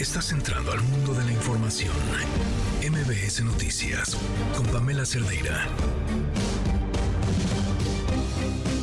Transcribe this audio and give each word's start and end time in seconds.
Estás 0.00 0.32
entrando 0.32 0.72
al 0.72 0.80
mundo 0.80 1.12
de 1.12 1.22
la 1.26 1.32
información. 1.32 1.92
MBS 2.80 3.44
Noticias 3.44 4.16
con 4.56 4.66
Pamela 4.68 5.04
Cerdeira. 5.04 5.68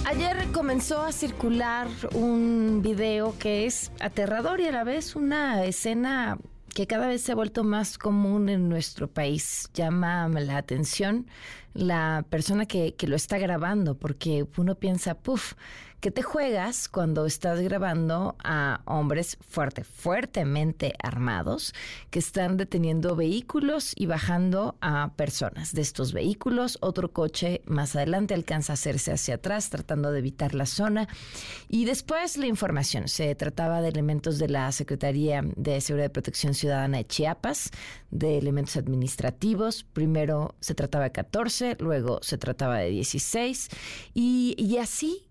Ayer 0.06 0.46
comenzó 0.54 1.02
a 1.02 1.12
circular 1.12 1.88
un 2.14 2.84
video 2.84 3.34
que 3.40 3.66
es 3.66 3.92
aterrador 4.00 4.62
y 4.62 4.68
a 4.68 4.72
la 4.72 4.84
vez 4.84 5.16
una 5.16 5.66
escena 5.66 6.38
que 6.76 6.86
cada 6.86 7.08
vez 7.08 7.24
se 7.24 7.32
ha 7.32 7.36
vuelto 7.36 7.64
más 7.64 7.98
común 7.98 8.48
en 8.48 8.70
nuestro 8.70 9.08
país. 9.08 9.72
Llama 9.74 10.30
la 10.30 10.58
atención 10.58 11.26
la 11.74 12.28
persona 12.30 12.68
que, 12.68 12.94
que 12.94 13.08
lo 13.08 13.16
está 13.16 13.40
grabando, 13.40 13.96
porque 13.96 14.46
uno 14.56 14.76
piensa, 14.76 15.16
puff, 15.16 15.54
que 16.00 16.12
te 16.12 16.22
juegas 16.22 16.88
cuando 16.88 17.26
estás 17.26 17.60
grabando 17.60 18.36
a 18.44 18.82
hombres 18.86 19.38
fuerte, 19.48 19.84
fuertemente 19.84 20.94
armados 21.02 21.74
que 22.12 22.20
están 22.20 22.56
deteniendo 22.58 23.16
vehículos 23.16 23.94
y 23.96 24.06
bajando 24.06 24.76
a 24.80 25.14
personas 25.16 25.74
de 25.74 25.82
estos 25.82 26.14
vehículos. 26.14 26.78
Otro 26.82 27.12
coche 27.12 27.62
más 27.66 27.96
adelante 27.96 28.36
alcanza 28.36 28.74
a 28.74 28.76
hacerse 28.76 29.12
hacia 29.12 29.36
atrás 29.36 29.70
tratando 29.70 30.12
de 30.12 30.20
evitar 30.20 30.54
la 30.54 30.68
zona. 30.68 31.08
Y 31.68 31.86
después 31.86 32.38
la 32.38 32.46
información. 32.46 33.08
Se 33.08 33.34
trataba 33.36 33.82
de 33.82 33.90
elementos 33.90 34.38
de 34.38 34.50
la 34.50 34.72
Secretaría 34.72 35.42
de 35.56 35.82
Seguridad 35.82 36.08
y 36.08 36.14
Protección 36.14 36.54
Ciudadana 36.54 36.98
de 36.98 37.08
Chiapas, 37.08 37.72
de 38.12 38.38
elementos 38.38 38.78
administrativos. 38.78 39.84
Primero 39.84 40.56
se 40.60 40.76
trataba 40.76 41.06
de 41.06 41.12
14, 41.12 41.78
luego 41.80 42.20
se 42.22 42.38
trataba 42.38 42.78
de 42.78 42.90
16 42.90 43.70
y, 44.14 44.56
y 44.58 44.78
así 44.78 45.28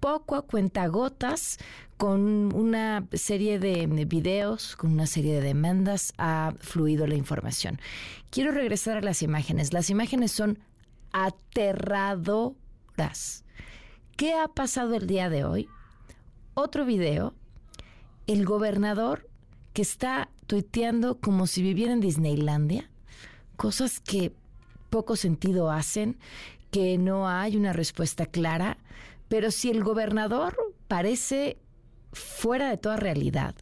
poco 0.00 0.36
a 0.36 0.42
cuentagotas 0.42 1.58
con 1.96 2.54
una 2.54 3.06
serie 3.12 3.58
de 3.58 3.86
videos, 4.06 4.76
con 4.76 4.92
una 4.92 5.06
serie 5.06 5.34
de 5.34 5.40
demandas, 5.40 6.12
ha 6.16 6.54
fluido 6.60 7.06
la 7.06 7.16
información. 7.16 7.80
Quiero 8.30 8.52
regresar 8.52 8.98
a 8.98 9.02
las 9.02 9.22
imágenes. 9.22 9.72
Las 9.72 9.90
imágenes 9.90 10.30
son 10.32 10.58
aterradoras. 11.12 12.54
¿Qué 14.16 14.34
ha 14.34 14.48
pasado 14.48 14.94
el 14.94 15.06
día 15.06 15.28
de 15.28 15.44
hoy? 15.44 15.68
Otro 16.54 16.84
video, 16.84 17.34
el 18.26 18.44
gobernador 18.44 19.28
que 19.72 19.82
está 19.82 20.28
tuiteando 20.46 21.18
como 21.20 21.46
si 21.46 21.62
viviera 21.62 21.92
en 21.92 22.00
Disneylandia, 22.00 22.90
cosas 23.56 24.00
que 24.00 24.32
poco 24.90 25.16
sentido 25.16 25.70
hacen, 25.70 26.16
que 26.70 26.98
no 26.98 27.28
hay 27.28 27.56
una 27.56 27.72
respuesta 27.72 28.26
clara, 28.26 28.78
pero 29.28 29.50
si 29.50 29.70
el 29.70 29.84
gobernador 29.84 30.56
parece 30.88 31.58
fuera 32.12 32.70
de 32.70 32.78
toda 32.78 32.96
realidad, 32.96 33.54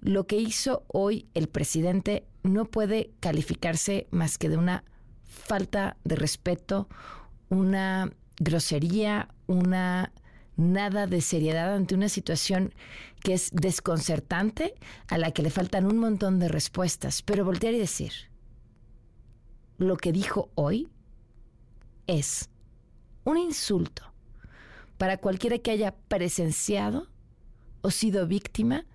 lo 0.00 0.26
que 0.26 0.36
hizo 0.36 0.84
hoy 0.88 1.28
el 1.34 1.48
presidente 1.48 2.26
no 2.42 2.64
puede 2.64 3.12
calificarse 3.20 4.08
más 4.10 4.38
que 4.38 4.48
de 4.48 4.56
una 4.56 4.84
falta 5.24 5.96
de 6.04 6.16
respeto, 6.16 6.88
una 7.48 8.10
grosería, 8.38 9.28
una 9.46 10.12
nada 10.56 11.06
de 11.06 11.20
seriedad 11.20 11.74
ante 11.74 11.94
una 11.94 12.08
situación 12.08 12.74
que 13.22 13.34
es 13.34 13.50
desconcertante, 13.52 14.74
a 15.08 15.18
la 15.18 15.30
que 15.30 15.42
le 15.42 15.50
faltan 15.50 15.86
un 15.86 15.98
montón 15.98 16.38
de 16.38 16.48
respuestas. 16.48 17.22
Pero 17.22 17.44
voltear 17.44 17.74
y 17.74 17.78
decir, 17.78 18.12
lo 19.78 19.96
que 19.96 20.12
dijo 20.12 20.50
hoy 20.54 20.88
es 22.06 22.50
un 23.24 23.38
insulto 23.38 24.11
para 25.02 25.16
cualquiera 25.16 25.58
que 25.58 25.72
haya 25.72 25.96
presenciado 26.06 27.08
o 27.80 27.90
sido 27.90 28.28
víctima 28.28 28.86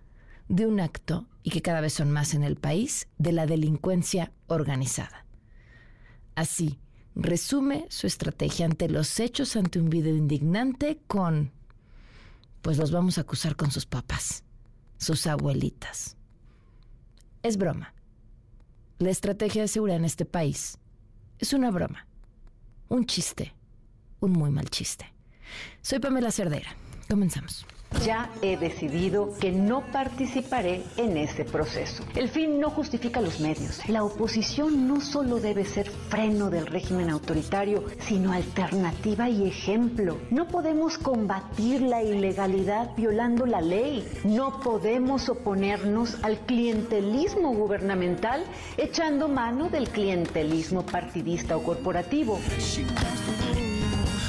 de 0.47 0.65
un 0.65 0.79
acto, 0.79 1.27
y 1.43 1.49
que 1.49 1.61
cada 1.61 1.81
vez 1.81 1.91
son 1.91 2.11
más 2.11 2.33
en 2.33 2.43
el 2.43 2.55
país, 2.55 3.09
de 3.17 3.33
la 3.33 3.45
delincuencia 3.45 4.31
organizada. 4.47 5.25
Así, 6.33 6.79
resume 7.13 7.87
su 7.89 8.07
estrategia 8.07 8.67
ante 8.67 8.87
los 8.87 9.19
hechos 9.19 9.57
ante 9.57 9.81
un 9.81 9.89
video 9.89 10.15
indignante 10.15 11.01
con, 11.07 11.51
pues 12.61 12.77
los 12.77 12.91
vamos 12.91 13.17
a 13.17 13.21
acusar 13.21 13.57
con 13.57 13.69
sus 13.69 13.85
papás, 13.85 14.45
sus 14.99 15.27
abuelitas. 15.27 16.15
Es 17.43 17.57
broma. 17.57 17.93
La 18.99 19.09
estrategia 19.09 19.63
de 19.63 19.67
seguridad 19.67 19.97
en 19.97 20.05
este 20.05 20.23
país 20.23 20.77
es 21.37 21.51
una 21.51 21.69
broma, 21.69 22.07
un 22.87 23.05
chiste, 23.05 23.53
un 24.21 24.31
muy 24.31 24.51
mal 24.51 24.69
chiste. 24.69 25.16
Soy 25.81 25.99
Pamela 25.99 26.31
Cerdera. 26.31 26.75
Comenzamos. 27.09 27.65
Ya 28.05 28.29
he 28.41 28.57
decidido 28.57 29.33
que 29.39 29.51
no 29.51 29.81
participaré 29.91 30.83
en 30.97 31.15
ese 31.17 31.45
proceso. 31.45 32.03
El 32.15 32.29
fin 32.29 32.59
no 32.59 32.69
justifica 32.69 33.21
los 33.21 33.39
medios. 33.39 33.87
La 33.87 34.03
oposición 34.03 34.87
no 34.87 34.99
solo 34.99 35.39
debe 35.39 35.63
ser 35.63 35.89
freno 35.89 36.49
del 36.49 36.67
régimen 36.67 37.09
autoritario, 37.09 37.85
sino 37.99 38.33
alternativa 38.33 39.29
y 39.29 39.47
ejemplo. 39.47 40.19
No 40.31 40.47
podemos 40.47 40.97
combatir 40.97 41.81
la 41.81 42.03
ilegalidad 42.03 42.93
violando 42.95 43.45
la 43.45 43.61
ley. 43.61 44.05
No 44.25 44.59
podemos 44.59 45.29
oponernos 45.29 46.17
al 46.23 46.39
clientelismo 46.39 47.53
gubernamental 47.53 48.43
echando 48.75 49.29
mano 49.29 49.69
del 49.69 49.89
clientelismo 49.89 50.85
partidista 50.85 51.55
o 51.55 51.63
corporativo 51.63 52.37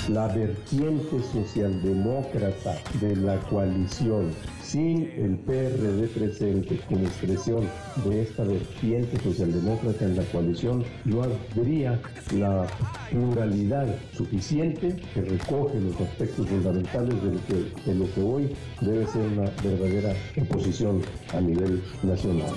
la 0.08 0.26
vertiente 0.28 1.22
socialdemócrata 1.22 2.76
de 3.00 3.16
la 3.16 3.38
coalición 3.40 4.30
sin 4.68 5.10
el 5.16 5.38
PRD 5.38 6.08
presente 6.08 6.78
como 6.88 7.06
expresión 7.06 7.66
de 8.04 8.22
esta 8.22 8.44
vertiente 8.44 9.18
socialdemócrata 9.22 10.04
en 10.04 10.16
la 10.16 10.24
coalición, 10.24 10.84
no 11.06 11.22
habría 11.22 11.98
la 12.32 12.66
pluralidad 13.10 13.86
suficiente 14.12 14.94
que 15.14 15.22
recoge 15.22 15.80
los 15.80 15.98
aspectos 15.98 16.46
fundamentales 16.46 17.14
de 17.22 17.94
lo 17.94 18.14
que, 18.14 18.20
hoy 18.20 18.54
debe 18.82 19.06
ser 19.06 19.26
una 19.28 19.50
verdadera 19.62 20.12
oposición 20.36 21.00
a 21.32 21.40
nivel 21.40 21.82
nacional 22.02 22.52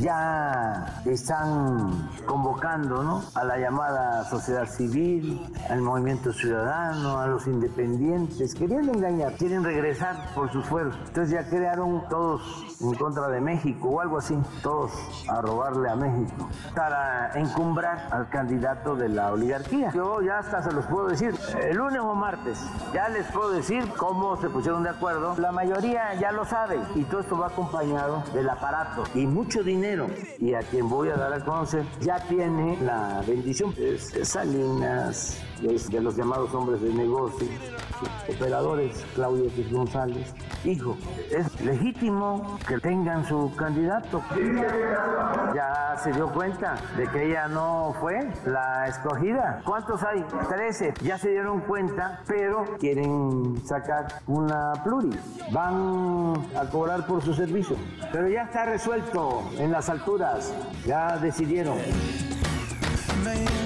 ya 0.00 1.02
están 1.04 2.08
convocando 2.26 3.02
¿no? 3.02 3.22
a 3.34 3.44
la 3.44 3.58
llamada 3.58 4.24
sociedad 4.24 4.66
civil, 4.66 5.40
al 5.68 5.82
movimiento 5.82 6.32
ciudadano, 6.32 7.18
a 7.18 7.26
los 7.26 7.46
independientes, 7.46 8.54
querían 8.54 8.88
engañar, 8.88 9.34
regresar 9.64 10.16
por 10.34 10.50
sus 10.52 10.64
fueros. 10.66 10.96
Entonces 11.06 11.30
ya 11.30 11.48
crearon 11.48 12.08
todos 12.08 12.76
en 12.80 12.94
contra 12.94 13.28
de 13.28 13.40
México 13.40 13.88
o 13.88 14.00
algo 14.00 14.18
así, 14.18 14.36
todos 14.62 14.92
a 15.28 15.40
robarle 15.40 15.90
a 15.90 15.96
México, 15.96 16.48
para 16.74 17.32
encumbrar 17.34 18.08
al 18.10 18.28
candidato 18.28 18.96
de 18.96 19.08
la 19.08 19.32
oligarquía. 19.32 19.92
Yo 19.92 20.22
ya 20.22 20.38
hasta 20.38 20.62
se 20.62 20.72
los 20.72 20.86
puedo 20.86 21.08
decir, 21.08 21.34
el 21.60 21.76
lunes 21.76 22.00
o 22.00 22.14
martes, 22.14 22.58
ya 22.92 23.08
les 23.08 23.26
puedo 23.26 23.50
decir 23.50 23.84
cómo 23.96 24.36
se 24.36 24.48
pusieron 24.48 24.82
de 24.82 24.90
acuerdo. 24.90 25.34
La 25.38 25.52
mayoría 25.52 26.14
ya 26.14 26.32
lo 26.32 26.44
sabe 26.44 26.80
y 26.94 27.04
todo 27.04 27.20
esto 27.20 27.38
va 27.38 27.48
acompañado 27.48 28.22
del 28.32 28.48
aparato 28.48 29.04
y 29.14 29.26
mucho 29.26 29.62
dinero 29.62 30.08
y 30.38 30.54
a 30.54 30.60
quien 30.60 30.88
voy 30.88 31.10
a 31.10 31.16
dar 31.16 31.32
a 31.32 31.44
conocer 31.44 31.84
ya 32.00 32.18
tiene 32.26 32.78
la 32.80 33.22
bendición. 33.26 33.74
Es 33.78 34.12
Salinas, 34.28 35.42
de 35.60 36.00
los 36.00 36.16
llamados 36.16 36.54
hombres 36.54 36.80
de 36.80 36.92
negocio, 36.92 37.46
operadores, 38.28 39.04
Claudio 39.14 39.44
X 39.44 39.70
González. 39.70 40.34
Hijo, 40.64 40.96
es 41.30 41.60
legítimo 41.60 42.58
que 42.66 42.78
tengan 42.78 43.26
su 43.26 43.54
candidato. 43.56 44.22
Ya 45.54 45.96
se 46.02 46.12
dio 46.12 46.32
cuenta 46.32 46.76
de 46.96 47.06
que 47.08 47.30
ella 47.30 47.48
no 47.48 47.94
fue 48.00 48.30
la 48.46 48.88
escogida. 48.88 49.60
¿Cuántos 49.64 50.02
hay? 50.02 50.24
Trece. 50.48 50.94
Ya 51.02 51.18
se 51.18 51.30
dieron 51.30 51.60
cuenta, 51.60 52.22
pero 52.26 52.64
quieren 52.78 53.60
sacar 53.66 54.06
una 54.26 54.72
pluri. 54.82 55.10
Van 55.52 56.34
a 56.56 56.70
cobrar 56.70 57.06
por 57.06 57.22
su 57.22 57.34
servicio. 57.34 57.76
Pero 58.12 58.28
ya 58.28 58.44
está 58.44 58.64
resuelto 58.64 59.42
en 59.58 59.72
las 59.72 59.90
alturas. 59.90 60.54
Ya 60.86 61.18
decidieron. 61.18 61.76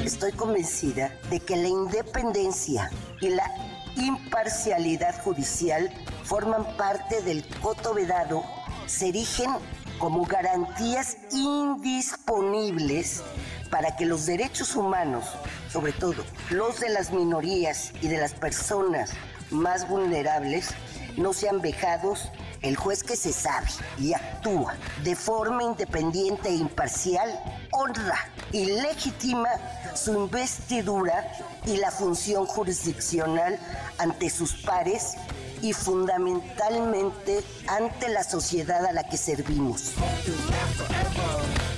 Estoy 0.04 0.32
convencida 0.32 1.16
de 1.30 1.38
que 1.38 1.56
la 1.56 1.68
independencia 1.68 2.90
y 3.20 3.28
la 3.28 3.50
imparcialidad 3.96 5.22
judicial 5.22 5.90
forman 6.24 6.76
parte 6.76 7.22
del 7.22 7.46
coto 7.60 7.94
vedado, 7.94 8.42
se 8.86 9.10
erigen 9.10 9.50
como 9.98 10.24
garantías 10.24 11.18
indisponibles 11.30 13.22
para 13.70 13.96
que 13.96 14.06
los 14.06 14.26
derechos 14.26 14.74
humanos, 14.74 15.24
sobre 15.70 15.92
todo 15.92 16.24
los 16.50 16.80
de 16.80 16.88
las 16.88 17.12
minorías 17.12 17.92
y 18.02 18.08
de 18.08 18.18
las 18.18 18.34
personas 18.34 19.12
más 19.50 19.88
vulnerables, 19.88 20.70
no 21.16 21.32
sean 21.32 21.60
vejados 21.60 22.28
el 22.64 22.76
juez 22.76 23.04
que 23.04 23.14
se 23.14 23.32
sabe 23.32 23.68
y 23.98 24.14
actúa 24.14 24.74
de 25.04 25.14
forma 25.14 25.62
independiente 25.62 26.48
e 26.48 26.54
imparcial 26.54 27.30
honra 27.70 28.18
y 28.52 28.64
legitima 28.64 29.50
su 29.94 30.14
investidura 30.14 31.30
y 31.66 31.76
la 31.76 31.90
función 31.90 32.46
jurisdiccional 32.46 33.58
ante 33.98 34.30
sus 34.30 34.54
pares 34.54 35.14
y 35.60 35.72
fundamentalmente 35.72 37.42
ante 37.68 38.08
la 38.08 38.24
sociedad 38.24 38.84
a 38.84 38.92
la 38.92 39.04
que 39.04 39.16
servimos. 39.16 39.92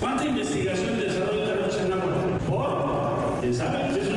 ¿Cuánta 0.01 0.25
investigación 0.25 1.01
en 1.01 1.91
la 1.91 1.97
¿Por? 2.47 4.16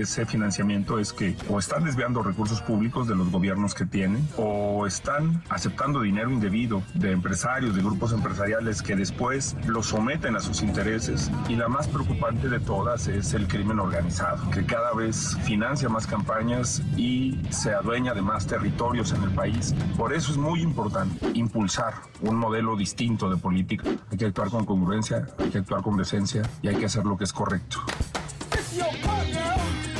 Ese 0.00 0.26
financiamiento 0.26 0.98
es 0.98 1.12
que 1.12 1.36
o 1.48 1.58
están 1.58 1.84
desviando 1.84 2.22
recursos 2.22 2.60
públicos 2.60 3.08
de 3.08 3.14
los 3.14 3.30
gobiernos 3.30 3.74
que 3.74 3.86
tienen 3.86 4.26
o 4.36 4.86
están 4.86 5.42
aceptando 5.48 6.00
dinero 6.00 6.30
indebido 6.30 6.82
de 6.94 7.12
empresarios, 7.12 7.74
de 7.74 7.82
grupos 7.82 8.12
empresariales 8.12 8.82
que 8.82 8.96
después 8.96 9.56
los 9.66 9.86
someten 9.86 10.36
a 10.36 10.40
sus 10.40 10.62
intereses. 10.62 11.30
Y 11.48 11.56
la 11.56 11.68
más 11.68 11.88
preocupante 11.88 12.48
de 12.48 12.60
todas 12.60 13.08
es 13.08 13.34
el 13.34 13.48
crimen 13.48 13.78
organizado, 13.78 14.50
que 14.50 14.64
cada 14.64 14.92
vez 14.92 15.36
financia 15.44 15.88
más 15.88 16.06
campañas 16.06 16.82
y 16.96 17.40
se 17.50 17.72
adueña 17.72 18.14
de 18.14 18.22
más 18.22 18.46
territorios 18.46 19.12
en 19.12 19.22
el 19.22 19.30
país. 19.30 19.74
Por 19.96 20.12
eso 20.12 20.32
es 20.32 20.38
muy 20.38 20.62
importante 20.62 21.30
impulsar 21.34 21.94
un 22.20 22.36
modelo 22.36 22.76
distinto 22.76 23.30
de 23.30 23.36
política. 23.36 23.84
Hay 24.10 24.18
que 24.18 24.26
actuar 24.26 24.50
con 24.50 24.64
congruencia, 24.64 25.26
hay 25.38 25.50
que 25.50 25.58
actuar 25.58 25.82
con 25.82 25.96
decencia 25.96 26.42
y 26.62 26.68
hay 26.68 26.76
que 26.76 26.86
hacer 26.86 27.04
lo 27.04 27.16
que 27.16 27.24
es 27.24 27.32
correcto 27.32 27.80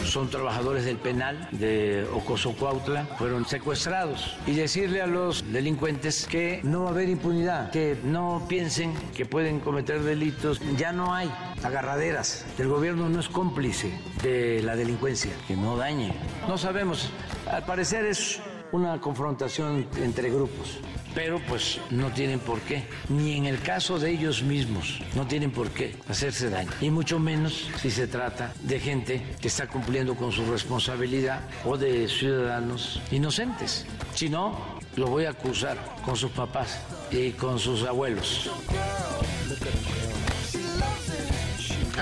son 0.06 0.30
trabajadores 0.30 0.84
del 0.84 0.96
penal 0.96 1.48
de 1.52 2.06
Ocoso 2.12 2.52
Cuautla, 2.52 3.04
fueron 3.18 3.46
secuestrados. 3.46 4.36
Y 4.46 4.54
decirle 4.54 5.02
a 5.02 5.06
los 5.06 5.52
delincuentes 5.52 6.26
que 6.26 6.60
no 6.62 6.82
va 6.82 6.88
a 6.88 6.92
haber 6.92 7.08
impunidad, 7.08 7.70
que 7.70 7.98
no 8.04 8.44
piensen 8.48 8.94
que 9.14 9.26
pueden 9.26 9.60
cometer 9.60 10.02
delitos. 10.02 10.60
Ya 10.76 10.92
no 10.92 11.14
hay 11.14 11.30
agarraderas. 11.62 12.46
El 12.58 12.68
gobierno 12.68 13.08
no 13.08 13.20
es 13.20 13.28
cómplice 13.28 13.92
de 14.22 14.62
la 14.62 14.76
delincuencia, 14.76 15.32
que 15.46 15.56
no 15.56 15.76
dañe. 15.76 16.12
No 16.48 16.58
sabemos, 16.58 17.10
al 17.50 17.64
parecer 17.64 18.06
es 18.06 18.40
una 18.72 19.00
confrontación 19.00 19.86
entre 19.96 20.30
grupos 20.30 20.80
pero 21.16 21.40
pues 21.48 21.80
no 21.88 22.12
tienen 22.12 22.38
por 22.38 22.60
qué, 22.60 22.84
ni 23.08 23.38
en 23.38 23.46
el 23.46 23.62
caso 23.62 23.98
de 23.98 24.10
ellos 24.10 24.42
mismos, 24.42 25.00
no 25.14 25.26
tienen 25.26 25.50
por 25.50 25.70
qué 25.70 25.96
hacerse 26.10 26.50
daño, 26.50 26.70
y 26.78 26.90
mucho 26.90 27.18
menos 27.18 27.70
si 27.80 27.90
se 27.90 28.06
trata 28.06 28.52
de 28.60 28.78
gente 28.78 29.26
que 29.40 29.48
está 29.48 29.66
cumpliendo 29.66 30.14
con 30.14 30.30
su 30.30 30.44
responsabilidad 30.44 31.40
o 31.64 31.78
de 31.78 32.06
ciudadanos 32.06 33.00
inocentes. 33.10 33.86
Si 34.14 34.28
no, 34.28 34.78
lo 34.96 35.06
voy 35.06 35.24
a 35.24 35.30
acusar 35.30 35.78
con 36.04 36.16
sus 36.16 36.32
papás 36.32 36.78
y 37.10 37.30
con 37.30 37.58
sus 37.58 37.84
abuelos. 37.84 38.50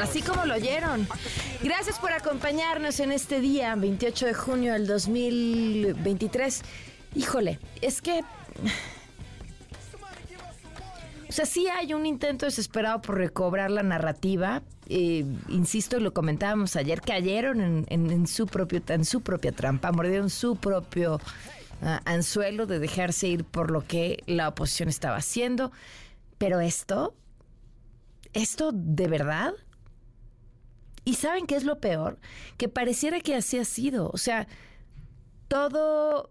Así 0.00 0.23
como 0.23 0.44
lo 0.44 0.55
oyeron. 0.55 1.06
Gracias 1.62 1.99
por 1.99 2.12
acompañarnos 2.12 3.00
en 3.00 3.12
este 3.12 3.41
día, 3.41 3.75
28 3.75 4.26
de 4.26 4.35
junio 4.35 4.73
del 4.73 4.87
2023. 4.87 6.62
Híjole, 7.14 7.58
es 7.81 8.02
que 8.02 8.23
o 11.35 11.37
sea, 11.37 11.46
sí 11.46 11.67
hay 11.67 11.93
un 11.94 12.06
intento 12.06 12.46
desesperado 12.46 13.02
por 13.02 13.17
recobrar 13.19 13.69
la 13.69 13.82
narrativa. 13.82 14.62
Eh, 14.88 15.25
insisto, 15.49 15.99
lo 15.99 16.14
comentábamos 16.14 16.76
ayer, 16.76 17.00
cayeron 17.00 17.85
en, 17.88 18.26
su 18.29 18.47
propio, 18.47 18.81
en 18.87 19.05
su 19.05 19.20
propia 19.20 19.50
trampa, 19.50 19.90
mordieron 19.90 20.31
su 20.31 20.55
propio 20.55 21.20
ah, 21.82 22.00
anzuelo 22.05 22.67
de 22.67 22.79
dejarse 22.79 23.26
ir 23.26 23.43
por 23.43 23.73
lo 23.73 23.85
que 23.85 24.23
la 24.26 24.47
oposición 24.47 24.88
estaba 24.88 25.17
haciendo. 25.17 25.73
Pero 26.38 26.61
esto, 26.61 27.17
esto 28.32 28.70
de 28.73 29.08
verdad. 29.08 29.55
¿Y 31.04 31.14
saben 31.14 31.46
qué 31.46 31.56
es 31.56 31.64
lo 31.64 31.80
peor? 31.80 32.18
Que 32.56 32.68
pareciera 32.68 33.20
que 33.20 33.34
así 33.34 33.58
ha 33.58 33.64
sido. 33.64 34.10
O 34.12 34.18
sea, 34.18 34.46
todo 35.48 36.30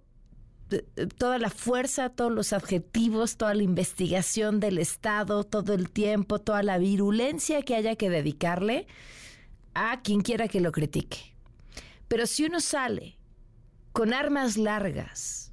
toda 1.18 1.38
la 1.38 1.50
fuerza, 1.50 2.10
todos 2.10 2.32
los 2.32 2.54
adjetivos, 2.54 3.38
toda 3.38 3.54
la 3.54 3.64
investigación 3.64 4.60
del 4.60 4.80
Estado, 4.80 5.44
todo 5.44 5.74
el 5.74 5.90
tiempo, 5.90 6.40
toda 6.40 6.64
la 6.64 6.78
virulencia 6.78 7.62
que 7.62 7.76
haya 7.76 7.96
que 7.96 8.10
dedicarle 8.10 8.88
a 9.74 10.02
quien 10.02 10.22
quiera 10.22 10.48
que 10.48 10.62
lo 10.62 10.72
critique. 10.72 11.36
Pero 12.08 12.28
si 12.28 12.46
uno 12.46 12.60
sale 12.60 13.18
con 13.92 14.14
armas 14.14 14.58
largas 14.58 15.52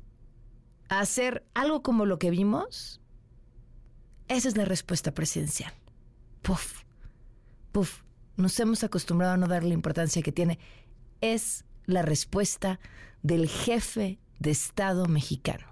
a 0.88 1.00
hacer 1.00 1.44
algo 1.55 1.82
como 1.82 2.06
lo 2.06 2.19
que 2.19 2.31
vimos, 2.31 3.00
esa 4.28 4.49
es 4.49 4.56
la 4.56 4.64
respuesta 4.64 5.12
presidencial. 5.12 5.72
Puf, 6.43 6.82
puf, 7.72 8.02
nos 8.41 8.59
hemos 8.61 8.85
acostumbrado 8.85 9.35
a 9.35 9.37
no 9.37 9.47
darle 9.47 9.71
la 9.71 9.75
importancia 9.75 10.23
que 10.23 10.33
tiene. 10.33 10.59
Es 11.21 11.65
la 11.87 12.03
respuesta 12.03 12.81
del 13.23 13.49
jefe 13.49 14.19
de 14.39 14.51
Estado 14.51 15.07
mexicano. 15.07 15.71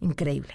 Increíble. 0.00 0.54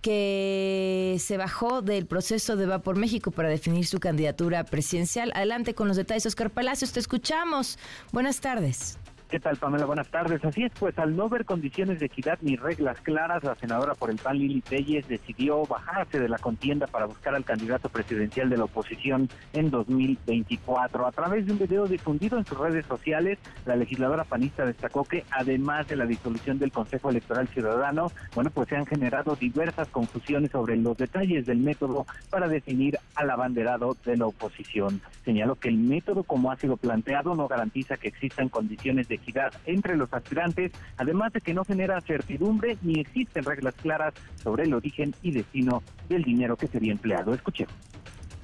que 0.00 1.16
se 1.18 1.36
bajó 1.36 1.82
del 1.82 2.06
proceso 2.06 2.56
de 2.56 2.66
Va 2.66 2.80
por 2.80 2.96
México 2.96 3.30
para 3.30 3.48
definir 3.48 3.86
su 3.86 4.00
candidatura 4.00 4.64
presidencial. 4.64 5.32
Adelante 5.34 5.74
con 5.74 5.88
los 5.88 5.96
detalles, 5.96 6.26
Oscar 6.26 6.50
Palacios, 6.50 6.92
te 6.92 7.00
escuchamos. 7.00 7.78
Buenas 8.12 8.40
tardes. 8.40 8.99
¿Qué 9.30 9.38
tal, 9.38 9.56
Pamela? 9.58 9.84
Buenas 9.84 10.08
tardes. 10.08 10.44
Así 10.44 10.64
es, 10.64 10.72
pues 10.76 10.98
al 10.98 11.14
no 11.14 11.28
ver 11.28 11.44
condiciones 11.44 12.00
de 12.00 12.06
equidad 12.06 12.36
ni 12.40 12.56
reglas 12.56 13.00
claras, 13.00 13.44
la 13.44 13.54
senadora 13.54 13.94
por 13.94 14.10
el 14.10 14.16
PAN 14.16 14.36
Lili 14.36 14.60
Telles 14.60 15.06
decidió 15.06 15.64
bajarse 15.66 16.18
de 16.18 16.28
la 16.28 16.36
contienda 16.36 16.88
para 16.88 17.06
buscar 17.06 17.36
al 17.36 17.44
candidato 17.44 17.88
presidencial 17.88 18.50
de 18.50 18.56
la 18.56 18.64
oposición 18.64 19.28
en 19.52 19.70
2024. 19.70 21.06
A 21.06 21.12
través 21.12 21.46
de 21.46 21.52
un 21.52 21.60
video 21.60 21.86
difundido 21.86 22.38
en 22.38 22.44
sus 22.44 22.58
redes 22.58 22.84
sociales, 22.86 23.38
la 23.66 23.76
legisladora 23.76 24.24
panista 24.24 24.66
destacó 24.66 25.04
que 25.04 25.24
además 25.30 25.86
de 25.86 25.94
la 25.94 26.06
disolución 26.06 26.58
del 26.58 26.72
Consejo 26.72 27.10
Electoral 27.10 27.46
Ciudadano, 27.46 28.10
bueno, 28.34 28.50
pues 28.50 28.68
se 28.68 28.74
han 28.74 28.86
generado 28.86 29.36
diversas 29.36 29.86
confusiones 29.90 30.50
sobre 30.50 30.76
los 30.76 30.96
detalles 30.96 31.46
del 31.46 31.58
método 31.58 32.04
para 32.30 32.48
definir 32.48 32.98
al 33.14 33.30
abanderado 33.30 33.96
de 34.04 34.16
la 34.16 34.26
oposición. 34.26 35.00
Señaló 35.24 35.54
que 35.54 35.68
el 35.68 35.78
método 35.78 36.24
como 36.24 36.50
ha 36.50 36.56
sido 36.56 36.76
planteado 36.76 37.36
no 37.36 37.46
garantiza 37.46 37.96
que 37.96 38.08
existan 38.08 38.48
condiciones 38.48 39.06
de 39.06 39.19
entre 39.66 39.96
los 39.96 40.12
aspirantes, 40.12 40.72
además 40.96 41.32
de 41.32 41.40
que 41.40 41.54
no 41.54 41.64
genera 41.64 42.00
certidumbre 42.00 42.76
ni 42.82 43.00
existen 43.00 43.44
reglas 43.44 43.74
claras 43.74 44.14
sobre 44.36 44.64
el 44.64 44.74
origen 44.74 45.14
y 45.22 45.32
destino 45.32 45.82
del 46.08 46.22
dinero 46.22 46.56
que 46.56 46.66
sería 46.66 46.92
empleado. 46.92 47.34
Escuchemos. 47.34 47.74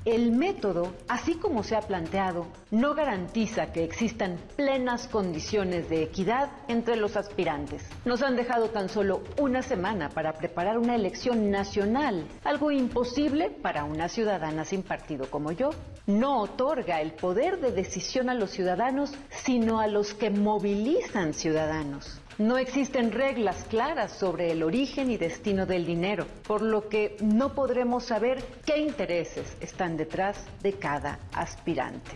El 0.07 0.31
método, 0.31 0.95
así 1.09 1.35
como 1.35 1.65
se 1.65 1.75
ha 1.75 1.81
planteado, 1.81 2.47
no 2.71 2.95
garantiza 2.95 3.73
que 3.73 3.83
existan 3.83 4.39
plenas 4.55 5.09
condiciones 5.09 5.89
de 5.89 6.05
equidad 6.05 6.49
entre 6.69 6.95
los 6.95 7.17
aspirantes. 7.17 7.83
Nos 8.05 8.23
han 8.23 8.37
dejado 8.37 8.71
tan 8.71 8.89
solo 8.89 9.25
una 9.37 9.63
semana 9.63 10.09
para 10.09 10.35
preparar 10.35 10.79
una 10.79 10.95
elección 10.95 11.51
nacional, 11.51 12.25
algo 12.45 12.71
imposible 12.71 13.51
para 13.51 13.83
una 13.83 14.09
ciudadana 14.09 14.65
sin 14.65 14.85
partido 14.85 15.29
como 15.29 15.51
yo. 15.51 15.71
No 16.07 16.41
otorga 16.41 17.01
el 17.01 17.15
poder 17.15 17.59
de 17.59 17.73
decisión 17.73 18.31
a 18.31 18.35
los 18.35 18.53
ciudadanos, 18.53 19.13
sino 19.31 19.81
a 19.81 19.89
los 19.89 20.15
que 20.15 20.31
movilizan 20.31 21.35
ciudadanos. 21.35 22.21
No 22.39 22.59
existen 22.59 23.13
reglas 23.13 23.65
claras 23.65 24.13
sobre 24.13 24.53
el 24.53 24.63
origen 24.63 25.11
y 25.11 25.17
destino 25.17 25.65
del 25.65 25.87
dinero, 25.87 26.27
por 26.47 26.61
lo 26.61 26.87
que 26.87 27.17
no 27.23 27.55
podremos 27.55 28.05
saber 28.05 28.45
qué 28.67 28.77
intereses 28.77 29.57
están 29.61 29.97
detrás 29.97 30.47
de 30.63 30.75
cada 30.75 31.19
aspirante. 31.33 32.11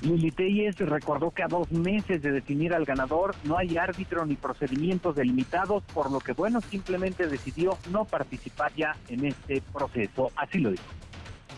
Lili 0.00 0.30
Telles 0.30 0.76
recordó 0.78 1.30
que 1.30 1.42
a 1.42 1.46
dos 1.46 1.70
meses 1.70 2.22
de 2.22 2.32
definir 2.32 2.72
al 2.72 2.86
ganador 2.86 3.34
no 3.44 3.58
hay 3.58 3.76
árbitro 3.76 4.24
ni 4.24 4.34
procedimientos 4.34 5.14
delimitados, 5.14 5.82
por 5.92 6.10
lo 6.10 6.18
que, 6.18 6.32
bueno, 6.32 6.62
simplemente 6.62 7.26
decidió 7.26 7.76
no 7.90 8.06
participar 8.06 8.72
ya 8.74 8.96
en 9.10 9.26
este 9.26 9.60
proceso. 9.74 10.30
Así 10.36 10.56
lo 10.56 10.70
dijo 10.70 10.84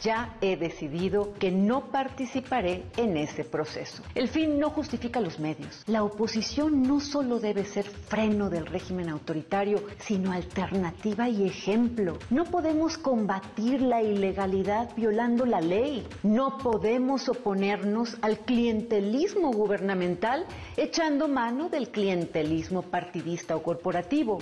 ya 0.03 0.37
he 0.41 0.57
decidido 0.57 1.33
que 1.35 1.51
no 1.51 1.87
participaré 1.91 2.85
en 2.97 3.17
ese 3.17 3.45
proceso. 3.45 4.03
El 4.15 4.29
fin 4.29 4.59
no 4.59 4.71
justifica 4.71 5.21
los 5.21 5.39
medios. 5.39 5.83
La 5.87 6.03
oposición 6.03 6.83
no 6.83 7.01
solo 7.01 7.39
debe 7.39 7.65
ser 7.65 7.85
freno 7.85 8.51
del 8.51 8.67
régimen 8.67 9.09
autoritario, 9.09 9.83
sino 9.99 10.33
alternativa 10.33 11.29
y 11.29 11.47
ejemplo. 11.47 12.19
No 12.31 12.45
podemos 12.45 12.99
combatir 12.99 13.81
la 13.81 14.03
ilegalidad 14.03 14.91
violando 14.97 15.47
la 15.47 15.61
ley. 15.61 16.07
No 16.23 16.59
podemos 16.59 17.29
oponernos 17.29 18.17
al 18.23 18.39
clientelismo 18.39 19.53
gubernamental 19.53 20.47
echando 20.77 21.29
mano 21.29 21.69
del 21.69 21.91
clientelismo 21.91 22.83
partidista 22.83 23.57
o 23.57 23.63
corporativo. 23.63 24.39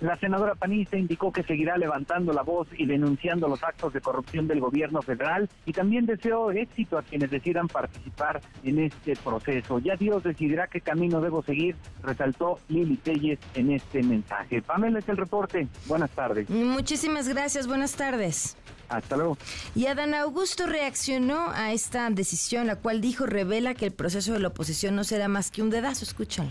La 0.00 0.16
senadora 0.18 0.54
panista 0.54 0.98
indicó 0.98 1.32
que 1.32 1.42
seguirá 1.42 1.78
levantando 1.78 2.32
la 2.34 2.42
voz 2.42 2.68
y 2.76 2.84
denunciando 2.84 3.48
los 3.48 3.62
actos 3.62 3.94
de 3.94 4.02
corrupción 4.02 4.46
del 4.46 4.60
gobierno 4.60 5.00
federal 5.00 5.48
y 5.64 5.72
también 5.72 6.04
deseó 6.04 6.50
éxito 6.50 6.98
a 6.98 7.02
quienes 7.02 7.30
decidan 7.30 7.66
participar 7.66 8.42
en 8.62 8.78
este 8.80 9.16
proceso. 9.16 9.78
Ya 9.78 9.96
Dios 9.96 10.22
decidirá 10.22 10.66
qué 10.66 10.82
camino 10.82 11.22
debo 11.22 11.42
seguir, 11.42 11.76
resaltó 12.02 12.58
Lili 12.68 12.98
Telles 12.98 13.38
en 13.54 13.72
este 13.72 14.02
mensaje. 14.02 14.60
Pamela 14.60 14.98
es 14.98 15.08
el 15.08 15.16
reporte. 15.16 15.66
Buenas 15.86 16.10
tardes. 16.10 16.50
Muchísimas 16.50 17.26
gracias. 17.28 17.66
Buenas 17.66 17.94
tardes. 17.96 18.58
Hasta 18.90 19.16
luego. 19.16 19.38
Y 19.74 19.86
Adán 19.86 20.14
Augusto 20.14 20.66
reaccionó 20.66 21.50
a 21.54 21.72
esta 21.72 22.08
decisión, 22.10 22.66
la 22.66 22.76
cual 22.76 23.00
dijo 23.00 23.24
revela 23.24 23.74
que 23.74 23.86
el 23.86 23.92
proceso 23.92 24.34
de 24.34 24.40
la 24.40 24.48
oposición 24.48 24.94
no 24.94 25.04
será 25.04 25.26
más 25.28 25.50
que 25.50 25.62
un 25.62 25.70
dedazo. 25.70 26.04
Escúchalo 26.04 26.50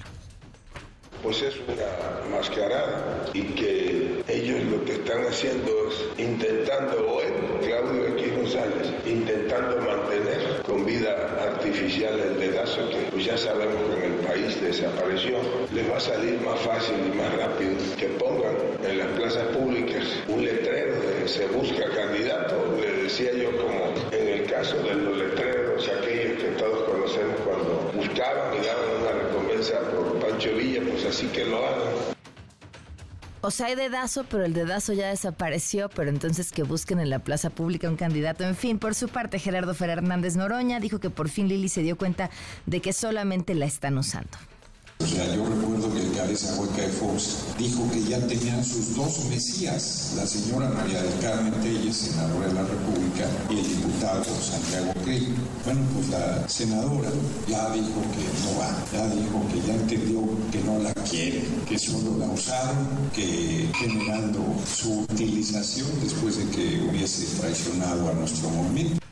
pues 1.26 1.42
es 1.42 1.56
una 1.68 2.38
mascarada 2.38 3.26
y 3.34 3.42
que 3.56 4.22
ellos 4.28 4.64
lo 4.66 4.86
que 4.86 4.92
están 4.92 5.26
haciendo 5.26 5.72
es 5.90 6.20
intentando, 6.20 7.18
o 7.18 7.20
Claudio 7.66 8.10
X 8.10 8.36
González, 8.38 8.88
intentando 9.08 9.78
mantener 9.82 10.62
con 10.62 10.86
vida 10.86 11.36
artificial 11.42 12.20
el 12.20 12.40
dedazo 12.40 12.88
que 12.92 12.98
pues 13.12 13.26
ya 13.26 13.36
sabemos 13.40 13.82
que 13.96 14.06
en 14.06 14.14
el 14.14 14.20
país 14.20 14.62
desapareció. 14.62 15.38
Les 15.74 15.90
va 15.90 15.98
a 15.98 16.00
salir 16.00 16.40
más 16.42 16.60
fácil 16.60 16.96
y 17.12 17.18
más 17.18 17.36
rápido 17.36 17.74
que 17.98 18.06
pongan 18.20 18.56
en 18.84 19.00
las 19.00 19.08
plazas 19.18 19.48
públicas 19.48 20.04
un 20.28 20.46
letrero 20.46 20.94
de 20.94 21.28
se 21.28 21.48
busca 21.48 21.90
candidato. 21.90 22.78
Le 22.80 23.04
decía 23.04 23.34
yo 23.34 23.50
como 23.58 23.96
en 24.12 24.28
el 24.28 24.46
caso 24.46 24.78
de 24.78 24.94
los 24.94 25.18
letreros, 25.18 25.90
aquellos 25.90 26.44
que 26.44 26.50
todos 26.50 26.84
conocemos 26.84 27.36
cuando 27.44 27.92
buscaban 27.96 28.54
y 28.62 28.64
daban 28.64 28.95
por 29.72 30.20
Pancho 30.20 30.56
Villa, 30.56 30.82
pues 30.90 31.06
así 31.06 31.28
que 31.28 31.46
lo 31.46 31.58
hagan. 31.58 32.16
O 33.42 33.52
sea, 33.52 33.68
hay 33.68 33.76
dedazo, 33.76 34.24
pero 34.24 34.44
el 34.44 34.54
dedazo 34.54 34.94
ya 34.94 35.10
desapareció, 35.10 35.88
pero 35.90 36.10
entonces 36.10 36.52
que 36.52 36.64
busquen 36.64 37.00
en 37.00 37.12
la 37.12 37.20
plaza 37.20 37.52
pública 37.52 37.88
un 37.88 37.96
candidato. 37.96 38.44
En 38.44 38.56
fin, 38.56 38.80
por 38.80 38.96
su 38.96 39.08
parte, 39.08 39.38
Gerardo 39.38 39.76
Fernández 39.76 40.36
Noroña 40.36 40.80
dijo 40.80 41.00
que 41.00 41.12
por 41.12 41.30
fin 41.30 41.48
Lili 41.48 41.70
se 41.70 41.84
dio 41.84 41.96
cuenta 41.96 42.32
de 42.66 42.82
que 42.82 42.92
solamente 42.92 43.54
la 43.54 43.66
están 43.66 44.00
usando. 44.00 44.36
O 45.00 45.06
sea, 45.06 45.36
yo 45.36 45.46
recuerdo 45.46 45.94
que 45.94 46.02
el 46.02 46.14
cabeza 46.14 46.56
hueca 46.58 46.82
de 46.82 46.88
Fox 46.88 47.40
dijo 47.58 47.90
que 47.92 48.02
ya 48.04 48.18
tenían 48.28 48.64
sus 48.64 48.96
dos 48.96 49.26
mesías, 49.26 50.14
la 50.16 50.26
señora 50.26 50.70
María 50.70 51.04
del 51.04 51.20
Carmen 51.20 51.54
Telles, 51.62 51.98
senadora 51.98 52.48
de 52.48 52.54
la 52.54 52.64
República, 52.64 53.28
y 53.50 53.60
el 53.60 53.68
diputado 53.68 54.24
Santiago 54.24 54.94
Crey. 55.04 55.36
Bueno, 55.66 55.82
pues 55.94 56.10
la 56.10 56.48
senadora 56.48 57.10
ya 57.46 57.72
dijo 57.74 58.02
que 58.16 58.24
no 58.46 58.60
va, 58.60 58.74
ya 58.94 59.08
dijo 59.10 59.46
que 59.52 59.68
ya 59.68 59.74
entendió 59.76 60.22
que 60.50 60.62
no 60.64 60.80
la 60.80 60.94
quiere, 60.94 61.44
que 61.68 61.78
solo 61.78 62.18
la 62.18 62.28
usaron, 62.28 62.88
que 63.14 63.70
generando 63.76 64.44
su 64.66 65.02
utilización 65.02 65.90
después 66.02 66.38
de 66.38 66.46
que 66.56 66.88
hubiese 66.90 67.26
traicionado 67.38 68.10
a 68.10 68.14
nuestro 68.14 68.50
movimiento. 68.50 69.06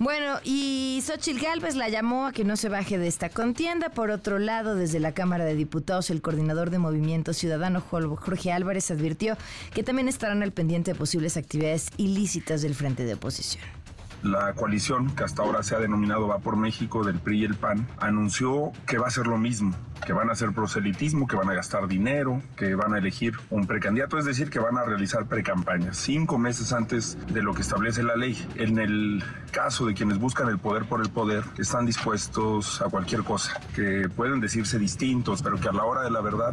Bueno, 0.00 0.40
y 0.44 1.02
Xochitl 1.06 1.44
Gálvez 1.44 1.76
la 1.76 1.90
llamó 1.90 2.26
a 2.26 2.32
que 2.32 2.42
no 2.42 2.56
se 2.56 2.70
baje 2.70 2.96
de 2.96 3.06
esta 3.06 3.28
contienda. 3.28 3.90
Por 3.90 4.10
otro 4.10 4.38
lado, 4.38 4.74
desde 4.74 4.98
la 4.98 5.12
Cámara 5.12 5.44
de 5.44 5.54
Diputados, 5.54 6.08
el 6.08 6.22
coordinador 6.22 6.70
de 6.70 6.78
Movimiento 6.78 7.34
Ciudadano, 7.34 7.82
Jorge 7.82 8.50
Álvarez, 8.50 8.90
advirtió 8.90 9.36
que 9.74 9.82
también 9.82 10.08
estarán 10.08 10.42
al 10.42 10.52
pendiente 10.52 10.92
de 10.92 10.98
posibles 10.98 11.36
actividades 11.36 11.90
ilícitas 11.98 12.62
del 12.62 12.74
frente 12.74 13.04
de 13.04 13.12
oposición 13.12 13.79
la 14.22 14.52
coalición 14.54 15.10
que 15.14 15.24
hasta 15.24 15.42
ahora 15.42 15.62
se 15.62 15.74
ha 15.74 15.78
denominado 15.78 16.28
Va 16.28 16.38
por 16.38 16.56
México 16.56 17.04
del 17.04 17.18
PRI 17.18 17.40
y 17.40 17.44
el 17.44 17.54
PAN 17.54 17.86
anunció 17.98 18.72
que 18.86 18.98
va 18.98 19.08
a 19.08 19.10
ser 19.10 19.26
lo 19.26 19.38
mismo, 19.38 19.74
que 20.04 20.12
van 20.12 20.28
a 20.28 20.32
hacer 20.32 20.52
proselitismo, 20.52 21.26
que 21.26 21.36
van 21.36 21.48
a 21.48 21.54
gastar 21.54 21.88
dinero, 21.88 22.42
que 22.56 22.74
van 22.74 22.94
a 22.94 22.98
elegir 22.98 23.34
un 23.50 23.66
precandidato, 23.66 24.18
es 24.18 24.24
decir, 24.24 24.50
que 24.50 24.58
van 24.58 24.76
a 24.76 24.84
realizar 24.84 25.26
precampañas 25.26 25.96
cinco 25.96 26.38
meses 26.38 26.72
antes 26.72 27.18
de 27.32 27.42
lo 27.42 27.54
que 27.54 27.62
establece 27.62 28.02
la 28.02 28.16
ley. 28.16 28.36
En 28.56 28.78
el 28.78 29.24
caso 29.50 29.86
de 29.86 29.94
quienes 29.94 30.18
buscan 30.18 30.48
el 30.48 30.58
poder 30.58 30.84
por 30.84 31.00
el 31.00 31.10
poder, 31.10 31.44
están 31.58 31.86
dispuestos 31.86 32.82
a 32.82 32.86
cualquier 32.86 33.22
cosa, 33.22 33.60
que 33.74 34.08
pueden 34.14 34.40
decirse 34.40 34.78
distintos, 34.78 35.42
pero 35.42 35.58
que 35.58 35.68
a 35.68 35.72
la 35.72 35.84
hora 35.84 36.02
de 36.02 36.10
la 36.10 36.20
verdad 36.20 36.52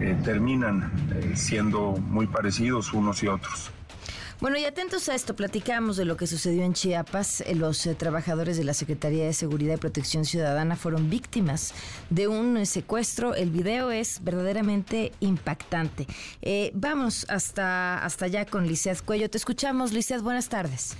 eh, 0.00 0.18
terminan 0.24 0.90
eh, 1.14 1.32
siendo 1.34 1.92
muy 1.92 2.26
parecidos 2.26 2.92
unos 2.92 3.22
y 3.22 3.28
otros. 3.28 3.70
Bueno, 4.42 4.58
y 4.58 4.64
atentos 4.64 5.08
a 5.08 5.14
esto, 5.14 5.36
platicamos 5.36 5.96
de 5.96 6.04
lo 6.04 6.16
que 6.16 6.26
sucedió 6.26 6.64
en 6.64 6.72
Chiapas. 6.72 7.42
Eh, 7.42 7.54
los 7.54 7.86
eh, 7.86 7.94
trabajadores 7.94 8.56
de 8.56 8.64
la 8.64 8.74
Secretaría 8.74 9.24
de 9.24 9.34
Seguridad 9.34 9.74
y 9.74 9.76
Protección 9.76 10.24
Ciudadana 10.24 10.74
fueron 10.74 11.08
víctimas 11.08 11.72
de 12.10 12.26
un 12.26 12.56
eh, 12.56 12.66
secuestro. 12.66 13.36
El 13.36 13.50
video 13.50 13.92
es 13.92 14.24
verdaderamente 14.24 15.12
impactante. 15.20 16.08
vamos 16.74 17.24
hasta, 17.28 18.04
hasta 18.04 18.24
allá 18.24 18.44
con 18.44 18.66
Lizeth 18.66 19.02
Cuello. 19.02 19.30
Te 19.30 19.38
escuchamos, 19.38 19.92
Lizeth. 19.92 20.22
Buenas 20.22 20.48
tardes. 20.48 20.96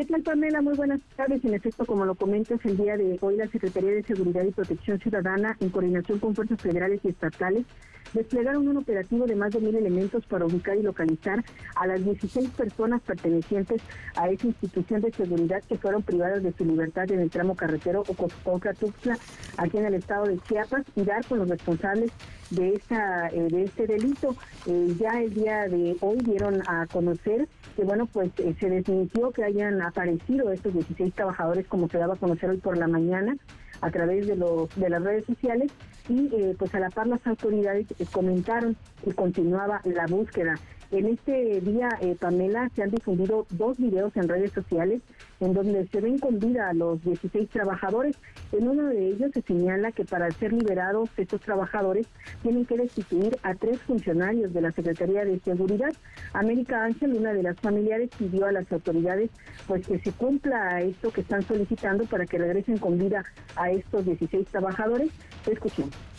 ¿Qué 0.00 0.06
tal, 0.06 0.22
Pamela? 0.22 0.62
Muy 0.62 0.74
buenas 0.76 1.02
tardes. 1.14 1.44
En 1.44 1.52
efecto, 1.52 1.84
como 1.84 2.06
lo 2.06 2.14
comentas, 2.14 2.58
el 2.64 2.78
día 2.78 2.96
de 2.96 3.18
hoy 3.20 3.36
la 3.36 3.46
Secretaría 3.48 3.90
de 3.90 4.02
Seguridad 4.02 4.44
y 4.44 4.50
Protección 4.50 4.98
Ciudadana, 4.98 5.58
en 5.60 5.68
coordinación 5.68 6.18
con 6.18 6.34
fuerzas 6.34 6.58
federales 6.58 7.00
y 7.04 7.08
estatales, 7.08 7.66
desplegaron 8.14 8.66
un 8.66 8.78
operativo 8.78 9.26
de 9.26 9.36
más 9.36 9.52
de 9.52 9.60
mil 9.60 9.76
elementos 9.76 10.24
para 10.24 10.46
ubicar 10.46 10.78
y 10.78 10.82
localizar 10.82 11.44
a 11.74 11.86
las 11.86 12.02
16 12.02 12.48
personas 12.48 13.02
pertenecientes 13.02 13.82
a 14.16 14.30
esa 14.30 14.46
institución 14.46 15.02
de 15.02 15.12
seguridad 15.12 15.62
que 15.68 15.76
fueron 15.76 16.02
privadas 16.02 16.42
de 16.42 16.54
su 16.54 16.64
libertad 16.64 17.10
en 17.12 17.20
el 17.20 17.28
tramo 17.28 17.54
carretero 17.54 18.00
Ocoxocla, 18.00 19.18
aquí 19.58 19.76
en 19.76 19.84
el 19.84 19.94
estado 19.94 20.24
de 20.24 20.38
Chiapas, 20.38 20.86
y 20.96 21.02
dar 21.02 21.26
con 21.26 21.40
los 21.40 21.48
responsables 21.50 22.10
de 22.48 22.74
esta 22.74 23.28
eh, 23.28 23.48
de 23.50 23.64
este 23.64 23.86
delito. 23.86 24.34
Eh, 24.66 24.94
ya 24.98 25.20
el 25.20 25.34
día 25.34 25.68
de 25.68 25.96
hoy 26.00 26.16
dieron 26.18 26.62
a 26.66 26.86
conocer 26.86 27.48
que 27.76 27.84
bueno 27.84 28.06
pues 28.06 28.30
eh, 28.38 28.54
se 28.58 28.68
desmintió 28.68 29.30
que 29.30 29.44
hayan 29.44 29.80
aparecido 29.82 30.50
estos 30.50 30.72
16 30.74 31.14
trabajadores 31.14 31.66
como 31.66 31.88
se 31.88 31.98
daba 31.98 32.14
a 32.14 32.18
conocer 32.18 32.50
hoy 32.50 32.58
por 32.58 32.76
la 32.76 32.88
mañana 32.88 33.36
a 33.80 33.90
través 33.90 34.26
de 34.26 34.36
los 34.36 34.68
de 34.76 34.90
las 34.90 35.02
redes 35.02 35.24
sociales. 35.24 35.72
Y 36.08 36.28
pues 36.58 36.74
a 36.74 36.80
la 36.80 36.90
par 36.90 37.06
las 37.06 37.24
autoridades 37.26 37.86
comentaron 38.10 38.76
que 39.04 39.12
continuaba 39.14 39.80
la 39.84 40.06
búsqueda 40.06 40.56
En 40.92 41.06
este 41.06 41.60
día, 41.60 41.88
eh, 42.00 42.16
Pamela, 42.18 42.68
se 42.74 42.82
han 42.82 42.90
difundido 42.90 43.46
dos 43.50 43.78
videos 43.78 44.16
en 44.16 44.28
redes 44.28 44.50
sociales 44.50 45.00
en 45.38 45.54
donde 45.54 45.86
se 45.86 46.00
ven 46.00 46.18
con 46.18 46.40
vida 46.40 46.68
a 46.68 46.74
los 46.74 47.00
16 47.04 47.48
trabajadores. 47.48 48.16
En 48.50 48.68
uno 48.68 48.86
de 48.86 49.06
ellos 49.06 49.30
se 49.32 49.42
señala 49.42 49.92
que 49.92 50.04
para 50.04 50.28
ser 50.32 50.52
liberados 50.52 51.08
estos 51.16 51.40
trabajadores 51.42 52.08
tienen 52.42 52.66
que 52.66 52.76
destituir 52.76 53.38
a 53.44 53.54
tres 53.54 53.80
funcionarios 53.82 54.52
de 54.52 54.62
la 54.62 54.72
Secretaría 54.72 55.24
de 55.24 55.38
Seguridad. 55.38 55.92
América 56.32 56.84
Ángel, 56.84 57.14
una 57.14 57.34
de 57.34 57.44
las 57.44 57.60
familiares, 57.60 58.10
pidió 58.18 58.46
a 58.46 58.52
las 58.52 58.70
autoridades 58.72 59.30
pues 59.68 59.86
que 59.86 60.00
se 60.00 60.10
cumpla 60.10 60.80
esto 60.80 61.12
que 61.12 61.20
están 61.20 61.42
solicitando 61.42 62.04
para 62.06 62.26
que 62.26 62.38
regresen 62.38 62.78
con 62.78 62.98
vida 62.98 63.24
a 63.54 63.70
estos 63.70 64.04
16 64.04 64.44
trabajadores. 64.48 65.10
Escuchemos 65.46 66.09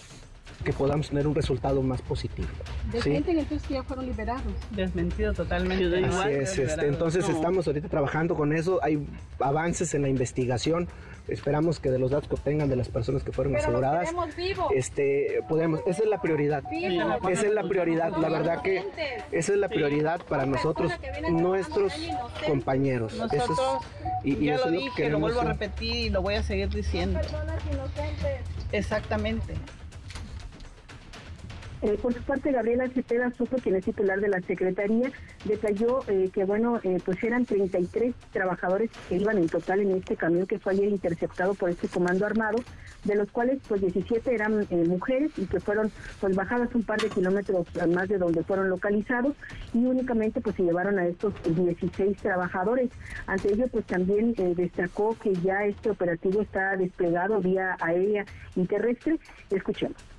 que 0.61 0.73
podamos 0.73 1.09
tener 1.09 1.27
un 1.27 1.35
resultado 1.35 1.81
más 1.81 2.01
positivo. 2.01 2.47
¿Desmienten 2.91 3.39
entonces 3.39 3.67
que 3.67 3.75
ya 3.75 3.83
fueron 3.83 4.05
liberados? 4.05 4.53
Desmentido 4.71 5.33
totalmente. 5.33 6.05
Así 6.05 6.29
es, 6.29 6.57
este, 6.57 6.87
entonces 6.87 7.27
estamos 7.29 7.67
ahorita 7.67 7.87
trabajando 7.87 8.35
con 8.35 8.53
eso, 8.53 8.79
hay 8.83 9.05
avances 9.39 9.93
en 9.93 10.03
la 10.03 10.09
investigación, 10.09 10.87
esperamos 11.27 11.79
que 11.79 11.89
de 11.89 11.99
los 11.99 12.11
datos 12.11 12.27
que 12.27 12.35
obtengan 12.35 12.69
de 12.69 12.75
las 12.75 12.89
personas 12.89 13.23
que 13.23 13.31
fueron 13.31 13.55
aseguradas, 13.55 14.09
este, 14.75 15.41
podemos, 15.47 15.81
esa 15.85 16.03
es 16.03 16.09
la 16.09 16.21
prioridad, 16.21 16.63
esa 16.71 17.47
es 17.47 17.53
la 17.53 17.63
prioridad, 17.63 18.15
la 18.17 18.29
verdad 18.29 18.61
que 18.61 18.83
esa 19.31 19.53
es 19.53 19.59
la 19.59 19.69
prioridad 19.69 20.21
para 20.25 20.45
nosotros, 20.45 20.91
nuestros 21.31 21.93
compañeros. 22.45 23.13
Nosotros, 23.15 23.59
y, 24.23 24.45
ya 24.45 24.57
lo 24.57 24.71
dije, 24.71 25.09
lo 25.09 25.19
vuelvo 25.19 25.41
a 25.41 25.45
repetir 25.45 25.95
y 25.95 26.09
lo 26.09 26.21
voy 26.21 26.35
a 26.35 26.43
seguir 26.43 26.69
diciendo. 26.69 27.19
Exactamente. 28.71 29.53
Eh, 31.81 31.97
por 31.99 32.13
su 32.13 32.21
parte, 32.21 32.51
Gabriela 32.51 32.87
Cepeda 32.89 33.31
Soto, 33.31 33.57
quien 33.57 33.75
es 33.75 33.85
titular 33.85 34.19
de 34.19 34.29
la 34.29 34.39
Secretaría, 34.41 35.11
detalló 35.45 36.01
eh, 36.07 36.29
que, 36.31 36.43
bueno, 36.43 36.79
eh, 36.83 36.99
pues 37.03 37.23
eran 37.23 37.45
33 37.45 38.13
trabajadores 38.31 38.91
que 39.09 39.15
iban 39.15 39.39
en 39.39 39.49
total 39.49 39.79
en 39.79 39.91
este 39.97 40.15
camión 40.15 40.45
que 40.45 40.59
fue 40.59 40.73
ayer 40.73 40.89
interceptado 40.89 41.55
por 41.55 41.71
este 41.71 41.87
comando 41.87 42.27
armado, 42.27 42.59
de 43.03 43.15
los 43.15 43.31
cuales 43.31 43.59
pues 43.67 43.81
17 43.81 44.31
eran 44.31 44.67
mujeres 44.87 45.31
y 45.37 45.47
que 45.47 45.59
fueron 45.59 45.91
pues 46.19 46.35
bajadas 46.35 46.69
un 46.75 46.83
par 46.83 47.01
de 47.01 47.09
kilómetros 47.09 47.65
más 47.89 48.07
de 48.07 48.19
donde 48.19 48.43
fueron 48.43 48.69
localizados 48.69 49.35
y 49.73 49.79
únicamente 49.79 50.39
pues 50.39 50.55
se 50.55 50.63
llevaron 50.63 50.99
a 50.99 51.07
estos 51.07 51.33
16 51.43 52.15
trabajadores. 52.17 52.91
Ante 53.25 53.53
ello 53.53 53.65
pues 53.71 53.85
también 53.85 54.35
destacó 54.55 55.17
que 55.17 55.33
ya 55.33 55.65
este 55.65 55.89
operativo 55.89 56.43
está 56.43 56.77
desplegado 56.77 57.41
vía 57.41 57.75
aérea 57.79 58.23
y 58.55 58.65
terrestre. 58.65 59.17
Escuchemos 59.49 60.10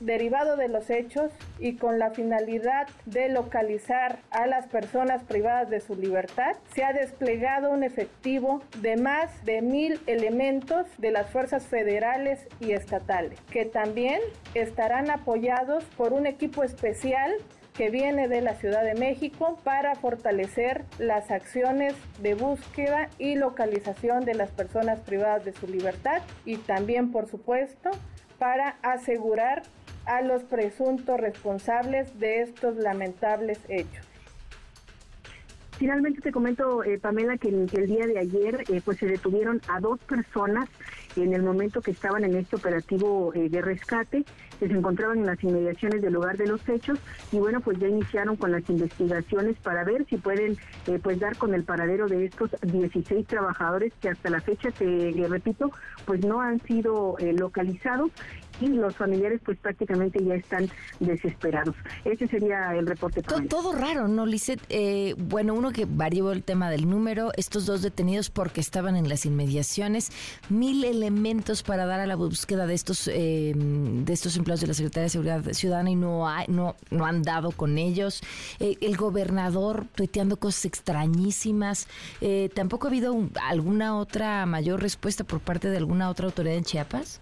derivado 0.00 0.56
de 0.56 0.68
los 0.68 0.90
hechos 0.90 1.30
y 1.58 1.76
con 1.76 1.98
la 1.98 2.10
finalidad 2.10 2.88
de 3.06 3.28
localizar 3.28 4.18
a 4.30 4.46
las 4.46 4.66
personas 4.66 5.22
privadas 5.22 5.70
de 5.70 5.80
su 5.80 5.94
libertad, 5.94 6.56
se 6.74 6.84
ha 6.84 6.92
desplegado 6.92 7.70
un 7.70 7.82
efectivo 7.82 8.62
de 8.80 8.96
más 8.96 9.44
de 9.44 9.62
mil 9.62 10.00
elementos 10.06 10.86
de 10.98 11.10
las 11.10 11.28
fuerzas 11.30 11.66
federales 11.66 12.46
y 12.60 12.72
estatales, 12.72 13.40
que 13.50 13.64
también 13.64 14.20
estarán 14.54 15.10
apoyados 15.10 15.84
por 15.96 16.12
un 16.12 16.26
equipo 16.26 16.62
especial 16.64 17.32
que 17.74 17.90
viene 17.90 18.28
de 18.28 18.40
la 18.40 18.54
Ciudad 18.54 18.84
de 18.84 18.94
México 18.94 19.58
para 19.64 19.96
fortalecer 19.96 20.84
las 20.98 21.30
acciones 21.30 21.94
de 22.20 22.34
búsqueda 22.34 23.10
y 23.18 23.34
localización 23.34 24.24
de 24.24 24.34
las 24.34 24.50
personas 24.50 25.00
privadas 25.00 25.44
de 25.44 25.52
su 25.52 25.66
libertad 25.66 26.22
y 26.44 26.56
también, 26.56 27.10
por 27.10 27.28
supuesto, 27.28 27.90
para 28.38 28.76
asegurar 28.82 29.62
a 30.06 30.22
los 30.22 30.42
presuntos 30.44 31.18
responsables 31.20 32.18
de 32.18 32.42
estos 32.42 32.76
lamentables 32.76 33.58
hechos. 33.68 34.06
Finalmente 35.78 36.20
te 36.20 36.30
comento, 36.30 36.84
eh, 36.84 37.00
Pamela, 37.00 37.36
que, 37.36 37.48
el 37.48 37.66
día 37.66 38.06
de 38.06 38.18
ayer 38.18 38.62
eh, 38.68 38.80
pues 38.84 38.98
se 38.98 39.06
detuvieron 39.06 39.60
a 39.68 39.80
dos 39.80 39.98
personas 40.00 40.68
en 41.16 41.34
el 41.34 41.42
momento 41.42 41.80
que 41.80 41.90
estaban 41.90 42.24
en 42.24 42.36
este 42.36 42.56
operativo 42.56 43.32
eh, 43.34 43.48
de 43.48 43.60
rescate, 43.60 44.24
que 44.60 44.68
se 44.68 44.72
encontraban 44.72 45.18
en 45.18 45.26
las 45.26 45.42
inmediaciones 45.42 46.00
del 46.00 46.12
lugar 46.12 46.36
de 46.36 46.46
los 46.46 46.68
hechos 46.68 47.00
y 47.32 47.38
bueno, 47.38 47.60
pues 47.60 47.78
ya 47.80 47.88
iniciaron 47.88 48.36
con 48.36 48.52
las 48.52 48.68
investigaciones 48.70 49.56
para 49.58 49.82
ver 49.82 50.06
si 50.06 50.16
pueden 50.16 50.56
pues 51.02 51.18
dar 51.18 51.36
con 51.36 51.54
el 51.54 51.64
paradero 51.64 52.06
de 52.06 52.26
estos 52.26 52.50
16 52.62 53.26
trabajadores 53.26 53.92
que 54.00 54.10
hasta 54.10 54.30
la 54.30 54.40
fecha, 54.40 54.70
te 54.70 55.12
repito, 55.28 55.72
pues 56.04 56.24
no 56.24 56.40
han 56.40 56.60
sido 56.60 57.16
localizados 57.20 58.12
y 58.60 58.68
los 58.68 58.96
familiares 58.96 59.40
pues 59.44 59.58
prácticamente 59.58 60.22
ya 60.24 60.34
están 60.34 60.70
desesperados. 61.00 61.74
Ese 62.04 62.26
sería 62.28 62.74
el 62.74 62.86
reporte. 62.86 63.22
Todo, 63.22 63.42
todo 63.48 63.72
raro, 63.72 64.08
¿no, 64.08 64.26
Lisset? 64.26 64.60
Eh, 64.68 65.14
bueno, 65.18 65.54
uno 65.54 65.72
que 65.72 65.86
varió 65.86 66.32
el 66.32 66.42
tema 66.42 66.70
del 66.70 66.88
número, 66.88 67.30
estos 67.36 67.66
dos 67.66 67.82
detenidos 67.82 68.30
porque 68.30 68.60
estaban 68.60 68.96
en 68.96 69.08
las 69.08 69.26
inmediaciones, 69.26 70.10
mil 70.48 70.84
elementos 70.84 71.62
para 71.62 71.86
dar 71.86 72.00
a 72.00 72.06
la 72.06 72.16
búsqueda 72.16 72.66
de 72.66 72.74
estos 72.74 73.08
eh, 73.08 73.52
de 73.54 74.12
estos 74.12 74.36
empleados 74.36 74.60
de 74.60 74.68
la 74.68 74.74
Secretaría 74.74 75.04
de 75.04 75.10
Seguridad 75.10 75.52
Ciudadana 75.52 75.90
y 75.90 75.96
no, 75.96 76.28
hay, 76.28 76.46
no, 76.48 76.76
no 76.90 77.06
han 77.06 77.22
dado 77.22 77.50
con 77.50 77.78
ellos. 77.78 78.22
Eh, 78.60 78.76
el 78.80 78.96
gobernador 78.96 79.86
tuiteando 79.94 80.36
cosas 80.36 80.64
extrañísimas. 80.64 81.88
¿Tampoco 82.54 82.86
ha 82.86 82.90
habido 82.90 83.28
alguna 83.42 83.96
otra 83.96 84.46
mayor 84.46 84.80
respuesta 84.80 85.24
por 85.24 85.40
parte 85.40 85.68
de 85.68 85.76
alguna 85.76 86.08
otra 86.08 86.26
autoridad 86.26 86.56
en 86.56 86.64
Chiapas? 86.64 87.20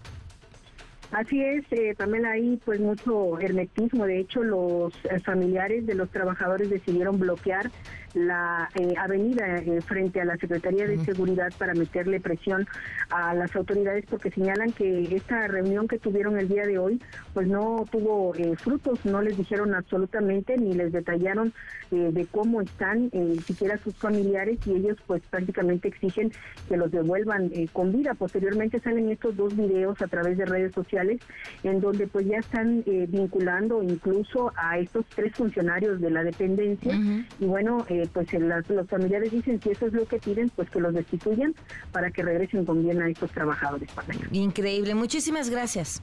Así 1.13 1.43
es, 1.43 1.63
eh, 1.69 1.93
Pamela, 1.95 2.31
hay 2.31 2.59
pues 2.65 2.79
mucho 2.79 3.39
hermetismo. 3.39 4.07
De 4.07 4.19
hecho, 4.19 4.41
los 4.41 4.93
eh, 5.05 5.19
familiares 5.19 5.85
de 5.85 5.93
los 5.93 6.09
trabajadores 6.09 6.71
decidieron 6.71 7.19
bloquear 7.19 7.69
la 8.13 8.69
eh, 8.75 8.93
avenida 8.97 9.57
eh, 9.57 9.81
frente 9.81 10.21
a 10.21 10.25
la 10.25 10.37
Secretaría 10.37 10.87
de 10.87 11.03
Seguridad 11.03 11.51
para 11.57 11.73
meterle 11.73 12.19
presión 12.19 12.67
a 13.09 13.33
las 13.33 13.55
autoridades 13.55 14.05
porque 14.09 14.31
señalan 14.31 14.71
que 14.71 15.15
esta 15.15 15.47
reunión 15.47 15.87
que 15.87 15.99
tuvieron 15.99 16.37
el 16.37 16.47
día 16.47 16.65
de 16.65 16.77
hoy 16.77 17.01
pues 17.33 17.47
no 17.47 17.85
tuvo 17.91 18.35
eh, 18.35 18.55
frutos, 18.55 19.03
no 19.05 19.21
les 19.21 19.37
dijeron 19.37 19.73
absolutamente 19.73 20.57
ni 20.57 20.73
les 20.73 20.91
detallaron 20.91 21.53
de 21.91 22.25
cómo 22.31 22.59
están 22.61 23.11
siquiera 23.45 23.77
sus 23.77 23.95
familiares 23.95 24.57
y 24.65 24.71
ellos 24.71 24.97
pues 25.05 25.21
prácticamente 25.29 25.89
exigen 25.89 26.31
que 26.67 26.75
los 26.75 26.89
devuelvan 26.89 27.51
con 27.71 27.91
vida. 27.91 28.15
Posteriormente 28.15 28.79
salen 28.79 29.11
estos 29.11 29.37
dos 29.37 29.55
videos 29.55 30.01
a 30.01 30.07
través 30.07 30.39
de 30.39 30.45
redes 30.45 30.73
sociales 30.73 31.21
en 31.61 31.81
donde 31.81 32.07
pues 32.07 32.25
ya 32.25 32.39
están 32.39 32.83
vinculando 33.09 33.83
incluso 33.83 34.51
a 34.55 34.79
estos 34.79 35.05
tres 35.13 35.35
funcionarios 35.35 36.01
de 36.01 36.09
la 36.09 36.23
dependencia 36.23 36.97
y 37.39 37.45
bueno, 37.45 37.85
eh, 37.89 38.02
pues 38.07 38.27
los 38.33 38.87
familiares 38.87 39.31
dicen 39.31 39.61
si 39.61 39.69
eso 39.69 39.87
es 39.87 39.93
lo 39.93 40.05
que 40.05 40.19
piden, 40.19 40.49
pues 40.49 40.69
que 40.69 40.79
los 40.79 40.93
destituyan 40.93 41.55
para 41.91 42.11
que 42.11 42.23
regresen 42.23 42.65
con 42.65 42.83
bien 42.83 43.01
a 43.01 43.09
estos 43.09 43.31
trabajadores. 43.31 43.89
Increíble, 44.31 44.95
muchísimas 44.95 45.49
gracias. 45.49 46.01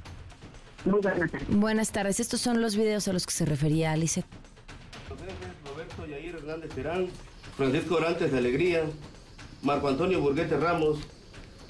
Muy 0.84 1.00
buenas 1.00 1.30
tardes. 1.30 1.48
Buenas 1.56 1.92
tardes, 1.92 2.20
estos 2.20 2.40
son 2.40 2.62
los 2.62 2.76
videos 2.76 3.06
a 3.08 3.12
los 3.12 3.26
que 3.26 3.32
se 3.32 3.44
refería 3.44 3.92
Alice. 3.92 4.24
Roberto 5.66 6.06
Yair 6.06 6.36
Hernández 6.36 6.70
Terán, 6.74 7.08
Francisco 7.56 7.96
Orantes 7.96 8.32
de 8.32 8.38
Alegría, 8.38 8.84
Marco 9.62 9.88
Antonio 9.88 10.20
Burguete 10.20 10.56
Ramos, 10.56 11.00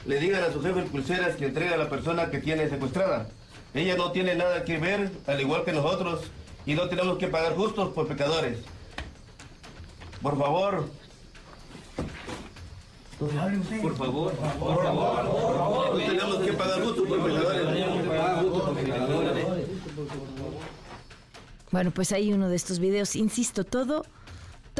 le 0.06 0.18
digan 0.18 0.42
a 0.44 0.52
su 0.52 0.62
jefe 0.62 0.82
pulseras 0.82 1.36
que 1.36 1.46
entregue 1.46 1.74
a 1.74 1.76
la 1.76 1.90
persona 1.90 2.30
que 2.30 2.38
tiene 2.38 2.68
secuestrada. 2.68 3.28
Ella 3.74 3.96
no 3.96 4.12
tiene 4.12 4.34
nada 4.34 4.64
que 4.64 4.78
ver, 4.78 5.10
al 5.26 5.40
igual 5.40 5.64
que 5.64 5.72
nosotros, 5.72 6.30
y 6.66 6.74
no 6.74 6.88
tenemos 6.88 7.18
que 7.18 7.28
pagar 7.28 7.54
justos 7.54 7.90
por 7.90 8.06
pecadores. 8.06 8.58
Por 10.22 10.36
favor. 10.38 10.88
Por 13.18 13.96
favor, 13.96 14.32
por 14.32 14.82
favor, 14.82 15.94
No 15.94 15.98
tenemos 15.98 16.36
que 16.38 16.52
pagar 16.54 16.82
justo 16.82 17.04
por 17.04 17.20
Bueno, 21.70 21.90
pues 21.90 22.12
hay 22.12 22.32
uno 22.32 22.48
de 22.48 22.56
estos 22.56 22.78
videos, 22.78 23.16
insisto, 23.16 23.64
todo 23.64 24.06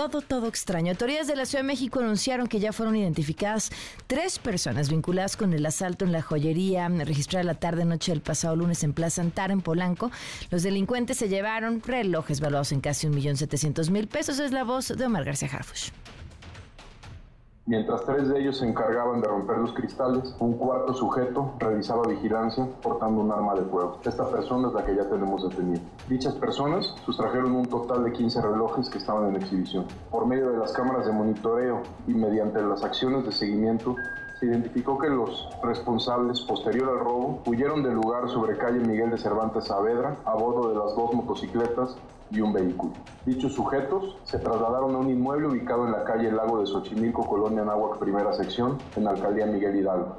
todo, 0.09 0.23
todo 0.23 0.49
extraño. 0.49 0.93
Autoridades 0.93 1.27
de 1.27 1.37
la 1.37 1.45
Ciudad 1.45 1.63
de 1.63 1.67
México 1.67 2.01
anunciaron 2.01 2.47
que 2.47 2.59
ya 2.59 2.73
fueron 2.73 2.97
identificadas 2.97 3.71
tres 4.07 4.39
personas 4.39 4.89
vinculadas 4.89 5.37
con 5.37 5.53
el 5.53 5.67
asalto 5.67 6.07
en 6.07 6.13
la 6.13 6.23
joyería 6.23 6.89
registrada 6.89 7.45
la 7.45 7.55
tarde-noche 7.55 8.13
del 8.13 8.23
pasado 8.23 8.57
lunes 8.57 8.83
en 8.83 8.95
Plaza 8.95 9.21
Antara, 9.21 9.53
en 9.53 9.61
Polanco. 9.61 10.11
Los 10.51 10.63
delincuentes 10.63 11.19
se 11.19 11.29
llevaron 11.29 11.83
relojes 11.83 12.41
valuados 12.41 12.73
en 12.73 12.81
casi 12.81 13.09
un 13.09 13.15
millón 13.15 13.37
setecientos 13.37 13.91
mil 13.91 14.09
pesos. 14.09 14.39
Es 14.39 14.53
la 14.53 14.65
voz 14.65 14.89
de 14.89 15.05
Omar 15.05 15.25
García 15.25 15.51
Harfush. 15.53 15.91
Mientras 17.71 18.05
tres 18.05 18.29
de 18.29 18.41
ellos 18.41 18.59
se 18.59 18.67
encargaban 18.67 19.21
de 19.21 19.29
romper 19.29 19.59
los 19.59 19.73
cristales, 19.73 20.35
un 20.41 20.55
cuarto 20.55 20.93
sujeto 20.93 21.53
realizaba 21.61 22.03
vigilancia 22.09 22.67
portando 22.83 23.21
un 23.21 23.31
arma 23.31 23.55
de 23.55 23.63
fuego. 23.63 23.97
Esta 24.05 24.29
persona 24.29 24.67
es 24.67 24.75
la 24.75 24.85
que 24.85 24.97
ya 24.97 25.09
tenemos 25.09 25.49
detenida. 25.49 25.81
Dichas 26.09 26.35
personas 26.35 26.93
sustrajeron 27.05 27.53
un 27.53 27.67
total 27.67 28.03
de 28.03 28.11
15 28.11 28.43
relojes 28.43 28.91
que 28.91 28.99
estaban 28.99 29.29
en 29.29 29.37
exhibición. 29.37 29.85
Por 30.11 30.27
medio 30.27 30.51
de 30.51 30.59
las 30.59 30.73
cámaras 30.73 31.07
de 31.07 31.13
monitoreo 31.13 31.83
y 32.09 32.15
mediante 32.15 32.61
las 32.61 32.83
acciones 32.83 33.25
de 33.25 33.31
seguimiento, 33.31 33.95
se 34.41 34.47
identificó 34.47 34.99
que 34.99 35.09
los 35.09 35.49
responsables 35.63 36.41
posterior 36.41 36.89
al 36.89 36.99
robo 36.99 37.41
huyeron 37.47 37.85
del 37.85 37.95
lugar 37.95 38.29
sobre 38.31 38.59
calle 38.59 38.81
Miguel 38.81 39.11
de 39.11 39.19
Cervantes 39.19 39.67
Saavedra 39.67 40.17
a 40.25 40.35
bordo 40.35 40.71
de 40.71 40.75
las 40.75 40.97
dos 40.97 41.15
motocicletas 41.15 41.97
y 42.31 42.41
un 42.41 42.53
vehículo. 42.53 42.93
Dichos 43.27 43.53
sujetos 43.53 44.17
se 44.25 44.39
trasladaron 44.39 44.95
a 44.95 44.99
un 44.99 45.11
inmueble 45.11 45.49
ubicado 45.49 45.87
en 45.87 45.93
la 45.93 46.05
calle 46.05 46.31
Lago 46.31 46.61
de 46.61 46.67
Xochimilco, 46.67 47.27
Colonia 47.27 47.65
Náhuac, 47.65 47.99
primera 47.99 48.33
sección, 48.33 48.79
en 48.97 49.05
la 49.05 49.11
alcaldía 49.11 49.47
Miguel 49.47 49.77
Hidalgo. 49.77 50.17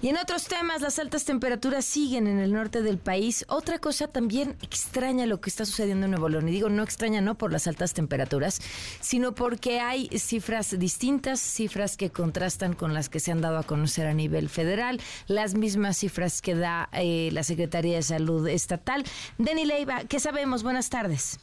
Y 0.00 0.08
en 0.08 0.16
otros 0.16 0.46
temas, 0.46 0.80
las 0.80 1.00
altas 1.00 1.24
temperaturas 1.24 1.84
siguen 1.84 2.28
en 2.28 2.38
el 2.38 2.52
norte 2.52 2.82
del 2.82 2.98
país. 2.98 3.44
Otra 3.48 3.80
cosa 3.80 4.06
también 4.06 4.56
extraña 4.62 5.26
lo 5.26 5.40
que 5.40 5.50
está 5.50 5.64
sucediendo 5.64 6.04
en 6.04 6.12
Nuevo 6.12 6.28
León. 6.28 6.48
Y 6.48 6.52
digo 6.52 6.68
no 6.68 6.84
extraña 6.84 7.20
no 7.20 7.34
por 7.34 7.50
las 7.50 7.66
altas 7.66 7.94
temperaturas, 7.94 8.60
sino 9.00 9.34
porque 9.34 9.80
hay 9.80 10.08
cifras 10.16 10.78
distintas, 10.78 11.40
cifras 11.40 11.96
que 11.96 12.10
contrastan 12.10 12.74
con 12.74 12.94
las 12.94 13.08
que 13.08 13.18
se 13.18 13.32
han 13.32 13.40
dado 13.40 13.58
a 13.58 13.64
conocer 13.64 14.06
a 14.06 14.14
nivel 14.14 14.48
federal, 14.48 15.00
las 15.26 15.54
mismas 15.54 15.96
cifras 15.96 16.42
que 16.42 16.54
da 16.54 16.88
eh, 16.92 17.30
la 17.32 17.42
Secretaría 17.42 17.96
de 17.96 18.02
Salud 18.02 18.46
Estatal. 18.46 19.02
Denny 19.36 19.64
Leiva, 19.64 20.04
¿qué 20.04 20.20
sabemos? 20.20 20.62
Buenas 20.62 20.90
tardes. 20.90 21.40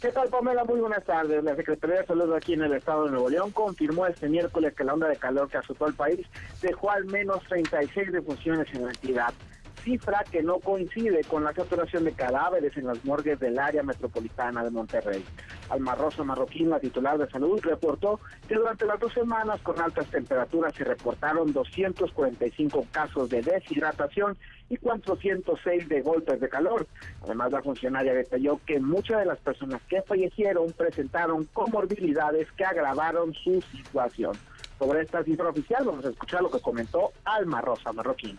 ¿Qué 0.00 0.12
tal, 0.12 0.28
Pamela? 0.28 0.62
Muy 0.62 0.78
buenas 0.78 1.04
tardes. 1.04 1.42
La 1.42 1.56
Secretaría 1.56 1.96
de 1.96 2.06
Salud 2.06 2.32
aquí 2.32 2.52
en 2.52 2.62
el 2.62 2.72
estado 2.72 3.06
de 3.06 3.10
Nuevo 3.10 3.28
León 3.30 3.50
confirmó 3.50 4.06
este 4.06 4.28
miércoles 4.28 4.72
que 4.76 4.84
la 4.84 4.94
onda 4.94 5.08
de 5.08 5.16
calor 5.16 5.50
que 5.50 5.56
azotó 5.58 5.86
al 5.86 5.94
país 5.94 6.24
dejó 6.62 6.92
al 6.92 7.04
menos 7.06 7.42
36 7.48 8.12
defunciones 8.12 8.72
en 8.74 8.84
la 8.84 8.90
entidad 8.92 9.34
cifra 9.78 10.24
que 10.30 10.42
no 10.42 10.58
coincide 10.58 11.22
con 11.24 11.44
la 11.44 11.52
saturación 11.52 12.04
de 12.04 12.12
cadáveres 12.12 12.76
en 12.76 12.86
las 12.86 13.04
morgues 13.04 13.38
del 13.40 13.58
área 13.58 13.82
metropolitana 13.82 14.64
de 14.64 14.70
Monterrey. 14.70 15.24
Alma 15.70 15.94
Rosa 15.94 16.24
Marroquín, 16.24 16.70
la 16.70 16.80
titular 16.80 17.18
de 17.18 17.28
salud, 17.30 17.60
reportó 17.62 18.20
que 18.46 18.54
durante 18.54 18.86
las 18.86 18.98
dos 19.00 19.12
semanas 19.12 19.60
con 19.62 19.80
altas 19.80 20.06
temperaturas 20.06 20.74
se 20.74 20.84
reportaron 20.84 21.52
245 21.52 22.86
casos 22.90 23.28
de 23.28 23.42
deshidratación 23.42 24.36
y 24.68 24.76
406 24.76 25.88
de 25.88 26.02
golpes 26.02 26.40
de 26.40 26.48
calor. 26.48 26.86
Además, 27.22 27.52
la 27.52 27.62
funcionaria 27.62 28.14
detalló 28.14 28.60
que 28.66 28.80
muchas 28.80 29.20
de 29.20 29.26
las 29.26 29.38
personas 29.38 29.80
que 29.88 30.02
fallecieron 30.02 30.72
presentaron 30.72 31.44
comorbilidades 31.52 32.50
que 32.52 32.64
agravaron 32.64 33.32
su 33.34 33.62
situación. 33.72 34.32
Sobre 34.78 35.02
esta 35.02 35.24
cifra 35.24 35.48
oficial 35.48 35.84
vamos 35.84 36.04
a 36.04 36.10
escuchar 36.10 36.42
lo 36.42 36.50
que 36.50 36.60
comentó 36.60 37.12
Alma 37.24 37.60
Rosa 37.60 37.92
Marroquín. 37.92 38.38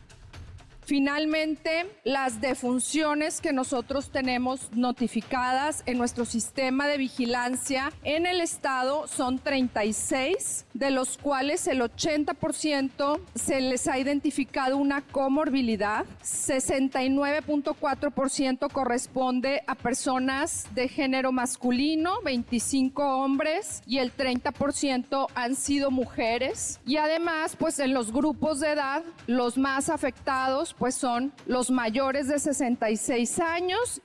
Finalmente, 0.90 1.86
las 2.04 2.42
defunciones 2.42 3.40
que 3.42 3.54
nosotros 3.54 4.10
tenemos 4.10 4.72
notificadas 4.72 5.84
en 5.86 6.00
nuestro 6.00 6.26
sistema 6.26 6.88
de 6.88 6.98
vigilancia 6.98 7.94
en 8.04 8.26
el 8.26 8.42
estado 8.42 9.08
son 9.08 9.38
36, 9.38 10.66
de 10.74 10.90
los 10.90 11.20
cuales 11.20 11.68
el 11.68 11.82
80% 11.82 13.20
se 13.36 13.62
les 13.62 13.88
ha 13.88 14.00
identificado 14.00 14.78
una 14.78 15.04
comorbilidad, 15.04 16.08
69.4% 16.24 18.72
corresponde 18.72 19.62
a 19.68 19.76
personas 19.76 20.66
de 20.74 20.88
género 20.88 21.32
masculino, 21.32 22.20
25 22.24 23.04
hombres 23.04 23.84
y 23.86 24.00
el 24.00 24.12
30% 24.12 25.28
han 25.36 25.56
sido 25.56 25.92
mujeres. 25.92 26.80
Y 26.88 26.98
además, 26.98 27.56
pues 27.60 27.78
en 27.78 27.94
los 27.94 28.12
grupos 28.12 28.60
de 28.60 28.72
edad, 28.72 29.04
los 29.28 29.56
más 29.56 29.90
afectados 29.90 30.74
pues 30.80 30.96
son 30.96 31.34
los 31.46 31.70
mayores 31.70 32.28
de 32.28 32.40
66 32.40 33.40
años 33.40 34.02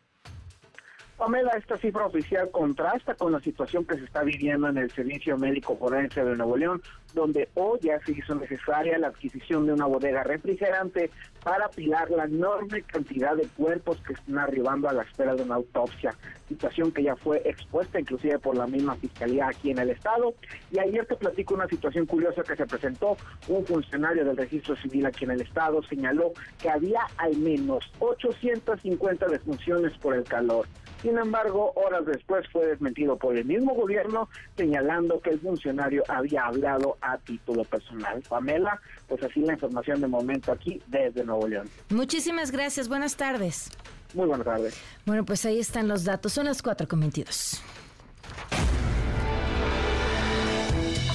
Pamela, 1.24 1.52
esta 1.52 1.78
cifra 1.78 2.04
oficial 2.04 2.50
contrasta 2.50 3.14
con 3.14 3.32
la 3.32 3.40
situación 3.40 3.86
que 3.86 3.94
se 3.94 4.04
está 4.04 4.22
viviendo 4.22 4.68
en 4.68 4.76
el 4.76 4.90
Servicio 4.90 5.38
Médico 5.38 5.74
Forense 5.74 6.22
de 6.22 6.36
Nuevo 6.36 6.54
León, 6.54 6.82
donde 7.14 7.48
hoy 7.54 7.78
ya 7.80 7.98
se 8.04 8.12
hizo 8.12 8.34
necesaria 8.34 8.98
la 8.98 9.06
adquisición 9.06 9.64
de 9.64 9.72
una 9.72 9.86
bodega 9.86 10.22
refrigerante 10.22 11.10
para 11.42 11.64
apilar 11.64 12.10
la 12.10 12.24
enorme 12.24 12.82
cantidad 12.82 13.34
de 13.36 13.48
cuerpos 13.56 14.02
que 14.06 14.12
están 14.12 14.36
arribando 14.36 14.86
a 14.86 14.92
la 14.92 15.02
espera 15.02 15.34
de 15.34 15.44
una 15.44 15.54
autopsia, 15.54 16.14
situación 16.46 16.92
que 16.92 17.04
ya 17.04 17.16
fue 17.16 17.40
expuesta 17.46 17.98
inclusive 17.98 18.38
por 18.38 18.54
la 18.54 18.66
misma 18.66 18.94
fiscalía 18.96 19.48
aquí 19.48 19.70
en 19.70 19.78
el 19.78 19.88
estado. 19.88 20.34
Y 20.72 20.78
ayer 20.78 21.06
te 21.06 21.16
platico 21.16 21.54
una 21.54 21.68
situación 21.68 22.04
curiosa 22.04 22.42
que 22.42 22.54
se 22.54 22.66
presentó. 22.66 23.16
Un 23.48 23.64
funcionario 23.64 24.26
del 24.26 24.36
registro 24.36 24.76
civil 24.76 25.06
aquí 25.06 25.24
en 25.24 25.30
el 25.30 25.40
estado 25.40 25.82
señaló 25.84 26.32
que 26.60 26.68
había 26.68 27.00
al 27.16 27.34
menos 27.38 27.90
850 28.00 29.26
defunciones 29.26 29.96
por 29.96 30.14
el 30.14 30.24
calor. 30.24 30.66
Sin 31.04 31.18
embargo, 31.18 31.70
horas 31.76 32.06
después 32.06 32.46
fue 32.50 32.64
desmentido 32.66 33.18
por 33.18 33.36
el 33.36 33.44
mismo 33.44 33.74
gobierno, 33.74 34.30
señalando 34.56 35.20
que 35.20 35.30
el 35.30 35.40
funcionario 35.40 36.02
había 36.08 36.46
hablado 36.46 36.96
a 37.02 37.18
título 37.18 37.62
personal. 37.64 38.22
Pamela, 38.26 38.80
pues 39.06 39.22
así 39.22 39.40
la 39.40 39.52
información 39.52 40.00
de 40.00 40.06
momento 40.06 40.50
aquí 40.50 40.80
desde 40.86 41.22
Nuevo 41.22 41.46
León. 41.46 41.68
Muchísimas 41.90 42.50
gracias, 42.50 42.88
buenas 42.88 43.16
tardes. 43.16 43.68
Muy 44.14 44.26
buenas 44.26 44.46
tardes. 44.46 44.80
Bueno, 45.04 45.26
pues 45.26 45.44
ahí 45.44 45.60
están 45.60 45.88
los 45.88 46.04
datos, 46.04 46.32
son 46.32 46.46
las 46.46 46.64
4.22. 46.64 47.60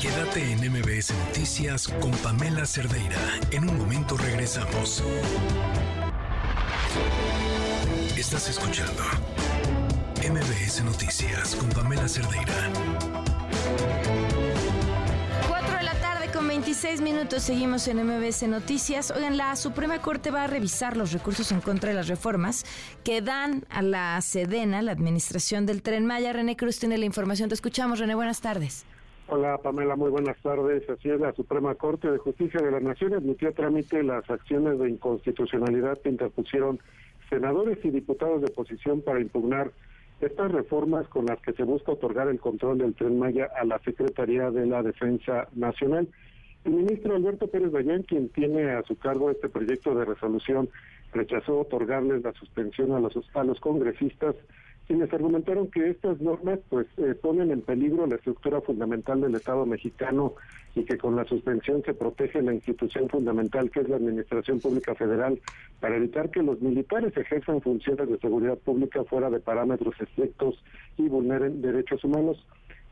Quédate 0.03 0.51
en 0.51 0.71
MBS 0.71 1.15
Noticias 1.25 1.87
con 1.99 2.11
Pamela 2.11 2.67
Cerdeira. 2.67 3.17
En 3.49 3.67
un 3.67 3.75
momento 3.79 4.15
regresamos. 4.17 5.03
Estás 8.15 8.49
escuchando 8.49 9.01
MBS 10.19 10.83
Noticias 10.83 11.55
con 11.55 11.69
Pamela 11.69 12.07
Cerdeira. 12.07 12.53
4 15.47 15.77
de 15.77 15.83
la 15.83 15.93
tarde 15.93 16.27
con 16.33 16.45
26 16.45 17.01
minutos 17.01 17.41
seguimos 17.41 17.87
en 17.87 18.05
MBS 18.05 18.47
Noticias. 18.49 19.11
Oigan, 19.11 19.37
la 19.37 19.55
Suprema 19.55 20.01
Corte 20.01 20.29
va 20.29 20.43
a 20.43 20.47
revisar 20.47 20.97
los 20.97 21.13
recursos 21.13 21.51
en 21.53 21.61
contra 21.61 21.89
de 21.89 21.95
las 21.95 22.09
reformas 22.09 22.65
que 23.05 23.21
dan 23.21 23.63
a 23.69 23.81
la 23.81 24.19
Sedena, 24.19 24.81
la 24.81 24.91
administración 24.91 25.65
del 25.65 25.81
Tren 25.81 26.05
Maya. 26.05 26.33
René 26.33 26.57
Cruz 26.57 26.79
tiene 26.79 26.97
la 26.97 27.05
información. 27.05 27.47
Te 27.47 27.55
escuchamos, 27.55 27.97
René. 27.97 28.13
Buenas 28.13 28.41
tardes. 28.41 28.85
Hola 29.29 29.57
Pamela, 29.57 29.95
muy 29.95 30.09
buenas 30.09 30.37
tardes. 30.41 30.87
Así 30.89 31.09
es, 31.09 31.19
la 31.19 31.33
Suprema 31.33 31.73
Corte 31.75 32.11
de 32.11 32.17
Justicia 32.17 32.59
de 32.61 32.71
la 32.71 32.81
Nación 32.81 33.13
admitió 33.13 33.49
a 33.49 33.51
trámite 33.53 34.03
las 34.03 34.29
acciones 34.29 34.79
de 34.79 34.89
inconstitucionalidad 34.89 35.97
que 36.01 36.09
interpusieron 36.09 36.79
senadores 37.29 37.77
y 37.83 37.89
diputados 37.89 38.41
de 38.41 38.47
oposición 38.47 39.01
para 39.01 39.21
impugnar 39.21 39.71
estas 40.21 40.51
reformas 40.51 41.07
con 41.07 41.25
las 41.25 41.39
que 41.41 41.53
se 41.53 41.63
busca 41.63 41.93
otorgar 41.93 42.27
el 42.27 42.39
control 42.39 42.77
del 42.77 42.93
tren 42.93 43.17
Maya 43.17 43.49
a 43.55 43.63
la 43.63 43.79
Secretaría 43.79 44.51
de 44.51 44.65
la 44.65 44.83
Defensa 44.83 45.47
Nacional. 45.55 46.07
El 46.65 46.73
ministro 46.73 47.15
Alberto 47.15 47.47
Pérez 47.47 47.71
Dayán, 47.71 48.03
quien 48.03 48.29
tiene 48.29 48.71
a 48.71 48.83
su 48.83 48.97
cargo 48.97 49.31
este 49.31 49.47
proyecto 49.47 49.95
de 49.95 50.05
resolución, 50.05 50.69
rechazó 51.13 51.59
otorgarles 51.59 52.21
la 52.21 52.33
suspensión 52.33 52.91
a 52.91 52.99
los, 52.99 53.13
a 53.33 53.43
los 53.43 53.59
congresistas 53.59 54.35
quienes 54.89 55.13
argumentaron 55.13 55.69
que 55.69 55.87
estas 55.87 56.19
normas 56.19 56.57
pues 56.67 56.87
eh, 56.97 57.13
ponen 57.13 57.51
en 57.51 57.61
peligro 57.61 58.07
la 58.07 58.15
estructura 58.15 58.59
fundamental 58.59 59.21
del 59.21 59.35
Estado 59.35 59.63
mexicano 59.67 60.33
y 60.73 60.83
que 60.83 60.97
con 60.97 61.15
la 61.15 61.25
suspensión 61.25 61.83
se 61.83 61.93
protege 61.93 62.41
la 62.41 62.55
institución 62.55 63.07
fundamental 63.07 63.69
que 63.69 63.81
es 63.81 63.87
la 63.87 63.97
Administración 63.97 64.59
Pública 64.59 64.95
Federal 64.95 65.39
para 65.79 65.95
evitar 65.95 66.31
que 66.31 66.41
los 66.41 66.59
militares 66.61 67.15
ejerzan 67.15 67.61
funciones 67.61 68.09
de 68.09 68.17
seguridad 68.17 68.57
pública 68.57 69.03
fuera 69.03 69.29
de 69.29 69.39
parámetros 69.39 69.93
estrictos 70.01 70.55
y 70.97 71.07
vulneren 71.07 71.61
derechos 71.61 72.03
humanos. 72.03 72.43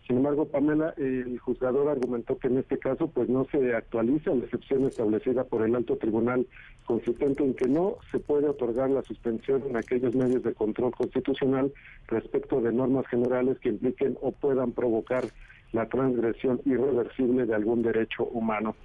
Sin 0.07 0.17
embargo, 0.17 0.45
Pamela, 0.45 0.93
el 0.95 1.37
juzgador 1.39 1.89
argumentó 1.89 2.37
que 2.39 2.47
en 2.47 2.59
este 2.59 2.79
caso 2.79 3.07
pues 3.07 3.27
no 3.27 3.45
se 3.51 3.75
actualiza 3.75 4.33
la 4.33 4.45
excepción 4.45 4.85
establecida 4.85 5.43
por 5.43 5.65
el 5.65 5.75
alto 5.75 5.97
tribunal, 5.97 6.47
consistente 6.85 7.43
en 7.43 7.53
que 7.53 7.67
no 7.67 7.97
se 8.09 8.19
puede 8.19 8.47
otorgar 8.47 8.89
la 8.89 9.01
suspensión 9.01 9.63
en 9.67 9.75
aquellos 9.75 10.15
medios 10.15 10.43
de 10.43 10.53
control 10.53 10.93
constitucional 10.93 11.73
respecto 12.07 12.61
de 12.61 12.71
normas 12.71 13.05
generales 13.07 13.59
que 13.59 13.67
impliquen 13.67 14.17
o 14.21 14.31
puedan 14.31 14.71
provocar 14.71 15.25
la 15.73 15.89
transgresión 15.89 16.61
irreversible 16.63 17.45
de 17.45 17.55
algún 17.55 17.81
derecho 17.81 18.23
humano. 18.23 18.77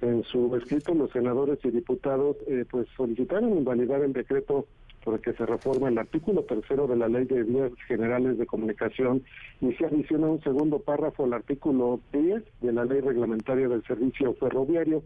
En 0.00 0.24
su 0.24 0.56
escrito, 0.56 0.94
los 0.94 1.10
senadores 1.10 1.58
y 1.62 1.70
diputados 1.70 2.38
eh, 2.46 2.64
pues 2.70 2.86
solicitaron 2.96 3.50
invalidar 3.50 4.00
el 4.00 4.14
decreto 4.14 4.66
por 5.04 5.20
que 5.20 5.32
se 5.32 5.46
reforma 5.46 5.88
el 5.88 5.98
artículo 5.98 6.42
tercero 6.42 6.86
de 6.86 6.96
la 6.96 7.08
Ley 7.08 7.24
de 7.24 7.42
Vías 7.42 7.72
Generales 7.86 8.38
de 8.38 8.46
Comunicación 8.46 9.22
y 9.60 9.72
se 9.74 9.86
adiciona 9.86 10.26
un 10.26 10.42
segundo 10.42 10.78
párrafo 10.78 11.24
al 11.24 11.32
artículo 11.32 12.00
10 12.12 12.42
de 12.60 12.72
la 12.72 12.84
Ley 12.84 13.00
Reglamentaria 13.00 13.68
del 13.68 13.82
Servicio 13.84 14.34
Ferroviario. 14.34 15.02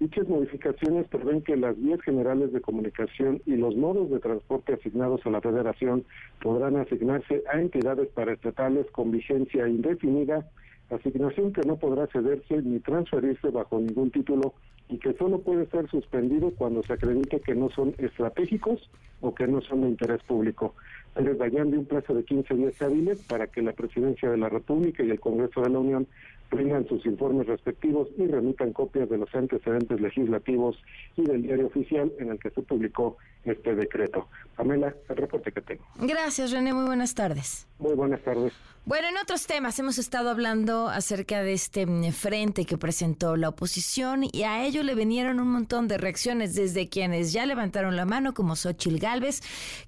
Dichas 0.00 0.26
modificaciones 0.28 1.06
prevén 1.08 1.42
que 1.42 1.56
las 1.56 1.80
vías 1.80 2.00
generales 2.02 2.52
de 2.52 2.60
comunicación 2.60 3.40
y 3.46 3.56
los 3.56 3.76
modos 3.76 4.10
de 4.10 4.18
transporte 4.18 4.74
asignados 4.74 5.24
a 5.26 5.30
la 5.30 5.40
Federación 5.40 6.04
podrán 6.40 6.76
asignarse 6.76 7.42
a 7.52 7.60
entidades 7.60 8.08
paraestatales 8.08 8.90
con 8.90 9.12
vigencia 9.12 9.68
indefinida, 9.68 10.48
asignación 10.94 11.52
que 11.52 11.62
no 11.62 11.76
podrá 11.76 12.06
cederse 12.08 12.62
ni 12.62 12.80
transferirse 12.80 13.50
bajo 13.50 13.78
ningún 13.78 14.10
título 14.10 14.54
y 14.88 14.98
que 14.98 15.14
solo 15.14 15.40
puede 15.40 15.66
ser 15.66 15.88
suspendido 15.88 16.50
cuando 16.50 16.82
se 16.82 16.92
acredite 16.92 17.40
que 17.40 17.54
no 17.54 17.70
son 17.70 17.94
estratégicos 17.98 18.90
o 19.20 19.34
que 19.34 19.46
no 19.46 19.60
son 19.62 19.82
de 19.82 19.88
interés 19.88 20.22
público. 20.24 20.74
Pérez 21.14 21.38
Dayan 21.38 21.70
de 21.70 21.78
un 21.78 21.86
plazo 21.86 22.14
de 22.14 22.24
15 22.24 22.54
días 22.54 22.82
hábiles 22.82 23.22
para 23.22 23.46
que 23.46 23.62
la 23.62 23.72
Presidencia 23.72 24.30
de 24.30 24.36
la 24.36 24.48
República 24.48 25.02
y 25.02 25.10
el 25.10 25.20
Congreso 25.20 25.62
de 25.62 25.70
la 25.70 25.78
Unión 25.78 26.06
brindan 26.50 26.86
sus 26.86 27.04
informes 27.06 27.46
respectivos 27.46 28.08
y 28.18 28.26
remitan 28.26 28.72
copias 28.72 29.08
de 29.08 29.16
los 29.16 29.34
antecedentes 29.34 30.00
legislativos 30.00 30.76
y 31.16 31.22
del 31.22 31.42
diario 31.42 31.66
oficial 31.66 32.12
en 32.18 32.30
el 32.30 32.38
que 32.38 32.50
se 32.50 32.60
publicó 32.62 33.16
este 33.44 33.74
decreto. 33.74 34.28
Pamela, 34.56 34.94
el 35.08 35.16
reporte 35.16 35.50
que 35.50 35.62
tengo. 35.62 35.84
Gracias, 35.96 36.52
René. 36.52 36.74
Muy 36.74 36.84
buenas 36.84 37.14
tardes. 37.14 37.66
Muy 37.82 37.94
buenas 37.94 38.22
tardes. 38.22 38.52
Bueno, 38.84 39.08
en 39.08 39.16
otros 39.16 39.46
temas 39.46 39.78
hemos 39.78 39.98
estado 39.98 40.30
hablando 40.30 40.88
acerca 40.88 41.42
de 41.42 41.52
este 41.52 41.84
mm, 41.84 42.12
frente 42.12 42.64
que 42.64 42.78
presentó 42.78 43.36
la 43.36 43.48
oposición 43.48 44.24
y 44.24 44.44
a 44.44 44.64
ello 44.64 44.84
le 44.84 44.94
vinieron 44.94 45.40
un 45.40 45.48
montón 45.48 45.88
de 45.88 45.98
reacciones 45.98 46.54
desde 46.54 46.88
quienes 46.88 47.32
ya 47.32 47.44
levantaron 47.44 47.96
la 47.96 48.04
mano 48.04 48.34
como 48.34 48.54
Xochil 48.54 49.00
Gálvez, 49.00 49.40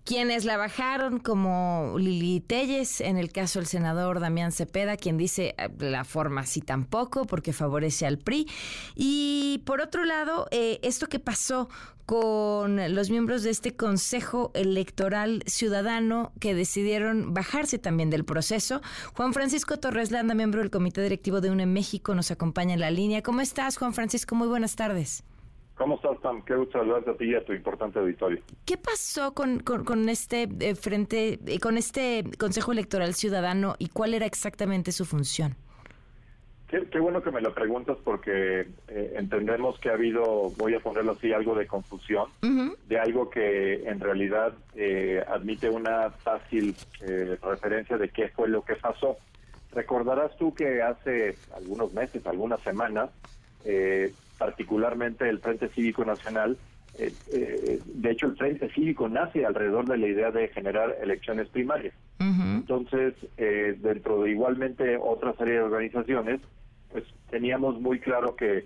quienes 0.04 0.44
la 0.44 0.56
bajaron 0.56 1.20
como 1.20 1.94
Lili 1.98 2.40
Telles, 2.40 3.00
en 3.00 3.16
el 3.16 3.30
caso 3.30 3.60
del 3.60 3.68
senador 3.68 4.18
Damián 4.18 4.50
Cepeda, 4.50 4.96
quien 4.96 5.18
dice 5.18 5.54
eh, 5.56 5.68
la 5.78 6.04
forma 6.04 6.46
sí 6.46 6.60
tampoco 6.60 7.26
porque 7.26 7.52
favorece 7.52 8.06
al 8.06 8.18
PRI. 8.18 8.48
Y 8.96 9.62
por 9.66 9.80
otro 9.80 10.04
lado, 10.04 10.48
eh, 10.50 10.80
esto 10.82 11.08
que 11.08 11.20
pasó 11.20 11.68
con 12.06 12.94
los 12.94 13.10
miembros 13.10 13.42
de 13.42 13.50
este 13.50 13.76
Consejo 13.76 14.50
Electoral 14.54 15.42
Ciudadano 15.46 16.32
que 16.40 16.54
decidieron 16.54 17.34
bajarse 17.34 17.78
también 17.78 18.10
del 18.10 18.24
proceso. 18.24 18.80
Juan 19.16 19.32
Francisco 19.32 19.78
Torres 19.78 20.10
Landa, 20.10 20.34
miembro 20.34 20.60
del 20.60 20.70
Comité 20.70 21.02
Directivo 21.02 21.40
de 21.40 21.50
UNE 21.50 21.66
México, 21.66 22.14
nos 22.14 22.30
acompaña 22.30 22.74
en 22.74 22.80
la 22.80 22.90
línea. 22.90 23.22
¿Cómo 23.22 23.40
estás, 23.40 23.78
Juan 23.78 23.94
Francisco? 23.94 24.34
Muy 24.34 24.48
buenas 24.48 24.76
tardes. 24.76 25.24
¿Cómo 25.76 25.96
estás, 25.96 26.20
Tam? 26.20 26.42
Qué 26.44 26.54
gusto 26.54 26.78
saludarte 26.78 27.10
a 27.10 27.16
ti 27.16 27.24
y 27.24 27.34
a 27.34 27.44
tu 27.44 27.52
importante 27.52 27.98
auditorio. 27.98 28.40
¿Qué 28.64 28.76
pasó 28.76 29.34
con, 29.34 29.58
con, 29.60 30.08
este 30.08 30.48
eh, 30.60 30.74
frente, 30.76 31.40
eh, 31.46 31.58
con 31.58 31.78
este 31.78 32.24
Consejo 32.38 32.70
Electoral 32.70 33.14
Ciudadano 33.14 33.74
y 33.78 33.88
cuál 33.88 34.14
era 34.14 34.26
exactamente 34.26 34.92
su 34.92 35.04
función? 35.04 35.56
Qué, 36.90 36.98
bueno 36.98 37.22
que 37.22 37.30
me 37.30 37.40
lo 37.40 37.54
preguntas 37.54 37.96
porque 38.02 38.66
eh, 38.88 39.14
entendemos 39.16 39.78
que 39.78 39.90
ha 39.90 39.92
habido, 39.92 40.50
voy 40.56 40.74
a 40.74 40.80
ponerlo 40.80 41.12
así, 41.12 41.32
algo 41.32 41.54
de 41.54 41.68
confusión, 41.68 42.30
de 42.88 42.98
algo 42.98 43.30
que 43.30 43.88
en 43.88 44.00
realidad 44.00 44.54
eh, 44.74 45.22
admite 45.28 45.70
una 45.70 46.10
fácil 46.10 46.74
eh, 47.00 47.38
referencia 47.40 47.96
de 47.96 48.08
qué 48.08 48.28
fue 48.28 48.48
lo 48.48 48.64
que 48.64 48.74
pasó. 48.74 49.16
Recordarás 49.72 50.36
tú 50.36 50.52
que 50.52 50.82
hace 50.82 51.36
algunos 51.54 51.92
meses, 51.92 52.26
algunas 52.26 52.60
semanas, 52.62 53.10
particularmente 54.38 55.28
el 55.28 55.38
Frente 55.38 55.68
Cívico 55.68 56.04
Nacional, 56.04 56.58
de 56.96 58.10
hecho 58.10 58.26
el 58.26 58.36
Frente 58.36 58.68
Cívico 58.70 59.08
nace 59.08 59.46
alrededor 59.46 59.86
de 59.86 59.98
la 59.98 60.06
idea 60.08 60.30
de 60.32 60.48
generar 60.48 60.96
elecciones 61.00 61.48
primarias. 61.48 61.94
Entonces, 62.18 63.14
dentro 63.36 64.22
de 64.22 64.30
igualmente 64.30 64.96
otra 64.96 65.34
serie 65.34 65.54
de 65.54 65.62
organizaciones, 65.62 66.40
teníamos 67.34 67.80
muy 67.80 67.98
claro 67.98 68.36
que 68.36 68.64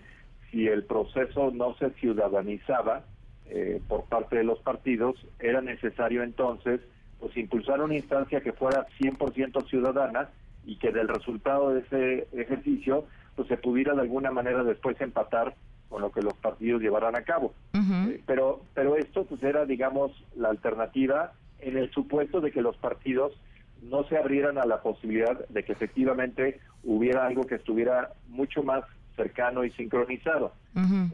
si 0.50 0.66
el 0.66 0.84
proceso 0.84 1.50
no 1.50 1.74
se 1.78 1.88
ciudadanizaba 1.92 3.02
eh, 3.46 3.80
por 3.88 4.04
parte 4.04 4.36
de 4.36 4.44
los 4.44 4.58
partidos, 4.58 5.16
era 5.38 5.62
necesario 5.62 6.22
entonces 6.22 6.82
pues 7.18 7.34
impulsar 7.38 7.80
una 7.80 7.96
instancia 7.96 8.42
que 8.42 8.52
fuera 8.52 8.86
100% 9.00 9.66
ciudadana 9.70 10.28
y 10.66 10.76
que 10.76 10.92
del 10.92 11.08
resultado 11.08 11.70
de 11.70 11.80
ese 11.80 12.28
ejercicio 12.38 13.06
pues 13.36 13.48
se 13.48 13.56
pudiera 13.56 13.94
de 13.94 14.02
alguna 14.02 14.32
manera 14.32 14.62
después 14.62 15.00
empatar 15.00 15.54
con 15.88 16.02
lo 16.02 16.12
que 16.12 16.20
los 16.20 16.34
partidos 16.34 16.82
llevaran 16.82 17.16
a 17.16 17.22
cabo. 17.22 17.54
Eh, 17.72 18.22
pero 18.26 18.60
pero 18.74 18.96
esto 18.96 19.24
pues 19.24 19.42
era 19.42 19.64
digamos 19.64 20.12
la 20.36 20.50
alternativa 20.50 21.32
en 21.60 21.78
el 21.78 21.90
supuesto 21.90 22.42
de 22.42 22.50
que 22.50 22.60
los 22.60 22.76
partidos 22.76 23.32
no 23.82 24.04
se 24.04 24.16
abrieran 24.16 24.58
a 24.58 24.66
la 24.66 24.82
posibilidad 24.82 25.46
de 25.48 25.64
que 25.64 25.72
efectivamente 25.72 26.60
hubiera 26.84 27.26
algo 27.26 27.44
que 27.44 27.56
estuviera 27.56 28.12
mucho 28.28 28.62
más 28.62 28.84
cercano 29.16 29.64
y 29.64 29.70
sincronizado. 29.72 30.52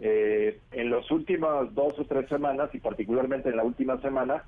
Eh, 0.02 0.60
en 0.72 0.90
las 0.90 1.10
últimas 1.10 1.74
dos 1.74 1.98
o 1.98 2.04
tres 2.04 2.28
semanas, 2.28 2.68
y 2.74 2.78
particularmente 2.78 3.48
en 3.48 3.56
la 3.56 3.64
última 3.64 3.98
semana, 4.02 4.44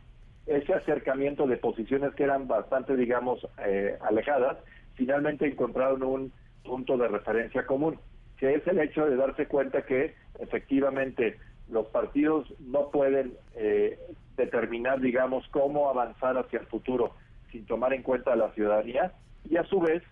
ese 0.46 0.74
acercamiento 0.74 1.46
de 1.46 1.56
posiciones 1.56 2.14
que 2.14 2.24
eran 2.24 2.46
bastante, 2.46 2.94
digamos, 2.96 3.46
eh, 3.66 3.96
alejadas, 4.02 4.58
finalmente 4.94 5.46
encontraron 5.46 6.02
un 6.02 6.32
punto 6.62 6.98
de 6.98 7.08
referencia 7.08 7.64
común, 7.64 7.98
que 8.36 8.54
es 8.54 8.66
el 8.66 8.78
hecho 8.78 9.06
de 9.06 9.16
darse 9.16 9.46
cuenta 9.46 9.82
que 9.82 10.14
efectivamente 10.38 11.38
los 11.70 11.86
partidos 11.86 12.52
no 12.60 12.90
pueden 12.90 13.32
eh, 13.54 13.98
determinar, 14.36 15.00
digamos, 15.00 15.48
cómo 15.48 15.88
avanzar 15.88 16.36
hacia 16.36 16.60
el 16.60 16.66
futuro 16.66 17.14
sin 17.56 17.64
tomar 17.64 17.94
en 17.94 18.02
cuenta 18.02 18.34
a 18.34 18.36
la 18.36 18.52
ciudadanía 18.52 19.12
y 19.48 19.56
a 19.56 19.64
su 19.64 19.80
vez 19.80 20.02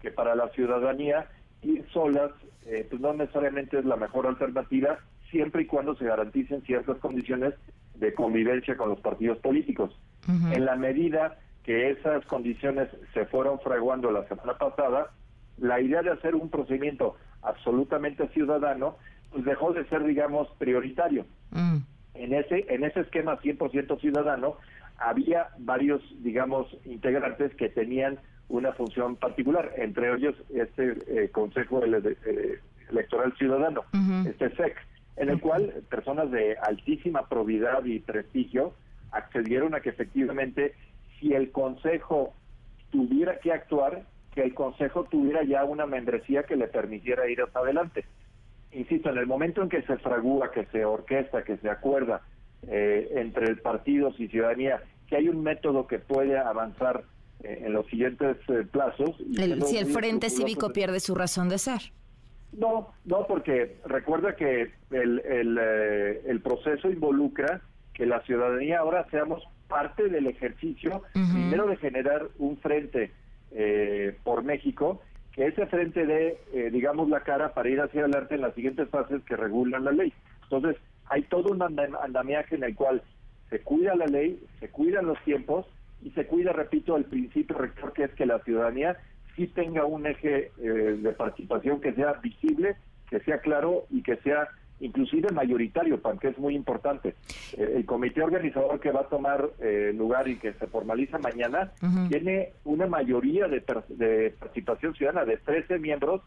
que 0.00 0.12
para 0.12 0.36
la 0.36 0.48
ciudadanía 0.50 1.26
ir 1.62 1.84
solas 1.92 2.30
eh, 2.66 2.86
pues 2.88 3.00
no 3.00 3.12
necesariamente 3.12 3.78
es 3.78 3.84
la 3.84 3.96
mejor 3.96 4.26
alternativa 4.26 4.98
siempre 5.30 5.62
y 5.62 5.66
cuando 5.66 5.96
se 5.96 6.04
garanticen 6.04 6.62
ciertas 6.62 6.98
condiciones 6.98 7.54
de 7.96 8.14
convivencia 8.14 8.76
con 8.76 8.88
los 8.90 9.00
partidos 9.00 9.38
políticos. 9.38 9.98
En 10.28 10.64
la 10.64 10.76
medida 10.76 11.38
que 11.64 11.90
esas 11.90 12.24
condiciones 12.26 12.88
se 13.12 13.26
fueron 13.26 13.58
fraguando 13.58 14.12
la 14.12 14.26
semana 14.28 14.56
pasada, 14.56 15.10
la 15.58 15.80
idea 15.80 16.02
de 16.02 16.10
hacer 16.10 16.36
un 16.36 16.48
procedimiento 16.48 17.16
absolutamente 17.42 18.28
ciudadano 18.28 18.96
pues 19.32 19.44
dejó 19.44 19.72
de 19.72 19.84
ser 19.88 20.04
digamos 20.04 20.48
prioritario. 20.58 21.26
Mm. 21.50 21.78
En 22.14 22.34
ese 22.34 22.66
en 22.68 22.84
ese 22.84 23.00
esquema 23.00 23.40
100% 23.40 24.00
ciudadano 24.00 24.58
había 25.04 25.48
varios, 25.58 26.02
digamos, 26.22 26.66
integrantes 26.84 27.54
que 27.54 27.68
tenían 27.68 28.18
una 28.48 28.72
función 28.72 29.16
particular, 29.16 29.72
entre 29.76 30.12
ellos 30.14 30.34
este 30.54 30.96
eh, 31.06 31.30
Consejo 31.30 31.82
eh, 31.84 32.58
Electoral 32.90 33.32
Ciudadano, 33.38 33.84
este 34.26 34.54
SEC, 34.56 34.76
en 35.16 35.30
el 35.30 35.40
cual 35.40 35.72
personas 35.88 36.30
de 36.30 36.56
altísima 36.56 37.28
probidad 37.28 37.84
y 37.84 38.00
prestigio 38.00 38.74
accedieron 39.10 39.74
a 39.74 39.80
que 39.80 39.90
efectivamente 39.90 40.74
si 41.18 41.32
el 41.32 41.50
Consejo 41.50 42.34
tuviera 42.90 43.38
que 43.38 43.52
actuar, 43.52 44.04
que 44.34 44.42
el 44.42 44.54
Consejo 44.54 45.04
tuviera 45.04 45.42
ya 45.44 45.64
una 45.64 45.86
membresía 45.86 46.42
que 46.42 46.56
le 46.56 46.68
permitiera 46.68 47.28
ir 47.30 47.40
hasta 47.40 47.60
adelante. 47.60 48.04
Insisto, 48.72 49.10
en 49.10 49.18
el 49.18 49.26
momento 49.26 49.62
en 49.62 49.68
que 49.68 49.82
se 49.82 49.96
fragúa, 49.98 50.50
que 50.50 50.66
se 50.66 50.84
orquesta, 50.84 51.44
que 51.44 51.56
se 51.58 51.70
acuerda 51.70 52.22
eh, 52.66 53.12
entre 53.16 53.54
partidos 53.56 54.18
y 54.20 54.28
ciudadanía 54.28 54.82
que 55.12 55.18
hay 55.18 55.28
un 55.28 55.42
método 55.42 55.86
que 55.86 55.98
puede 55.98 56.38
avanzar 56.38 57.04
eh, 57.42 57.64
en 57.66 57.74
los 57.74 57.86
siguientes 57.88 58.38
eh, 58.48 58.64
plazos. 58.70 59.14
si 59.66 59.76
el 59.76 59.86
Frente 59.92 60.30
Cívico 60.30 60.72
pierde 60.72 61.00
su 61.00 61.14
razón 61.14 61.50
de 61.50 61.58
ser. 61.58 61.82
No, 62.54 62.88
no, 63.04 63.26
porque 63.26 63.76
recuerda 63.84 64.36
que 64.36 64.70
el, 64.90 65.18
el, 65.20 65.58
el 65.58 66.40
proceso 66.40 66.88
involucra 66.88 67.60
que 67.92 68.06
la 68.06 68.22
ciudadanía 68.22 68.78
ahora 68.78 69.06
seamos 69.10 69.42
parte 69.68 70.08
del 70.08 70.28
ejercicio, 70.28 71.02
primero 71.12 71.66
de 71.66 71.76
generar 71.76 72.28
un 72.38 72.56
frente 72.56 73.12
por 74.24 74.42
México, 74.44 75.02
que 75.32 75.46
ese 75.46 75.66
frente 75.66 76.06
dé, 76.06 76.70
digamos, 76.70 77.10
la 77.10 77.20
cara 77.20 77.52
para 77.52 77.68
ir 77.68 77.80
hacia 77.82 78.00
adelante 78.00 78.34
en 78.34 78.42
las 78.42 78.54
siguientes 78.54 78.88
fases 78.88 79.22
que 79.24 79.36
regulan 79.36 79.84
la 79.84 79.92
ley. 79.92 80.12
Entonces, 80.44 80.76
hay 81.06 81.22
todo 81.24 81.52
un 81.52 81.62
andamiaje 81.62 82.54
en 82.56 82.64
el 82.64 82.74
cual 82.74 83.02
se 83.52 83.60
cuida 83.60 83.94
la 83.94 84.06
ley, 84.06 84.42
se 84.60 84.70
cuidan 84.70 85.04
los 85.04 85.22
tiempos 85.24 85.66
y 86.02 86.10
se 86.12 86.26
cuida, 86.26 86.54
repito, 86.54 86.96
el 86.96 87.04
principio 87.04 87.58
rector 87.58 87.92
que 87.92 88.04
es 88.04 88.10
que 88.12 88.24
la 88.24 88.38
ciudadanía 88.38 88.96
sí 89.36 89.46
tenga 89.46 89.84
un 89.84 90.06
eje 90.06 90.50
eh, 90.58 90.62
de 90.98 91.12
participación 91.12 91.78
que 91.78 91.92
sea 91.92 92.14
visible, 92.14 92.76
que 93.10 93.20
sea 93.20 93.38
claro 93.38 93.84
y 93.90 94.02
que 94.02 94.16
sea 94.16 94.48
inclusive 94.80 95.30
mayoritario, 95.32 96.00
que 96.18 96.28
es 96.28 96.38
muy 96.38 96.56
importante. 96.56 97.14
Eh, 97.52 97.74
el 97.76 97.84
comité 97.84 98.22
organizador 98.22 98.80
que 98.80 98.90
va 98.90 99.02
a 99.02 99.08
tomar 99.08 99.50
eh, 99.60 99.92
lugar 99.94 100.28
y 100.28 100.36
que 100.36 100.54
se 100.54 100.66
formaliza 100.66 101.18
mañana 101.18 101.72
tiene 102.08 102.52
una 102.64 102.86
mayoría 102.86 103.48
de, 103.48 103.62
de 103.90 104.34
participación 104.40 104.94
ciudadana, 104.94 105.26
de 105.26 105.36
13 105.36 105.78
miembros, 105.78 106.22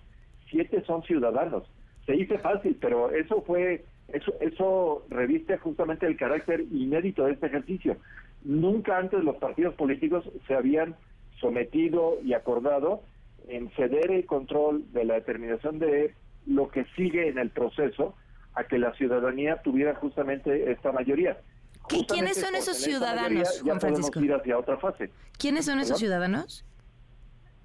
7 0.51 0.83
son 0.85 1.01
ciudadanos. 1.03 1.63
Se 2.05 2.11
dice 2.11 2.37
fácil, 2.37 2.77
pero 2.79 3.09
eso 3.09 3.41
fue 3.41 3.83
eso, 4.09 4.33
eso 4.39 5.05
reviste 5.09 5.57
justamente 5.57 6.05
el 6.05 6.17
carácter 6.17 6.61
inédito 6.71 7.25
de 7.25 7.33
este 7.33 7.47
ejercicio. 7.47 7.97
Nunca 8.43 8.97
antes 8.97 9.23
los 9.23 9.37
partidos 9.37 9.73
políticos 9.75 10.23
se 10.47 10.53
habían 10.53 10.95
sometido 11.39 12.19
y 12.23 12.33
acordado 12.33 13.01
en 13.47 13.69
ceder 13.71 14.11
el 14.11 14.25
control 14.25 14.91
de 14.93 15.05
la 15.05 15.15
determinación 15.15 15.79
de 15.79 16.13
lo 16.45 16.69
que 16.69 16.85
sigue 16.95 17.27
en 17.29 17.37
el 17.37 17.49
proceso 17.49 18.15
a 18.53 18.63
que 18.65 18.77
la 18.77 18.93
ciudadanía 18.93 19.61
tuviera 19.61 19.95
justamente 19.95 20.71
esta 20.71 20.91
mayoría. 20.91 21.37
¿Y 21.89 22.05
quiénes 22.05 22.39
son 22.39 22.55
esos 22.55 22.77
ciudadanos, 22.77 23.61
Juan 23.63 23.79
Francisco? 23.79 24.19
ir 24.19 24.33
hacia 24.33 24.57
otra 24.57 24.77
fase. 24.77 25.11
¿Quiénes 25.37 25.65
son 25.65 25.79
esos 25.79 25.99
ciudadanos? 25.99 26.65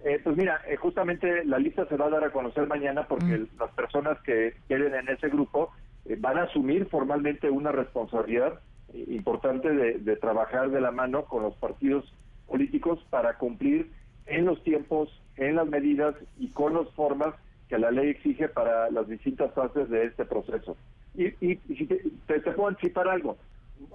Eh, 0.05 0.19
pues 0.23 0.37
mira, 0.37 0.61
eh, 0.67 0.77
justamente 0.77 1.45
la 1.45 1.59
lista 1.59 1.87
se 1.87 1.97
va 1.97 2.07
a 2.07 2.11
dar 2.11 2.25
a 2.25 2.33
conocer 2.33 2.67
mañana 2.67 3.07
porque 3.07 3.39
mm. 3.39 3.49
las 3.59 3.71
personas 3.73 4.19
que 4.23 4.55
queden 4.67 4.95
en 4.95 5.09
ese 5.09 5.29
grupo 5.29 5.73
eh, 6.07 6.17
van 6.19 6.39
a 6.39 6.45
asumir 6.45 6.87
formalmente 6.87 7.51
una 7.51 7.73
responsabilidad 7.73 8.61
eh, 8.93 9.05
importante 9.09 9.71
de, 9.71 10.17
trabajar 10.17 10.71
de 10.71 10.81
la 10.81 10.91
mano 10.91 11.25
con 11.25 11.43
los 11.43 11.55
partidos 11.57 12.13
políticos 12.47 12.99
para 13.11 13.39
cumplir 13.39 13.91
en 14.27 14.45
los 14.45 14.63
tiempos, 14.63 15.09
en 15.37 15.57
las 15.57 15.67
medidas 15.69 16.15
y 16.39 16.49
con 16.49 16.75
las 16.75 16.89
formas 16.91 17.35
que 17.69 17.79
la 17.79 17.91
ley 17.91 18.09
exige 18.09 18.49
para 18.49 18.91
las 18.91 19.09
distintas 19.09 19.53
fases 19.55 19.89
de 19.89 20.07
este 20.07 20.25
proceso. 20.25 20.77
Y, 21.15 21.27
y, 21.41 21.57
si 21.69 21.87
te, 21.87 21.97
te, 22.27 22.41
puedo 22.41 22.69
anticipar 22.69 23.09
algo, 23.09 23.37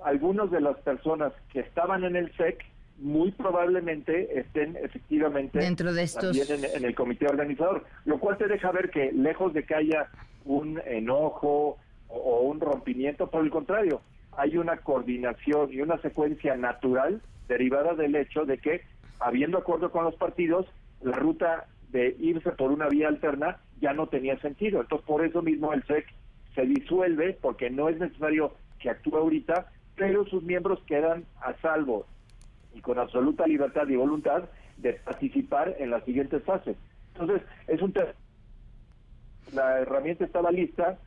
algunas 0.04 0.50
de 0.52 0.62
las 0.62 0.78
personas 0.80 1.34
que 1.52 1.60
estaban 1.60 2.04
en 2.04 2.15
el 2.15 2.32
SEC 2.36 2.63
muy 2.98 3.32
probablemente 3.32 4.39
estén 4.39 4.78
efectivamente 4.78 5.60
dentro 5.60 5.94
de 5.94 6.04
estos 6.04 6.38
también 6.38 6.63
en, 6.74 6.86
el 6.86 6.96
comité 6.96 7.28
organizador, 7.28 7.84
lo 8.06 8.20
cual 8.20 8.38
te 8.38 8.48
deja 8.48 8.72
ver 8.72 8.89
que 8.89 9.12
lejos 9.12 9.54
de 9.54 9.63
que 9.63 9.76
haya 9.76 10.10
un 10.46 10.82
enojo 10.86 11.78
o, 12.15 12.41
un 12.41 12.60
rompimiento, 12.60 13.30
por 13.30 13.43
el 13.43 13.49
contrario, 13.49 14.01
hay 14.38 14.58
una 14.58 14.78
coordinación 14.78 15.71
y 15.71 15.82
una 15.82 15.97
secuencia 15.99 16.56
natural 16.56 17.21
derivada 17.47 17.93
del 17.93 18.15
hecho 18.15 18.45
de 18.45 18.58
que, 18.58 18.82
habiendo 19.19 19.58
acuerdo 19.58 19.91
con 19.91 20.04
los 20.04 20.15
partidos, 20.15 20.65
la 21.01 21.13
ruta 21.13 21.67
de 21.91 22.15
irse 22.19 22.51
por 22.51 22.71
una 22.71 22.88
vía 22.88 23.08
alterna 23.08 23.58
ya 23.80 23.93
no 23.93 24.08
tenía 24.08 24.38
sentido. 24.39 24.82
Entonces, 24.82 25.06
por 25.06 25.25
eso 25.25 25.41
mismo 25.41 25.73
el 25.73 25.84
SEC 25.84 26.06
se 26.54 26.65
disuelve, 26.65 27.38
porque 27.41 27.69
no 27.69 27.89
es 27.89 27.99
necesario 27.99 28.54
que 28.80 28.89
actúe 28.89 29.17
ahorita, 29.17 29.71
pero 29.95 30.25
sus 30.25 30.43
miembros 30.43 30.80
quedan 30.88 31.25
a 31.41 31.54
salvo 31.62 32.06
y 32.73 32.82
con 32.82 32.99
absoluta 32.99 33.47
libertad 33.47 33.88
y 33.88 33.95
voluntad 33.95 34.43
de 34.78 34.93
participar 34.93 35.75
en 35.80 35.91
las 35.91 36.04
siguientes 36.04 36.43
fases. 36.43 36.75
Entonces, 37.13 37.41
es 37.67 37.82
un 37.82 37.93
la 39.54 39.80
herramienta 39.80 40.25
estaba 40.25 40.51
lista, 40.51 40.97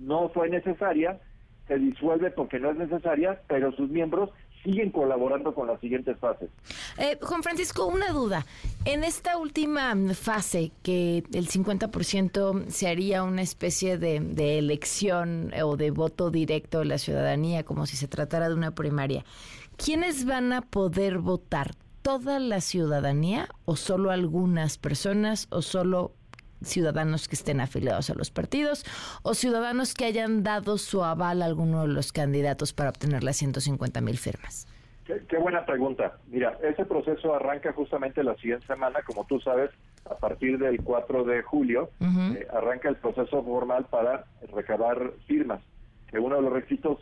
no 0.00 0.28
fue 0.30 0.48
necesaria, 0.48 1.20
se 1.66 1.78
disuelve 1.78 2.30
porque 2.30 2.58
no 2.58 2.70
es 2.70 2.76
necesaria, 2.76 3.40
pero 3.46 3.72
sus 3.72 3.90
miembros 3.90 4.30
siguen 4.64 4.90
colaborando 4.90 5.54
con 5.54 5.66
las 5.66 5.80
siguientes 5.80 6.18
fases. 6.18 6.50
Eh, 6.98 7.18
Juan 7.22 7.42
Francisco, 7.42 7.86
una 7.86 8.10
duda. 8.10 8.44
En 8.84 9.04
esta 9.04 9.36
última 9.36 9.94
fase, 10.14 10.72
que 10.82 11.24
el 11.32 11.48
50% 11.48 12.66
se 12.68 12.88
haría 12.88 13.22
una 13.22 13.42
especie 13.42 13.98
de, 13.98 14.20
de, 14.20 14.58
elección 14.58 15.52
o 15.62 15.76
de 15.76 15.90
voto 15.90 16.30
directo 16.30 16.80
de 16.80 16.86
la 16.86 16.98
ciudadanía, 16.98 17.64
como 17.64 17.86
si 17.86 17.96
se 17.96 18.08
tratara 18.08 18.48
de 18.48 18.54
una 18.54 18.74
primaria, 18.74 19.24
¿quiénes 19.76 20.24
van 20.24 20.52
a 20.52 20.62
poder 20.62 21.18
votar? 21.18 21.74
¿Toda 22.02 22.38
la 22.38 22.60
ciudadanía 22.60 23.48
o 23.64 23.76
solo 23.76 24.10
algunas 24.10 24.78
personas 24.78 25.46
o 25.50 25.62
solo 25.62 26.12
ciudadanos 26.62 27.28
que 27.28 27.36
estén 27.36 27.60
afiliados 27.60 28.10
a 28.10 28.14
los 28.14 28.30
partidos 28.30 28.84
o 29.22 29.34
ciudadanos 29.34 29.94
que 29.94 30.04
hayan 30.04 30.42
dado 30.42 30.78
su 30.78 31.04
aval 31.04 31.42
a 31.42 31.46
alguno 31.46 31.82
de 31.82 31.88
los 31.88 32.12
candidatos 32.12 32.72
para 32.72 32.90
obtener 32.90 33.24
las 33.24 33.36
150 33.36 34.00
mil 34.00 34.18
firmas? 34.18 34.66
Qué, 35.28 35.38
buena 35.38 35.64
pregunta. 35.64 36.18
Mira, 36.26 36.58
ese 36.62 36.84
proceso 36.84 37.34
arranca 37.34 37.72
justamente 37.72 38.22
la 38.22 38.34
siguiente 38.36 38.66
semana, 38.66 39.00
como 39.06 39.24
tú 39.24 39.40
sabes, 39.40 39.70
a 40.04 40.14
partir 40.14 40.58
del 40.58 40.82
4 40.82 41.24
de 41.24 41.42
julio, 41.42 41.90
eh, 42.00 42.46
arranca 42.52 42.90
el 42.90 42.96
proceso 42.96 43.42
formal 43.42 43.86
para 43.88 44.26
recabar 44.52 45.12
firmas, 45.26 45.60
que 46.08 46.18
uno 46.18 46.36
de 46.36 46.42
los 46.42 46.52
requisitos 46.52 46.98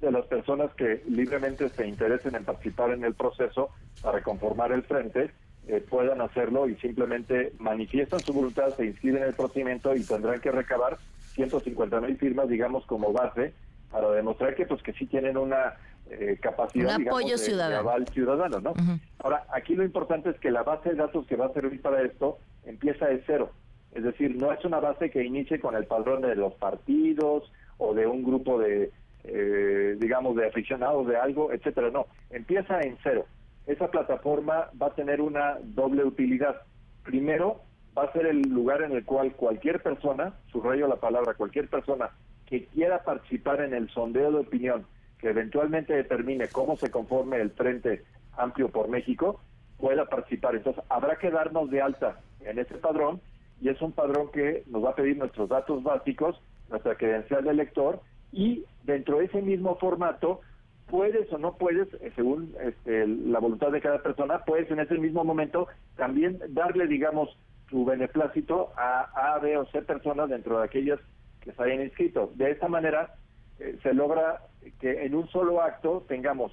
de 0.00 0.12
las 0.12 0.24
personas 0.26 0.72
que 0.74 1.02
libremente 1.08 1.68
se 1.68 1.86
interesen 1.86 2.36
en 2.36 2.44
participar 2.44 2.90
en 2.90 3.02
el 3.02 3.14
proceso 3.14 3.70
para 4.02 4.22
conformar 4.22 4.70
el 4.70 4.84
frente 4.84 5.32
eh, 5.68 5.84
puedan 5.86 6.22
hacerlo 6.22 6.66
y 6.66 6.76
simplemente 6.76 7.52
manifiestan 7.58 8.20
su 8.20 8.32
voluntad, 8.32 8.70
se 8.70 8.86
inscriben 8.86 9.22
en 9.22 9.28
el 9.28 9.34
procedimiento 9.34 9.94
y 9.94 10.02
tendrán 10.02 10.40
que 10.40 10.50
recabar 10.50 10.96
150 11.34 12.00
mil 12.00 12.16
firmas, 12.16 12.48
digamos, 12.48 12.86
como 12.86 13.12
base 13.12 13.52
para 13.90 14.10
demostrar 14.12 14.54
que 14.54 14.64
pues 14.64 14.82
que 14.82 14.94
sí 14.94 15.04
tienen 15.04 15.36
una 15.36 15.74
eh, 16.10 16.38
capacidad 16.40 16.96
Un 16.96 17.06
apoyo 17.06 17.32
de, 17.32 17.38
ciudadano. 17.38 17.76
aval 17.80 18.08
ciudadano, 18.08 18.60
¿no? 18.60 18.72
Ahora, 19.18 19.44
aquí 19.52 19.74
lo 19.74 19.84
importante 19.84 20.30
es 20.30 20.38
que 20.40 20.50
la 20.50 20.62
base 20.62 20.88
de 20.88 20.94
datos 20.96 21.26
que 21.26 21.36
va 21.36 21.46
a 21.46 21.52
servir 21.52 21.82
para 21.82 22.00
esto 22.00 22.38
empieza 22.64 23.06
de 23.06 23.22
cero. 23.26 23.52
Es 23.92 24.04
decir, 24.04 24.36
no 24.36 24.50
es 24.52 24.64
una 24.64 24.80
base 24.80 25.10
que 25.10 25.22
inicie 25.22 25.60
con 25.60 25.76
el 25.76 25.84
padrón 25.84 26.22
de 26.22 26.34
los 26.34 26.54
partidos 26.54 27.52
o 27.76 27.92
de 27.92 28.06
un 28.06 28.22
grupo 28.22 28.58
de, 28.58 28.90
eh, 29.24 29.96
digamos, 30.00 30.34
de 30.34 30.46
aficionados 30.46 31.06
de 31.06 31.18
algo, 31.18 31.52
etcétera. 31.52 31.90
No, 31.90 32.06
empieza 32.30 32.80
en 32.80 32.96
cero 33.02 33.26
esa 33.68 33.88
plataforma 33.90 34.70
va 34.80 34.88
a 34.88 34.94
tener 34.94 35.20
una 35.20 35.58
doble 35.62 36.04
utilidad. 36.04 36.62
Primero, 37.04 37.60
va 37.96 38.04
a 38.04 38.12
ser 38.12 38.26
el 38.26 38.42
lugar 38.42 38.82
en 38.82 38.92
el 38.92 39.04
cual 39.04 39.32
cualquier 39.32 39.82
persona, 39.82 40.34
subrayo 40.50 40.88
la 40.88 40.96
palabra, 40.96 41.34
cualquier 41.34 41.68
persona 41.68 42.10
que 42.46 42.64
quiera 42.66 43.04
participar 43.04 43.60
en 43.60 43.74
el 43.74 43.90
sondeo 43.90 44.32
de 44.32 44.38
opinión 44.38 44.86
que 45.18 45.30
eventualmente 45.30 45.94
determine 45.94 46.48
cómo 46.48 46.76
se 46.76 46.90
conforme 46.90 47.38
el 47.38 47.50
Frente 47.50 48.04
Amplio 48.36 48.68
por 48.68 48.88
México, 48.88 49.40
pueda 49.76 50.06
participar. 50.06 50.54
Entonces, 50.54 50.82
habrá 50.88 51.16
que 51.16 51.30
darnos 51.30 51.70
de 51.70 51.82
alta 51.82 52.20
en 52.40 52.58
ese 52.58 52.76
padrón 52.76 53.20
y 53.60 53.68
es 53.68 53.82
un 53.82 53.92
padrón 53.92 54.30
que 54.30 54.62
nos 54.68 54.84
va 54.84 54.90
a 54.90 54.94
pedir 54.94 55.16
nuestros 55.16 55.48
datos 55.48 55.82
básicos, 55.82 56.40
nuestra 56.70 56.94
credencial 56.94 57.44
de 57.44 57.50
elector 57.50 58.00
y 58.32 58.64
dentro 58.84 59.18
de 59.18 59.24
ese 59.24 59.42
mismo 59.42 59.76
formato 59.76 60.40
puedes 60.88 61.32
o 61.32 61.38
no 61.38 61.56
puedes, 61.56 61.88
eh, 61.94 62.12
según 62.16 62.54
este, 62.60 63.06
la 63.06 63.38
voluntad 63.38 63.70
de 63.70 63.80
cada 63.80 64.02
persona, 64.02 64.44
puedes 64.44 64.70
en 64.70 64.80
ese 64.80 64.98
mismo 64.98 65.24
momento 65.24 65.68
también 65.96 66.40
darle, 66.48 66.86
digamos, 66.86 67.36
tu 67.68 67.84
beneplácito 67.84 68.72
a 68.76 69.34
A, 69.34 69.38
B 69.38 69.56
o 69.56 69.66
C 69.66 69.82
personas 69.82 70.28
dentro 70.30 70.58
de 70.58 70.64
aquellas 70.64 70.98
que 71.40 71.52
se 71.52 71.62
hayan 71.62 71.82
inscrito. 71.82 72.32
De 72.34 72.50
esta 72.50 72.68
manera 72.68 73.14
eh, 73.58 73.78
se 73.82 73.92
logra 73.92 74.42
que 74.80 75.04
en 75.04 75.14
un 75.14 75.28
solo 75.28 75.62
acto 75.62 76.04
tengamos 76.08 76.52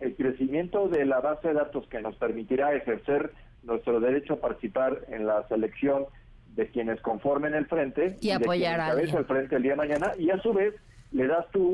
el 0.00 0.16
crecimiento 0.16 0.88
de 0.88 1.04
la 1.04 1.20
base 1.20 1.48
de 1.48 1.54
datos 1.54 1.86
que 1.88 2.00
nos 2.00 2.16
permitirá 2.16 2.74
ejercer 2.74 3.32
nuestro 3.62 4.00
derecho 4.00 4.34
a 4.34 4.40
participar 4.40 5.00
en 5.08 5.26
la 5.26 5.46
selección 5.48 6.06
de 6.54 6.68
quienes 6.68 7.00
conformen 7.00 7.54
el 7.54 7.66
frente 7.66 8.16
y, 8.20 8.30
apoyar 8.30 8.80
a 8.80 8.92
el 8.92 9.24
frente 9.24 9.56
el 9.56 9.62
día 9.62 9.72
de 9.72 9.76
mañana 9.76 10.12
y 10.18 10.30
a 10.30 10.38
su 10.38 10.52
vez 10.52 10.74
le 11.12 11.26
das 11.26 11.48
tu 11.50 11.72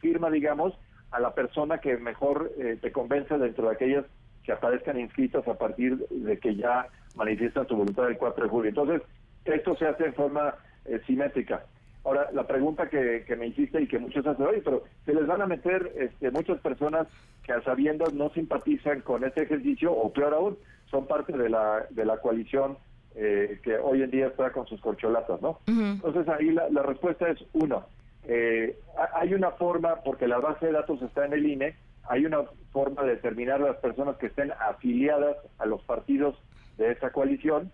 firma 0.00 0.30
digamos 0.30 0.74
a 1.12 1.20
la 1.20 1.34
persona 1.34 1.78
que 1.78 1.96
mejor 1.98 2.50
eh, 2.58 2.78
te 2.80 2.90
convence 2.90 3.36
dentro 3.38 3.68
de 3.68 3.74
aquellas 3.74 4.04
que 4.42 4.52
aparezcan 4.52 4.98
inscritas 4.98 5.46
a 5.46 5.54
partir 5.54 5.98
de 6.08 6.38
que 6.38 6.56
ya 6.56 6.88
manifiestan 7.14 7.68
su 7.68 7.76
voluntad 7.76 8.08
el 8.08 8.18
4 8.18 8.44
de 8.44 8.50
julio. 8.50 8.68
Entonces, 8.70 9.02
esto 9.44 9.76
se 9.76 9.86
hace 9.86 10.06
en 10.06 10.14
forma 10.14 10.54
eh, 10.84 11.00
simétrica. 11.06 11.64
Ahora, 12.04 12.28
la 12.32 12.46
pregunta 12.46 12.88
que, 12.88 13.24
me 13.38 13.46
hiciste 13.46 13.80
y 13.80 13.86
que 13.86 13.98
muchos 13.98 14.26
hacen, 14.26 14.44
oye, 14.44 14.60
pero 14.64 14.82
se 15.04 15.14
les 15.14 15.26
van 15.26 15.40
a 15.42 15.46
meter 15.46 15.92
este, 15.96 16.32
muchas 16.32 16.58
personas 16.60 17.06
que 17.44 17.52
a 17.52 17.62
sabiendas 17.62 18.12
no 18.14 18.30
simpatizan 18.30 19.02
con 19.02 19.22
este 19.22 19.42
ejercicio, 19.42 19.92
o 19.92 20.12
peor 20.12 20.34
aún, 20.34 20.58
son 20.90 21.06
parte 21.06 21.36
de 21.36 21.48
la, 21.48 21.86
de 21.90 22.04
la 22.04 22.16
coalición 22.18 22.76
eh, 23.14 23.60
que 23.62 23.76
hoy 23.76 24.02
en 24.02 24.10
día 24.10 24.26
está 24.26 24.50
con 24.50 24.66
sus 24.66 24.80
corcholatas, 24.80 25.40
¿no? 25.40 25.60
Entonces, 25.66 26.28
ahí 26.28 26.50
la, 26.50 26.68
la 26.70 26.82
respuesta 26.82 27.28
es, 27.28 27.38
uno, 27.52 27.86
eh, 28.24 28.78
hay 29.14 29.34
una 29.34 29.50
forma, 29.52 29.96
porque 30.04 30.28
la 30.28 30.38
base 30.38 30.66
de 30.66 30.72
datos 30.72 31.02
está 31.02 31.26
en 31.26 31.32
el 31.32 31.46
INE, 31.46 31.74
hay 32.08 32.24
una 32.24 32.42
forma 32.72 33.02
de 33.02 33.16
determinar 33.16 33.60
las 33.60 33.76
personas 33.76 34.16
que 34.16 34.26
estén 34.26 34.52
afiliadas 34.52 35.36
a 35.58 35.66
los 35.66 35.82
partidos 35.82 36.36
de 36.78 36.92
esa 36.92 37.10
coalición, 37.10 37.72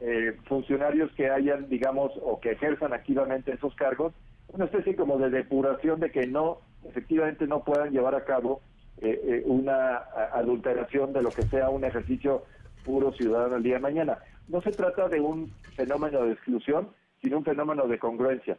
eh, 0.00 0.36
funcionarios 0.46 1.12
que 1.12 1.30
hayan, 1.30 1.68
digamos, 1.68 2.12
o 2.22 2.40
que 2.40 2.52
ejerzan 2.52 2.92
activamente 2.92 3.52
esos 3.52 3.74
cargos, 3.74 4.14
una 4.48 4.64
especie 4.64 4.96
como 4.96 5.18
de 5.18 5.30
depuración 5.30 6.00
de 6.00 6.10
que 6.10 6.26
no, 6.26 6.58
efectivamente 6.84 7.46
no 7.46 7.62
puedan 7.62 7.92
llevar 7.92 8.14
a 8.14 8.24
cabo 8.24 8.62
eh, 9.02 9.42
una 9.46 9.96
adulteración 10.32 11.12
de 11.12 11.22
lo 11.22 11.30
que 11.30 11.42
sea 11.42 11.70
un 11.70 11.84
ejercicio 11.84 12.44
puro 12.84 13.12
ciudadano 13.12 13.56
el 13.56 13.62
día 13.62 13.74
de 13.74 13.80
mañana. 13.80 14.18
No 14.48 14.60
se 14.62 14.72
trata 14.72 15.08
de 15.08 15.20
un 15.20 15.52
fenómeno 15.76 16.24
de 16.24 16.32
exclusión, 16.32 16.88
sino 17.22 17.38
un 17.38 17.44
fenómeno 17.44 17.86
de 17.86 17.98
congruencia 17.98 18.58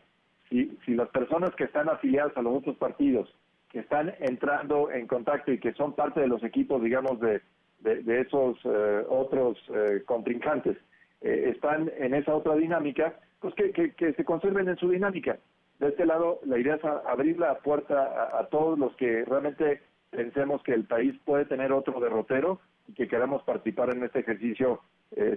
si, 0.52 0.78
si 0.86 0.94
las 0.94 1.08
personas 1.10 1.56
que 1.56 1.64
están 1.64 1.90
afiliadas 1.90 2.36
a 2.36 2.42
los 2.42 2.58
otros 2.58 2.76
partidos, 2.76 3.34
que 3.70 3.80
están 3.80 4.14
entrando 4.20 4.92
en 4.92 5.08
contacto 5.08 5.52
y 5.52 5.60
que 5.60 5.72
son 5.74 5.94
parte 5.94 6.20
de 6.20 6.28
los 6.28 6.44
equipos, 6.44 6.84
digamos, 6.84 7.20
de, 7.22 7.42
de, 7.80 8.20
esos 8.20 8.58
eh, 8.66 9.06
otros 9.08 9.58
eh, 9.74 10.04
contrincantes, 10.06 10.78
eh, 11.22 11.52
están 11.56 11.90
en 11.98 12.14
esa 12.14 12.36
otra 12.36 12.56
dinámica, 12.56 13.16
pues 13.40 13.56
que, 13.56 13.72
que, 13.72 14.14
se 14.14 14.26
conserven 14.26 14.68
en 14.68 14.76
su 14.76 14.90
dinámica. 14.90 15.38
De 15.80 15.88
este 15.88 16.06
lado, 16.06 16.42
la 16.46 16.60
idea 16.60 16.76
es 16.76 16.84
abrir 16.84 17.40
la 17.40 17.58
puerta 17.60 18.38
a, 18.38 18.46
todos 18.48 18.78
los 18.78 18.94
que 18.98 19.24
realmente 19.26 19.82
pensemos 20.12 20.62
que 20.64 20.74
el 20.74 20.84
país 20.84 21.16
puede 21.24 21.46
tener 21.46 21.72
otro 21.72 22.00
derrotero 22.02 22.60
y 22.88 22.94
que 22.94 23.08
queramos 23.08 23.42
participar 23.44 23.96
en 23.96 24.04
este 24.04 24.20
ejercicio 24.20 24.82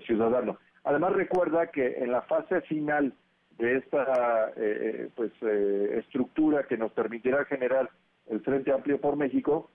ciudadano. 0.04 0.58
Además, 0.84 1.14
recuerda 1.14 1.68
que 1.68 1.94
en 1.98 2.12
la 2.12 2.22
fase 2.22 2.60
final 2.62 3.14
de 3.58 3.76
esta 3.76 4.50
eh, 4.50 4.52
eh, 4.56 5.08
pues 5.14 5.32
eh, 5.42 5.98
estructura 5.98 6.64
que 6.64 6.76
nos 6.76 6.92
permitirá 6.92 7.44
generar 7.44 7.88
el 8.28 8.40
Frente 8.40 8.72
Amplio 8.72 9.00
por 9.00 9.16
México 9.16 9.70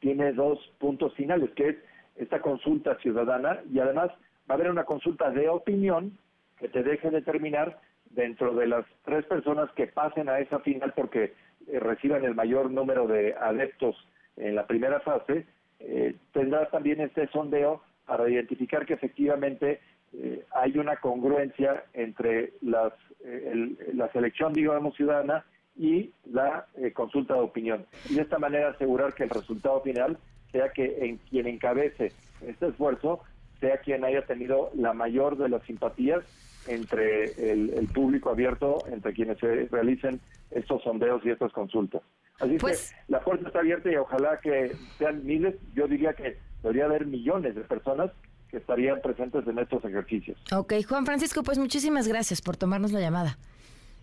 tiene 0.00 0.32
dos 0.32 0.58
puntos 0.78 1.14
finales, 1.14 1.50
que 1.56 1.70
es 1.70 1.76
esta 2.16 2.40
consulta 2.40 2.96
ciudadana 2.98 3.60
y 3.70 3.78
además 3.78 4.10
va 4.48 4.54
a 4.54 4.54
haber 4.54 4.70
una 4.70 4.84
consulta 4.84 5.30
de 5.30 5.48
opinión 5.48 6.18
que 6.58 6.68
te 6.68 6.82
deje 6.82 7.10
determinar 7.10 7.80
dentro 8.10 8.54
de 8.54 8.66
las 8.66 8.84
tres 9.04 9.24
personas 9.26 9.70
que 9.72 9.86
pasen 9.86 10.28
a 10.28 10.40
esa 10.40 10.60
final 10.60 10.92
porque 10.94 11.34
reciban 11.80 12.24
el 12.24 12.34
mayor 12.34 12.70
número 12.70 13.06
de 13.06 13.34
adeptos 13.34 13.96
en 14.36 14.54
la 14.54 14.66
primera 14.66 15.00
fase, 15.00 15.46
tendrás 16.32 16.70
también 16.70 17.00
este 17.00 17.28
sondeo 17.28 17.82
para 18.06 18.28
identificar 18.28 18.86
que 18.86 18.94
efectivamente 18.94 19.80
eh, 20.14 20.44
hay 20.54 20.78
una 20.78 20.96
congruencia 20.96 21.84
entre 21.92 22.52
las, 22.62 22.92
eh, 23.24 23.76
la 23.94 24.10
selección, 24.12 24.52
digamos, 24.52 24.96
ciudadana 24.96 25.44
y 25.76 26.10
la 26.30 26.66
eh, 26.76 26.92
consulta 26.92 27.34
de 27.34 27.40
opinión. 27.40 27.86
Y 28.08 28.14
de 28.14 28.22
esta 28.22 28.38
manera 28.38 28.70
asegurar 28.70 29.14
que 29.14 29.24
el 29.24 29.30
resultado 29.30 29.80
final 29.82 30.18
sea 30.50 30.70
que 30.70 31.04
en 31.04 31.18
quien 31.18 31.46
encabece 31.46 32.12
este 32.46 32.68
esfuerzo 32.68 33.20
sea 33.60 33.78
quien 33.78 34.04
haya 34.04 34.24
tenido 34.24 34.70
la 34.74 34.92
mayor 34.92 35.36
de 35.36 35.48
las 35.48 35.62
simpatías 35.64 36.24
entre 36.68 37.24
el, 37.50 37.88
público 37.94 38.30
abierto, 38.30 38.78
entre 38.90 39.12
quienes 39.12 39.38
se 39.38 39.66
realicen 39.66 40.20
estos 40.50 40.82
sondeos 40.82 41.24
y 41.24 41.30
estas 41.30 41.52
consultas. 41.52 42.02
Así 42.40 42.52
que 42.52 42.58
pues 42.58 42.94
la 43.08 43.20
puerta 43.20 43.48
está 43.48 43.60
abierta 43.60 43.90
y 43.90 43.96
ojalá 43.96 44.38
que 44.40 44.72
sean 44.96 45.24
miles, 45.24 45.56
yo 45.74 45.88
diría 45.88 46.12
que 46.12 46.36
debería 46.62 46.84
haber 46.84 47.06
millones 47.06 47.54
de 47.54 47.62
personas 47.62 48.12
que 48.50 48.56
estarían 48.56 49.00
presentes 49.00 49.46
en 49.46 49.58
estos 49.58 49.84
ejercicios. 49.84 50.38
Ok, 50.52 50.74
Juan 50.88 51.04
Francisco, 51.04 51.42
pues 51.42 51.58
muchísimas 51.58 52.08
gracias 52.08 52.40
por 52.40 52.56
tomarnos 52.56 52.92
la 52.92 53.00
llamada. 53.00 53.38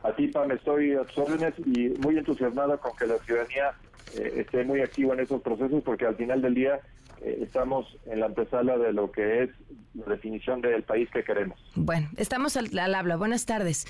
A 0.04 0.12
ti, 0.16 0.28
Pam, 0.28 0.52
estoy 0.52 0.94
a 0.94 1.04
tus 1.04 1.18
órdenes 1.18 1.54
y 1.66 1.90
muy 2.00 2.18
entusiasmada 2.18 2.78
con 2.78 2.96
que 2.96 3.08
la 3.08 3.18
ciudadanía 3.20 3.72
eh, 4.16 4.34
esté 4.38 4.64
muy 4.64 4.82
activa 4.82 5.16
en 5.16 5.22
estos 5.22 5.42
procesos 5.42 5.82
porque 5.84 6.06
al 6.06 6.16
final 6.16 6.42
del 6.42 6.54
día 6.54 6.80
estamos 7.26 7.86
en 8.06 8.20
la 8.20 8.28
antesala 8.28 8.78
de 8.78 8.94
lo 8.94 9.12
que 9.12 9.44
es 9.44 9.50
la 9.96 10.06
definición 10.08 10.62
del 10.62 10.84
país 10.84 11.10
que 11.12 11.24
queremos. 11.24 11.60
Bueno, 11.76 12.10
estamos 12.18 12.58
al, 12.58 12.78
habla. 12.78 13.16
Buenas 13.16 13.46
tardes. 13.46 13.86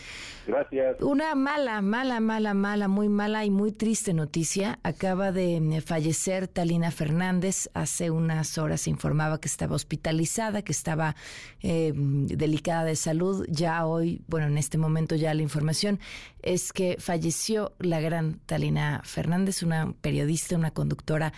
Gracias. 0.48 1.02
Una 1.02 1.34
mala, 1.36 1.82
mala, 1.82 2.20
mala, 2.20 2.54
mala, 2.54 2.88
muy 2.88 3.10
mala 3.10 3.44
y 3.46 3.50
muy 3.50 3.72
triste 3.72 4.14
noticia. 4.14 4.80
Acaba 4.84 5.32
de 5.32 5.58
eh, 5.58 5.82
fallecer 5.82 6.48
Talina 6.48 6.92
Fernández. 6.92 7.70
Hace 7.74 8.12
unas 8.12 8.58
horas 8.58 8.82
se 8.82 8.92
informaba 8.92 9.40
que 9.40 9.48
estaba 9.48 9.76
hospitalizada, 9.76 10.62
que 10.62 10.72
estaba 10.72 11.16
eh, 11.62 11.92
delicada 11.96 12.84
de 12.86 12.96
salud. 12.96 13.46
Ya 13.50 13.86
hoy, 13.86 14.22
bueno, 14.28 14.48
en 14.48 14.58
este 14.58 14.78
momento 14.78 15.16
ya 15.16 15.34
la 15.34 15.42
información 15.42 16.00
es 16.42 16.72
que 16.72 16.98
falleció 17.00 17.74
la 17.80 18.00
gran 18.00 18.40
Talina 18.46 19.02
Fernández, 19.04 19.64
una 19.64 19.94
periodista, 20.02 20.56
una 20.56 20.72
conductora 20.72 21.34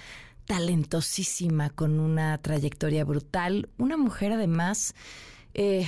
talentosísima, 0.48 1.70
con 1.70 2.00
una 2.00 2.38
trayectoria 2.40 3.04
brutal, 3.04 3.70
una 3.78 3.98
mujer 3.98 4.32
además, 4.32 4.96
eh, 5.54 5.86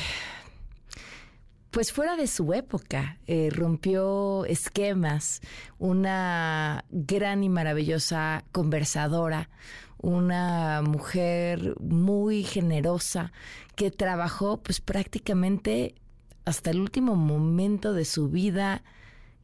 pues 1.71 1.93
fuera 1.93 2.15
de 2.17 2.27
su 2.27 2.53
época, 2.53 3.19
eh, 3.25 3.49
rompió 3.51 4.45
esquemas, 4.45 5.41
una 5.77 6.83
gran 6.91 7.43
y 7.43 7.49
maravillosa 7.49 8.43
conversadora, 8.51 9.49
una 9.97 10.81
mujer 10.81 11.75
muy 11.79 12.43
generosa 12.43 13.31
que 13.75 13.91
trabajó 13.91 14.61
pues 14.61 14.81
prácticamente 14.81 15.95
hasta 16.43 16.71
el 16.71 16.79
último 16.81 17.15
momento 17.15 17.93
de 17.93 18.05
su 18.05 18.29
vida 18.29 18.83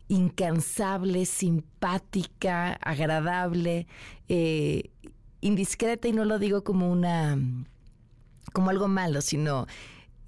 incansable, 0.07 1.25
simpática, 1.25 2.73
agradable, 2.73 3.87
eh, 4.27 4.91
indiscreta 5.41 6.07
y 6.07 6.13
no 6.13 6.25
lo 6.25 6.39
digo 6.39 6.63
como 6.63 6.91
una 6.91 7.37
como 8.53 8.69
algo 8.69 8.87
malo, 8.87 9.21
sino 9.21 9.67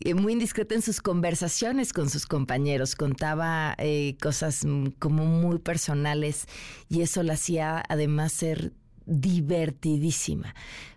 eh, 0.01 0.13
muy 0.13 0.33
indiscreta 0.33 0.75
en 0.75 0.81
sus 0.81 1.01
conversaciones 1.01 1.93
con 1.93 2.09
sus 2.09 2.25
compañeros, 2.25 2.95
contaba 2.95 3.73
eh, 3.77 4.15
cosas 4.21 4.65
como 4.99 5.25
muy 5.25 5.59
personales 5.59 6.45
y 6.89 7.01
eso 7.01 7.23
la 7.23 7.33
hacía 7.33 7.83
además 7.87 8.33
ser 8.33 8.73
divertidísima. 9.05 10.53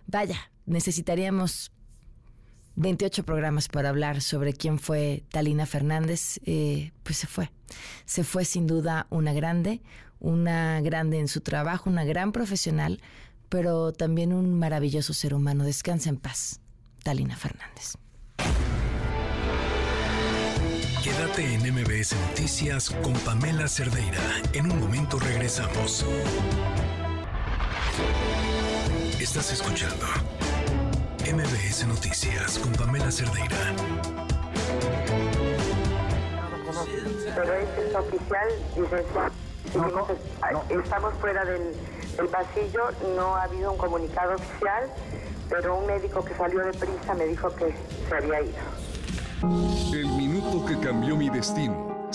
Vaya, 0.07 0.51
necesitaríamos 0.65 1.71
28 2.75 3.23
programas 3.23 3.67
para 3.67 3.89
hablar 3.89 4.21
sobre 4.21 4.53
quién 4.53 4.79
fue 4.79 5.23
Talina 5.29 5.65
Fernández, 5.65 6.39
eh, 6.45 6.91
pues 7.03 7.17
se 7.17 7.27
fue. 7.27 7.51
Se 8.05 8.23
fue 8.23 8.45
sin 8.45 8.67
duda 8.67 9.07
una 9.09 9.33
grande, 9.33 9.81
una 10.19 10.81
grande 10.81 11.19
en 11.19 11.27
su 11.27 11.41
trabajo, 11.41 11.89
una 11.89 12.05
gran 12.05 12.31
profesional, 12.31 13.01
pero 13.49 13.91
también 13.91 14.33
un 14.33 14.57
maravilloso 14.57 15.13
ser 15.13 15.33
humano. 15.33 15.63
Descansa 15.63 16.09
en 16.09 16.17
paz, 16.17 16.61
Talina 17.03 17.35
Fernández. 17.35 17.95
Quédate 21.03 21.55
en 21.55 21.73
MBS 21.73 22.15
Noticias 22.29 22.89
con 23.01 23.13
Pamela 23.13 23.67
Cerdeira. 23.67 24.21
En 24.53 24.71
un 24.71 24.79
momento 24.79 25.19
regresamos. 25.19 26.05
Estás 29.19 29.51
escuchando 29.51 30.07
MBS 31.21 31.85
Noticias 31.87 32.57
con 32.57 32.73
Pamela 32.73 33.11
Cerdeira. 33.11 33.55
Pero 37.35 37.53
es 37.53 37.95
oficial, 37.95 38.49
estamos 40.69 41.13
fuera 41.21 41.45
del 41.45 41.73
el 42.17 42.27
pasillo, 42.27 42.89
no 43.15 43.35
ha 43.35 43.43
habido 43.43 43.71
un 43.71 43.77
comunicado 43.77 44.35
oficial, 44.35 44.89
pero 45.49 45.77
un 45.77 45.85
médico 45.85 46.25
que 46.25 46.33
salió 46.35 46.65
de 46.65 46.73
prisa 46.73 47.13
me 47.13 47.25
dijo 47.25 47.53
que 47.55 47.73
se 48.09 48.15
había 48.15 48.41
ido. 48.41 48.57
El 49.93 50.07
minuto 50.07 50.65
que 50.65 50.79
cambió 50.79 51.15
mi 51.15 51.29
destino. 51.29 52.09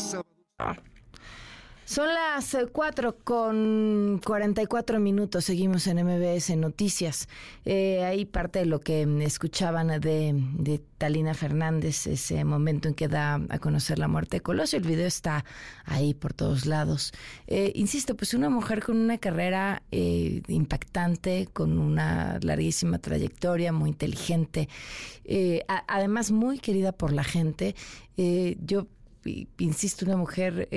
Son 1.86 2.08
las 2.12 2.56
4 2.72 3.08
eh, 3.08 3.14
con 3.22 4.20
44 4.24 4.98
minutos. 4.98 5.44
Seguimos 5.44 5.86
en 5.86 6.04
MBS 6.04 6.56
Noticias. 6.56 7.28
Eh, 7.64 8.02
ahí 8.02 8.24
parte 8.24 8.58
de 8.58 8.66
lo 8.66 8.80
que 8.80 9.02
escuchaban 9.20 10.00
de, 10.00 10.82
Talina 10.98 11.32
Fernández, 11.32 12.08
ese 12.08 12.42
momento 12.42 12.88
en 12.88 12.94
que 12.94 13.06
da 13.06 13.40
a 13.50 13.60
conocer 13.60 14.00
la 14.00 14.08
muerte 14.08 14.38
de 14.38 14.40
Colosio. 14.40 14.80
El 14.80 14.84
video 14.84 15.06
está 15.06 15.44
ahí 15.84 16.12
por 16.12 16.34
todos 16.34 16.66
lados. 16.66 17.12
Eh, 17.46 17.70
insisto, 17.76 18.16
pues 18.16 18.34
una 18.34 18.50
mujer 18.50 18.82
con 18.82 18.96
una 18.96 19.18
carrera 19.18 19.84
impactante, 19.92 21.48
con 21.52 21.78
una 21.78 22.40
larguísima 22.42 22.98
trayectoria, 22.98 23.72
muy 23.72 23.90
inteligente, 23.90 24.68
además 25.86 26.32
muy 26.32 26.58
querida 26.58 26.90
por 26.90 27.12
la 27.12 27.22
gente. 27.22 27.76
yo 28.16 28.88
insisto, 29.58 30.04
una 30.04 30.16
mujer 30.16 30.68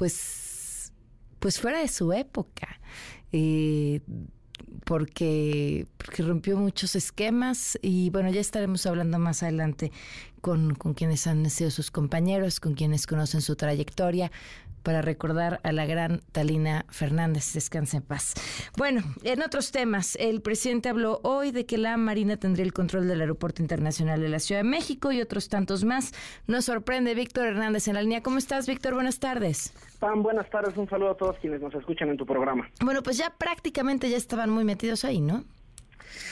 pues, 0.00 0.94
pues 1.40 1.60
fuera 1.60 1.80
de 1.80 1.88
su 1.88 2.10
época. 2.14 2.80
Eh, 3.32 4.00
porque, 4.86 5.86
porque 5.98 6.22
rompió 6.22 6.56
muchos 6.56 6.96
esquemas 6.96 7.78
y 7.82 8.08
bueno, 8.08 8.30
ya 8.30 8.40
estaremos 8.40 8.86
hablando 8.86 9.18
más 9.18 9.42
adelante 9.42 9.92
con, 10.40 10.74
con 10.74 10.94
quienes 10.94 11.26
han 11.26 11.48
sido 11.50 11.70
sus 11.70 11.90
compañeros, 11.90 12.60
con 12.60 12.72
quienes 12.72 13.06
conocen 13.06 13.42
su 13.42 13.56
trayectoria, 13.56 14.32
para 14.82 15.02
recordar 15.02 15.60
a 15.62 15.72
la 15.72 15.86
gran 15.86 16.20
Talina 16.32 16.86
Fernández. 16.88 17.52
Descanse 17.52 17.98
en 17.98 18.02
paz. 18.02 18.34
Bueno, 18.76 19.02
en 19.22 19.42
otros 19.42 19.72
temas, 19.72 20.16
el 20.20 20.42
presidente 20.42 20.88
habló 20.88 21.20
hoy 21.22 21.50
de 21.50 21.66
que 21.66 21.78
la 21.78 21.96
Marina 21.96 22.36
tendría 22.36 22.64
el 22.64 22.72
control 22.72 23.08
del 23.08 23.20
Aeropuerto 23.20 23.62
Internacional 23.62 24.20
de 24.20 24.28
la 24.28 24.38
Ciudad 24.38 24.60
de 24.60 24.68
México 24.68 25.12
y 25.12 25.20
otros 25.20 25.48
tantos 25.48 25.84
más. 25.84 26.12
Nos 26.46 26.64
sorprende 26.64 27.14
Víctor 27.14 27.46
Hernández 27.46 27.88
en 27.88 27.94
la 27.94 28.02
línea. 28.02 28.22
¿Cómo 28.22 28.38
estás, 28.38 28.66
Víctor? 28.66 28.94
Buenas 28.94 29.18
tardes. 29.18 29.72
Pam, 29.98 30.22
buenas 30.22 30.48
tardes. 30.50 30.76
Un 30.76 30.88
saludo 30.88 31.10
a 31.10 31.16
todos 31.16 31.36
quienes 31.40 31.60
nos 31.60 31.74
escuchan 31.74 32.08
en 32.08 32.16
tu 32.16 32.26
programa. 32.26 32.68
Bueno, 32.80 33.02
pues 33.02 33.18
ya 33.18 33.30
prácticamente 33.30 34.08
ya 34.08 34.16
estaban 34.16 34.50
muy 34.50 34.64
metidos 34.64 35.04
ahí, 35.04 35.20
¿no? 35.20 35.44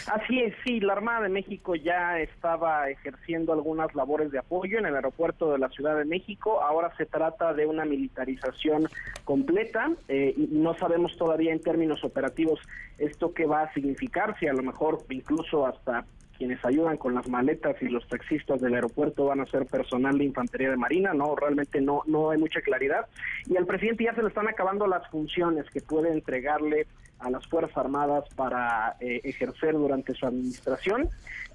Así 0.06 0.40
es, 0.40 0.54
sí, 0.64 0.80
la 0.80 0.94
Armada 0.94 1.22
de 1.22 1.28
México 1.28 1.74
ya 1.74 2.18
estaba 2.18 2.88
ejerciendo 2.88 3.52
algunas 3.52 3.94
labores 3.94 4.30
de 4.30 4.38
apoyo 4.38 4.78
en 4.78 4.86
el 4.86 4.94
aeropuerto 4.94 5.52
de 5.52 5.58
la 5.58 5.68
Ciudad 5.68 5.96
de 5.96 6.04
México. 6.04 6.62
Ahora 6.62 6.92
se 6.96 7.06
trata 7.06 7.52
de 7.52 7.66
una 7.66 7.84
militarización 7.84 8.88
completa 9.24 9.90
eh, 10.08 10.34
y 10.36 10.48
no 10.50 10.74
sabemos 10.74 11.16
todavía 11.16 11.52
en 11.52 11.60
términos 11.60 12.04
operativos 12.04 12.60
esto 12.98 13.32
qué 13.32 13.46
va 13.46 13.62
a 13.62 13.72
significar, 13.72 14.38
si 14.38 14.46
a 14.46 14.52
lo 14.52 14.62
mejor 14.62 14.98
incluso 15.10 15.66
hasta 15.66 16.04
quienes 16.38 16.64
ayudan 16.64 16.96
con 16.96 17.14
las 17.14 17.28
maletas 17.28 17.76
y 17.82 17.88
los 17.88 18.06
taxistas 18.06 18.60
del 18.60 18.74
aeropuerto 18.74 19.26
van 19.26 19.40
a 19.40 19.46
ser 19.46 19.66
personal 19.66 20.16
de 20.16 20.24
infantería 20.24 20.70
de 20.70 20.76
marina, 20.76 21.12
no, 21.12 21.34
realmente 21.34 21.80
no, 21.80 22.02
no 22.06 22.30
hay 22.30 22.38
mucha 22.38 22.60
claridad. 22.60 23.06
Y 23.46 23.56
al 23.56 23.66
presidente 23.66 24.04
ya 24.04 24.14
se 24.14 24.22
le 24.22 24.28
están 24.28 24.48
acabando 24.48 24.86
las 24.86 25.06
funciones 25.08 25.68
que 25.70 25.80
puede 25.80 26.12
entregarle 26.12 26.86
a 27.18 27.30
las 27.30 27.46
Fuerzas 27.48 27.76
Armadas 27.76 28.24
para 28.36 28.96
eh, 29.00 29.20
ejercer 29.24 29.72
durante 29.72 30.14
su 30.14 30.26
administración. 30.26 31.08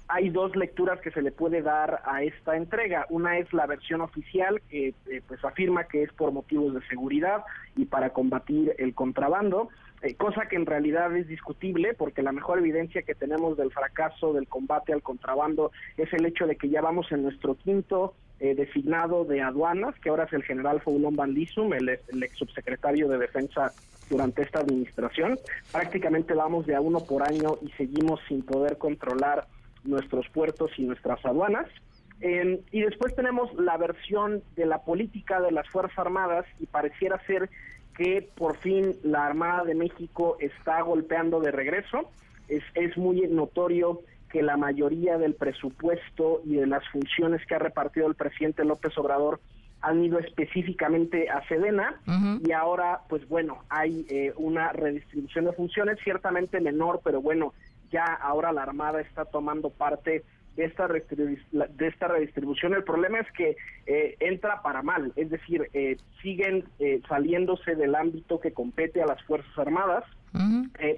Hay 0.06 0.28
dos 0.28 0.54
lecturas 0.54 1.00
que 1.00 1.10
se 1.10 1.22
le 1.22 1.32
puede 1.32 1.62
dar 1.62 2.02
a 2.04 2.22
esta 2.22 2.56
entrega. 2.56 3.06
Una 3.08 3.38
es 3.38 3.50
la 3.54 3.66
versión 3.66 4.02
oficial 4.02 4.60
que 4.68 4.88
eh, 5.06 5.22
pues 5.26 5.42
afirma 5.44 5.84
que 5.84 6.02
es 6.02 6.12
por 6.12 6.30
motivos 6.30 6.74
de 6.74 6.86
seguridad 6.88 7.42
y 7.74 7.86
para 7.86 8.10
combatir 8.10 8.74
el 8.76 8.94
contrabando. 8.94 9.70
Eh, 10.04 10.16
cosa 10.16 10.46
que 10.50 10.56
en 10.56 10.66
realidad 10.66 11.16
es 11.16 11.26
discutible 11.26 11.94
porque 11.94 12.20
la 12.22 12.30
mejor 12.30 12.58
evidencia 12.58 13.00
que 13.02 13.14
tenemos 13.14 13.56
del 13.56 13.72
fracaso 13.72 14.34
del 14.34 14.46
combate 14.46 14.92
al 14.92 15.00
contrabando 15.00 15.72
es 15.96 16.12
el 16.12 16.26
hecho 16.26 16.46
de 16.46 16.56
que 16.56 16.68
ya 16.68 16.82
vamos 16.82 17.10
en 17.10 17.22
nuestro 17.22 17.54
quinto 17.54 18.12
eh, 18.38 18.54
designado 18.54 19.24
de 19.24 19.40
aduanas, 19.40 19.98
que 20.00 20.10
ahora 20.10 20.24
es 20.24 20.34
el 20.34 20.42
general 20.42 20.82
Foulon 20.82 21.16
Van 21.16 21.32
Lissum, 21.32 21.72
el, 21.72 21.88
ex 21.88 22.36
subsecretario 22.36 23.08
de 23.08 23.16
Defensa 23.16 23.72
durante 24.10 24.42
esta 24.42 24.58
administración. 24.58 25.38
Prácticamente 25.72 26.34
vamos 26.34 26.66
de 26.66 26.74
a 26.74 26.82
uno 26.82 27.00
por 27.00 27.22
año 27.22 27.56
y 27.62 27.70
seguimos 27.70 28.20
sin 28.28 28.42
poder 28.42 28.76
controlar 28.76 29.46
nuestros 29.84 30.28
puertos 30.28 30.70
y 30.76 30.82
nuestras 30.82 31.24
aduanas. 31.24 31.66
Em, 32.20 32.58
y 32.72 32.82
después 32.82 33.16
tenemos 33.16 33.54
la 33.54 33.78
versión 33.78 34.42
de 34.54 34.66
la 34.66 34.82
política 34.82 35.40
de 35.40 35.50
las 35.50 35.66
Fuerzas 35.70 35.98
Armadas 35.98 36.44
y 36.60 36.66
pareciera 36.66 37.18
ser 37.26 37.48
que 37.96 38.28
por 38.34 38.56
fin 38.58 38.96
la 39.02 39.26
Armada 39.26 39.64
de 39.64 39.74
México 39.74 40.36
está 40.40 40.80
golpeando 40.82 41.40
de 41.40 41.50
regreso. 41.50 42.10
es, 42.48 42.62
es 42.74 42.96
muy 42.96 43.22
notorio 43.28 44.00
que 44.30 44.42
la 44.42 44.56
mayoría 44.56 45.16
del 45.16 45.34
presupuesto 45.34 46.42
y 46.44 46.56
de 46.56 46.66
las 46.66 46.86
funciones 46.88 47.46
que 47.46 47.54
ha 47.54 47.60
repartido 47.60 48.08
el 48.08 48.16
presidente 48.16 48.64
López 48.64 48.98
Obrador 48.98 49.40
han 49.80 50.02
ido 50.02 50.18
específicamente 50.18 51.28
a 51.28 51.46
Sedena 51.46 52.00
y 52.42 52.50
ahora, 52.52 53.02
pues 53.08 53.28
bueno, 53.28 53.58
hay 53.68 54.06
eh, 54.08 54.32
una 54.36 54.72
redistribución 54.72 55.44
de 55.44 55.52
funciones 55.52 55.98
ciertamente 56.02 56.58
menor, 56.58 57.00
pero 57.04 57.20
bueno, 57.20 57.52
ya 57.92 58.04
ahora 58.04 58.50
la 58.52 58.62
Armada 58.62 59.02
está 59.02 59.26
tomando 59.26 59.68
parte 59.70 60.24
de 60.56 60.64
esta, 60.64 60.88
de 60.88 61.86
esta 61.86 62.08
redistribución. 62.08 62.74
El 62.74 62.84
problema 62.84 63.20
es 63.20 63.30
que 63.32 63.56
eh, 63.86 64.16
entra 64.20 64.62
para 64.62 64.82
mal, 64.82 65.12
es 65.16 65.30
decir, 65.30 65.68
eh, 65.72 65.96
siguen 66.22 66.64
saliéndose 67.08 67.74
del 67.74 67.94
ámbito 67.94 68.40
que 68.40 68.52
compete 68.52 69.02
a 69.02 69.06
las 69.06 69.22
Fuerzas 69.24 69.56
Armadas. 69.58 70.04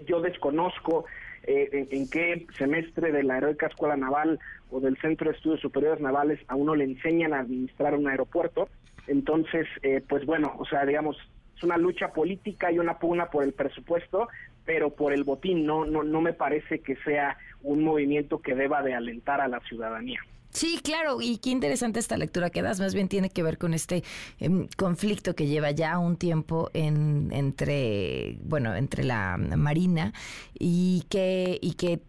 yo 0.07 0.21
desconozco 0.21 1.05
en, 1.45 1.89
en, 1.91 2.11
qué 2.11 2.47
semestre 2.59 3.13
de 3.13 3.23
la 3.23 3.39
Heroica 3.39 3.67
Escuela 3.67 3.97
Naval 3.97 4.41
o 4.71 4.81
del 4.81 4.97
Centro 4.99 5.31
de 5.31 5.37
Estudios 5.37 5.61
Superiores 5.61 6.01
Navales 6.01 6.41
a 6.49 6.57
uno 6.57 6.75
le 6.75 6.85
enseñan 6.85 7.33
a 7.33 7.41
administrar 7.41 7.95
un 7.95 8.09
aeropuerto. 8.09 8.69
Entonces, 9.07 9.67
eh, 9.83 10.03
pues 10.07 10.27
bueno, 10.27 10.55
o 10.59 10.65
sea, 10.65 10.85
digamos, 10.85 11.17
es 11.57 11.63
una 11.63 11.77
lucha 11.77 12.13
política 12.13 12.73
y 12.73 12.79
una 12.79 12.99
pugna 12.99 13.31
por 13.31 13.45
el 13.45 13.53
presupuesto, 13.53 14.29
pero 14.67 14.91
por 14.91 15.13
el 15.15 15.25
botín 15.25 15.65
no, 15.65 15.87
no, 15.87 16.03
no 16.03 16.21
me 16.21 16.35
parece 16.35 16.81
que 16.81 16.97
sea 16.97 17.39
un 17.63 17.83
movimiento 17.83 18.41
que 18.41 18.55
deba 18.55 18.83
de 18.83 18.95
alentar 18.95 19.41
a 19.41 19.49
la 19.49 19.61
ciudadanía. 19.61 20.21
Sí, 20.51 20.81
claro, 20.83 21.19
y 21.21 21.39
qué 21.39 21.51
interesante 21.51 22.01
esta 22.01 22.17
lectura 22.17 22.49
que 22.49 22.63
das, 22.63 22.81
más 22.81 22.95
bien 22.95 23.09
tiene 23.09 23.29
que 23.29 23.43
ver 23.43 23.59
con 23.59 23.75
este 23.75 24.03
em, 24.41 24.69
conflicto 24.77 25.35
que 25.35 25.47
lleva 25.47 25.71
ya 25.71 25.99
un 25.99 26.17
tiempo 26.17 26.71
en, 26.73 27.31
entre, 27.33 28.39
bueno, 28.43 28.75
entre 28.75 29.05
la 29.05 29.37
Marina 29.37 30.13
y 30.55 31.05
que, 31.11 31.59
y 31.61 31.75
que 31.75 32.01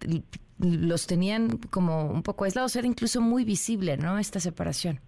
los 0.59 1.07
tenían 1.07 1.57
como 1.69 2.05
un 2.05 2.23
poco 2.23 2.45
aislados, 2.45 2.75
era 2.77 2.87
incluso 2.87 3.19
muy 3.19 3.43
visible, 3.43 3.97
¿no? 3.97 4.17
Esta 4.17 4.39
separación. 4.39 5.01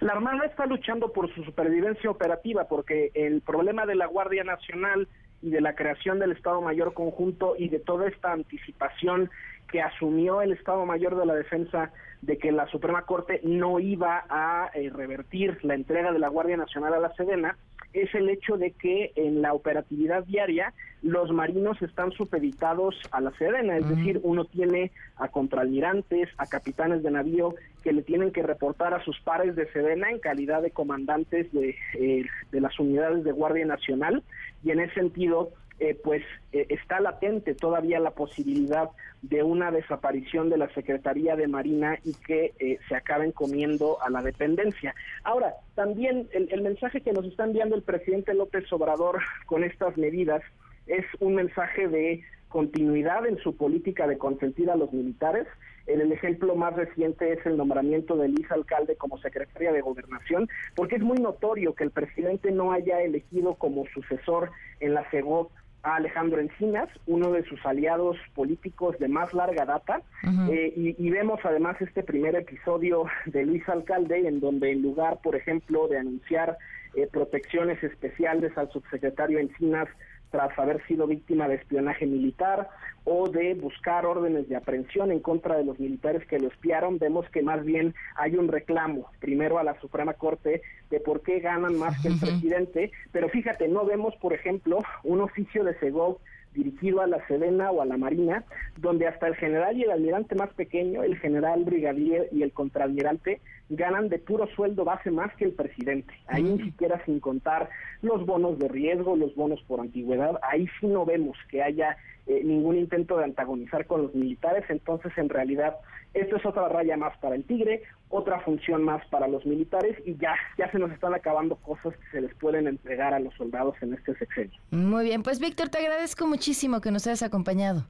La 0.00 0.12
Armada 0.12 0.44
está 0.44 0.66
luchando 0.66 1.12
por 1.12 1.32
su 1.34 1.42
supervivencia 1.44 2.10
operativa 2.10 2.64
porque 2.68 3.10
el 3.14 3.40
problema 3.40 3.86
de 3.86 3.94
la 3.94 4.06
Guardia 4.06 4.44
Nacional 4.44 5.08
y 5.42 5.50
de 5.50 5.60
la 5.60 5.74
creación 5.74 6.18
del 6.18 6.32
Estado 6.32 6.60
Mayor 6.60 6.94
Conjunto 6.94 7.54
y 7.58 7.68
de 7.68 7.78
toda 7.78 8.08
esta 8.08 8.32
anticipación 8.32 9.30
que 9.70 9.82
asumió 9.82 10.42
el 10.42 10.52
Estado 10.52 10.84
Mayor 10.84 11.16
de 11.16 11.26
la 11.26 11.34
Defensa 11.34 11.92
de 12.22 12.36
que 12.36 12.52
la 12.52 12.66
Suprema 12.66 13.02
Corte 13.02 13.40
no 13.44 13.80
iba 13.80 14.24
a 14.28 14.70
eh, 14.74 14.90
revertir 14.90 15.58
la 15.64 15.74
entrega 15.74 16.12
de 16.12 16.18
la 16.18 16.28
Guardia 16.28 16.56
Nacional 16.56 16.92
a 16.94 17.00
la 17.00 17.14
Sedena, 17.14 17.56
es 17.92 18.14
el 18.14 18.28
hecho 18.28 18.56
de 18.56 18.72
que 18.72 19.12
en 19.16 19.42
la 19.42 19.52
operatividad 19.52 20.24
diaria 20.24 20.72
los 21.02 21.32
marinos 21.32 21.80
están 21.82 22.12
supeditados 22.12 22.94
a 23.10 23.20
la 23.20 23.32
Sedena, 23.32 23.78
es 23.78 23.88
decir, 23.88 24.20
uno 24.22 24.44
tiene 24.44 24.92
a 25.16 25.28
contraalmirantes, 25.28 26.28
a 26.36 26.46
capitanes 26.46 27.02
de 27.02 27.10
navío 27.10 27.54
que 27.82 27.92
le 27.92 28.02
tienen 28.02 28.32
que 28.32 28.42
reportar 28.42 28.94
a 28.94 29.02
sus 29.02 29.18
pares 29.20 29.56
de 29.56 29.66
Sedena 29.72 30.10
en 30.10 30.18
calidad 30.18 30.62
de 30.62 30.70
comandantes 30.70 31.50
de, 31.52 31.74
eh, 31.98 32.26
de 32.52 32.60
las 32.60 32.78
unidades 32.78 33.24
de 33.24 33.32
Guardia 33.32 33.66
Nacional 33.66 34.22
y 34.62 34.70
en 34.70 34.80
ese 34.80 34.94
sentido 34.94 35.50
eh, 35.80 35.98
pues 36.04 36.22
eh, 36.52 36.66
está 36.68 37.00
latente 37.00 37.54
todavía 37.54 38.00
la 38.00 38.10
posibilidad 38.10 38.90
de 39.22 39.42
una 39.42 39.70
desaparición 39.70 40.50
de 40.50 40.58
la 40.58 40.68
Secretaría 40.74 41.36
de 41.36 41.48
Marina 41.48 41.98
y 42.04 42.12
que 42.12 42.52
eh, 42.58 42.78
se 42.86 42.94
acaben 42.94 43.32
comiendo 43.32 43.96
a 44.02 44.10
la 44.10 44.20
dependencia. 44.20 44.94
Ahora, 45.24 45.54
también 45.74 46.28
el, 46.32 46.60
mensaje 46.60 47.00
que 47.00 47.14
nos 47.14 47.24
está 47.24 47.44
enviando 47.44 47.76
el 47.76 47.82
presidente 47.82 48.34
López 48.34 48.70
Obrador 48.74 49.20
con 49.46 49.64
estas 49.64 49.96
medidas 49.96 50.42
es 50.86 51.06
un 51.18 51.36
mensaje 51.36 51.88
de 51.88 52.22
continuidad 52.50 53.26
en 53.26 53.38
su 53.38 53.56
política 53.56 54.06
de 54.06 54.18
consentir 54.18 54.70
a 54.70 54.76
los 54.76 54.92
militares. 54.92 55.46
El 55.86 56.12
ejemplo 56.12 56.56
más 56.56 56.76
reciente 56.76 57.32
es 57.32 57.46
el 57.46 57.56
nombramiento 57.56 58.16
de 58.18 58.28
Lisa 58.28 58.52
Alcalde 58.52 58.96
como 58.96 59.16
secretaria 59.16 59.72
de 59.72 59.80
Gobernación, 59.80 60.46
porque 60.74 60.96
es 60.96 61.02
muy 61.02 61.16
notorio 61.16 61.74
que 61.74 61.84
el 61.84 61.90
presidente 61.90 62.50
no 62.50 62.70
haya 62.70 63.00
elegido 63.00 63.54
como 63.54 63.86
sucesor 63.94 64.50
en 64.80 64.92
la 64.92 65.08
CEGOP 65.10 65.50
a 65.82 65.96
Alejandro 65.96 66.40
Encinas, 66.40 66.88
uno 67.06 67.32
de 67.32 67.44
sus 67.44 67.64
aliados 67.64 68.16
políticos 68.34 68.98
de 68.98 69.08
más 69.08 69.32
larga 69.32 69.64
data, 69.64 70.02
eh, 70.50 70.72
y, 70.76 71.10
vemos 71.10 71.40
además 71.44 71.80
este 71.80 72.02
primer 72.02 72.34
episodio 72.36 73.06
de 73.26 73.44
Luis 73.44 73.68
Alcalde, 73.68 74.28
en 74.28 74.40
donde 74.40 74.72
en 74.72 74.82
lugar, 74.82 75.20
por 75.22 75.36
ejemplo, 75.36 75.88
de 75.88 75.98
anunciar 75.98 76.58
eh, 76.94 77.08
protecciones 77.10 77.82
especiales 77.82 78.56
al 78.58 78.70
subsecretario 78.70 79.38
Encinas 79.38 79.88
tras 80.30 80.56
haber 80.58 80.84
sido 80.86 81.06
víctima 81.06 81.48
de 81.48 81.56
espionaje 81.56 82.06
militar 82.06 82.68
o 83.04 83.28
de 83.28 83.54
buscar 83.54 84.06
órdenes 84.06 84.48
de 84.48 84.56
aprehensión 84.56 85.10
en 85.10 85.20
contra 85.20 85.56
de 85.56 85.64
los 85.64 85.78
militares 85.80 86.26
que 86.26 86.38
lo 86.38 86.48
espiaron, 86.48 86.98
vemos 86.98 87.28
que 87.30 87.42
más 87.42 87.64
bien 87.64 87.94
hay 88.16 88.36
un 88.36 88.48
reclamo, 88.48 89.10
primero 89.20 89.58
a 89.58 89.64
la 89.64 89.78
Suprema 89.80 90.14
Corte, 90.14 90.62
de 90.90 91.00
por 91.00 91.22
qué 91.22 91.40
ganan 91.40 91.78
más 91.78 92.00
que 92.00 92.08
el 92.08 92.18
presidente, 92.18 92.92
pero 93.12 93.28
fíjate, 93.28 93.68
no 93.68 93.84
vemos, 93.84 94.14
por 94.16 94.32
ejemplo, 94.32 94.78
un 95.04 95.20
oficio 95.20 95.64
de 95.64 95.78
Segov 95.78 96.18
dirigido 96.54 97.00
a 97.00 97.06
la 97.06 97.24
Sedena 97.26 97.70
o 97.70 97.80
a 97.80 97.86
la 97.86 97.96
Marina, 97.96 98.44
donde 98.76 99.06
hasta 99.06 99.28
el 99.28 99.36
general 99.36 99.76
y 99.76 99.84
el 99.84 99.90
almirante 99.90 100.34
más 100.34 100.50
pequeño, 100.50 101.02
el 101.02 101.16
general 101.18 101.64
brigadier 101.64 102.28
y 102.32 102.42
el 102.42 102.52
contraalmirante, 102.52 103.40
ganan 103.70 104.08
de 104.08 104.18
puro 104.18 104.46
sueldo 104.48 104.84
base 104.84 105.10
más 105.10 105.34
que 105.36 105.46
el 105.46 105.52
presidente. 105.52 106.12
Ahí 106.26 106.42
ni 106.42 106.62
siquiera 106.64 107.02
sin 107.04 107.20
contar 107.20 107.70
los 108.02 108.26
bonos 108.26 108.58
de 108.58 108.68
riesgo, 108.68 109.16
los 109.16 109.34
bonos 109.34 109.62
por 109.62 109.80
antigüedad, 109.80 110.38
ahí 110.42 110.68
sí 110.80 110.86
no 110.86 111.06
vemos 111.06 111.36
que 111.48 111.62
haya 111.62 111.96
eh, 112.26 112.42
ningún 112.44 112.76
intento 112.76 113.16
de 113.16 113.24
antagonizar 113.24 113.86
con 113.86 114.02
los 114.02 114.14
militares, 114.14 114.64
entonces 114.68 115.12
en 115.16 115.28
realidad 115.28 115.76
esto 116.12 116.36
es 116.36 116.44
otra 116.44 116.68
raya 116.68 116.96
más 116.96 117.16
para 117.18 117.36
el 117.36 117.44
Tigre, 117.44 117.82
otra 118.08 118.40
función 118.40 118.82
más 118.82 119.06
para 119.06 119.28
los 119.28 119.46
militares 119.46 119.96
y 120.04 120.16
ya, 120.16 120.34
ya 120.58 120.70
se 120.70 120.78
nos 120.78 120.90
están 120.90 121.14
acabando 121.14 121.56
cosas 121.56 121.94
que 121.96 122.10
se 122.10 122.20
les 122.20 122.34
pueden 122.34 122.66
entregar 122.66 123.14
a 123.14 123.20
los 123.20 123.32
soldados 123.34 123.76
en 123.82 123.94
este 123.94 124.16
sexenio. 124.16 124.60
Muy 124.70 125.04
bien, 125.04 125.22
pues 125.22 125.38
Víctor, 125.38 125.68
te 125.68 125.78
agradezco 125.78 126.26
muchísimo 126.26 126.80
que 126.80 126.90
nos 126.90 127.06
hayas 127.06 127.22
acompañado. 127.22 127.86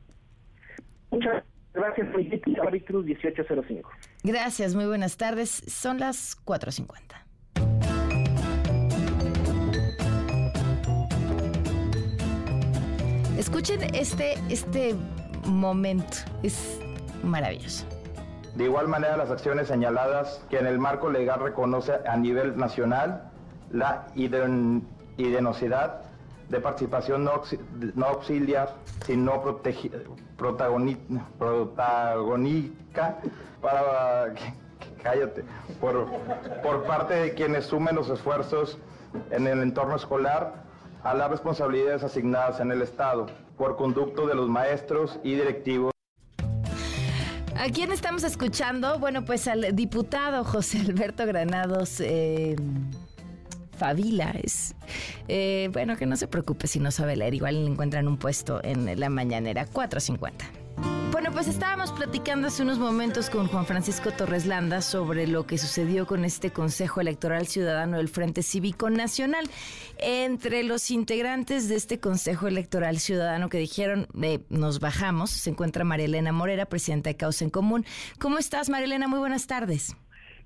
Muchas 1.11 1.33
gracias, 1.33 1.60
Cruz 2.85 3.05
1805. 3.05 3.91
Gracias, 4.25 4.75
muy 4.75 4.87
buenas 4.87 5.17
tardes. 5.17 5.51
Son 5.51 5.99
las 5.99 6.37
4.50. 6.45 7.21
Escuchen 13.39 13.83
este, 13.95 14.35
este 14.51 14.95
momento, 15.47 16.19
es 16.43 16.81
maravilloso. 17.23 17.87
De 18.55 18.65
igual 18.65 18.89
manera, 18.89 19.17
las 19.17 19.31
acciones 19.31 19.69
señaladas 19.69 20.45
que 20.51 20.59
en 20.59 20.67
el 20.67 20.79
marco 20.79 21.11
legal 21.11 21.41
reconoce 21.41 21.93
a 22.07 22.17
nivel 22.17 22.57
nacional 22.57 23.31
la 23.71 24.09
idenosidad 24.17 26.03
de 26.49 26.61
participación 26.61 27.25
no, 27.25 28.05
auxiliar, 28.05 28.75
sino 29.07 29.41
protagónica 31.39 33.17
para 33.61 34.35
cállate, 35.03 35.45
por, 35.81 36.07
por 36.63 36.85
parte 36.85 37.15
de 37.15 37.35
quienes 37.35 37.67
sumen 37.67 37.95
los 37.95 38.09
esfuerzos 38.09 38.79
en 39.31 39.47
el 39.47 39.63
entorno 39.63 39.97
escolar 39.97 40.65
a 41.03 41.15
las 41.15 41.31
responsabilidades 41.31 42.03
asignadas 42.03 42.61
en 42.61 42.71
el 42.73 42.83
Estado 42.83 43.27
por 43.57 43.77
conducto 43.77 44.27
de 44.27 44.35
los 44.35 44.49
maestros 44.49 45.19
y 45.23 45.35
directivos. 45.35 45.93
¿A 47.57 47.69
quién 47.71 47.93
estamos 47.93 48.25
escuchando? 48.25 48.99
Bueno, 48.99 49.25
pues 49.25 49.47
al 49.47 49.77
diputado 49.77 50.45
José 50.45 50.81
Alberto 50.81 51.27
Granados. 51.27 52.01
Eh, 52.01 52.57
Favila 53.81 54.35
es. 54.43 54.75
Eh, 55.27 55.71
bueno, 55.73 55.97
que 55.97 56.05
no 56.05 56.15
se 56.17 56.29
preocupe 56.29 56.67
si 56.67 56.79
no 56.81 56.91
sabe 56.91 57.17
leer, 57.17 57.33
igual 57.33 57.65
le 57.65 57.71
encuentran 57.71 58.07
un 58.09 58.19
puesto 58.19 58.61
en 58.63 59.01
la 59.01 59.09
mañanera 59.09 59.65
450. 59.65 60.45
Bueno, 61.11 61.33
pues 61.33 61.49
estábamos 61.49 61.93
platicando 61.93 62.49
hace 62.49 62.63
unos 62.63 62.79
momentos 62.79 63.31
con 63.31 63.49
Juan 63.49 63.65
Francisco 63.65 64.11
Torres 64.13 64.45
Landa 64.45 64.83
sobre 64.83 65.27
lo 65.27 65.47
que 65.47 65.57
sucedió 65.57 66.07
con 66.07 66.27
este 66.27 66.51
Consejo 66.51 67.01
Electoral 67.01 67.47
Ciudadano 67.47 67.97
del 67.97 68.11
Frente 68.11 68.43
Cívico 68.43 68.91
Nacional. 68.91 69.49
Entre 69.97 70.63
los 70.63 70.91
integrantes 70.91 71.71
de 71.71 71.77
este 71.77 72.01
Consejo 72.01 72.49
Electoral 72.49 72.99
Ciudadano 72.99 73.49
que 73.49 73.59
dijeron, 73.59 74.09
eh, 74.23 74.41
nos 74.51 74.79
bajamos, 74.79 75.31
se 75.31 75.49
encuentra 75.49 75.85
María 75.85 76.05
Elena 76.05 76.33
Morera, 76.33 76.67
presidenta 76.67 77.09
de 77.09 77.17
Causa 77.17 77.45
en 77.45 77.51
Común. 77.51 77.87
¿Cómo 78.19 78.37
estás, 78.39 78.69
María 78.69 78.85
Elena? 78.85 79.09
Muy 79.09 79.21
buenas 79.21 79.47
tardes. 79.47 79.97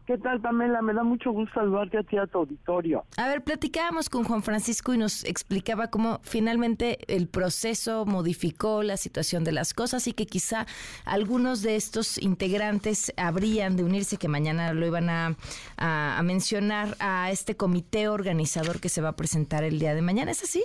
¿Qué 0.07 0.19
tal, 0.19 0.39
Pamela? 0.39 0.83
Me 0.83 0.93
da 0.93 1.03
mucho 1.03 1.33
gusto 1.33 1.55
saludarte 1.55 1.97
a 1.97 2.03
ti 2.03 2.19
a 2.19 2.27
tu 2.27 2.39
auditorio. 2.39 3.05
A 3.17 3.27
ver, 3.27 3.43
platicábamos 3.43 4.11
con 4.11 4.25
Juan 4.25 4.43
Francisco 4.43 4.93
y 4.93 4.99
nos 4.99 5.25
explicaba 5.25 5.89
cómo 5.89 6.21
finalmente 6.23 6.99
el 7.09 7.27
proceso 7.27 8.05
modificó 8.05 8.83
la 8.83 8.99
situación 8.99 9.45
de 9.45 9.53
las 9.53 9.73
cosas 9.73 10.07
y 10.07 10.13
que 10.13 10.27
quizá 10.27 10.67
algunos 11.07 11.63
de 11.63 11.77
estos 11.77 12.21
integrantes 12.21 13.15
habrían 13.17 13.77
de 13.77 13.85
unirse, 13.85 14.19
que 14.19 14.29
mañana 14.29 14.75
lo 14.75 14.87
iban 14.87 15.09
a, 15.09 15.37
a 15.79 16.23
mencionar, 16.23 16.97
a 17.01 17.31
este 17.31 17.57
comité 17.57 18.09
organizador 18.09 18.81
que 18.81 18.91
se 18.91 19.01
va 19.01 19.11
a 19.11 19.17
presentar 19.17 19.65
el 19.65 19.79
día 19.79 19.95
de 19.95 20.03
mañana. 20.03 20.33
¿Es 20.33 20.43
así? 20.43 20.63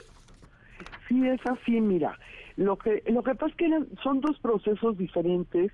Sí, 1.07 1.25
es 1.25 1.39
así, 1.45 1.79
mira. 1.79 2.17
Lo 2.59 2.75
que 2.77 3.01
lo 3.07 3.23
que 3.23 3.35
pasa 3.35 3.51
es 3.51 3.55
que 3.55 3.67
eran, 3.67 3.87
son 4.03 4.19
dos 4.19 4.37
procesos 4.39 4.97
diferentes, 4.97 5.71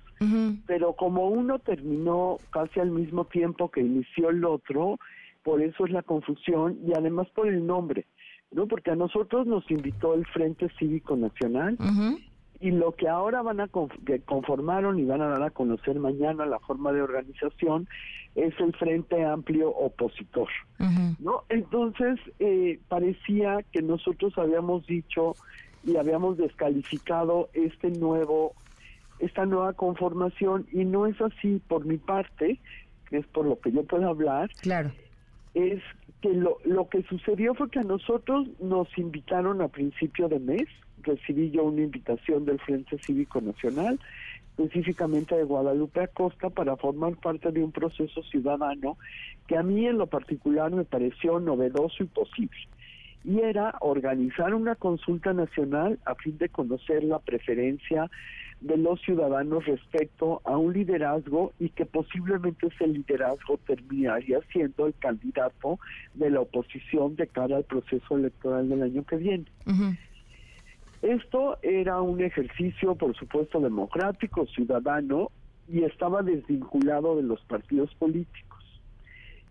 pero 0.68 0.92
como 0.92 1.26
uno 1.26 1.58
terminó 1.58 2.36
casi 2.50 2.78
al 2.78 2.92
mismo 2.92 3.24
tiempo 3.24 3.72
que 3.72 3.80
inició 3.80 4.30
el 4.30 4.44
otro, 4.44 5.00
por 5.42 5.60
eso 5.60 5.84
es 5.84 5.90
la 5.90 6.04
confusión 6.04 6.78
y 6.86 6.92
además 6.96 7.26
por 7.34 7.48
el 7.48 7.66
nombre, 7.66 8.06
¿no? 8.52 8.68
Porque 8.68 8.92
a 8.92 8.94
nosotros 8.94 9.48
nos 9.48 9.68
invitó 9.68 10.14
el 10.14 10.24
Frente 10.26 10.68
Cívico 10.78 11.16
Nacional 11.16 11.76
y 12.60 12.70
lo 12.70 12.92
que 12.92 13.08
ahora 13.08 13.42
van 13.42 13.58
a 13.58 13.68
que 14.06 14.20
conformaron 14.20 15.00
y 15.00 15.04
van 15.04 15.22
a 15.22 15.26
dar 15.26 15.42
a 15.42 15.50
conocer 15.50 15.98
mañana 15.98 16.46
la 16.46 16.60
forma 16.60 16.92
de 16.92 17.02
organización 17.02 17.88
es 18.36 18.54
el 18.60 18.72
Frente 18.76 19.24
Amplio 19.24 19.70
Opositor, 19.70 20.48
¿no? 21.18 21.42
Entonces 21.48 22.20
eh, 22.38 22.78
parecía 22.86 23.64
que 23.72 23.82
nosotros 23.82 24.38
habíamos 24.38 24.86
dicho 24.86 25.34
y 25.86 25.96
habíamos 25.96 26.36
descalificado 26.36 27.48
este 27.54 27.90
nuevo 27.90 28.54
esta 29.18 29.46
nueva 29.46 29.72
conformación 29.72 30.66
y 30.72 30.84
no 30.84 31.06
es 31.06 31.18
así 31.20 31.60
por 31.68 31.86
mi 31.86 31.96
parte, 31.96 32.58
que 33.08 33.18
es 33.18 33.26
por 33.28 33.46
lo 33.46 33.58
que 33.58 33.72
yo 33.72 33.82
puedo 33.84 34.08
hablar. 34.08 34.50
Claro. 34.60 34.92
Es 35.54 35.82
que 36.20 36.34
lo, 36.34 36.58
lo 36.64 36.88
que 36.88 37.02
sucedió 37.04 37.54
fue 37.54 37.70
que 37.70 37.78
a 37.78 37.84
nosotros 37.84 38.46
nos 38.60 38.88
invitaron 38.98 39.62
a 39.62 39.68
principio 39.68 40.28
de 40.28 40.38
mes, 40.38 40.68
recibí 41.02 41.50
yo 41.50 41.64
una 41.64 41.82
invitación 41.82 42.44
del 42.44 42.58
Frente 42.60 42.98
Cívico 42.98 43.40
Nacional, 43.40 43.98
específicamente 44.58 45.34
de 45.34 45.44
Guadalupe 45.44 46.02
Acosta, 46.02 46.50
para 46.50 46.76
formar 46.76 47.16
parte 47.16 47.52
de 47.52 47.62
un 47.62 47.72
proceso 47.72 48.22
ciudadano 48.24 48.98
que 49.46 49.56
a 49.56 49.62
mí 49.62 49.86
en 49.86 49.96
lo 49.96 50.08
particular 50.08 50.70
me 50.72 50.84
pareció 50.84 51.40
novedoso 51.40 52.02
y 52.02 52.06
posible 52.06 52.68
y 53.24 53.40
era 53.40 53.74
organizar 53.80 54.54
una 54.54 54.74
consulta 54.76 55.32
nacional 55.32 55.98
a 56.04 56.14
fin 56.14 56.38
de 56.38 56.48
conocer 56.48 57.02
la 57.04 57.18
preferencia 57.18 58.10
de 58.60 58.76
los 58.76 59.00
ciudadanos 59.02 59.66
respecto 59.66 60.40
a 60.44 60.56
un 60.56 60.72
liderazgo 60.72 61.52
y 61.58 61.68
que 61.70 61.84
posiblemente 61.84 62.68
ese 62.68 62.86
liderazgo 62.86 63.58
terminaría 63.66 64.40
siendo 64.52 64.86
el 64.86 64.94
candidato 64.94 65.78
de 66.14 66.30
la 66.30 66.40
oposición 66.40 67.16
de 67.16 67.26
cara 67.26 67.56
al 67.56 67.64
proceso 67.64 68.16
electoral 68.16 68.68
del 68.68 68.82
año 68.82 69.04
que 69.04 69.16
viene. 69.16 69.44
Esto 71.02 71.58
era 71.62 72.00
un 72.00 72.22
ejercicio, 72.22 72.94
por 72.94 73.14
supuesto, 73.16 73.60
democrático, 73.60 74.46
ciudadano, 74.46 75.30
y 75.68 75.82
estaba 75.82 76.22
desvinculado 76.22 77.16
de 77.16 77.24
los 77.24 77.40
partidos 77.42 77.92
políticos 77.96 78.55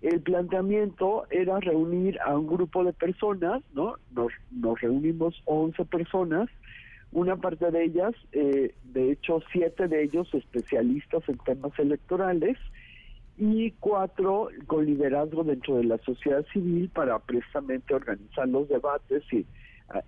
el 0.06 0.22
planteamiento 0.22 1.26
era 1.32 1.60
reunir 1.60 2.20
a 2.22 2.38
un 2.38 2.46
grupo 2.46 2.84
de 2.84 2.94
personas, 2.94 3.64
¿no? 3.74 3.96
Nos, 4.12 4.32
nos 4.52 4.80
reunimos 4.80 5.42
11 5.46 5.84
personas, 5.86 6.48
una 7.12 7.38
parte 7.38 7.72
de 7.72 7.86
ellas, 7.86 8.14
eh, 8.32 8.76
de 8.84 9.12
hecho 9.12 9.42
siete 9.52 9.88
de 9.88 10.04
ellos 10.04 10.32
especialistas 10.34 11.28
en 11.28 11.38
temas 11.40 11.72
electorales 11.80 12.58
y 13.38 13.72
cuatro 13.80 14.50
con 14.68 14.86
liderazgo 14.86 15.44
dentro 15.44 15.78
de 15.78 15.86
la 15.86 15.98
sociedad 16.00 16.46
civil 16.54 16.90
para 16.90 17.18
precisamente 17.20 17.96
organizar 17.96 18.48
los 18.48 18.70
debates 18.70 19.24
y 19.34 19.46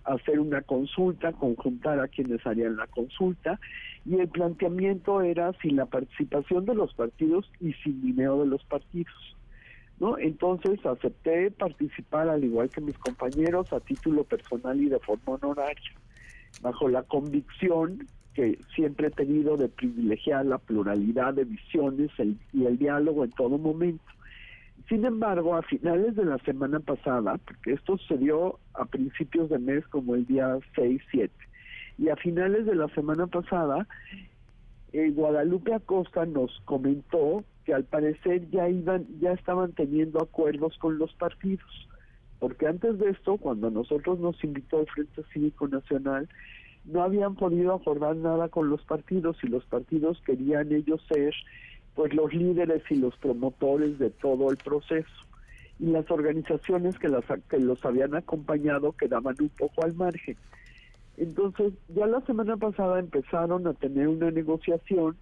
hacer 0.03 0.39
una 0.39 0.61
consulta, 0.61 1.33
conjuntar 1.33 1.99
a 1.99 2.07
quienes 2.07 2.45
harían 2.45 2.77
la 2.77 2.87
consulta 2.87 3.59
y 4.05 4.15
el 4.15 4.27
planteamiento 4.27 5.21
era 5.21 5.53
sin 5.61 5.75
la 5.75 5.85
participación 5.85 6.65
de 6.65 6.75
los 6.75 6.93
partidos 6.93 7.49
y 7.59 7.73
sin 7.73 8.01
dinero 8.01 8.39
de 8.41 8.47
los 8.47 8.63
partidos. 8.65 9.36
¿No? 9.99 10.17
Entonces 10.17 10.83
acepté 10.85 11.51
participar 11.51 12.29
al 12.29 12.43
igual 12.43 12.69
que 12.69 12.81
mis 12.81 12.97
compañeros 12.97 13.71
a 13.73 13.79
título 13.79 14.23
personal 14.23 14.79
y 14.79 14.89
de 14.89 14.99
forma 14.99 15.35
honoraria, 15.35 15.91
bajo 16.61 16.87
la 16.87 17.03
convicción 17.03 18.07
que 18.33 18.59
siempre 18.75 19.07
he 19.07 19.11
tenido 19.11 19.57
de 19.57 19.67
privilegiar 19.67 20.45
la 20.45 20.59
pluralidad 20.59 21.33
de 21.33 21.45
visiones 21.45 22.11
y 22.53 22.65
el 22.65 22.77
diálogo 22.77 23.23
en 23.23 23.31
todo 23.31 23.57
momento. 23.57 24.05
Sin 24.87 25.03
embargo, 25.05 25.55
a 25.55 25.63
finales 25.63 26.15
de 26.15 26.23
la 26.23 26.37
semana 26.39 26.79
pasada, 26.79 27.37
porque 27.39 27.73
esto 27.73 27.97
sucedió 27.97 28.59
a 28.75 28.85
principios 28.85 29.49
de 29.49 29.57
mes 29.57 29.85
como 29.87 30.15
el 30.15 30.25
día 30.27 30.57
6, 30.75 31.01
7, 31.11 31.33
y 31.97 32.09
a 32.09 32.15
finales 32.15 32.65
de 32.67 32.75
la 32.75 32.87
semana 32.89 33.25
pasada, 33.25 33.87
eh, 34.93 35.09
Guadalupe 35.09 35.73
Acosta 35.73 36.25
nos 36.25 36.61
comentó 36.65 37.43
que 37.67 37.73
al 37.73 37.83
parecer 37.83 38.49
ya 38.49 38.69
iban, 38.69 39.05
ya 39.19 39.33
estaban 39.33 39.73
teniendo 39.73 40.21
acuerdos 40.21 40.77
con 40.77 40.97
los 40.97 41.13
partidos, 41.15 41.69
porque 42.39 42.65
antes 42.65 42.97
de 42.97 43.09
esto, 43.09 43.35
cuando 43.35 43.69
nosotros 43.69 44.19
nos 44.19 44.41
invitó 44.41 44.79
el 44.79 44.87
Frente 44.87 45.21
Cívico 45.33 45.67
Nacional, 45.67 46.29
no 46.85 47.03
habían 47.03 47.35
podido 47.35 47.73
acordar 47.73 48.15
nada 48.15 48.47
con 48.47 48.69
los 48.69 48.81
partidos 48.83 49.35
y 49.43 49.47
los 49.47 49.65
partidos 49.65 50.21
querían 50.25 50.71
ellos 50.71 51.01
ser 51.09 51.33
pues 51.93 52.13
los 52.13 52.33
líderes 52.33 52.83
y 52.89 52.95
los 52.95 53.17
promotores 53.17 53.99
de 53.99 54.11
todo 54.11 54.49
el 54.49 54.55
proceso 54.55 55.25
y 55.77 55.87
las 55.87 56.09
organizaciones 56.09 56.97
que, 56.97 57.09
las, 57.09 57.25
que 57.49 57.59
los 57.59 57.83
habían 57.83 58.15
acompañado 58.15 58.93
quedaban 58.93 59.35
un 59.41 59.49
poco 59.49 59.83
al 59.83 59.93
margen. 59.93 60.37
Entonces, 61.17 61.73
ya 61.89 62.07
la 62.07 62.21
semana 62.21 62.55
pasada 62.55 63.01
empezaron 63.01 63.67
a 63.67 63.73
tener 63.73 64.07
una 64.07 64.31
negociación 64.31 65.17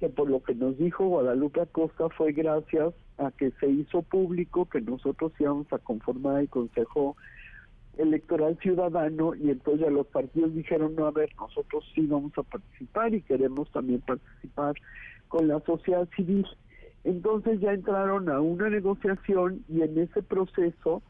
que 0.00 0.08
por 0.08 0.30
lo 0.30 0.42
que 0.42 0.54
nos 0.54 0.78
dijo 0.78 1.06
Guadalupe 1.06 1.60
Acosta 1.60 2.08
fue 2.08 2.32
gracias 2.32 2.94
a 3.18 3.30
que 3.30 3.50
se 3.60 3.68
hizo 3.68 4.00
público 4.00 4.64
que 4.64 4.80
nosotros 4.80 5.32
íbamos 5.38 5.70
a 5.72 5.78
conformar 5.78 6.40
el 6.40 6.48
Consejo 6.48 7.16
Electoral 7.98 8.58
Ciudadano 8.62 9.34
y 9.34 9.50
entonces 9.50 9.92
los 9.92 10.06
partidos 10.06 10.54
dijeron, 10.54 10.96
no, 10.96 11.06
a 11.06 11.10
ver, 11.10 11.28
nosotros 11.38 11.84
sí 11.94 12.06
vamos 12.06 12.32
a 12.38 12.42
participar 12.42 13.12
y 13.12 13.20
queremos 13.20 13.70
también 13.72 14.00
participar 14.00 14.74
con 15.28 15.48
la 15.48 15.60
sociedad 15.60 16.08
civil. 16.16 16.46
Entonces 17.04 17.60
ya 17.60 17.74
entraron 17.74 18.30
a 18.30 18.40
una 18.40 18.70
negociación 18.70 19.64
y 19.68 19.82
en 19.82 19.98
ese 19.98 20.22
proceso 20.22 21.02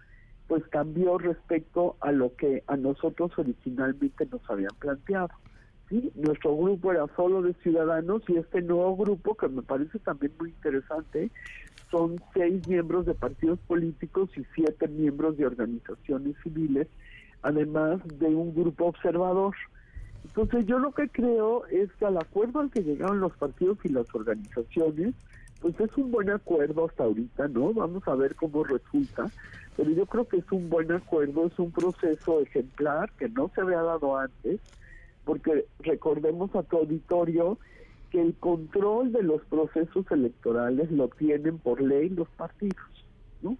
pues 0.49 0.67
cambió 0.67 1.17
respecto 1.17 1.97
a 2.01 2.11
lo 2.11 2.35
que 2.35 2.65
a 2.67 2.77
nosotros 2.77 3.31
originalmente 3.39 4.27
nos 4.27 4.43
habían 4.51 4.75
planteado. 4.81 5.31
¿Sí? 5.91 6.11
Nuestro 6.15 6.57
grupo 6.57 6.93
era 6.93 7.07
solo 7.17 7.43
de 7.43 7.53
ciudadanos 7.63 8.23
y 8.29 8.37
este 8.37 8.63
nuevo 8.63 8.97
grupo, 8.97 9.35
que 9.35 9.49
me 9.49 9.63
parece 9.63 9.99
también 9.99 10.33
muy 10.39 10.51
interesante, 10.51 11.31
son 11.91 12.23
seis 12.33 12.67
miembros 12.67 13.05
de 13.05 13.15
partidos 13.15 13.59
políticos 13.67 14.31
y 14.37 14.45
siete 14.55 14.89
miembros 14.89 15.37
de 15.37 15.47
organizaciones 15.47 16.37
civiles, 16.43 16.87
además 17.43 18.01
de 18.19 18.29
un 18.29 18.55
grupo 18.55 18.87
observador. 18.87 19.55
Entonces 20.25 20.67
yo 20.67 20.79
lo 20.79 20.93
que 20.93 21.09
creo 21.09 21.67
es 21.67 21.91
que 21.95 22.07
al 22.07 22.17
acuerdo 22.17 22.61
al 22.61 22.71
que 22.71 22.83
llegaron 22.83 23.21
los 23.21 23.37
partidos 23.37 23.79
y 23.85 23.89
las 23.89 24.07
organizaciones, 24.15 25.15
pues 25.61 25.79
es 25.81 25.95
un 25.97 26.11
buen 26.11 26.31
acuerdo 26.31 26.87
hasta 26.87 27.05
ahorita, 27.05 27.49
¿no? 27.49 27.73
Vamos 27.73 28.07
a 28.07 28.15
ver 28.15 28.35
cómo 28.35 28.65
resulta, 28.65 29.31
pero 29.77 29.91
yo 29.91 30.07
creo 30.07 30.27
que 30.27 30.39
es 30.39 30.53
un 30.53 30.71
buen 30.71 30.91
acuerdo, 30.93 31.47
es 31.47 31.59
un 31.59 31.71
proceso 31.71 32.41
ejemplar 32.41 33.11
que 33.19 33.29
no 33.29 33.51
se 33.55 33.61
había 33.61 33.83
dado 33.83 34.17
antes, 34.17 34.61
porque 35.31 35.65
recordemos 35.79 36.53
a 36.57 36.65
tu 36.65 36.79
auditorio 36.79 37.57
que 38.11 38.21
el 38.21 38.35
control 38.35 39.13
de 39.13 39.23
los 39.23 39.41
procesos 39.43 40.05
electorales 40.11 40.91
lo 40.91 41.07
tienen 41.07 41.59
por 41.59 41.81
ley 41.81 42.09
los 42.09 42.29
partidos, 42.31 43.07
¿no? 43.41 43.57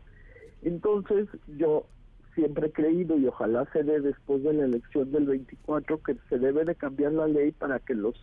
Entonces 0.63 1.29
yo 1.59 1.87
siempre 2.35 2.67
he 2.67 2.73
creído 2.73 3.17
y 3.17 3.29
ojalá 3.29 3.69
se 3.73 3.85
dé 3.85 4.01
después 4.01 4.43
de 4.43 4.53
la 4.53 4.65
elección 4.65 5.13
del 5.13 5.27
24 5.27 6.03
que 6.03 6.17
se 6.29 6.41
debe 6.41 6.65
de 6.65 6.75
cambiar 6.75 7.13
la 7.13 7.29
ley 7.29 7.53
para 7.53 7.79
que 7.79 7.95
los 7.95 8.17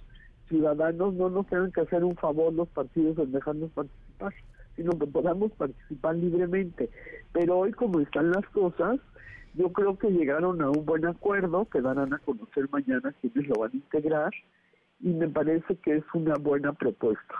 ciudadanos 0.49 1.13
no 1.13 1.29
nos 1.29 1.47
tengan 1.47 1.71
que 1.71 1.79
hacer 1.79 2.03
un 2.03 2.17
favor 2.17 2.51
los 2.51 2.67
partidos 2.67 3.17
en 3.17 3.31
dejarnos 3.31 3.71
participar, 3.71 4.33
sino 4.75 4.91
que 4.99 5.07
podamos 5.07 5.53
participar 5.53 6.17
libremente. 6.17 6.89
Pero 7.31 7.59
hoy 7.59 7.71
como 7.71 8.01
están 8.01 8.29
las 8.29 8.45
cosas, 8.47 8.99
yo 9.57 9.73
creo 9.73 9.97
que 9.97 10.11
llegaron 10.11 10.61
a 10.61 10.69
un 10.69 10.85
buen 10.85 11.05
acuerdo 11.05 11.65
que 11.65 11.81
darán 11.81 12.13
a 12.13 12.19
conocer 12.19 12.69
mañana 12.71 13.13
quienes 13.19 13.47
lo 13.47 13.55
van 13.55 13.71
a 13.73 13.75
integrar 13.75 14.31
y 14.99 15.09
me 15.09 15.27
parece 15.27 15.75
que 15.77 15.97
es 15.97 16.03
una 16.13 16.35
buena 16.35 16.73
propuesta. 16.73 17.35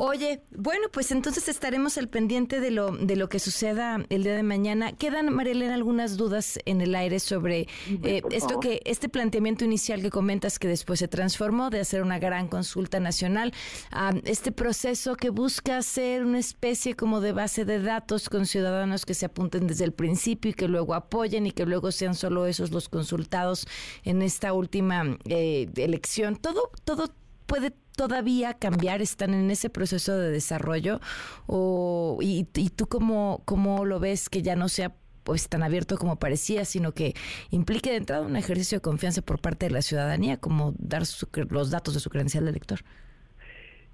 Oye, 0.00 0.44
bueno, 0.56 0.86
pues 0.92 1.10
entonces 1.10 1.48
estaremos 1.48 1.98
al 1.98 2.06
pendiente 2.06 2.60
de 2.60 2.70
lo, 2.70 2.92
de 2.92 3.16
lo 3.16 3.28
que 3.28 3.40
suceda 3.40 3.98
el 4.10 4.22
día 4.22 4.36
de 4.36 4.44
mañana. 4.44 4.92
Quedan, 4.92 5.34
Marilena, 5.34 5.74
algunas 5.74 6.16
dudas 6.16 6.60
en 6.66 6.80
el 6.80 6.94
aire 6.94 7.18
sobre 7.18 7.66
eh, 8.04 8.22
esto 8.30 8.60
que, 8.60 8.80
este 8.84 9.08
planteamiento 9.08 9.64
inicial 9.64 10.00
que 10.00 10.10
comentas 10.10 10.60
que 10.60 10.68
después 10.68 11.00
se 11.00 11.08
transformó 11.08 11.68
de 11.70 11.80
hacer 11.80 12.00
una 12.02 12.20
gran 12.20 12.46
consulta 12.46 13.00
nacional, 13.00 13.52
a 13.90 14.12
este 14.22 14.52
proceso 14.52 15.16
que 15.16 15.30
busca 15.30 15.82
ser 15.82 16.24
una 16.24 16.38
especie 16.38 16.94
como 16.94 17.20
de 17.20 17.32
base 17.32 17.64
de 17.64 17.82
datos 17.82 18.28
con 18.28 18.46
ciudadanos 18.46 19.04
que 19.04 19.14
se 19.14 19.26
apunten 19.26 19.66
desde 19.66 19.84
el 19.84 19.92
principio 19.92 20.52
y 20.52 20.54
que 20.54 20.68
luego 20.68 20.94
apoyen 20.94 21.44
y 21.44 21.50
que 21.50 21.66
luego 21.66 21.90
sean 21.90 22.14
solo 22.14 22.46
esos 22.46 22.70
los 22.70 22.88
consultados 22.88 23.66
en 24.04 24.22
esta 24.22 24.52
última 24.52 25.18
eh, 25.24 25.68
elección. 25.74 26.36
Todo, 26.36 26.70
todo 26.84 27.12
puede 27.46 27.72
todavía 27.98 28.54
cambiar? 28.54 29.02
¿Están 29.02 29.34
en 29.34 29.50
ese 29.50 29.70
proceso 29.70 30.16
de 30.16 30.30
desarrollo? 30.30 31.00
O, 31.48 32.18
y, 32.22 32.44
tú 32.44 32.86
cómo, 32.86 33.42
cómo 33.44 33.84
lo 33.84 33.98
ves 33.98 34.30
que 34.30 34.40
ya 34.40 34.54
no 34.54 34.68
sea 34.68 34.94
pues 35.24 35.48
tan 35.48 35.64
abierto 35.64 35.98
como 35.98 36.16
parecía, 36.16 36.64
sino 36.64 36.92
que 36.92 37.14
implique 37.50 37.90
de 37.90 37.96
entrada 37.96 38.24
un 38.24 38.36
ejercicio 38.36 38.78
de 38.78 38.82
confianza 38.82 39.20
por 39.20 39.40
parte 39.40 39.66
de 39.66 39.72
la 39.72 39.82
ciudadanía, 39.82 40.38
como 40.38 40.72
dar 40.78 41.02
los 41.50 41.70
datos 41.70 41.92
de 41.92 42.00
su 42.00 42.08
credencial 42.08 42.44
de 42.44 42.50
elector. 42.50 42.78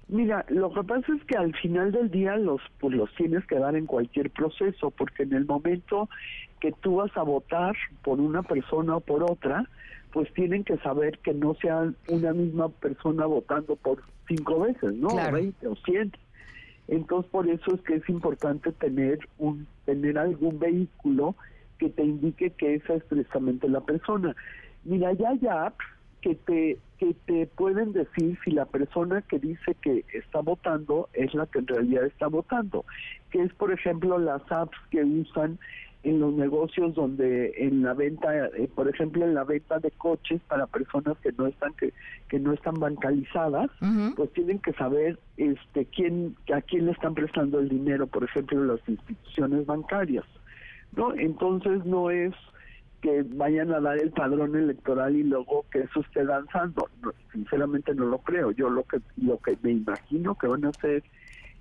Mira, 0.07 0.45
lo 0.49 0.71
que 0.71 0.83
pasa 0.83 1.11
es 1.13 1.23
que 1.25 1.35
al 1.35 1.53
final 1.55 1.91
del 1.91 2.11
día 2.11 2.37
los 2.37 2.61
pues 2.79 2.95
los 2.95 3.13
tienes 3.15 3.43
que 3.47 3.57
dar 3.57 3.75
en 3.75 3.87
cualquier 3.87 4.29
proceso, 4.29 4.91
porque 4.91 5.23
en 5.23 5.33
el 5.33 5.45
momento 5.45 6.09
que 6.61 6.71
tú 6.71 6.97
vas 6.97 7.11
a 7.17 7.23
votar 7.23 7.75
por 8.03 8.21
una 8.21 8.43
persona 8.43 8.97
o 8.97 8.99
por 8.99 9.23
otra, 9.23 9.67
pues 10.15 10.33
tienen 10.33 10.63
que 10.63 10.77
saber 10.77 11.19
que 11.19 11.33
no 11.33 11.55
sean 11.55 11.97
una 12.07 12.31
misma 12.31 12.69
persona 12.69 13.25
votando 13.25 13.75
por 13.75 14.01
cinco 14.29 14.61
veces, 14.61 14.93
¿no? 14.93 15.09
O 15.09 15.31
20 15.31 15.67
o 15.67 15.75
100. 15.75 16.13
Entonces, 16.87 17.29
por 17.29 17.49
eso 17.49 17.75
es 17.75 17.81
que 17.81 17.95
es 17.95 18.07
importante 18.07 18.71
tener 18.71 19.19
un 19.39 19.67
tener 19.83 20.17
algún 20.17 20.57
vehículo 20.57 21.35
que 21.79 21.89
te 21.89 22.05
indique 22.05 22.51
que 22.51 22.75
esa 22.75 22.93
es 22.93 23.03
precisamente 23.03 23.67
la 23.67 23.81
persona. 23.81 24.33
Mira, 24.85 25.11
ya 25.11 25.31
hay 25.31 25.47
apps 25.47 25.83
que 26.21 26.35
te 26.35 26.77
que 26.97 27.13
te 27.25 27.47
pueden 27.47 27.91
decir 27.91 28.39
si 28.45 28.51
la 28.51 28.63
persona 28.63 29.21
que 29.23 29.37
dice 29.37 29.75
que 29.81 30.05
está 30.13 30.39
votando 30.39 31.09
es 31.11 31.33
la 31.33 31.45
que 31.47 31.59
en 31.59 31.67
realidad 31.67 32.05
está 32.05 32.27
votando, 32.27 32.85
que 33.31 33.41
es 33.41 33.53
por 33.55 33.73
ejemplo 33.73 34.17
las 34.17 34.49
apps 34.49 34.77
que 34.91 35.03
usan 35.03 35.59
en 36.05 36.19
los 36.19 36.33
negocios 36.33 36.93
donde 36.93 37.51
en 37.57 37.81
la 37.81 37.95
venta, 37.95 38.47
eh, 38.49 38.69
por 38.73 38.87
ejemplo, 38.87 39.25
en 39.25 39.33
la 39.33 39.43
venta 39.43 39.79
de 39.79 39.89
coches 39.89 40.39
para 40.47 40.67
personas 40.67 41.17
que 41.17 41.31
no 41.31 41.47
están 41.47 41.73
que, 41.73 41.93
que 42.29 42.39
no 42.39 42.53
están 42.53 42.75
bancalizadas, 42.75 43.71
pues 44.15 44.31
tienen 44.33 44.59
que 44.59 44.71
saber 44.73 45.17
este 45.37 45.85
quién 45.85 46.35
a 46.53 46.61
quién 46.61 46.85
le 46.85 46.91
están 46.91 47.15
prestando 47.15 47.59
el 47.59 47.69
dinero, 47.69 48.05
por 48.05 48.23
ejemplo, 48.23 48.63
las 48.63 48.87
instituciones 48.87 49.65
bancarias. 49.65 50.25
¿No? 50.95 51.13
Entonces 51.15 51.83
no 51.85 52.11
es 52.11 52.33
que 53.01 53.23
vayan 53.23 53.73
a 53.73 53.79
dar 53.79 53.97
el 53.97 54.11
padrón 54.11 54.55
electoral 54.55 55.15
y 55.15 55.23
luego 55.23 55.65
que 55.71 55.79
eso 55.79 56.01
esté 56.01 56.23
danzando. 56.23 56.87
sinceramente 57.33 57.95
no 57.95 58.05
lo 58.05 58.19
creo. 58.19 58.51
Yo 58.51 58.69
lo 58.69 58.83
que 58.83 58.99
lo 59.17 59.39
que 59.39 59.57
me 59.63 59.71
imagino 59.71 60.35
que 60.35 60.45
van 60.45 60.65
a 60.65 60.69
hacer 60.69 61.03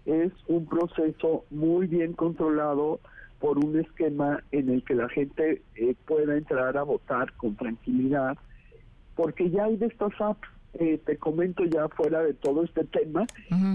es 0.04 0.32
un 0.48 0.66
proceso 0.66 1.46
muy 1.50 1.86
bien 1.86 2.12
controlado 2.12 3.00
por 3.44 3.58
un 3.58 3.78
esquema 3.78 4.42
en 4.52 4.70
el 4.70 4.82
que 4.84 4.94
la 4.94 5.06
gente 5.10 5.60
eh, 5.74 5.94
pueda 6.06 6.34
entrar 6.34 6.78
a 6.78 6.82
votar 6.82 7.30
con 7.34 7.54
tranquilidad, 7.56 8.38
porque 9.16 9.50
ya 9.50 9.64
hay 9.64 9.76
de 9.76 9.84
estas 9.84 10.18
apps, 10.18 10.48
eh, 10.72 10.98
te 11.04 11.18
comento 11.18 11.62
ya 11.66 11.90
fuera 11.90 12.22
de 12.22 12.32
todo 12.32 12.64
este 12.64 12.84
tema, 12.84 13.26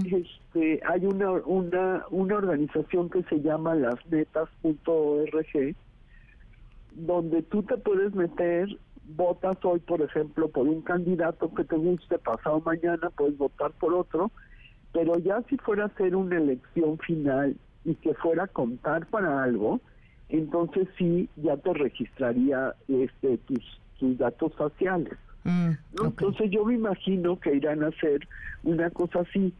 este, 0.04 0.80
hay 0.84 1.06
una, 1.06 1.30
una, 1.30 2.04
una 2.10 2.34
organización 2.34 3.10
que 3.10 3.22
se 3.22 3.42
llama 3.42 3.76
lasnetas.org, 3.76 5.76
donde 6.96 7.42
tú 7.42 7.62
te 7.62 7.76
puedes 7.76 8.12
meter, 8.12 8.76
votas 9.14 9.56
hoy, 9.62 9.78
por 9.78 10.02
ejemplo, 10.02 10.48
por 10.48 10.66
un 10.66 10.82
candidato 10.82 11.54
que 11.54 11.62
te 11.62 11.76
guste, 11.76 12.18
pasado 12.18 12.60
mañana 12.66 13.08
puedes 13.10 13.38
votar 13.38 13.70
por 13.78 13.94
otro, 13.94 14.32
pero 14.92 15.16
ya 15.20 15.40
si 15.48 15.56
fuera 15.58 15.84
a 15.84 15.96
ser 15.96 16.16
una 16.16 16.38
elección 16.38 16.98
final 16.98 17.56
y 17.84 17.94
que 17.94 18.14
fuera 18.14 18.44
a 18.44 18.48
contar 18.48 19.06
para 19.06 19.42
algo, 19.42 19.80
entonces 20.28 20.88
sí 20.96 21.28
ya 21.36 21.56
te 21.56 21.72
registraría 21.72 22.74
este 22.88 23.38
tus, 23.38 23.80
tus 23.98 24.18
datos 24.18 24.54
faciales. 24.54 25.14
Mm, 25.44 25.70
entonces 26.04 26.50
yo 26.50 26.64
me 26.64 26.74
imagino 26.74 27.38
que 27.40 27.54
irán 27.54 27.82
a 27.82 27.88
hacer 27.88 28.28
una 28.62 28.90
cosa 28.90 29.20
así. 29.20 29.54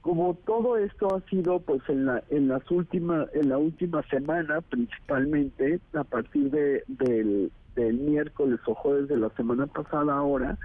Como 0.00 0.34
todo 0.46 0.76
esto 0.76 1.16
ha 1.16 1.20
sido 1.28 1.60
pues 1.60 1.82
en 1.88 2.06
la 2.06 2.22
en 2.30 2.46
las 2.46 2.70
últimas 2.70 3.28
en 3.34 3.48
la 3.48 3.58
última 3.58 4.02
semana 4.04 4.60
principalmente 4.60 5.80
a 5.94 6.04
partir 6.04 6.50
de 6.52 6.84
del, 6.86 7.50
del 7.74 7.98
miércoles 7.98 8.60
o 8.66 8.74
jueves 8.74 9.08
de 9.08 9.16
la 9.16 9.30
semana 9.30 9.66
pasada 9.66 10.16
ahora 10.16 10.58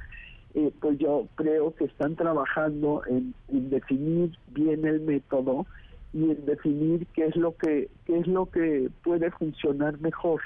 eh, 0.54 0.72
pues 0.80 1.00
yo 1.00 1.28
creo 1.36 1.74
que 1.74 1.86
están 1.86 2.16
trabajando 2.16 3.02
en, 3.08 3.34
en 3.48 3.72
definir 3.72 4.38
bien 4.50 4.86
el 4.86 5.02
método 5.02 5.66
y 6.14 6.32
en 6.32 6.46
definir 6.46 7.08
qué 7.14 7.26
es 7.26 7.36
lo 7.36 7.56
que 7.56 7.90
qué 8.06 8.20
es 8.20 8.28
lo 8.28 8.48
que 8.48 8.90
puede 9.04 9.32
funcionar 9.32 10.00
mejor 10.00 10.42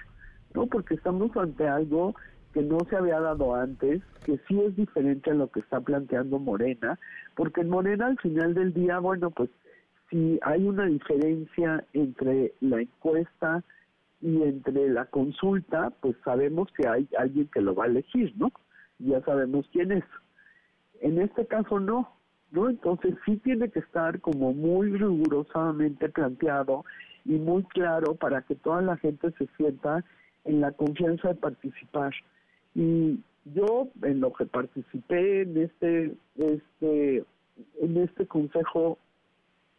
no 0.53 0.67
porque 0.67 0.95
estamos 0.95 1.35
ante 1.35 1.67
algo 1.67 2.15
que 2.53 2.61
no 2.61 2.77
se 2.89 2.95
había 2.95 3.19
dado 3.19 3.55
antes 3.55 4.01
que 4.25 4.39
sí 4.47 4.59
es 4.61 4.75
diferente 4.75 5.31
a 5.31 5.35
lo 5.35 5.49
que 5.49 5.59
está 5.59 5.81
planteando 5.81 6.39
Morena 6.39 6.99
porque 7.35 7.61
en 7.61 7.69
Morena 7.69 8.07
al 8.07 8.19
final 8.19 8.53
del 8.53 8.73
día 8.73 8.99
bueno 8.99 9.31
pues 9.31 9.49
si 10.09 10.39
hay 10.43 10.67
una 10.67 10.85
diferencia 10.85 11.83
entre 11.93 12.53
la 12.61 12.81
encuesta 12.81 13.63
y 14.21 14.43
entre 14.43 14.89
la 14.89 15.05
consulta 15.05 15.91
pues 16.01 16.15
sabemos 16.23 16.69
que 16.77 16.87
hay 16.87 17.07
alguien 17.17 17.47
que 17.47 17.61
lo 17.61 17.73
va 17.73 17.85
a 17.85 17.87
elegir 17.87 18.33
no 18.37 18.51
ya 18.99 19.21
sabemos 19.21 19.67
quién 19.71 19.91
es. 19.91 20.03
En 21.01 21.19
este 21.21 21.45
caso 21.45 21.79
no 21.79 22.11
¿no? 22.51 22.69
Entonces 22.69 23.15
sí 23.25 23.37
tiene 23.37 23.69
que 23.69 23.79
estar 23.79 24.19
como 24.21 24.53
muy 24.53 24.91
rigurosamente 24.91 26.09
planteado 26.09 26.85
y 27.25 27.33
muy 27.33 27.63
claro 27.63 28.15
para 28.15 28.41
que 28.43 28.55
toda 28.55 28.81
la 28.81 28.97
gente 28.97 29.31
se 29.37 29.47
sienta 29.57 30.03
en 30.43 30.61
la 30.61 30.71
confianza 30.71 31.29
de 31.29 31.35
participar. 31.35 32.13
Y 32.73 33.19
yo 33.53 33.89
en 34.03 34.19
lo 34.19 34.33
que 34.33 34.45
participé 34.45 35.41
en 35.41 35.57
este 35.57 36.15
este 36.37 37.23
en 37.81 37.97
este 37.97 38.25
consejo 38.27 38.97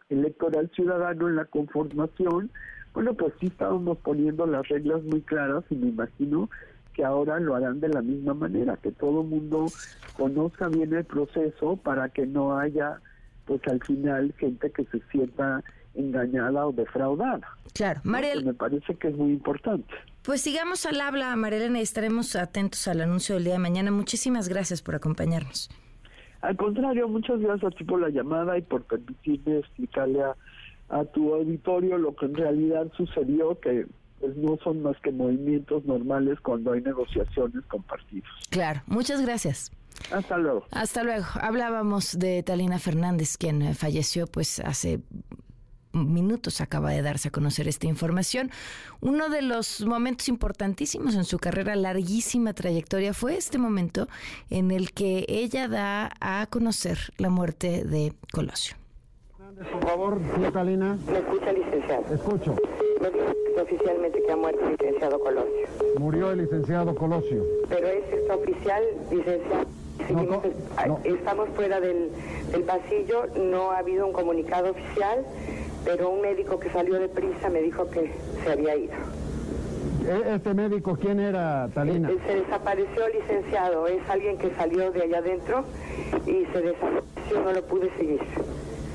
electoral 0.08 0.70
ciudadano 0.74 1.28
en 1.28 1.36
la 1.36 1.44
conformación, 1.44 2.50
bueno, 2.94 3.14
pues 3.14 3.34
sí 3.40 3.46
estábamos 3.46 3.98
poniendo 3.98 4.46
las 4.46 4.66
reglas 4.68 5.02
muy 5.02 5.20
claras 5.22 5.64
y 5.70 5.74
me 5.74 5.88
imagino 5.88 6.48
que 6.96 7.04
ahora 7.04 7.38
lo 7.38 7.54
harán 7.54 7.78
de 7.78 7.90
la 7.90 8.00
misma 8.00 8.32
manera, 8.32 8.78
que 8.78 8.90
todo 8.90 9.20
el 9.20 9.28
mundo 9.28 9.66
conozca 10.16 10.68
bien 10.68 10.94
el 10.94 11.04
proceso 11.04 11.76
para 11.76 12.08
que 12.08 12.26
no 12.26 12.58
haya, 12.58 13.00
pues 13.44 13.60
al 13.68 13.82
final, 13.84 14.32
gente 14.38 14.70
que 14.70 14.86
se 14.86 15.00
sienta 15.12 15.62
engañada 15.94 16.66
o 16.66 16.72
defraudada. 16.72 17.46
Claro, 17.74 18.00
Mariel. 18.02 18.46
Me 18.46 18.54
parece 18.54 18.94
que 18.94 19.08
es 19.08 19.16
muy 19.16 19.32
importante. 19.32 19.92
Pues 20.22 20.40
sigamos 20.40 20.86
al 20.86 20.98
habla, 21.02 21.36
Marilena, 21.36 21.80
y 21.80 21.82
estaremos 21.82 22.34
atentos 22.34 22.88
al 22.88 23.02
anuncio 23.02 23.34
del 23.34 23.44
día 23.44 23.52
de 23.54 23.58
mañana. 23.58 23.90
Muchísimas 23.90 24.48
gracias 24.48 24.80
por 24.80 24.94
acompañarnos. 24.94 25.68
Al 26.40 26.56
contrario, 26.56 27.08
muchas 27.08 27.40
gracias 27.40 27.74
a 27.74 27.76
ti 27.76 27.84
por 27.84 28.00
la 28.00 28.08
llamada 28.08 28.56
y 28.56 28.62
por 28.62 28.84
permitirme 28.84 29.58
explicarle 29.58 30.22
a, 30.22 30.34
a 30.88 31.04
tu 31.04 31.34
auditorio 31.34 31.98
lo 31.98 32.16
que 32.16 32.24
en 32.24 32.34
realidad 32.36 32.90
sucedió, 32.96 33.60
que 33.60 33.86
pues 34.20 34.36
no 34.36 34.58
son 34.62 34.82
más 34.82 34.96
que 35.02 35.10
movimientos 35.10 35.84
normales 35.84 36.40
cuando 36.40 36.72
hay 36.72 36.80
negociaciones 36.80 37.64
con 37.66 37.82
partidos. 37.82 38.28
Claro, 38.50 38.82
muchas 38.86 39.22
gracias. 39.22 39.70
Hasta 40.10 40.38
luego. 40.38 40.64
Hasta 40.70 41.02
luego. 41.02 41.26
Hablábamos 41.40 42.18
de 42.18 42.42
Talina 42.42 42.78
Fernández, 42.78 43.36
quien 43.36 43.62
eh, 43.62 43.74
falleció 43.74 44.26
pues 44.26 44.60
hace 44.60 45.00
minutos 45.92 46.60
acaba 46.60 46.90
de 46.90 47.02
darse 47.02 47.28
a 47.28 47.30
conocer 47.30 47.68
esta 47.68 47.86
información. 47.86 48.50
Uno 49.00 49.28
de 49.28 49.42
los 49.42 49.84
momentos 49.84 50.28
importantísimos 50.28 51.14
en 51.14 51.24
su 51.24 51.38
carrera, 51.38 51.74
larguísima 51.74 52.52
trayectoria, 52.52 53.14
fue 53.14 53.36
este 53.36 53.58
momento 53.58 54.08
en 54.50 54.70
el 54.70 54.92
que 54.92 55.24
ella 55.28 55.68
da 55.68 56.10
a 56.20 56.46
conocer 56.46 56.98
la 57.16 57.30
muerte 57.30 57.84
de 57.84 58.12
Colosio. 58.32 58.76
Por 59.72 59.88
favor, 59.88 60.20
Talina. 60.52 60.98
¿Me 61.10 61.18
escucha, 61.18 61.52
licenciado? 61.52 62.14
Escucho. 62.14 62.56
Oficialmente 63.60 64.22
que 64.22 64.32
ha 64.32 64.36
muerto 64.36 64.64
el 64.64 64.72
licenciado 64.72 65.18
Colosio. 65.18 65.66
Murió 65.98 66.30
el 66.30 66.38
licenciado 66.38 66.94
Colosio. 66.94 67.42
Pero 67.68 67.88
es 67.88 68.30
oficial, 68.30 68.82
licenciado. 69.10 69.66
Estamos 71.04 71.48
fuera 71.56 71.80
del, 71.80 72.10
del 72.52 72.62
pasillo, 72.62 73.26
no 73.36 73.72
ha 73.72 73.78
habido 73.78 74.06
un 74.06 74.12
comunicado 74.12 74.70
oficial, 74.70 75.24
pero 75.84 76.10
un 76.10 76.20
médico 76.20 76.60
que 76.60 76.70
salió 76.70 76.98
de 76.98 77.08
prisa 77.08 77.48
me 77.48 77.62
dijo 77.62 77.88
que 77.90 78.12
se 78.44 78.52
había 78.52 78.76
ido. 78.76 78.94
¿E-, 80.06 80.34
¿Este 80.34 80.54
médico 80.54 80.96
quién 81.00 81.18
era, 81.18 81.68
Talina? 81.74 82.10
Se 82.26 82.34
desapareció, 82.34 83.08
licenciado. 83.08 83.86
Es 83.88 84.08
alguien 84.08 84.38
que 84.38 84.50
salió 84.54 84.90
de 84.92 85.02
allá 85.02 85.18
adentro 85.18 85.64
y 86.26 86.44
se 86.52 86.62
desapareció, 86.62 87.40
no 87.42 87.52
lo 87.52 87.62
pude 87.62 87.90
seguir. 87.96 88.20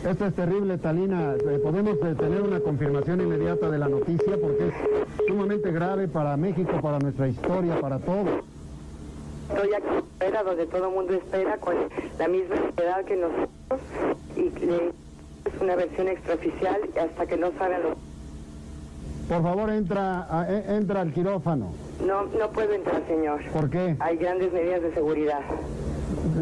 Esto 0.05 0.25
es 0.25 0.33
terrible, 0.33 0.79
Talina. 0.79 1.35
Eh, 1.35 1.59
podemos 1.61 1.95
eh, 2.03 2.15
tener 2.17 2.41
una 2.41 2.59
confirmación 2.59 3.21
inmediata 3.21 3.69
de 3.69 3.77
la 3.77 3.87
noticia 3.87 4.35
porque 4.41 4.69
es 4.69 4.73
sumamente 5.27 5.71
grave 5.71 6.07
para 6.07 6.35
México, 6.37 6.71
para 6.81 6.97
nuestra 6.97 7.27
historia, 7.27 7.79
para 7.79 7.99
todos. 7.99 8.43
Estoy 9.49 9.73
aquí 9.73 9.87
espera, 9.97 10.43
donde 10.43 10.65
todo 10.65 10.87
el 10.87 10.95
mundo 10.95 11.13
espera, 11.13 11.57
con 11.57 11.75
la 12.17 12.27
misma 12.27 12.55
edad 12.77 13.05
que 13.05 13.15
nosotros, 13.15 13.79
y 14.35 14.47
es 14.47 15.61
una 15.61 15.75
versión 15.75 16.07
extraoficial 16.07 16.81
hasta 16.99 17.25
que 17.27 17.37
no 17.37 17.51
salgan 17.59 17.83
los... 17.83 17.97
Por 19.29 19.43
favor, 19.43 19.69
entra, 19.69 20.47
e, 20.49 20.75
entra 20.77 21.01
al 21.01 21.13
quirófano. 21.13 21.73
No, 22.05 22.23
no 22.25 22.49
puedo 22.49 22.73
entrar, 22.73 23.03
señor. 23.07 23.41
¿Por 23.51 23.69
qué? 23.69 23.95
Hay 23.99 24.17
grandes 24.17 24.51
medidas 24.51 24.81
de 24.81 24.93
seguridad. 24.93 25.41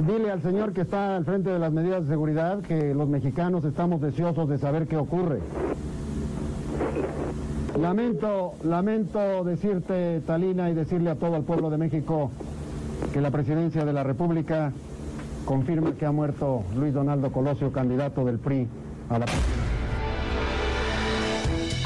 Dile 0.08 0.32
al 0.32 0.42
señor 0.42 0.74
que 0.74 0.82
está 0.82 1.16
al 1.16 1.26
frente 1.26 1.50
de 1.50 1.60
las 1.60 1.72
medidas 1.72 2.04
de 2.04 2.10
seguridad 2.10 2.60
que 2.62 2.94
los 2.94 3.08
mexicanos 3.08 3.64
estamos 3.64 4.02
deseosos 4.02 4.50
de 4.50 4.58
saber 4.58 4.88
qué 4.88 4.98
ocurre. 4.98 5.40
Lamento, 7.80 8.56
lamento 8.64 9.44
decirte, 9.46 10.22
Talina, 10.28 10.70
y 10.70 10.74
decirle 10.74 11.12
a 11.12 11.16
todo 11.16 11.38
el 11.38 11.44
pueblo 11.44 11.70
de 11.70 11.78
México 11.78 12.30
que 13.14 13.22
la 13.22 13.32
presidencia 13.32 13.86
de 13.86 13.94
la 13.94 14.04
República 14.04 14.74
confirma 15.46 15.94
que 15.94 16.06
ha 16.06 16.12
muerto 16.12 16.64
Luis 16.76 16.94
Donaldo 16.94 17.32
Colosio, 17.32 17.72
candidato 17.72 18.26
del 18.26 18.38
PRI 18.38 18.68
a 19.10 19.20
la. 19.20 19.26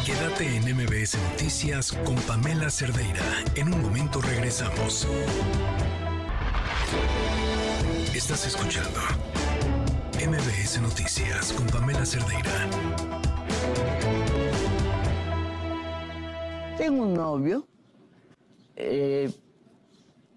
Quédate 0.03 0.57
en 0.57 0.75
MBS 0.75 1.17
Noticias 1.31 1.91
con 2.03 2.15
Pamela 2.27 2.69
Cerdeira. 2.69 3.21
En 3.55 3.71
un 3.71 3.81
momento 3.83 4.19
regresamos. 4.19 5.07
Estás 8.15 8.45
escuchando 8.45 8.99
MBS 10.23 10.79
Noticias 10.79 11.51
con 11.51 11.65
Pamela 11.65 12.05
Cerdeira. 12.05 12.69
Tengo 16.77 17.03
un 17.03 17.15
novio, 17.15 17.67
eh, 18.75 19.33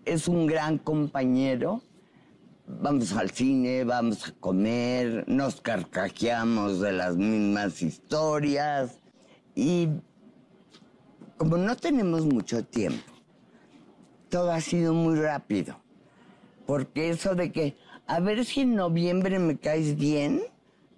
es 0.07 0.27
un 0.27 0.47
gran 0.47 0.79
compañero, 0.79 1.83
vamos 2.67 3.13
al 3.13 3.31
cine, 3.31 3.85
vamos 3.85 4.27
a 4.27 4.33
comer, 4.41 5.25
nos 5.29 5.61
carcajeamos 5.61 6.81
de 6.81 6.93
las 6.93 7.19
mismas 7.19 7.83
historias 7.83 9.03
y 9.55 9.91
como 11.37 11.59
no 11.59 11.77
tenemos 11.77 12.25
mucho 12.25 12.65
tiempo, 12.65 13.13
todo 14.31 14.51
ha 14.51 14.63
sido 14.63 14.95
muy 14.95 15.17
rápido, 15.17 15.77
porque 16.67 17.11
eso 17.11 17.35
de 17.35 17.53
que 17.53 17.77
a 18.07 18.21
ver 18.21 18.45
si 18.45 18.61
en 18.61 18.75
noviembre 18.75 19.39
me 19.39 19.57
caes 19.57 19.97
bien, 19.97 20.43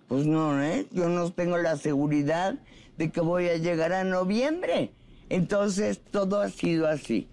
pues 0.09 0.27
no, 0.27 0.63
¿eh? 0.63 0.87
Yo 0.91 1.09
no 1.09 1.31
tengo 1.33 1.59
la 1.59 1.77
seguridad 1.77 2.55
de 2.97 3.11
que 3.11 3.21
voy 3.21 3.49
a 3.49 3.57
llegar 3.57 3.93
a 3.93 4.05
noviembre. 4.05 4.93
Entonces 5.29 6.01
todo 6.11 6.41
ha 6.41 6.49
sido 6.49 6.87
así. 6.87 7.29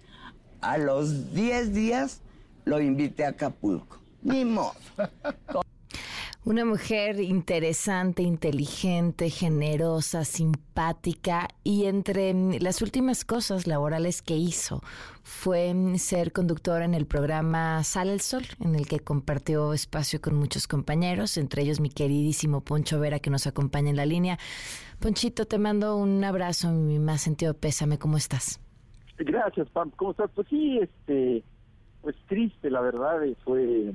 A 0.60 0.78
los 0.78 1.34
10 1.34 1.74
días 1.74 2.20
lo 2.64 2.80
invité 2.80 3.24
a 3.24 3.30
Acapulco. 3.30 3.98
Ni 4.22 4.44
modo. 4.44 4.74
Una 6.46 6.64
mujer 6.64 7.18
interesante, 7.18 8.22
inteligente, 8.22 9.30
generosa, 9.30 10.24
simpática 10.24 11.48
y 11.64 11.86
entre 11.86 12.32
las 12.60 12.82
últimas 12.82 13.24
cosas 13.24 13.66
laborales 13.66 14.22
que 14.22 14.36
hizo 14.36 14.80
fue 15.24 15.74
ser 15.98 16.30
conductora 16.30 16.84
en 16.84 16.94
el 16.94 17.04
programa 17.04 17.82
Sale 17.82 18.12
el 18.12 18.20
Sol, 18.20 18.44
en 18.60 18.76
el 18.76 18.86
que 18.86 19.00
compartió 19.00 19.72
espacio 19.72 20.20
con 20.20 20.36
muchos 20.36 20.68
compañeros, 20.68 21.36
entre 21.36 21.62
ellos 21.62 21.80
mi 21.80 21.90
queridísimo 21.90 22.60
Poncho 22.60 23.00
Vera 23.00 23.18
que 23.18 23.30
nos 23.30 23.48
acompaña 23.48 23.90
en 23.90 23.96
la 23.96 24.06
línea. 24.06 24.38
Ponchito, 25.00 25.46
te 25.46 25.58
mando 25.58 25.96
un 25.96 26.22
abrazo, 26.22 26.70
mi 26.70 27.00
más 27.00 27.22
sentido 27.22 27.54
pésame, 27.54 27.98
¿cómo 27.98 28.18
estás? 28.18 28.60
Gracias, 29.18 29.68
Pam, 29.70 29.90
¿cómo 29.96 30.12
estás? 30.12 30.30
Pues 30.32 30.46
sí, 30.46 30.78
este, 30.78 31.42
pues 32.02 32.14
triste, 32.28 32.70
la 32.70 32.82
verdad, 32.82 33.18
fue 33.42 33.92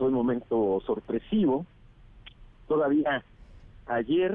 fue 0.00 0.08
un 0.08 0.14
momento 0.14 0.82
sorpresivo. 0.86 1.66
Todavía 2.66 3.22
ayer, 3.84 4.34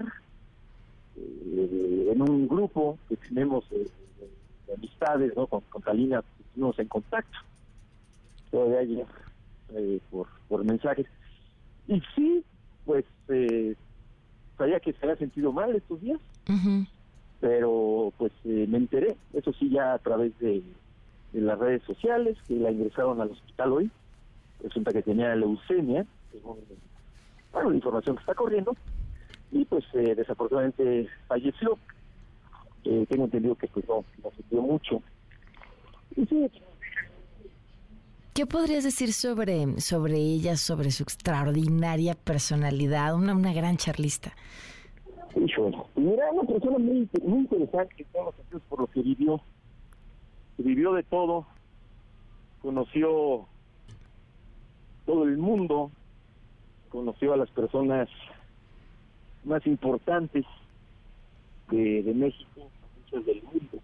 eh, 1.17 2.11
en 2.13 2.21
un 2.21 2.47
grupo 2.47 2.99
que 3.09 3.17
tenemos 3.17 3.67
de, 3.71 3.89
amistades, 4.77 5.35
¿no? 5.35 5.47
Con, 5.47 5.61
con 5.61 5.81
Talina 5.81 6.23
estuvimos 6.39 6.77
en 6.77 6.87
contacto. 6.87 7.39
Todavía 8.51 8.77
ayer, 8.77 9.07
eh, 9.73 9.99
por, 10.11 10.27
por 10.47 10.63
mensajes. 10.63 11.07
Y 11.87 11.99
sí, 12.15 12.43
pues 12.85 13.05
eh, 13.29 13.75
sabía 14.59 14.79
que 14.79 14.93
se 14.93 14.99
había 15.03 15.17
sentido 15.17 15.51
mal 15.51 15.75
estos 15.75 15.99
días, 15.99 16.19
pero 17.39 18.13
pues 18.19 18.31
me 18.43 18.77
enteré, 18.77 19.17
eso 19.33 19.51
sí, 19.53 19.71
ya 19.71 19.93
a 19.93 19.99
través 19.99 20.37
de, 20.37 20.61
de 21.33 21.41
las 21.41 21.57
redes 21.57 21.81
sociales, 21.83 22.37
que 22.47 22.53
la 22.53 22.69
ingresaron 22.69 23.19
al 23.19 23.31
hospital 23.31 23.73
hoy 23.73 23.91
resulta 24.65 24.91
que 24.91 25.01
tenía 25.01 25.35
leucemia, 25.35 26.05
según 26.31 26.57
bueno, 27.53 27.69
la 27.69 27.75
información 27.75 28.15
que 28.15 28.21
está 28.21 28.33
corriendo, 28.33 28.75
y 29.51 29.63
pues 29.65 29.85
eh, 29.93 30.15
desafortunadamente 30.15 31.07
falleció. 31.27 31.77
Eh, 32.83 33.05
tengo 33.09 33.25
entendido 33.25 33.55
que 33.55 33.67
pues 33.67 33.87
no, 33.87 34.03
no 34.23 34.31
dio 34.49 34.61
mucho. 34.61 35.01
¿Qué 38.33 38.45
podrías 38.45 38.83
decir 38.83 39.13
sobre, 39.13 39.79
sobre 39.79 40.17
ella, 40.17 40.57
sobre 40.57 40.91
su 40.91 41.03
extraordinaria 41.03 42.15
personalidad, 42.15 43.15
una, 43.15 43.33
una 43.33 43.53
gran 43.53 43.77
charlista? 43.77 44.33
bueno, 45.57 45.87
era 45.95 46.31
una 46.31 46.43
persona 46.43 46.77
muy, 46.77 47.09
muy 47.23 47.39
interesante 47.39 47.95
en 47.97 48.05
todos 48.11 48.25
los 48.25 48.35
sentidos 48.35 48.63
por 48.69 48.79
lo 48.81 48.87
que 48.87 49.01
vivió. 49.01 49.41
Vivió 50.57 50.93
de 50.93 51.03
todo, 51.03 51.45
conoció 52.61 53.47
todo 55.05 55.23
el 55.23 55.37
mundo, 55.37 55.91
conoció 56.89 57.33
a 57.33 57.37
las 57.37 57.49
personas 57.51 58.09
más 59.43 59.65
importantes 59.67 60.45
de, 61.69 62.13
México, 62.15 62.69
muchas 63.03 63.25
del 63.25 63.43
mundo. 63.43 63.79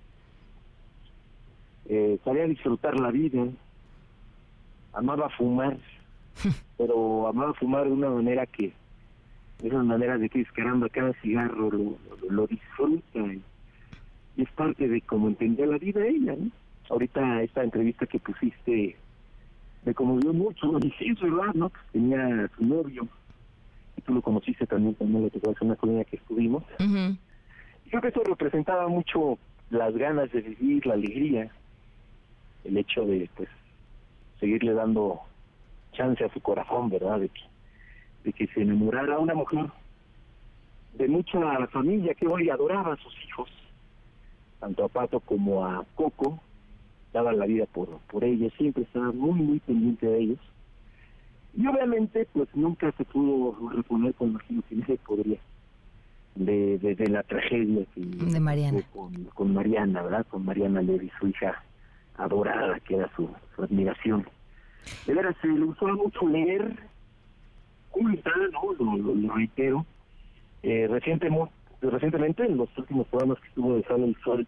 Eh, 1.86 2.20
sabía 2.24 2.46
disfrutar 2.46 3.00
la 3.00 3.12
vida, 3.12 3.46
amaba 4.94 5.30
fumar, 5.30 5.78
pero 6.78 7.28
amaba 7.28 7.54
fumar 7.54 7.86
de 7.86 7.92
una 7.92 8.10
manera 8.10 8.46
que, 8.46 8.74
de 9.60 9.70
una 9.70 9.84
manera 9.84 10.18
de 10.18 10.30
que 10.30 10.44
caramba, 10.46 10.90
cada 10.90 11.14
cigarro 11.22 11.70
lo, 11.70 11.98
lo, 12.30 12.48
disfruta 12.48 13.20
y, 13.20 13.42
es 14.38 14.50
parte 14.52 14.88
de 14.88 15.02
cómo 15.02 15.28
entendía 15.28 15.66
la 15.66 15.78
vida 15.78 16.06
ella. 16.06 16.36
¿no? 16.38 16.50
Ahorita 16.90 17.44
esta 17.44 17.64
entrevista 17.64 18.06
que 18.06 18.20
pusiste 18.20 18.96
me 19.86 19.94
conmovió 19.94 20.34
mucho. 20.34 20.78
Y 20.80 20.92
sí, 20.92 21.10
es 21.10 21.22
verdad, 21.22 21.54
¿no? 21.54 21.72
Tenía 21.92 22.50
su 22.58 22.66
novio, 22.66 23.08
y 23.98 24.02
tú 24.02 24.14
lo 24.14 24.22
conociste 24.22 24.66
también, 24.68 24.96
también 24.96 25.24
lo 25.24 25.30
te 25.30 25.40
en 25.40 25.56
una 25.62 25.76
colonia 25.76 26.06
que 26.06 26.18
estuvimos. 26.18 26.64
creo 27.90 28.02
que 28.02 28.08
eso 28.08 28.24
representaba 28.24 28.88
mucho 28.88 29.38
las 29.70 29.96
ganas 29.96 30.32
de 30.32 30.42
vivir, 30.42 30.86
la 30.86 30.94
alegría, 30.94 31.52
el 32.64 32.78
hecho 32.78 33.06
de, 33.06 33.30
pues, 33.36 33.50
seguirle 34.40 34.74
dando 34.74 35.22
chance 35.94 36.24
a 36.24 36.34
su 36.34 36.40
corazón, 36.42 36.90
¿verdad? 36.90 37.20
De 37.20 37.30
que, 37.30 37.42
de 38.24 38.34
que 38.34 38.48
se 38.48 38.62
enamorara 38.62 39.20
una 39.20 39.34
mujer 39.34 39.66
de 40.94 41.08
mucha 41.08 41.68
familia 41.68 42.14
que 42.14 42.28
hoy 42.28 42.50
adoraba 42.50 42.94
a 42.94 42.98
sus 42.98 43.14
hijos, 43.26 43.50
tanto 44.60 44.86
a 44.86 44.90
Pato 44.90 45.20
como 45.20 45.66
a 45.66 45.86
Coco, 45.96 46.40
daba 47.14 47.34
la 47.34 47.46
vida 47.46 47.66
por, 47.66 48.00
por 48.10 48.24
ellos, 48.24 48.54
siempre 48.58 48.84
estaba 48.84 49.12
muy, 49.12 49.40
muy 49.40 49.60
pendiente 49.60 50.08
de 50.08 50.20
ellos. 50.20 50.40
Y 51.56 51.68
obviamente, 51.68 52.28
pues 52.32 52.48
nunca 52.56 52.92
se 52.94 53.04
pudo 53.04 53.70
reponer 53.70 54.14
con 54.14 54.34
lo 54.34 54.40
que 54.40 54.84
se 54.86 54.98
podría 54.98 55.38
de, 56.36 56.78
de, 56.78 57.10
la 57.10 57.24
tragedia 57.24 57.86
que 57.94 58.02
de 58.02 58.40
Mariana. 58.40 58.82
Con, 58.94 59.26
con, 59.26 59.54
Mariana, 59.54 60.02
¿verdad? 60.04 60.26
Con 60.30 60.46
Mariana 60.46 60.82
Levy, 60.82 61.12
su 61.20 61.28
hija 61.28 61.62
adorada, 62.18 62.80
que 62.82 62.96
era 62.96 63.10
su, 63.16 63.30
admiración. 63.58 64.26
De 65.06 65.14
veras, 65.14 65.36
se 65.42 65.48
le 65.48 65.66
gustaba 65.66 65.94
mucho 65.94 66.28
leer, 66.28 66.76
culta, 67.90 68.32
¿no? 68.52 68.74
Lo, 68.98 69.34
reitero. 69.36 69.86
Eh, 70.64 70.88
recientemente, 70.90 71.52
recientemente, 71.82 72.46
en 72.46 72.58
los 72.58 72.70
últimos 72.78 73.08
programas 73.08 73.40
que 73.40 73.48
estuvo 73.50 73.76
de 73.76 73.84
Sal 73.84 74.04
el 74.04 74.16
Sol, 74.24 74.48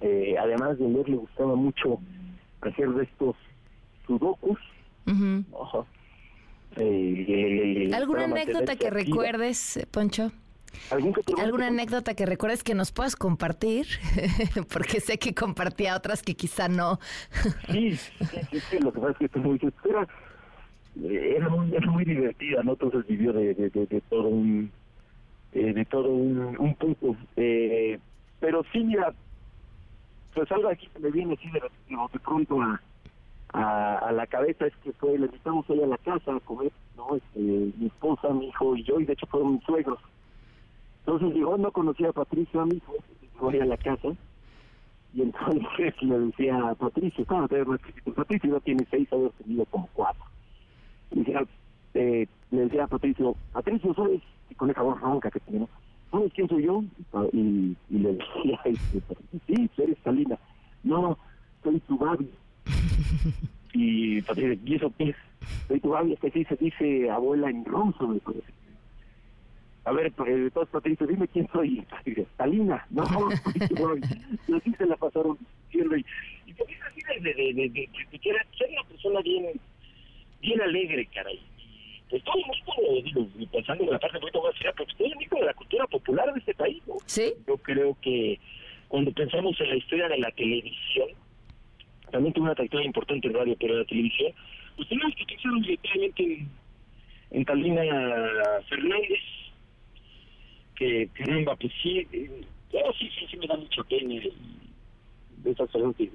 eh, 0.00 0.36
además 0.38 0.78
de 0.78 0.88
leer, 0.88 1.08
le 1.08 1.16
gustaba 1.16 1.54
mucho 1.54 2.00
hacer 2.60 2.88
de 2.90 3.04
estos 3.04 3.36
sudokus. 4.06 4.58
Eh, 6.76 7.90
¿Alguna 7.94 8.24
anécdota 8.24 8.76
que 8.76 8.90
recuerdes, 8.90 9.86
Poncho? 9.90 10.30
¿Alguna 11.38 11.68
anécdota 11.68 12.14
que 12.14 12.26
recuerdes 12.26 12.62
que 12.62 12.74
nos 12.74 12.92
puedas 12.92 13.16
compartir? 13.16 13.86
Porque 14.72 15.00
sé 15.00 15.18
que 15.18 15.34
compartía 15.34 15.96
otras 15.96 16.22
que 16.22 16.34
quizá 16.34 16.68
no. 16.68 17.00
sí, 17.70 17.96
sí, 17.96 18.78
lo 18.80 18.92
que 18.92 19.00
pasa 19.00 19.16
es 19.20 19.30
que 19.30 19.38
muy, 19.40 19.58
era, 19.84 20.06
era, 21.02 21.48
muy, 21.48 21.74
era 21.74 21.90
muy 21.90 22.04
divertida, 22.04 22.62
¿no? 22.62 22.72
Entonces 22.72 23.06
vivió 23.06 23.32
de, 23.32 23.54
de, 23.54 23.70
de, 23.70 24.00
todo 24.08 24.28
un 24.28 24.70
eh, 25.52 25.72
de 25.72 25.84
todo 25.86 26.10
un, 26.10 26.56
un 26.58 26.74
punto. 26.74 27.16
Eh, 27.36 27.98
pero 28.40 28.62
sí, 28.72 28.80
mira, 28.80 29.14
pues 30.34 30.50
algo 30.52 30.68
aquí 30.68 30.86
que 30.88 30.98
me 31.00 31.10
viene 31.10 31.34
así 31.34 31.50
de, 31.50 31.60
de 31.60 32.18
pronto 32.20 32.60
a, 32.60 32.80
a, 33.52 34.12
la 34.12 34.26
cabeza 34.26 34.66
es 34.66 34.76
que 34.76 34.92
fue, 34.92 35.18
le 35.18 35.26
invitamos 35.26 35.68
hoy 35.70 35.82
a 35.82 35.86
la 35.86 35.98
casa 35.98 36.34
a 36.34 36.40
comer, 36.40 36.72
¿no? 36.96 37.16
Este, 37.16 37.40
mi 37.40 37.86
esposa, 37.86 38.28
mi 38.30 38.48
hijo 38.48 38.76
y 38.76 38.84
yo, 38.84 39.00
y 39.00 39.04
de 39.04 39.14
hecho 39.14 39.26
fueron 39.26 39.54
mis 39.54 39.64
suegros. 39.64 39.98
Entonces 41.00 41.34
llegó, 41.34 41.56
no 41.56 41.72
conocía 41.72 42.10
a 42.10 42.12
Patricio, 42.12 42.60
a 42.60 42.66
mi 42.66 42.76
hijo, 42.76 42.94
fue 43.38 43.60
a 43.60 43.64
la 43.64 43.76
casa, 43.78 44.08
y 45.14 45.22
entonces 45.22 45.62
le 46.02 46.18
decía 46.18 46.68
a 46.68 46.74
Patricio, 46.74 47.22
estaba 47.22 47.48
Patricio 47.48 48.50
no 48.50 48.60
tiene 48.60 48.86
seis, 48.90 49.08
había 49.12 49.30
tenido 49.30 49.64
como 49.66 49.88
cuatro. 49.94 50.24
Y 51.10 51.20
decía, 51.20 51.44
eh, 51.94 52.26
le 52.50 52.60
decía 52.60 52.84
a 52.84 52.88
Patricio, 52.88 53.34
Patricio, 53.52 53.94
¿sabes? 53.94 54.22
Y 54.50 54.54
con 54.54 54.70
esa 54.70 54.82
voz 54.82 55.00
ronca 55.00 55.30
que 55.30 55.40
tenemos, 55.40 55.70
¿sabes 56.10 56.32
quién 56.34 56.48
soy 56.48 56.64
yo? 56.64 56.82
Y, 57.32 57.76
le 57.90 58.12
decía, 58.12 58.60
sí, 59.46 59.70
eres 59.78 59.98
Talina. 59.98 60.38
No, 60.82 61.18
soy 61.62 61.80
tu 61.80 61.98
babi. 61.98 62.30
y 63.72 64.18
entonces, 64.18 64.58
¿y 64.64 64.74
eso 64.74 64.92
qué 64.96 65.10
es? 65.10 65.16
Soy 65.68 65.80
tu 65.80 65.90
babi, 65.90 66.12
es 66.12 66.20
que 66.20 66.30
sí 66.30 66.44
se 66.44 66.56
dice 66.56 67.10
abuela 67.10 67.50
en 67.50 67.64
ruso, 67.64 68.08
me 68.08 68.20
parece. 68.20 68.52
A 69.84 69.92
ver, 69.92 70.12
pues, 70.12 70.28
entonces 70.30 70.70
Patricio, 70.70 71.06
dime 71.06 71.28
quién 71.28 71.48
soy. 71.52 71.86
Talina, 72.36 72.86
no, 72.90 73.04
y 74.46 74.54
así 74.54 74.74
se 74.74 74.86
la 74.86 74.96
pasaron 74.96 75.38
diciendo. 75.66 75.96
Y, 75.96 76.04
y 76.46 76.52
te 76.52 76.62
así 76.62 77.00
de, 77.20 77.34
de, 77.34 77.54
de, 77.54 77.68
de, 77.70 78.18
que 78.18 78.30
era, 78.30 78.44
una 78.70 78.88
persona 78.88 79.20
bien, 79.22 79.46
bien 80.40 80.60
alegre, 80.60 81.06
caray 81.14 81.40
pues 82.08 82.22
todo 82.24 82.36
el 82.36 82.44
mundo, 82.46 83.02
digo, 83.04 83.48
pensando 83.52 83.84
en 83.84 83.90
la 83.90 83.98
parte 83.98 84.16
un 84.16 84.20
poquito 84.22 84.42
más 84.42 84.54
allá, 84.60 84.72
pues 84.76 84.88
todo 84.96 85.06
el 85.06 85.14
mundo 85.14 85.36
de 85.36 85.44
la 85.44 85.54
cultura 85.54 85.86
popular 85.86 86.32
de 86.32 86.40
este 86.40 86.54
país, 86.54 86.82
¿no? 86.86 86.94
Sí. 87.06 87.34
Yo 87.46 87.56
creo 87.58 87.96
que 88.00 88.38
cuando 88.88 89.12
pensamos 89.12 89.60
en 89.60 89.68
la 89.68 89.76
historia 89.76 90.08
de 90.08 90.18
la 90.18 90.30
televisión, 90.30 91.08
también 92.10 92.32
tuve 92.32 92.44
una 92.44 92.54
trayectoria 92.54 92.86
importante 92.86 93.28
en 93.28 93.34
radio, 93.34 93.56
pero 93.60 93.74
en 93.74 93.80
la 93.80 93.84
televisión, 93.84 94.32
pues 94.76 94.88
tenemos 94.88 95.14
que 95.14 95.24
pensar 95.26 95.52
directamente 95.60 96.22
en, 96.22 96.48
en 97.30 97.44
Talina 97.44 97.82
Fernández, 98.68 99.20
que 100.76 101.08
caramba, 101.12 101.56
pues 101.56 101.72
sí, 101.82 102.06
eh, 102.12 102.30
sí, 102.98 103.10
sí, 103.18 103.26
sí 103.30 103.36
me 103.36 103.46
da 103.46 103.56
mucha 103.56 103.82
pena 103.84 104.14
de 104.14 105.50
esas 105.50 105.70
personas 105.70 105.96
que, 105.96 106.10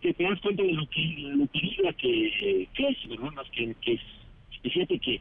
que 0.00 0.14
te 0.14 0.22
das 0.24 0.40
cuenta 0.40 0.62
de 0.62 0.72
lo 0.72 0.88
que, 0.88 1.14
lo 1.18 1.46
que 1.48 1.60
que, 1.98 2.68
que 2.72 2.88
es, 2.88 3.08
¿verdad? 3.08 3.32
Más 3.32 3.50
que, 3.50 3.74
que 3.82 3.92
es 3.94 4.00
y 4.62 4.70
fíjate 4.70 4.98
que, 4.98 5.20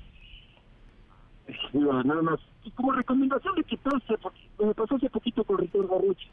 digo, 1.74 2.04
nada 2.04 2.22
más, 2.22 2.40
como 2.76 2.92
recomendación 2.92 3.56
de 3.56 3.64
que 3.64 3.78
pase, 3.78 4.18
porque 4.22 4.40
me 4.60 4.74
pasó 4.74 4.96
hace 4.96 5.10
poquito 5.10 5.44
con 5.44 5.58
Ricardo 5.58 5.96
Arruchi, 5.96 6.28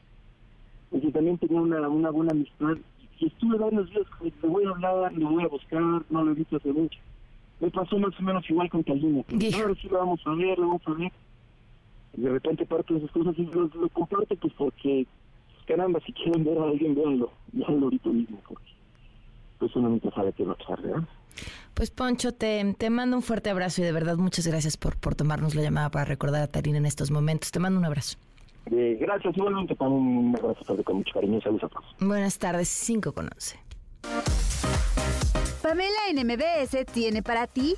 porque 0.91 1.11
también 1.11 1.39
tenía 1.39 1.61
una, 1.61 1.89
una 1.89 2.11
buena 2.11 2.33
amistad, 2.33 2.77
y 3.19 3.27
estuve 3.27 3.57
varios 3.57 3.89
días 3.91 4.07
le 4.21 4.49
voy 4.49 4.65
a 4.65 4.71
hablar, 4.71 5.13
le 5.13 5.25
voy 5.25 5.45
a 5.45 5.49
buscar, 5.49 5.81
no 5.81 6.25
lo 6.25 6.33
he 6.33 6.35
visto 6.35 6.57
hace 6.57 6.73
mucho. 6.73 6.99
Me 7.61 7.71
pasó 7.71 7.99
más 7.99 8.19
o 8.19 8.23
menos 8.23 8.49
igual 8.51 8.69
con 8.69 8.83
Calvino, 8.83 9.25
ahora 9.31 9.75
sí 9.81 9.89
lo 9.89 9.99
vamos 9.99 10.21
a 10.27 10.35
ver, 10.35 10.59
lo 10.59 10.67
vamos 10.67 10.83
a 10.87 10.93
ver. 10.93 11.13
Y 12.17 12.21
de 12.21 12.31
repente 12.31 12.67
parte 12.67 12.93
de 12.93 13.01
esas 13.01 13.11
cosas 13.13 13.39
y 13.39 13.47
lo, 13.47 13.69
lo 13.69 13.89
comparto 13.89 14.37
pues 14.37 14.53
porque, 14.55 15.07
caramba, 15.67 16.01
si 16.01 16.13
quieren 16.13 16.45
ver 16.45 16.59
a 16.59 16.65
alguien, 16.65 16.95
véanlo, 16.95 17.31
véanlo 17.53 17.87
ahorita 17.87 18.11
mismo, 18.11 18.39
porque 18.47 18.71
pues 19.59 19.75
uno 19.77 19.89
nunca 19.89 20.11
sabe 20.11 20.33
qué 20.35 20.45
va 20.45 20.53
a 20.53 20.57
pasar, 20.57 20.83
¿verdad? 20.83 21.09
Pues 21.74 21.91
Poncho, 21.91 22.32
te, 22.32 22.74
te 22.78 22.91
mando 22.91 23.16
un 23.16 23.22
fuerte 23.22 23.51
abrazo 23.51 23.82
y 23.82 23.84
de 23.84 23.93
verdad 23.93 24.16
muchas 24.16 24.47
gracias 24.47 24.76
por, 24.76 24.97
por 24.97 25.14
tomarnos 25.14 25.55
la 25.55 25.62
llamada 25.62 25.91
para 25.91 26.05
recordar 26.05 26.43
a 26.43 26.47
Tarina 26.47 26.78
en 26.78 26.87
estos 26.87 27.11
momentos. 27.11 27.51
Te 27.51 27.59
mando 27.59 27.78
un 27.78 27.84
abrazo. 27.84 28.18
Eh, 28.70 28.97
gracias, 29.01 29.37
igualmente 29.37 29.74
también 29.76 30.03
un 30.03 30.37
abrazo 30.37 30.82
con 30.84 30.97
mucho 30.97 31.12
cariño. 31.14 31.41
Saludos 31.41 31.64
a 31.64 31.68
todos. 31.68 31.87
Buenas 32.01 32.39
tardes, 32.39 32.68
5 32.68 33.12
con 33.12 33.26
11. 33.32 33.59
Pamela 35.62 35.99
en 36.11 36.26
MBS 36.26 36.87
tiene 36.93 37.22
para 37.22 37.47
ti 37.47 37.76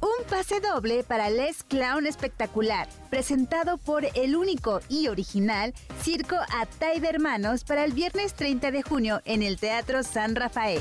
un 0.00 0.24
pase 0.28 0.60
doble 0.60 1.02
para 1.04 1.28
Les 1.30 1.62
Clown 1.64 2.06
Espectacular, 2.06 2.88
presentado 3.10 3.78
por 3.78 4.04
el 4.14 4.36
único 4.36 4.80
y 4.88 5.08
original 5.08 5.74
Circo 6.00 6.36
Atay 6.58 7.00
de 7.00 7.08
Hermanos 7.08 7.64
para 7.64 7.84
el 7.84 7.92
viernes 7.92 8.34
30 8.34 8.70
de 8.70 8.82
junio 8.82 9.20
en 9.24 9.42
el 9.42 9.58
Teatro 9.58 10.02
San 10.02 10.36
Rafael 10.36 10.80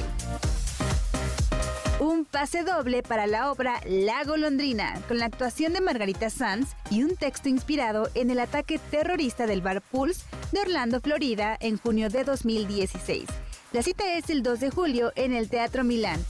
un 1.99 2.23
pase 2.23 2.63
doble 2.63 3.03
para 3.03 3.27
la 3.27 3.51
obra 3.51 3.81
La 3.85 4.23
Golondrina, 4.23 4.99
con 5.07 5.19
la 5.19 5.25
actuación 5.25 5.73
de 5.73 5.81
Margarita 5.81 6.29
Sanz 6.29 6.69
y 6.89 7.03
un 7.03 7.15
texto 7.15 7.49
inspirado 7.49 8.09
en 8.15 8.31
el 8.31 8.39
ataque 8.39 8.79
terrorista 8.89 9.45
del 9.45 9.61
Bar 9.61 9.81
Pulse 9.81 10.23
de 10.53 10.61
Orlando, 10.61 11.01
Florida, 11.01 11.57
en 11.59 11.77
junio 11.77 12.09
de 12.09 12.23
2016. 12.23 13.27
La 13.73 13.83
cita 13.83 14.13
es 14.13 14.29
el 14.29 14.43
2 14.43 14.59
de 14.61 14.71
julio 14.71 15.11
en 15.15 15.33
el 15.33 15.49
Teatro 15.49 15.83
Milán. 15.83 16.23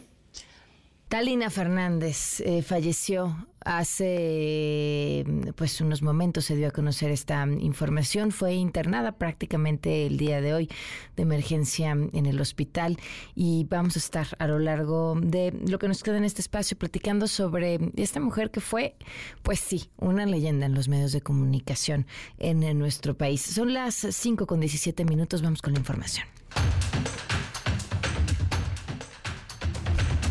Talina 1.08 1.50
Fernández 1.50 2.40
eh, 2.42 2.64
falleció 2.64 3.48
hace 3.66 5.26
pues 5.56 5.82
unos 5.82 6.02
momentos 6.02 6.46
se 6.46 6.56
dio 6.56 6.68
a 6.68 6.72
conocer 6.72 7.12
esta 7.12 7.46
información. 7.60 8.32
Fue 8.32 8.54
internada 8.54 9.14
prácticamente 9.14 10.06
el 10.06 10.18
día 10.18 10.42
de 10.42 10.54
hoy 10.54 10.70
de 11.16 11.24
emergencia 11.24 11.92
en 11.92 12.26
el 12.26 12.40
hospital 12.42 12.98
y 13.36 13.66
vamos 13.70 13.96
a 13.96 14.00
estar 14.00 14.28
a 14.40 14.48
lo 14.48 14.60
largo 14.60 15.16
de 15.22 15.54
lo 15.68 15.80
que 15.80 15.88
nos 15.88 16.04
queda 16.04 16.18
en 16.18 16.26
este 16.26 16.42
espacio 16.42 16.78
platicando 16.78 17.28
sobre 17.28 17.80
esta 17.96 18.20
mujer 18.20 18.52
que 18.52 18.62
fue 18.62 18.96
pues 19.42 19.60
sí 19.60 19.90
una 19.98 20.26
leyenda 20.26 20.66
en 20.66 20.74
los 20.74 20.88
medios 20.88 21.12
de 21.12 21.22
comunicación 21.22 22.08
en, 22.40 22.64
en 22.64 22.80
nuestro 22.80 23.16
país. 23.18 23.42
Son 23.42 23.74
las 23.74 23.96
5 23.96 24.48
con 24.48 24.60
17 24.60 25.06
minutos. 25.06 25.42
Vamos 25.42 25.62
con 25.62 25.74
la 25.74 25.80
información 25.80 26.26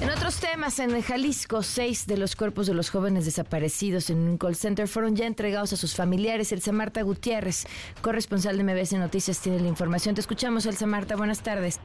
En 0.02 0.10
otros 0.10 0.40
temas, 0.40 0.80
en 0.80 1.00
Jalisco, 1.00 1.62
seis 1.62 2.08
de 2.08 2.16
los 2.16 2.34
cuerpos 2.34 2.66
de 2.66 2.74
los 2.74 2.90
jóvenes 2.90 3.24
desaparecidos 3.24 4.10
en 4.10 4.18
un 4.18 4.36
call 4.36 4.56
center 4.56 4.88
fueron 4.88 5.14
ya 5.14 5.26
entregados 5.26 5.72
a 5.72 5.76
sus 5.76 5.94
familiares. 5.94 6.50
Elsa 6.50 6.72
Marta 6.72 7.02
Gutiérrez, 7.02 7.68
corresponsal 8.00 8.56
de 8.56 8.64
MBS 8.64 8.94
Noticias, 8.94 9.38
tiene 9.38 9.60
la 9.60 9.68
información. 9.68 10.16
Te 10.16 10.20
escuchamos, 10.20 10.66
Elsa 10.66 10.86
Marta. 10.86 11.14
Buenas 11.14 11.44
tardes. 11.44 11.78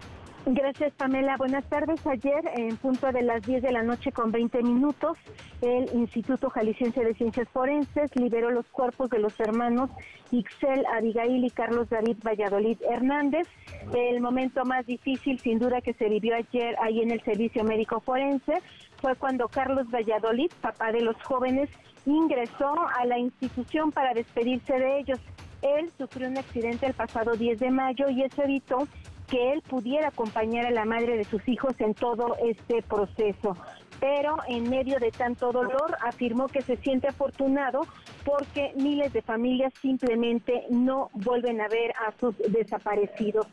Gracias, 0.46 0.94
Pamela. 0.94 1.36
Buenas 1.38 1.66
tardes. 1.66 2.06
Ayer, 2.08 2.42
en 2.56 2.78
punto 2.78 3.12
de 3.12 3.22
las 3.22 3.42
10 3.42 3.62
de 3.62 3.72
la 3.72 3.84
noche 3.84 4.12
con 4.12 4.32
20 4.32 4.64
minutos, 4.64 5.18
el 5.62 5.90
Instituto 5.94 6.50
Jalisciense 6.50 7.04
de 7.04 7.14
Ciencias 7.16 7.50
Forenses 7.50 8.16
liberó 8.16 8.50
los 8.52 8.66
cuerpos 8.68 9.10
de 9.10 9.20
los 9.20 9.38
hermanos 9.40 9.90
Ixel 10.32 10.86
Abigail 10.86 11.44
y 11.44 11.50
Carlos 11.50 11.90
David 11.90 12.18
Valladolid 12.26 12.78
Hernández. 12.90 13.48
El 13.94 14.22
momento 14.22 14.64
más 14.64 14.86
difícil, 14.86 15.40
sin 15.40 15.60
duda, 15.60 15.82
que 15.82 15.94
se 15.94 16.08
vivió 16.08 16.36
ayer 16.36 16.76
ahí 16.82 17.02
en 17.02 17.12
el 17.12 17.22
Servicio 17.24 17.64
Médico 17.64 18.00
Forense 18.00 18.62
fue 19.02 19.16
cuando 19.16 19.48
Carlos 19.48 19.90
Valladolid, 19.90 20.52
papá 20.62 20.92
de 20.92 21.02
los 21.02 21.22
jóvenes, 21.24 21.70
ingresó 22.06 22.74
a 22.98 23.06
la 23.06 23.20
institución 23.20 23.92
para 23.92 24.14
despedirse 24.14 24.80
de 24.80 25.00
ellos. 25.00 25.20
Él 25.62 25.92
sufrió 25.98 26.30
un 26.30 26.38
accidente 26.38 26.86
el 26.86 26.94
pasado 26.94 27.36
10 27.36 27.60
de 27.60 27.72
mayo 27.72 28.10
y 28.10 28.24
eso 28.24 28.44
evitó 28.44 28.88
que 29.28 29.54
él 29.54 29.62
pudiera 29.62 30.08
acompañar 30.08 30.66
a 30.66 30.72
la 30.72 30.86
madre 30.86 31.18
de 31.18 31.24
sus 31.24 31.48
hijos 31.48 31.74
en 31.80 31.94
todo 31.94 32.36
este 32.44 32.82
proceso 32.82 33.56
pero 34.00 34.38
en 34.48 34.70
medio 34.70 35.00
de 35.00 35.12
tanto 35.12 35.52
dolor 35.52 35.98
afirmó 36.02 36.48
que 36.48 36.62
se 36.62 36.78
siente 36.78 37.08
afortunado 37.08 37.82
porque 38.24 38.74
miles 38.76 39.14
de 39.14 39.22
familias 39.22 39.74
simplemente 39.82 40.66
no 40.70 41.10
vuelven 41.14 41.62
a 41.62 41.68
ver 41.68 41.94
a 42.06 42.12
sus 42.20 42.38
desaparecidos. 42.38 43.48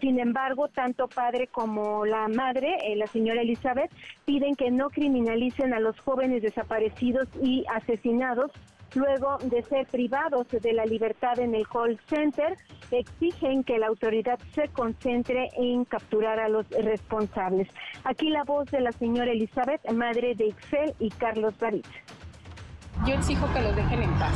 Sin 0.00 0.20
embargo, 0.20 0.68
tanto 0.68 1.08
padre 1.08 1.46
como 1.46 2.04
la 2.04 2.28
madre, 2.28 2.76
eh, 2.84 2.96
la 2.96 3.06
señora 3.06 3.40
Elizabeth, 3.40 3.90
piden 4.26 4.54
que 4.54 4.70
no 4.70 4.90
criminalicen 4.90 5.72
a 5.72 5.80
los 5.80 5.98
jóvenes 6.00 6.42
desaparecidos 6.42 7.28
y 7.42 7.64
asesinados 7.72 8.52
luego 8.96 9.38
de 9.42 9.62
ser 9.62 9.86
privados 9.86 10.48
de 10.48 10.72
la 10.72 10.84
libertad 10.86 11.38
en 11.38 11.54
el 11.54 11.68
call 11.68 12.00
center, 12.08 12.56
exigen 12.90 13.62
que 13.62 13.78
la 13.78 13.88
autoridad 13.88 14.38
se 14.54 14.68
concentre 14.68 15.50
en 15.56 15.84
capturar 15.84 16.40
a 16.40 16.48
los 16.48 16.68
responsables. 16.70 17.68
Aquí 18.04 18.30
la 18.30 18.44
voz 18.44 18.70
de 18.70 18.80
la 18.80 18.92
señora 18.92 19.30
Elizabeth, 19.30 19.88
madre 19.92 20.34
de 20.34 20.48
Excel 20.48 20.94
y 20.98 21.10
Carlos 21.10 21.56
David. 21.58 21.84
Yo 23.06 23.14
exijo 23.14 23.46
que 23.52 23.60
los 23.60 23.76
dejen 23.76 24.02
en 24.02 24.10
paz 24.18 24.34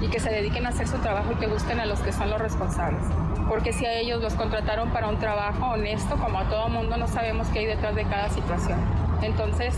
y 0.00 0.08
que 0.08 0.20
se 0.20 0.30
dediquen 0.30 0.66
a 0.66 0.68
hacer 0.68 0.86
su 0.86 0.98
trabajo 0.98 1.32
y 1.32 1.36
que 1.36 1.46
busquen 1.46 1.80
a 1.80 1.86
los 1.86 2.00
que 2.00 2.12
son 2.12 2.28
los 2.30 2.40
responsables. 2.40 3.02
Porque 3.48 3.72
si 3.72 3.86
a 3.86 3.94
ellos 3.94 4.22
los 4.22 4.34
contrataron 4.34 4.90
para 4.90 5.08
un 5.08 5.18
trabajo 5.18 5.72
honesto, 5.72 6.16
como 6.16 6.38
a 6.38 6.48
todo 6.48 6.68
mundo, 6.68 6.96
no 6.96 7.08
sabemos 7.08 7.48
qué 7.48 7.60
hay 7.60 7.66
detrás 7.66 7.94
de 7.94 8.04
cada 8.04 8.28
situación. 8.28 8.78
Entonces, 9.22 9.74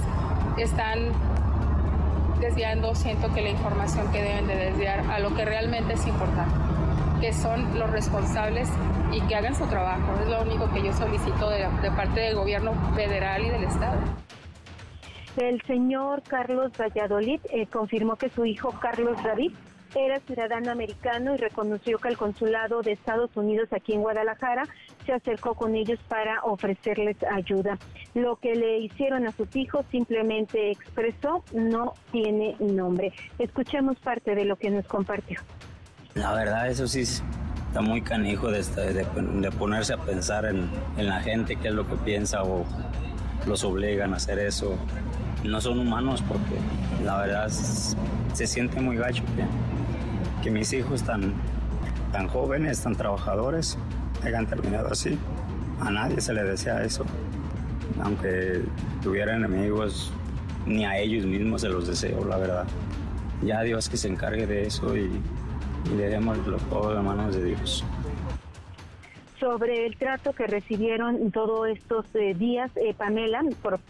están 0.56 1.12
desviando, 2.40 2.94
siento 2.94 3.32
que 3.32 3.42
la 3.42 3.50
información 3.50 4.10
que 4.12 4.22
deben 4.22 4.46
de 4.46 4.56
desviar 4.56 5.00
a 5.10 5.18
lo 5.18 5.34
que 5.34 5.44
realmente 5.44 5.94
es 5.94 6.06
importante, 6.06 6.54
que 7.20 7.32
son 7.32 7.78
los 7.78 7.90
responsables 7.90 8.68
y 9.12 9.20
que 9.22 9.34
hagan 9.34 9.54
su 9.54 9.66
trabajo. 9.66 10.12
Es 10.22 10.28
lo 10.28 10.42
único 10.42 10.70
que 10.72 10.82
yo 10.82 10.92
solicito 10.92 11.50
de, 11.50 11.66
parte 11.96 12.20
del 12.20 12.34
gobierno 12.34 12.72
federal 12.94 13.44
y 13.44 13.50
del 13.50 13.64
Estado. 13.64 13.98
El 15.36 15.60
señor 15.62 16.22
Carlos 16.22 16.72
Valladolid 16.78 17.40
eh, 17.50 17.66
confirmó 17.66 18.16
que 18.16 18.30
su 18.30 18.46
hijo 18.46 18.72
Carlos 18.80 19.22
David 19.22 19.52
era 19.96 20.20
ciudadano 20.20 20.70
americano 20.70 21.34
y 21.34 21.38
reconoció 21.38 21.98
que 21.98 22.08
el 22.08 22.18
consulado 22.18 22.82
de 22.82 22.92
Estados 22.92 23.30
Unidos 23.34 23.68
aquí 23.72 23.94
en 23.94 24.02
Guadalajara 24.02 24.64
se 25.06 25.12
acercó 25.12 25.54
con 25.54 25.74
ellos 25.74 25.98
para 26.08 26.42
ofrecerles 26.42 27.16
ayuda. 27.30 27.78
Lo 28.14 28.36
que 28.36 28.54
le 28.54 28.78
hicieron 28.78 29.26
a 29.26 29.32
sus 29.32 29.54
hijos 29.56 29.86
simplemente 29.90 30.70
expresó 30.70 31.42
no 31.54 31.94
tiene 32.12 32.56
nombre. 32.60 33.12
Escuchemos 33.38 33.98
parte 34.00 34.34
de 34.34 34.44
lo 34.44 34.56
que 34.56 34.70
nos 34.70 34.86
compartió. 34.86 35.40
La 36.14 36.34
verdad, 36.34 36.68
eso 36.68 36.86
sí 36.86 37.00
está 37.00 37.80
muy 37.80 38.02
canijo 38.02 38.50
de, 38.50 38.62
ponerse 39.58 39.94
a 39.94 39.98
pensar 39.98 40.44
en, 40.46 40.68
la 40.96 41.20
gente, 41.20 41.56
qué 41.56 41.68
es 41.68 41.74
lo 41.74 41.86
que 41.86 41.96
piensa 41.96 42.42
o 42.42 42.64
los 43.46 43.64
obligan 43.64 44.14
a 44.14 44.16
hacer 44.16 44.38
eso. 44.38 44.76
No 45.44 45.60
son 45.60 45.78
humanos 45.78 46.22
porque 46.26 46.56
la 47.04 47.18
verdad 47.18 47.48
se 47.48 48.46
siente 48.46 48.80
muy 48.80 48.96
gacho 48.96 49.22
que 50.42 50.50
mis 50.50 50.72
hijos 50.72 51.02
tan, 51.02 51.34
tan 52.12 52.28
jóvenes, 52.28 52.82
tan 52.82 52.94
trabajadores, 52.94 53.78
hayan 54.24 54.46
terminado 54.46 54.88
así. 54.88 55.18
A 55.80 55.90
nadie 55.90 56.20
se 56.20 56.32
le 56.32 56.42
desea 56.42 56.82
eso. 56.84 57.04
Aunque 58.02 58.62
tuvieran 59.02 59.44
enemigos, 59.44 60.12
ni 60.66 60.84
a 60.84 60.98
ellos 60.98 61.26
mismos 61.26 61.62
se 61.62 61.68
los 61.68 61.86
deseo, 61.86 62.24
la 62.24 62.36
verdad. 62.38 62.66
Ya 63.42 63.62
Dios 63.62 63.88
que 63.88 63.96
se 63.96 64.08
encargue 64.08 64.46
de 64.46 64.66
eso 64.66 64.96
y, 64.96 65.10
y 65.92 65.96
dejémoslo 65.96 66.56
todo 66.70 66.98
en 66.98 67.04
manos 67.04 67.34
de 67.34 67.44
Dios 67.44 67.84
sobre 69.38 69.86
el 69.86 69.96
trato 69.96 70.32
que 70.32 70.46
recibieron 70.46 71.30
todos 71.30 71.68
estos 71.68 72.06
eh, 72.14 72.34
días, 72.34 72.70
eh, 72.76 72.94
Pamela, 72.94 73.42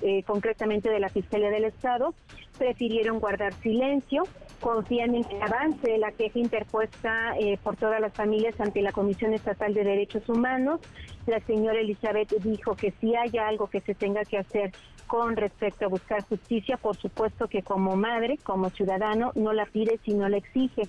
eh, 0.02 0.22
concretamente 0.24 0.90
de 0.90 1.00
la 1.00 1.08
Fiscalía 1.08 1.50
del 1.50 1.64
Estado, 1.64 2.14
prefirieron 2.58 3.20
guardar 3.20 3.52
silencio 3.54 4.24
confían 4.60 5.14
en 5.14 5.24
el 5.30 5.42
avance 5.42 5.98
la 5.98 6.12
queja 6.12 6.38
interpuesta 6.38 7.36
eh, 7.38 7.58
por 7.62 7.76
todas 7.76 8.00
las 8.00 8.12
familias 8.12 8.58
ante 8.60 8.82
la 8.82 8.92
Comisión 8.92 9.32
Estatal 9.34 9.74
de 9.74 9.84
Derechos 9.84 10.28
Humanos. 10.28 10.80
La 11.26 11.40
señora 11.40 11.80
Elizabeth 11.80 12.30
dijo 12.42 12.74
que 12.76 12.92
si 13.00 13.14
hay 13.14 13.36
algo 13.38 13.68
que 13.68 13.80
se 13.80 13.94
tenga 13.94 14.24
que 14.24 14.38
hacer 14.38 14.72
con 15.06 15.36
respecto 15.36 15.84
a 15.84 15.88
buscar 15.88 16.22
justicia, 16.24 16.76
por 16.76 16.96
supuesto 16.96 17.48
que 17.48 17.62
como 17.62 17.96
madre, 17.96 18.38
como 18.42 18.70
ciudadano, 18.70 19.32
no 19.34 19.52
la 19.52 19.66
pide, 19.66 20.00
sino 20.04 20.28
la 20.28 20.38
exige. 20.38 20.82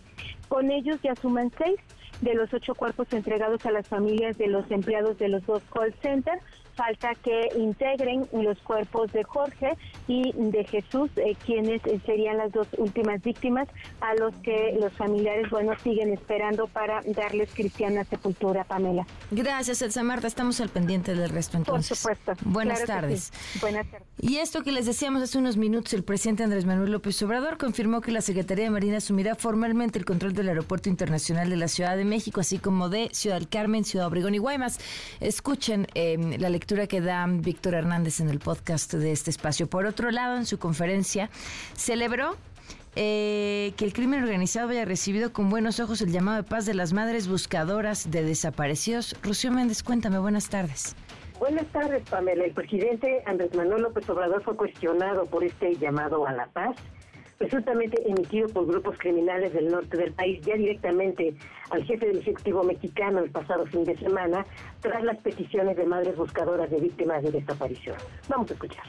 Con 0.47 0.72
ellos 0.72 0.99
ya 1.03 1.16
suman 1.16 1.51
seis 1.58 1.78
de 2.22 2.34
los 2.34 2.53
ocho 2.53 2.76
cuerpos 2.76 3.07
entregados 3.11 3.65
a 3.65 3.72
las 3.72 3.86
familias 3.88 4.38
de 4.38 4.47
los 4.47 4.70
empleados 4.72 5.18
de 5.20 5.30
los 5.30 5.45
dos 5.45 5.63
call 5.74 5.93
centers 6.01 6.41
falta 6.78 7.16
que 7.16 7.50
integren 7.58 8.28
los 8.32 8.58
cuerpos 8.60 9.12
de 9.12 9.24
Jorge 9.24 9.76
y 10.08 10.32
de 10.34 10.64
Jesús, 10.64 11.10
eh, 11.18 11.36
quienes 11.46 11.82
serían 12.06 12.38
las 12.38 12.52
dos 12.52 12.68
últimas 12.78 13.22
víctimas, 13.24 13.68
a 14.00 14.14
los 14.16 14.34
que 14.36 14.78
los 14.80 14.94
familiares, 14.94 15.50
bueno, 15.50 15.74
siguen 15.84 16.14
esperando 16.14 16.68
para 16.68 17.02
darles 17.08 17.50
cristiana 17.54 18.04
sepultura, 18.04 18.64
Pamela. 18.64 19.06
Gracias, 19.32 19.82
Elsa 19.82 20.04
Marta. 20.04 20.28
Estamos 20.28 20.62
al 20.62 20.70
pendiente 20.70 21.16
del 21.16 21.30
resto 21.30 21.58
entonces. 21.58 22.02
Por 22.02 22.16
supuesto. 22.16 22.46
Buenas 22.48 22.86
tardes. 22.86 23.32
Buenas 23.60 23.90
tardes. 23.90 24.08
Y 24.20 24.38
esto 24.38 24.64
que 24.64 24.72
les 24.72 24.86
decíamos 24.86 25.24
hace 25.24 25.38
unos 25.38 25.58
minutos, 25.58 25.94
el 25.94 26.04
presidente 26.04 26.44
Andrés 26.44 26.66
Manuel 26.66 26.92
López 26.92 27.22
Obrador 27.24 27.58
confirmó 27.58 28.02
que 28.02 28.12
la 28.12 28.22
Secretaría 28.22 28.66
de 28.66 28.70
Marina 28.70 28.98
asumirá 28.98 29.36
formalmente 29.36 29.98
el 29.98 30.06
control 30.06 30.34
del 30.34 30.50
Aeropuerto 30.50 30.90
Internacional 30.90 31.50
de 31.50 31.58
la 31.58 31.68
Ciudad 31.68 31.98
de 31.98 32.06
México, 32.06 32.42
así 32.42 32.60
como 32.60 32.90
de 32.90 33.10
Ciudad 33.14 33.38
del 33.38 33.50
Carmen, 33.50 33.84
Ciudad 33.84 34.08
Obregón 34.08 34.36
y 34.36 34.38
Guaymas. 34.38 34.80
Escuchen 35.20 35.88
eh, 35.96 36.38
la 36.38 36.50
lectura 36.50 36.66
que 36.68 36.99
da 36.99 37.26
Víctor 37.30 37.76
Hernández 37.76 38.20
en 38.20 38.30
el 38.30 38.39
podcast 38.39 38.93
de 38.93 39.13
este 39.13 39.30
espacio. 39.30 39.68
Por 39.68 39.86
otro 39.86 40.11
lado, 40.11 40.36
en 40.36 40.45
su 40.45 40.59
conferencia, 40.59 41.30
celebró 41.76 42.36
eh, 42.97 43.74
que 43.78 43.86
el 43.86 43.93
crimen 43.93 44.22
organizado 44.22 44.70
haya 44.70 44.84
recibido 44.84 45.32
con 45.32 45.49
buenos 45.49 45.80
ojos 45.80 46.01
el 46.01 46.11
llamado 46.11 46.43
de 46.43 46.43
paz 46.43 46.65
de 46.65 46.74
las 46.74 46.91
madres 46.91 47.30
buscadoras 47.30 48.11
de 48.11 48.24
desaparecidos. 48.24 49.15
Rocío 49.24 49.51
Méndez, 49.51 49.82
cuéntame, 49.82 50.20
buenas 50.20 50.49
tardes. 50.49 50.93
Buenas 51.39 51.68
tardes, 51.68 52.03
Pamela. 52.09 52.43
El 52.43 52.51
presidente 52.51 53.24
Andrés 53.26 53.55
Manuel 53.55 53.84
López 53.84 54.09
Obrador 54.09 54.43
fue 54.43 54.57
cuestionado 54.57 55.26
por 55.26 55.45
este 55.45 55.74
llamado 55.78 56.28
a 56.28 56.34
la 56.34 56.47
paz 56.47 56.76
presuntamente 57.38 58.02
emitido 58.10 58.48
por 58.50 58.66
grupos 58.66 58.98
criminales 58.98 59.54
del 59.54 59.70
norte 59.70 59.98
del 59.98 60.14
país, 60.14 60.42
ya 60.46 60.56
directamente 60.56 61.34
al 61.70 61.84
jefe 61.84 62.08
del 62.08 62.18
Ejecutivo 62.20 62.64
mexicano 62.64 63.20
el 63.20 63.30
pasado 63.30 63.66
fin 63.66 63.84
de 63.84 63.98
semana, 63.98 64.46
tras 64.82 65.04
las 65.04 65.18
peticiones 65.18 65.78
de 65.78 65.86
madres 65.86 66.16
buscadoras 66.16 66.70
de 66.70 66.80
víctimas 66.80 67.24
de 67.24 67.32
desaparición. 67.32 67.98
Vamos 68.28 68.50
a 68.52 68.54
escuchar 68.54 68.86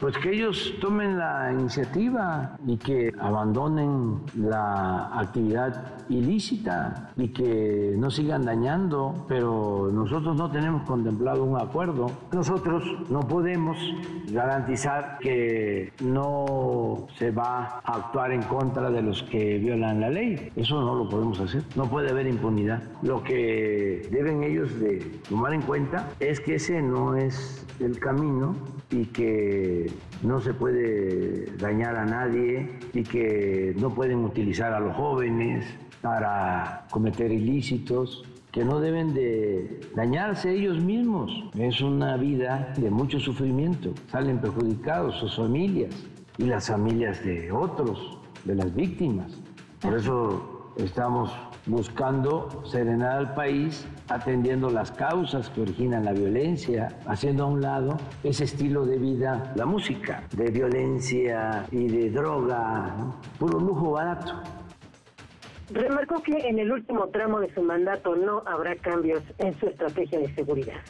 pues 0.00 0.16
que 0.16 0.32
ellos 0.32 0.74
tomen 0.80 1.18
la 1.18 1.52
iniciativa 1.52 2.56
y 2.66 2.78
que 2.78 3.12
abandonen 3.20 4.22
la 4.34 5.10
actividad 5.12 6.00
ilícita 6.08 7.10
y 7.16 7.28
que 7.28 7.94
no 7.98 8.10
sigan 8.10 8.46
dañando, 8.46 9.26
pero 9.28 9.90
nosotros 9.92 10.34
no 10.36 10.50
tenemos 10.50 10.82
contemplado 10.82 11.44
un 11.44 11.60
acuerdo. 11.60 12.10
Nosotros 12.32 12.82
no 13.10 13.20
podemos 13.20 13.76
garantizar 14.32 15.18
que 15.20 15.92
no 16.02 17.06
se 17.16 17.30
va 17.30 17.82
a 17.84 17.96
actuar 17.96 18.32
en 18.32 18.42
contra 18.44 18.90
de 18.90 19.02
los 19.02 19.22
que 19.24 19.58
violan 19.58 20.00
la 20.00 20.08
ley. 20.08 20.50
Eso 20.56 20.80
no 20.80 20.94
lo 20.94 21.08
podemos 21.10 21.38
hacer. 21.40 21.62
No 21.76 21.84
puede 21.84 22.10
haber 22.10 22.26
impunidad. 22.26 22.82
Lo 23.02 23.22
que 23.22 24.08
deben 24.10 24.42
ellos 24.42 24.80
de 24.80 25.20
tomar 25.28 25.52
en 25.52 25.60
cuenta 25.60 26.08
es 26.20 26.40
que 26.40 26.54
ese 26.54 26.80
no 26.80 27.16
es 27.16 27.66
el 27.80 27.98
camino 27.98 28.54
y 28.90 29.06
que 29.06 29.90
no 30.22 30.40
se 30.40 30.52
puede 30.52 31.56
dañar 31.56 31.96
a 31.96 32.04
nadie 32.04 32.78
y 32.92 33.02
que 33.02 33.74
no 33.78 33.94
pueden 33.94 34.24
utilizar 34.24 34.72
a 34.72 34.80
los 34.80 34.96
jóvenes 34.96 35.66
para 36.02 36.86
cometer 36.90 37.30
ilícitos 37.30 38.24
que 38.52 38.64
no 38.64 38.80
deben 38.80 39.14
de 39.14 39.80
dañarse 39.94 40.52
ellos 40.52 40.82
mismos. 40.82 41.30
Es 41.56 41.80
una 41.80 42.16
vida 42.16 42.72
de 42.76 42.90
mucho 42.90 43.20
sufrimiento. 43.20 43.92
Salen 44.10 44.40
perjudicados 44.40 45.16
sus 45.20 45.36
familias 45.36 45.94
y 46.36 46.44
las 46.44 46.66
familias 46.66 47.24
de 47.24 47.52
otros, 47.52 48.18
de 48.44 48.56
las 48.56 48.74
víctimas. 48.74 49.32
Por 49.80 49.94
eso 49.94 50.72
estamos 50.78 51.32
buscando 51.66 52.62
serenar 52.64 53.18
al 53.18 53.34
país, 53.34 53.86
atendiendo 54.08 54.70
las 54.70 54.90
causas 54.92 55.50
que 55.50 55.62
originan 55.62 56.04
la 56.04 56.12
violencia, 56.12 56.88
haciendo 57.06 57.44
a 57.44 57.46
un 57.46 57.60
lado 57.60 57.96
ese 58.24 58.44
estilo 58.44 58.84
de 58.86 58.98
vida, 58.98 59.52
la 59.56 59.66
música, 59.66 60.24
de 60.32 60.50
violencia 60.50 61.66
y 61.70 61.88
de 61.88 62.10
droga, 62.10 62.94
puro 63.38 63.58
lujo 63.60 63.92
barato. 63.92 64.42
Remarcó 65.72 66.20
que 66.22 66.36
en 66.48 66.58
el 66.58 66.72
último 66.72 67.08
tramo 67.08 67.38
de 67.38 67.54
su 67.54 67.62
mandato 67.62 68.16
no 68.16 68.42
habrá 68.46 68.74
cambios 68.76 69.22
en 69.38 69.58
su 69.60 69.66
estrategia 69.66 70.18
de 70.18 70.34
seguridad. 70.34 70.80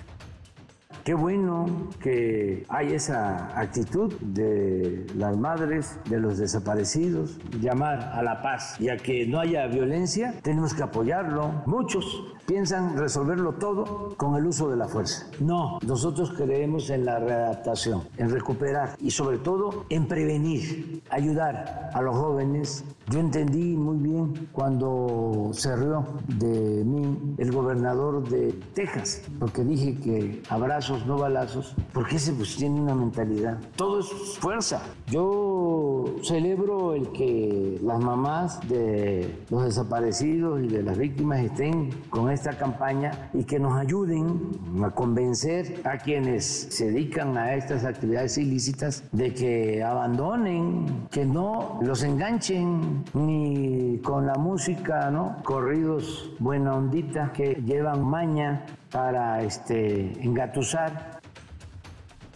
Qué 1.04 1.14
bueno 1.14 1.88
que 2.00 2.64
hay 2.68 2.92
esa 2.92 3.58
actitud 3.58 4.12
de 4.20 5.06
las 5.16 5.36
madres, 5.36 5.98
de 6.08 6.20
los 6.20 6.36
desaparecidos, 6.36 7.38
llamar 7.60 8.12
a 8.14 8.22
la 8.22 8.42
paz 8.42 8.78
y 8.78 8.90
a 8.90 8.96
que 8.96 9.26
no 9.26 9.40
haya 9.40 9.66
violencia, 9.66 10.34
tenemos 10.42 10.74
que 10.74 10.82
apoyarlo. 10.82 11.62
Muchos 11.64 12.34
piensan 12.46 12.98
resolverlo 12.98 13.54
todo 13.54 14.14
con 14.16 14.36
el 14.36 14.44
uso 14.44 14.68
de 14.68 14.76
la 14.76 14.88
fuerza. 14.88 15.26
No, 15.40 15.78
nosotros 15.86 16.32
creemos 16.36 16.90
en 16.90 17.06
la 17.06 17.18
readaptación, 17.18 18.02
en 18.18 18.28
recuperar 18.28 18.96
y 19.00 19.10
sobre 19.10 19.38
todo 19.38 19.86
en 19.88 20.06
prevenir, 20.06 21.02
ayudar 21.10 21.90
a 21.94 22.02
los 22.02 22.16
jóvenes. 22.16 22.84
Yo 23.11 23.19
entendí 23.19 23.74
muy 23.77 23.97
bien 23.97 24.49
cuando 24.53 25.51
se 25.53 25.74
rió 25.74 26.07
de 26.28 26.85
mí 26.85 27.35
el 27.39 27.51
gobernador 27.51 28.28
de 28.28 28.53
Texas, 28.73 29.23
porque 29.41 29.65
dije 29.65 29.97
que 29.97 30.43
abrazos, 30.49 31.05
no 31.07 31.19
balazos, 31.19 31.74
porque 31.93 32.16
ese 32.16 32.32
pues 32.32 32.55
tiene 32.55 32.81
una 32.81 32.95
mentalidad. 32.95 33.59
Todo 33.74 33.99
es 33.99 34.07
fuerza. 34.39 34.81
Yo 35.09 36.05
celebro 36.23 36.95
el 36.95 37.11
que 37.11 37.81
las 37.82 37.99
mamás 37.99 38.61
de 38.69 39.45
los 39.51 39.65
desaparecidos 39.65 40.62
y 40.62 40.69
de 40.69 40.85
las 40.85 40.97
víctimas 40.97 41.41
estén 41.41 41.91
con 42.11 42.31
esta 42.31 42.57
campaña 42.59 43.28
y 43.35 43.43
que 43.43 43.59
nos 43.59 43.74
ayuden 43.74 44.41
a 44.85 44.91
convencer 44.91 45.81
a 45.82 45.99
quienes 45.99 46.45
se 46.70 46.93
dedican 46.93 47.37
a 47.37 47.57
estas 47.57 47.85
actividades 47.85 48.39
ilícitas 48.39 49.03
de 49.11 49.35
que 49.35 49.82
abandonen, 49.82 51.09
que 51.11 51.27
no 51.27 51.81
los 51.82 52.05
enganchen 52.05 52.99
ni 53.14 53.98
con 54.02 54.27
la 54.27 54.35
música, 54.35 55.10
¿no? 55.10 55.36
Corridos 55.44 56.32
buena 56.39 56.74
ondita 56.74 57.32
que 57.32 57.62
llevan 57.64 58.02
maña 58.02 58.66
para 58.90 59.43
este 59.43 60.12
engatusar 60.22 61.20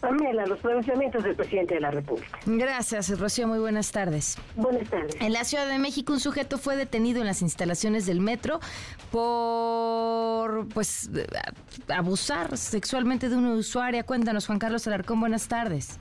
Pamela, 0.04 0.44
los 0.44 0.60
pronunciamientos 0.60 1.24
del 1.24 1.34
presidente 1.34 1.76
de 1.76 1.80
la 1.80 1.90
República. 1.90 2.38
Gracias, 2.44 3.18
Rocío. 3.18 3.48
Muy 3.48 3.58
buenas 3.58 3.90
tardes. 3.90 4.36
Buenas 4.54 4.86
tardes. 4.90 5.16
En 5.18 5.32
la 5.32 5.44
Ciudad 5.44 5.66
de 5.66 5.78
México, 5.78 6.12
un 6.12 6.20
sujeto 6.20 6.58
fue 6.58 6.76
detenido 6.76 7.22
en 7.22 7.26
las 7.26 7.40
instalaciones 7.40 8.04
del 8.04 8.20
metro 8.20 8.60
por, 9.10 10.68
pues, 10.68 11.08
abusar 11.88 12.58
sexualmente 12.58 13.30
de 13.30 13.36
una 13.36 13.54
usuaria. 13.54 14.04
Cuéntanos, 14.04 14.46
Juan 14.46 14.58
Carlos 14.58 14.86
Alarcón. 14.86 15.20
Buenas 15.20 15.48
tardes. 15.48 15.98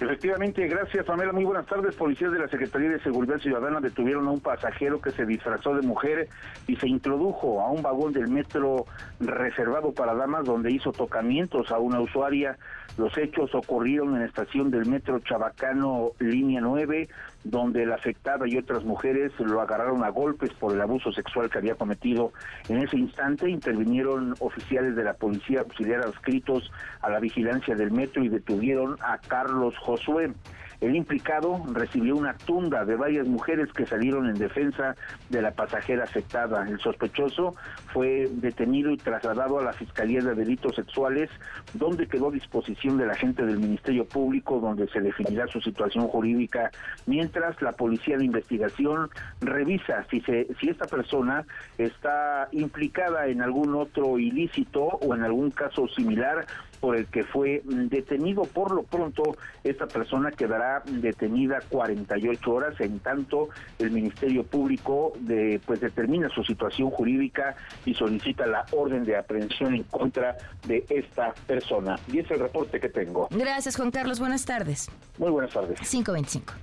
Efectivamente, 0.00 0.68
gracias 0.68 1.04
Pamela. 1.04 1.32
Muy 1.32 1.44
buenas 1.44 1.66
tardes. 1.66 1.96
Policías 1.96 2.30
de 2.30 2.38
la 2.38 2.46
Secretaría 2.46 2.90
de 2.90 3.00
Seguridad 3.00 3.38
Ciudadana 3.38 3.80
detuvieron 3.80 4.28
a 4.28 4.30
un 4.30 4.38
pasajero 4.38 5.00
que 5.00 5.10
se 5.10 5.26
disfrazó 5.26 5.74
de 5.74 5.82
mujer 5.82 6.28
y 6.68 6.76
se 6.76 6.86
introdujo 6.86 7.60
a 7.60 7.70
un 7.72 7.82
vagón 7.82 8.12
del 8.12 8.28
metro 8.28 8.86
reservado 9.18 9.92
para 9.92 10.14
damas 10.14 10.44
donde 10.44 10.70
hizo 10.70 10.92
tocamientos 10.92 11.72
a 11.72 11.78
una 11.78 12.00
usuaria. 12.00 12.56
Los 12.96 13.18
hechos 13.18 13.52
ocurrieron 13.56 14.14
en 14.14 14.20
la 14.20 14.26
estación 14.26 14.70
del 14.70 14.86
metro 14.86 15.18
Chabacano, 15.18 16.12
línea 16.20 16.60
9, 16.60 17.08
donde 17.44 17.86
la 17.86 17.94
afectada 17.94 18.46
y 18.48 18.56
otras 18.56 18.84
mujeres 18.84 19.32
lo 19.38 19.60
agarraron 19.60 20.04
a 20.04 20.10
golpes 20.10 20.50
por 20.54 20.72
el 20.72 20.80
abuso 20.80 21.12
sexual 21.12 21.50
que 21.50 21.58
había 21.58 21.74
cometido. 21.74 22.32
En 22.68 22.78
ese 22.78 22.96
instante 22.96 23.48
intervinieron 23.48 24.34
oficiales 24.40 24.96
de 24.96 25.04
la 25.04 25.14
policía 25.14 25.60
auxiliar 25.60 26.00
adscritos 26.00 26.70
a 27.00 27.10
la 27.10 27.20
vigilancia 27.20 27.74
del 27.74 27.90
metro 27.90 28.22
y 28.22 28.28
detuvieron 28.28 28.96
a 29.00 29.18
Carlos 29.18 29.74
Josué. 29.78 30.32
El 30.80 30.94
implicado 30.94 31.60
recibió 31.72 32.14
una 32.14 32.34
tunda 32.34 32.84
de 32.84 32.94
varias 32.94 33.26
mujeres 33.26 33.72
que 33.72 33.84
salieron 33.84 34.28
en 34.28 34.34
defensa 34.34 34.94
de 35.28 35.42
la 35.42 35.50
pasajera 35.50 36.04
afectada. 36.04 36.68
El 36.68 36.78
sospechoso 36.78 37.56
fue 37.92 38.28
detenido 38.30 38.92
y 38.92 38.96
trasladado 38.96 39.58
a 39.58 39.64
la 39.64 39.72
Fiscalía 39.72 40.20
de 40.20 40.36
Delitos 40.36 40.76
Sexuales, 40.76 41.30
donde 41.74 42.06
quedó 42.06 42.28
a 42.28 42.32
disposición 42.32 42.96
de 42.96 43.06
la 43.06 43.14
gente 43.14 43.44
del 43.44 43.58
Ministerio 43.58 44.04
Público, 44.04 44.60
donde 44.60 44.88
se 44.88 45.00
definirá 45.00 45.48
su 45.48 45.60
situación 45.60 46.06
jurídica, 46.06 46.70
mientras 47.06 47.60
la 47.60 47.72
Policía 47.72 48.16
de 48.16 48.24
Investigación 48.24 49.10
revisa 49.40 50.04
si, 50.10 50.20
se, 50.20 50.46
si 50.60 50.68
esta 50.68 50.86
persona 50.86 51.44
está 51.76 52.48
implicada 52.52 53.26
en 53.26 53.42
algún 53.42 53.74
otro 53.74 54.18
ilícito 54.18 54.82
o 54.82 55.14
en 55.14 55.24
algún 55.24 55.50
caso 55.50 55.88
similar 55.88 56.46
por 56.80 56.96
el 56.96 57.06
que 57.06 57.24
fue 57.24 57.62
detenido. 57.64 58.42
Por 58.42 58.72
lo 58.72 58.82
pronto, 58.82 59.36
esta 59.64 59.86
persona 59.86 60.30
quedará 60.30 60.82
detenida 60.86 61.60
48 61.68 62.50
horas, 62.50 62.80
en 62.80 63.00
tanto 63.00 63.48
el 63.78 63.90
Ministerio 63.90 64.44
Público 64.44 65.12
de, 65.20 65.60
pues 65.64 65.80
determina 65.80 66.28
su 66.28 66.42
situación 66.44 66.90
jurídica 66.90 67.56
y 67.84 67.94
solicita 67.94 68.46
la 68.46 68.64
orden 68.72 69.04
de 69.04 69.16
aprehensión 69.16 69.74
en 69.74 69.84
contra 69.84 70.36
de 70.66 70.84
esta 70.88 71.32
persona. 71.46 71.98
Y 72.12 72.20
es 72.20 72.30
el 72.30 72.40
reporte 72.40 72.80
que 72.80 72.88
tengo. 72.88 73.28
Gracias, 73.30 73.76
Juan 73.76 73.90
Carlos. 73.90 74.20
Buenas 74.20 74.44
tardes. 74.44 74.90
Muy 75.18 75.30
buenas 75.30 75.52
tardes. 75.52 75.78
525. 75.80 76.54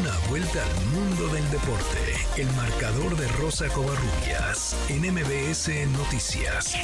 Una 0.00 0.10
vuelta 0.28 0.58
al 0.60 0.74
mundo 0.90 1.32
del 1.32 1.48
deporte. 1.52 2.00
El 2.36 2.48
marcador 2.56 3.16
de 3.16 3.28
Rosa 3.38 3.66
Covarrubias 3.68 4.74
en 4.90 5.02
MBS 5.12 5.68
Noticias. 5.96 6.74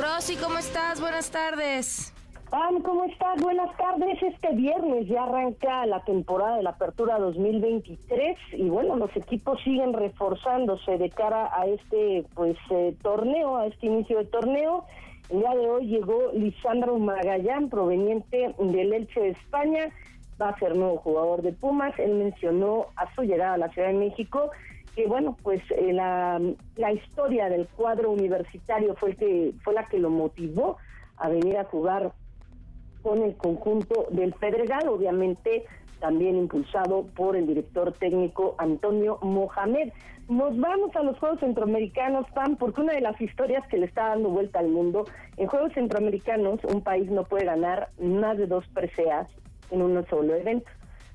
Rosy, 0.00 0.36
¿cómo 0.36 0.56
estás? 0.56 0.98
Buenas 0.98 1.30
tardes. 1.30 2.14
Pam, 2.48 2.80
¿cómo 2.80 3.04
estás? 3.04 3.42
Buenas 3.42 3.76
tardes. 3.76 4.22
Este 4.22 4.54
viernes 4.54 5.08
ya 5.08 5.24
arranca 5.24 5.84
la 5.84 6.02
temporada 6.04 6.56
de 6.56 6.62
la 6.62 6.70
Apertura 6.70 7.18
2023 7.18 8.38
y 8.52 8.70
bueno, 8.70 8.96
los 8.96 9.14
equipos 9.14 9.60
siguen 9.64 9.92
reforzándose 9.92 10.96
de 10.96 11.10
cara 11.10 11.50
a 11.54 11.66
este 11.66 12.24
pues 12.34 12.56
eh, 12.70 12.96
torneo, 13.02 13.56
a 13.56 13.66
este 13.66 13.88
inicio 13.88 14.18
de 14.18 14.24
torneo. 14.24 14.86
El 15.28 15.40
día 15.40 15.50
de 15.50 15.68
hoy 15.68 15.86
llegó 15.86 16.30
Lisandro 16.32 16.98
Magallán, 16.98 17.68
proveniente 17.68 18.54
del 18.58 18.92
Elche 18.92 19.20
de 19.20 19.28
España, 19.30 19.92
va 20.42 20.50
a 20.50 20.58
ser 20.58 20.76
nuevo 20.76 20.98
jugador 20.98 21.42
de 21.42 21.52
Pumas. 21.52 21.98
Él 21.98 22.14
mencionó 22.14 22.86
a 22.96 23.12
su 23.14 23.22
llegada 23.22 23.54
a 23.54 23.58
la 23.58 23.68
Ciudad 23.70 23.88
de 23.88 23.94
México 23.94 24.50
que 24.94 25.06
bueno, 25.06 25.36
pues 25.42 25.62
eh, 25.70 25.92
la, 25.92 26.40
la, 26.76 26.92
historia 26.92 27.48
del 27.48 27.66
cuadro 27.66 28.10
universitario 28.10 28.94
fue 28.94 29.16
que 29.16 29.54
fue 29.64 29.72
la 29.72 29.86
que 29.86 29.98
lo 29.98 30.10
motivó 30.10 30.76
a 31.16 31.30
venir 31.30 31.56
a 31.56 31.64
jugar 31.64 32.12
con 33.02 33.22
el 33.22 33.34
conjunto 33.36 34.06
del 34.10 34.32
Pedregal, 34.34 34.88
obviamente 34.88 35.64
también 35.98 36.36
impulsado 36.36 37.06
por 37.14 37.36
el 37.36 37.46
director 37.46 37.92
técnico 37.92 38.54
Antonio 38.58 39.18
Mohamed. 39.22 39.92
Nos 40.28 40.58
vamos 40.58 40.94
a 40.96 41.02
los 41.02 41.18
Juegos 41.18 41.40
Centroamericanos, 41.40 42.26
Pam, 42.34 42.56
porque 42.56 42.80
una 42.80 42.92
de 42.92 43.00
las 43.00 43.20
historias 43.20 43.66
que 43.68 43.78
le 43.78 43.86
está 43.86 44.08
dando 44.08 44.28
vuelta 44.28 44.58
al 44.58 44.68
mundo, 44.68 45.04
en 45.36 45.46
Juegos 45.46 45.72
Centroamericanos 45.74 46.60
un 46.64 46.82
país 46.82 47.10
no 47.10 47.24
puede 47.24 47.44
ganar 47.44 47.90
más 48.00 48.36
de 48.36 48.46
dos 48.46 48.66
preseas 48.74 49.28
en 49.72 49.82
un 49.82 50.06
solo 50.06 50.34
evento. 50.36 50.70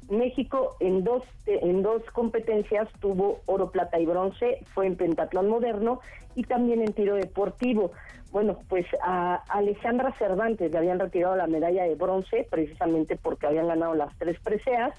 México 0.10 0.78
en 0.80 1.04
dos, 1.04 1.24
en 1.46 1.84
dos 1.84 2.02
competencias 2.12 2.88
tuvo 3.00 3.40
oro, 3.46 3.72
plata 3.72 4.00
y 4.00 4.06
bronce, 4.06 4.60
fue 4.74 4.88
en 4.88 4.96
pentatlón 4.96 5.50
moderno 5.50 6.00
y 6.36 6.44
también 6.44 6.82
en 6.82 6.94
tiro 6.94 7.16
deportivo. 7.16 7.92
Bueno, 8.32 8.60
pues 8.70 8.86
a 9.04 9.44
Alejandra 9.50 10.14
Cervantes 10.18 10.72
le 10.72 10.78
habían 10.78 11.00
retirado 11.00 11.36
la 11.36 11.48
medalla 11.48 11.84
de 11.84 11.96
bronce 11.96 12.48
precisamente 12.50 13.16
porque 13.16 13.48
habían 13.48 13.68
ganado 13.68 13.96
las 13.96 14.18
tres 14.18 14.40
preseas 14.40 14.94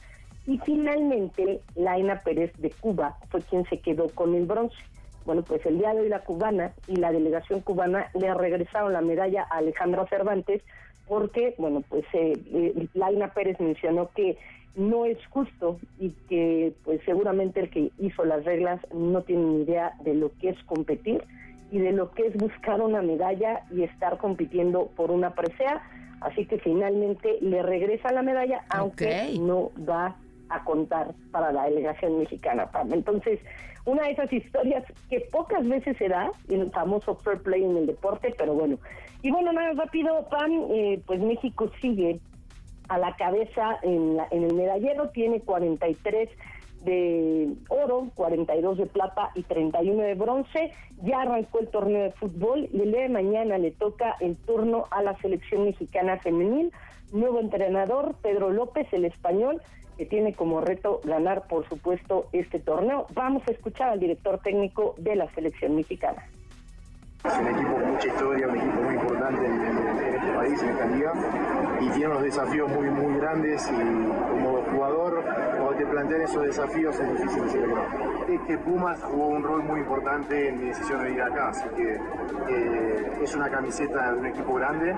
y 0.47 0.59
finalmente 0.59 1.61
Laina 1.75 2.21
Pérez 2.25 2.53
de 2.59 2.71
Cuba 2.71 3.17
fue 3.29 3.41
quien 3.43 3.65
se 3.67 3.81
quedó 3.81 4.09
con 4.09 4.35
el 4.35 4.47
bronce. 4.47 4.77
Bueno, 5.25 5.43
pues 5.43 5.65
el 5.67 5.79
día 5.79 5.93
de 5.93 6.01
hoy 6.01 6.09
la 6.09 6.21
cubana 6.21 6.73
y 6.87 6.97
la 6.97 7.13
delegación 7.13 7.61
cubana 7.61 8.07
le 8.15 8.33
regresaron 8.33 8.95
la 8.95 9.03
medalla 9.03 9.47
a 9.51 9.59
Alejandra 9.59 10.07
Cervantes 10.07 10.63
porque, 11.09 11.55
bueno, 11.59 11.83
pues 11.89 12.05
eh, 12.13 12.35
eh, 12.53 12.87
Laina 12.95 13.33
Pérez 13.33 13.59
mencionó 13.61 14.11
que 14.15 14.37
no 14.77 15.07
es 15.07 15.19
justo 15.31 15.79
y 15.99 16.11
que 16.29 16.73
pues 16.85 17.01
seguramente 17.05 17.61
el 17.61 17.71
que 17.71 17.91
hizo 17.99 18.25
las 18.25 18.45
reglas 18.45 18.81
no 18.95 19.23
tiene 19.23 19.43
ni 19.43 19.63
idea 19.63 19.95
de 20.05 20.15
lo 20.15 20.31
que 20.39 20.51
es 20.51 20.63
competir 20.65 21.25
y 21.73 21.79
de 21.79 21.93
lo 21.93 22.13
que 22.13 22.29
es 22.29 22.37
buscar 22.37 22.81
una 22.81 23.03
medalla 23.03 23.65
y 23.75 23.83
estar 23.83 24.19
compitiendo 24.19 24.87
por 24.97 25.11
una 25.11 25.35
presea, 25.35 25.83
así 26.21 26.47
que 26.47 26.59
finalmente 26.59 27.39
le 27.41 27.63
regresa 27.63 28.13
la 28.13 28.23
medalla 28.23 28.65
aunque 28.71 29.37
no 29.41 29.71
va 29.89 30.17
a 30.49 30.65
contar 30.65 31.13
para 31.31 31.53
la 31.53 31.65
delegación 31.65 32.19
mexicana. 32.19 32.71
Entonces, 32.91 33.41
una 33.89 34.03
de 34.03 34.11
esas 34.11 34.31
historias 34.31 34.85
que 35.09 35.21
pocas 35.33 35.67
veces 35.67 35.97
se 35.97 36.09
da, 36.09 36.31
el 36.51 36.71
famoso 36.71 37.15
fair 37.17 37.39
play 37.39 37.65
en 37.65 37.75
el 37.75 37.87
deporte, 37.87 38.35
pero 38.37 38.53
bueno. 38.53 38.79
Y 39.23 39.31
bueno, 39.31 39.51
nada 39.51 39.73
rápido, 39.73 40.29
Pam, 40.29 40.67
eh, 40.71 41.01
pues 41.07 41.21
México 41.21 41.71
sigue 41.81 42.21
a 42.89 42.99
la 42.99 43.17
cabeza 43.17 43.79
en, 43.83 44.19
en 44.31 44.45
el 44.45 44.55
medallero, 44.55 45.09
tiene 45.09 45.41
43 45.41 46.29
de 46.85 47.55
oro, 47.71 48.11
42 48.15 48.77
de 48.77 48.87
plata 48.87 49.31
y 49.35 49.43
31 49.43 50.03
de 50.03 50.15
bronce. 50.15 50.73
Ya 51.03 51.23
arrancó 51.23 51.61
el 51.61 51.69
torneo 51.69 52.05
de 52.05 52.13
fútbol 52.13 52.69
y 52.71 52.83
el 52.83 52.93
día 52.93 53.03
de 53.03 53.09
mañana 53.09 53.57
le 53.57 53.71
toca 53.71 54.17
el 54.21 54.37
turno 54.37 54.85
a 54.91 55.03
la 55.03 55.17
selección 55.19 55.65
mexicana 55.65 56.19
femenil. 56.19 56.73
Nuevo 57.11 57.41
entrenador, 57.41 58.17
Pedro 58.21 58.51
López, 58.51 58.87
el 58.93 59.07
español, 59.07 59.63
que 59.99 60.07
tiene 60.07 60.33
como 60.33 60.61
reto 60.61 61.01
ganar, 61.03 61.49
por 61.49 61.69
supuesto, 61.69 62.29
este 62.33 62.61
torneo. 62.61 63.07
Vamos 63.15 63.43
a 63.49 63.51
escuchar 63.51 63.91
al 63.91 63.99
director 63.99 64.39
técnico 64.39 64.95
de 64.97 65.17
la 65.17 65.29
selección 65.35 65.75
mexicana. 65.75 66.23
Es 67.25 67.37
un 67.37 67.49
equipo 67.49 67.73
con 67.73 67.91
mucha 67.91 68.07
historia, 68.07 68.47
un 68.47 68.57
equipo 68.57 68.81
muy 68.81 68.95
importante 68.95 69.45
en, 69.45 69.61
este 69.61 70.33
país, 70.33 70.63
en 70.63 70.69
esta 70.69 70.87
liga, 70.87 71.13
y 71.81 71.89
tiene 71.89 72.07
unos 72.07 72.23
desafíos 72.23 72.71
muy, 72.71 72.91
muy 72.91 73.19
grandes 73.19 73.69
y 73.69 74.31
como 74.31 74.63
jugador, 74.71 75.25
te 75.79 75.87
plantean 75.87 76.23
esos 76.23 76.43
desafíos 76.43 76.99
es 76.99 77.13
difícil 77.13 77.45
decirlo 77.45 77.77
Es 78.29 78.41
que 78.43 78.59
Pumas 78.59 79.01
jugó 79.05 79.29
un 79.29 79.43
rol 79.43 79.63
muy 79.63 79.81
importante 79.81 80.49
en 80.49 80.59
mi 80.59 80.67
decisión 80.67 81.05
de 81.05 81.13
ir 81.13 81.23
acá, 81.23 81.51
así 81.51 81.69
que 81.77 81.95
eh, 81.95 83.13
es 83.23 83.35
una 83.37 83.49
camiseta 83.49 84.13
de 84.13 84.19
un 84.19 84.27
equipo 84.27 84.55
grande 84.55 84.95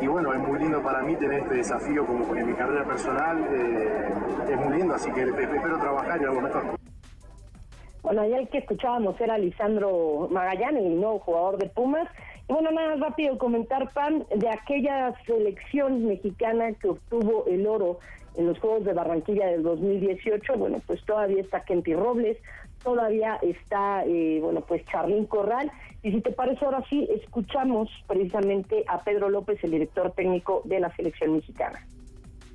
y 0.00 0.06
bueno, 0.06 0.32
es 0.32 0.38
muy 0.40 0.58
lindo 0.58 0.82
para 0.82 1.02
mí 1.02 1.14
tener 1.16 1.40
este 1.40 1.56
desafío 1.56 2.06
como 2.06 2.34
en 2.34 2.46
mi 2.46 2.54
carrera 2.54 2.84
personal, 2.84 3.46
eh, 3.50 4.08
es 4.50 4.56
muy 4.56 4.78
lindo, 4.78 4.94
así 4.94 5.12
que 5.12 5.22
espero 5.22 5.78
trabajar 5.78 6.20
y 6.20 6.24
algo 6.24 6.40
mejor. 6.40 6.62
Bueno, 8.02 8.22
el 8.22 8.48
que 8.48 8.58
escuchábamos 8.58 9.18
era 9.20 9.38
Lisandro 9.38 10.28
Magallanes, 10.30 10.84
el 10.84 11.00
nuevo 11.00 11.20
jugador 11.20 11.58
de 11.58 11.68
Pumas. 11.68 12.08
Bueno, 12.48 12.70
nada 12.70 12.90
más 12.90 13.00
rápido 13.00 13.38
comentar, 13.38 13.90
Pan, 13.94 14.26
de 14.34 14.48
aquella 14.48 15.14
selección 15.24 16.06
mexicana 16.06 16.72
que 16.74 16.88
obtuvo 16.88 17.46
el 17.46 17.66
oro 17.66 17.98
en 18.36 18.46
los 18.46 18.58
Juegos 18.58 18.84
de 18.84 18.92
Barranquilla 18.92 19.46
del 19.46 19.62
2018. 19.62 20.56
Bueno, 20.56 20.80
pues 20.86 21.04
todavía 21.04 21.40
está 21.40 21.64
Kenty 21.64 21.94
Robles, 21.94 22.38
todavía 22.82 23.38
está, 23.42 24.04
eh, 24.04 24.38
bueno, 24.42 24.60
pues 24.62 24.84
Charlín 24.86 25.26
Corral. 25.26 25.70
Y 26.02 26.12
si 26.12 26.20
te 26.20 26.32
parece, 26.32 26.64
ahora 26.64 26.84
sí, 26.88 27.08
escuchamos 27.10 27.88
precisamente 28.06 28.84
a 28.88 29.02
Pedro 29.02 29.30
López, 29.30 29.62
el 29.64 29.70
director 29.70 30.12
técnico 30.12 30.62
de 30.64 30.80
la 30.80 30.94
selección 30.94 31.34
mexicana. 31.34 31.80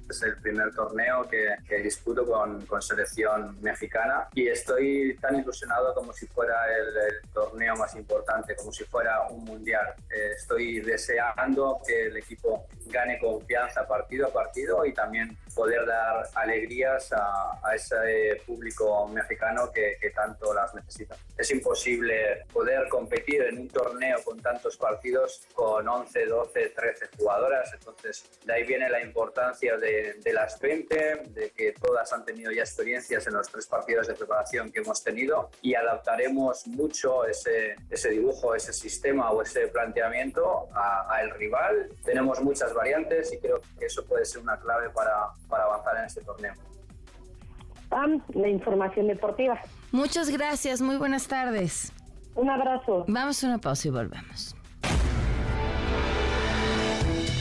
Es 0.10 0.22
el 0.24 0.38
primer 0.38 0.74
torneo 0.74 1.28
que, 1.30 1.78
disputo 1.82 2.26
con, 2.26 2.66
con, 2.66 2.82
selección 2.82 3.58
mexicana 3.62 4.28
y 4.34 4.48
estoy 4.48 5.16
tan 5.22 5.36
ilusionado 5.40 5.94
como 5.94 6.12
si 6.14 6.26
fuera 6.28 6.56
el, 6.76 7.30
torneo 7.32 7.76
más 7.76 7.96
importante, 7.96 8.56
como 8.56 8.72
si 8.72 8.84
fuera 8.86 9.28
un 9.30 9.44
mundial. 9.46 9.94
Eh, 10.10 10.32
estoy 10.36 10.80
deseando 10.82 11.80
que 11.86 12.08
el 12.08 12.18
equipo 12.18 12.66
gane 12.88 13.20
confianza 13.20 13.88
partido 13.88 14.28
a 14.28 14.34
partido 14.34 14.86
y 14.86 14.94
también 14.94 15.38
poder 15.56 15.86
dar 15.86 16.28
alegrías 16.36 17.12
a, 17.14 17.60
ese 17.76 18.42
público 18.46 19.08
mexicano 19.08 19.72
que, 19.72 19.98
que, 20.02 20.10
tanto 20.10 20.54
las 20.54 20.74
necesita. 20.74 21.16
Es 21.38 21.52
imposible 21.52 22.46
poder 22.52 22.88
competir 22.90 23.44
en 23.44 23.60
un 23.60 23.68
torneo 23.68 24.18
con 24.24 24.42
tantos 24.42 24.76
partidos 24.78 25.48
con 25.54 25.88
11, 25.88 26.26
12, 26.26 26.70
13 26.70 27.10
jugadoras, 27.18 27.72
entonces 27.74 28.26
de 28.44 28.54
ahí 28.54 28.64
viene 28.64 28.90
la 28.90 29.02
importancia 29.02 29.78
de, 29.78 29.99
de 30.24 30.34
las 30.34 30.60
20, 30.60 30.96
de 31.30 31.52
que 31.52 31.74
todas 31.74 32.12
han 32.14 32.26
tenido 32.26 32.52
ya 32.52 32.62
experiencias 32.62 33.28
en 33.28 33.34
los 33.34 33.48
tres 33.50 33.68
partidos 33.68 34.08
de 34.08 34.14
preparación 34.14 34.72
que 34.72 34.80
hemos 34.80 35.04
tenido 35.04 35.50
y 35.62 35.76
adaptaremos 35.76 36.68
mucho 36.68 37.26
ese, 37.26 37.76
ese 37.90 38.10
dibujo, 38.10 38.56
ese 38.56 38.74
sistema 38.74 39.32
o 39.32 39.42
ese 39.42 39.68
planteamiento 39.68 40.68
al 40.74 41.32
rival. 41.32 41.90
Tenemos 42.04 42.42
muchas 42.42 42.74
variantes 42.74 43.34
y 43.34 43.38
creo 43.40 43.62
que 43.78 43.86
eso 43.86 44.06
puede 44.06 44.26
ser 44.26 44.42
una 44.42 44.58
clave 44.60 44.90
para, 44.90 45.30
para 45.48 45.64
avanzar 45.64 45.98
en 45.98 46.06
este 46.06 46.22
torneo. 46.22 46.54
Pam, 47.90 48.24
la 48.34 48.48
información 48.48 49.08
deportiva. 49.08 49.60
Muchas 49.92 50.30
gracias, 50.30 50.82
muy 50.82 50.98
buenas 50.98 51.28
tardes. 51.28 51.92
Un 52.36 52.50
abrazo. 52.50 53.06
Vamos 53.08 53.44
a 53.44 53.48
una 53.48 53.58
pausa 53.58 53.88
y 53.88 53.92
volvemos. 53.92 54.56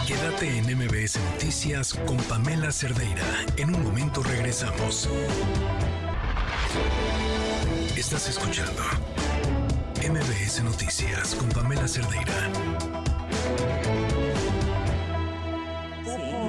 Quédate 0.09 0.49
en 0.57 0.65
MBS 0.65 1.21
Noticias 1.33 1.93
con 1.93 2.17
Pamela 2.17 2.73
Cerdeira. 2.73 3.45
En 3.59 3.75
un 3.75 3.85
momento 3.85 4.23
regresamos. 4.23 5.07
Estás 7.95 8.27
escuchando 8.31 8.83
MBS 9.97 10.65
Noticias 10.65 11.35
con 11.35 11.51
Pamela 11.51 11.87
Cerdeira. 11.87 12.49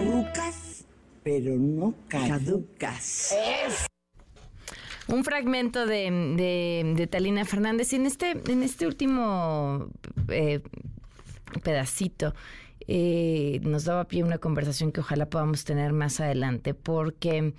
Lucas, 0.05 0.85
pero 1.23 1.57
no 1.57 1.93
caducas. 2.07 3.35
Un 5.09 5.25
fragmento 5.25 5.85
de, 5.85 7.09
Talina 7.11 7.43
Fernández. 7.43 7.91
en 7.91 8.05
este, 8.05 8.41
en 8.49 8.63
este 8.63 8.87
último 8.87 9.89
eh, 10.29 10.61
pedacito 11.61 12.33
eh, 12.91 13.59
nos 13.61 13.85
daba 13.85 14.07
pie 14.07 14.23
una 14.23 14.39
conversación 14.39 14.91
que 14.91 15.01
ojalá 15.01 15.29
podamos 15.29 15.63
tener 15.63 15.93
más 15.93 16.19
adelante, 16.19 16.73
porque 16.73 17.53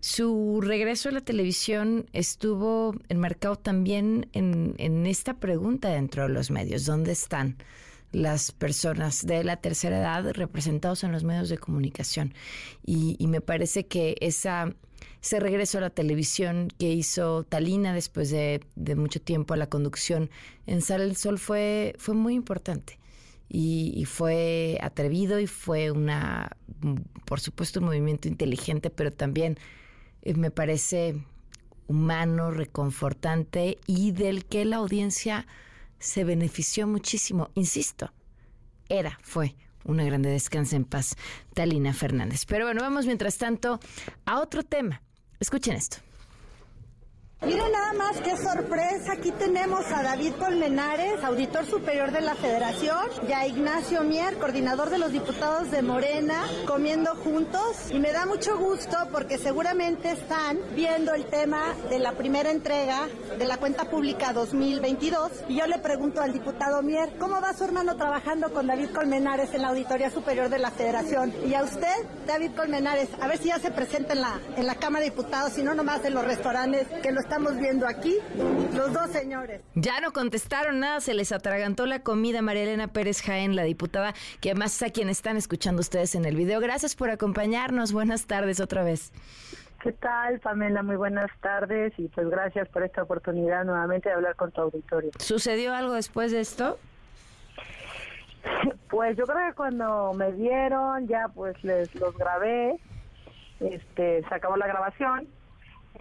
su 0.00 0.62
regreso 0.62 1.10
a 1.10 1.12
la 1.12 1.20
televisión 1.20 2.06
estuvo 2.14 2.94
enmarcado 3.10 3.56
también 3.56 4.30
en, 4.32 4.74
en 4.78 5.04
esta 5.04 5.34
pregunta 5.34 5.90
dentro 5.90 6.22
de 6.22 6.30
los 6.30 6.50
medios, 6.50 6.86
¿dónde 6.86 7.12
están? 7.12 7.58
las 8.12 8.52
personas 8.52 9.26
de 9.26 9.42
la 9.42 9.56
tercera 9.56 9.98
edad 9.98 10.32
representados 10.32 11.02
en 11.02 11.12
los 11.12 11.24
medios 11.24 11.48
de 11.48 11.56
comunicación. 11.56 12.34
Y, 12.84 13.16
y, 13.18 13.26
me 13.26 13.40
parece 13.40 13.86
que 13.86 14.16
ese 14.20 15.40
regreso 15.40 15.78
a 15.78 15.80
la 15.80 15.88
televisión 15.88 16.68
que 16.78 16.92
hizo 16.92 17.44
Talina 17.44 17.94
después 17.94 18.30
de, 18.30 18.60
de 18.76 18.96
mucho 18.96 19.18
tiempo 19.18 19.54
a 19.54 19.56
la 19.56 19.68
conducción 19.68 20.28
en 20.66 20.82
Sal 20.82 21.00
el 21.00 21.16
Sol 21.16 21.38
fue, 21.38 21.94
fue 21.96 22.14
muy 22.14 22.34
importante 22.34 22.98
y, 23.54 24.06
fue 24.06 24.78
atrevido 24.80 25.38
y 25.38 25.46
fue 25.46 25.90
una, 25.90 26.56
por 27.26 27.38
supuesto, 27.38 27.80
un 27.80 27.86
movimiento 27.86 28.26
inteligente, 28.26 28.88
pero 28.88 29.12
también 29.12 29.58
eh, 30.22 30.32
me 30.32 30.50
parece 30.50 31.22
humano, 31.86 32.50
reconfortante 32.50 33.76
y 33.86 34.12
del 34.12 34.46
que 34.46 34.64
la 34.64 34.76
audiencia 34.76 35.46
se 35.98 36.24
benefició 36.24 36.86
muchísimo. 36.86 37.50
Insisto, 37.54 38.10
era, 38.88 39.18
fue 39.22 39.54
una 39.84 40.04
grande 40.04 40.30
descansa 40.30 40.76
en 40.76 40.86
paz, 40.86 41.14
Talina 41.52 41.92
Fernández. 41.92 42.46
Pero 42.46 42.64
bueno, 42.64 42.80
vamos 42.80 43.04
mientras 43.04 43.36
tanto 43.36 43.80
a 44.24 44.40
otro 44.40 44.62
tema. 44.62 45.02
Escuchen 45.40 45.74
esto. 45.74 45.98
Miren 47.44 47.72
nada 47.72 47.92
más 47.94 48.20
qué 48.20 48.36
sorpresa. 48.36 49.14
Aquí 49.14 49.32
tenemos 49.32 49.84
a 49.90 50.04
David 50.04 50.34
Colmenares, 50.38 51.24
auditor 51.24 51.66
superior 51.66 52.12
de 52.12 52.20
la 52.20 52.36
Federación, 52.36 53.08
y 53.28 53.32
a 53.32 53.48
Ignacio 53.48 54.04
Mier, 54.04 54.38
coordinador 54.38 54.90
de 54.90 54.98
los 54.98 55.10
diputados 55.10 55.68
de 55.72 55.82
Morena, 55.82 56.44
comiendo 56.68 57.16
juntos. 57.16 57.90
Y 57.90 57.98
me 57.98 58.12
da 58.12 58.26
mucho 58.26 58.56
gusto 58.58 58.96
porque 59.10 59.38
seguramente 59.38 60.12
están 60.12 60.60
viendo 60.76 61.14
el 61.14 61.24
tema 61.26 61.74
de 61.90 61.98
la 61.98 62.12
primera 62.12 62.52
entrega 62.52 63.08
de 63.36 63.44
la 63.44 63.56
cuenta 63.56 63.90
pública 63.90 64.32
2022. 64.32 65.32
Y 65.48 65.56
yo 65.58 65.66
le 65.66 65.80
pregunto 65.80 66.22
al 66.22 66.32
diputado 66.32 66.80
Mier, 66.80 67.18
¿cómo 67.18 67.40
va 67.40 67.54
su 67.54 67.64
hermano 67.64 67.96
trabajando 67.96 68.52
con 68.52 68.68
David 68.68 68.90
Colmenares 68.94 69.52
en 69.52 69.62
la 69.62 69.68
Auditoría 69.70 70.10
Superior 70.10 70.48
de 70.48 70.60
la 70.60 70.70
Federación? 70.70 71.34
Y 71.44 71.54
a 71.54 71.64
usted, 71.64 72.06
David 72.24 72.52
Colmenares, 72.54 73.08
a 73.20 73.26
ver 73.26 73.38
si 73.38 73.48
ya 73.48 73.58
se 73.58 73.72
presenta 73.72 74.12
en 74.12 74.20
la, 74.20 74.40
en 74.56 74.64
la 74.64 74.76
Cámara 74.76 75.04
de 75.04 75.10
Diputados 75.10 75.58
y 75.58 75.64
no 75.64 75.74
nomás 75.74 76.04
en 76.04 76.14
los 76.14 76.24
restaurantes 76.24 76.86
que 77.02 77.10
lo 77.10 77.20
estamos 77.32 77.58
viendo 77.58 77.86
aquí, 77.86 78.18
los 78.74 78.92
dos 78.92 79.10
señores. 79.10 79.62
Ya 79.74 80.02
no 80.02 80.12
contestaron 80.12 80.80
nada, 80.80 81.00
se 81.00 81.14
les 81.14 81.32
atragantó 81.32 81.86
la 81.86 82.02
comida 82.02 82.42
María 82.42 82.64
Elena 82.64 82.88
Pérez 82.88 83.22
Jaén, 83.22 83.56
la 83.56 83.62
diputada, 83.62 84.12
que 84.42 84.50
además 84.50 84.76
es 84.76 84.82
a 84.82 84.92
quien 84.92 85.08
están 85.08 85.38
escuchando 85.38 85.80
ustedes 85.80 86.14
en 86.14 86.26
el 86.26 86.36
video. 86.36 86.60
Gracias 86.60 86.94
por 86.94 87.08
acompañarnos, 87.08 87.94
buenas 87.94 88.26
tardes 88.26 88.60
otra 88.60 88.84
vez. 88.84 89.14
¿Qué 89.82 89.92
tal, 89.92 90.40
Pamela? 90.40 90.82
Muy 90.82 90.96
buenas 90.96 91.30
tardes 91.40 91.94
y 91.96 92.08
pues 92.08 92.28
gracias 92.28 92.68
por 92.68 92.82
esta 92.82 93.02
oportunidad 93.02 93.64
nuevamente 93.64 94.10
de 94.10 94.14
hablar 94.14 94.36
con 94.36 94.52
tu 94.52 94.60
auditorio. 94.60 95.12
¿Sucedió 95.18 95.74
algo 95.74 95.94
después 95.94 96.32
de 96.32 96.40
esto? 96.40 96.78
Pues 98.90 99.16
yo 99.16 99.24
creo 99.24 99.48
que 99.48 99.54
cuando 99.54 100.12
me 100.12 100.32
vieron 100.32 101.08
ya 101.08 101.28
pues 101.34 101.56
les 101.64 101.94
los 101.94 102.14
grabé, 102.14 102.78
este, 103.60 104.22
se 104.28 104.34
acabó 104.34 104.58
la 104.58 104.66
grabación 104.66 105.26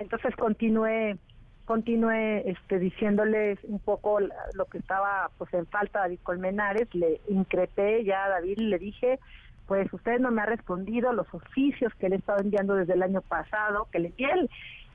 entonces 0.02 0.36
continué 0.36 1.18
continué 1.66 2.50
este, 2.50 2.80
diciéndoles 2.80 3.58
un 3.64 3.80
poco 3.80 4.20
lo 4.20 4.66
que 4.66 4.78
estaba 4.78 5.30
pues 5.38 5.54
en 5.54 5.66
falta 5.68 6.00
David 6.00 6.20
Colmenares, 6.22 6.94
le 6.94 7.22
increpé 7.30 8.04
ya 8.04 8.26
a 8.26 8.30
David 8.30 8.58
y 8.58 8.66
le 8.66 8.78
dije, 8.78 9.20
pues 9.68 9.92
usted 9.94 10.20
no 10.20 10.32
me 10.32 10.42
ha 10.42 10.48
respondido 10.48 11.14
los 11.14 11.34
oficios 11.34 11.94
que 11.96 12.10
le 12.10 12.16
he 12.16 12.20
estado 12.20 12.42
enviando 12.42 12.76
desde 12.76 12.94
el 12.94 13.04
año 13.04 13.22
pasado, 13.22 13.88
que 13.90 14.00
le 14.00 14.10
envié 14.10 14.50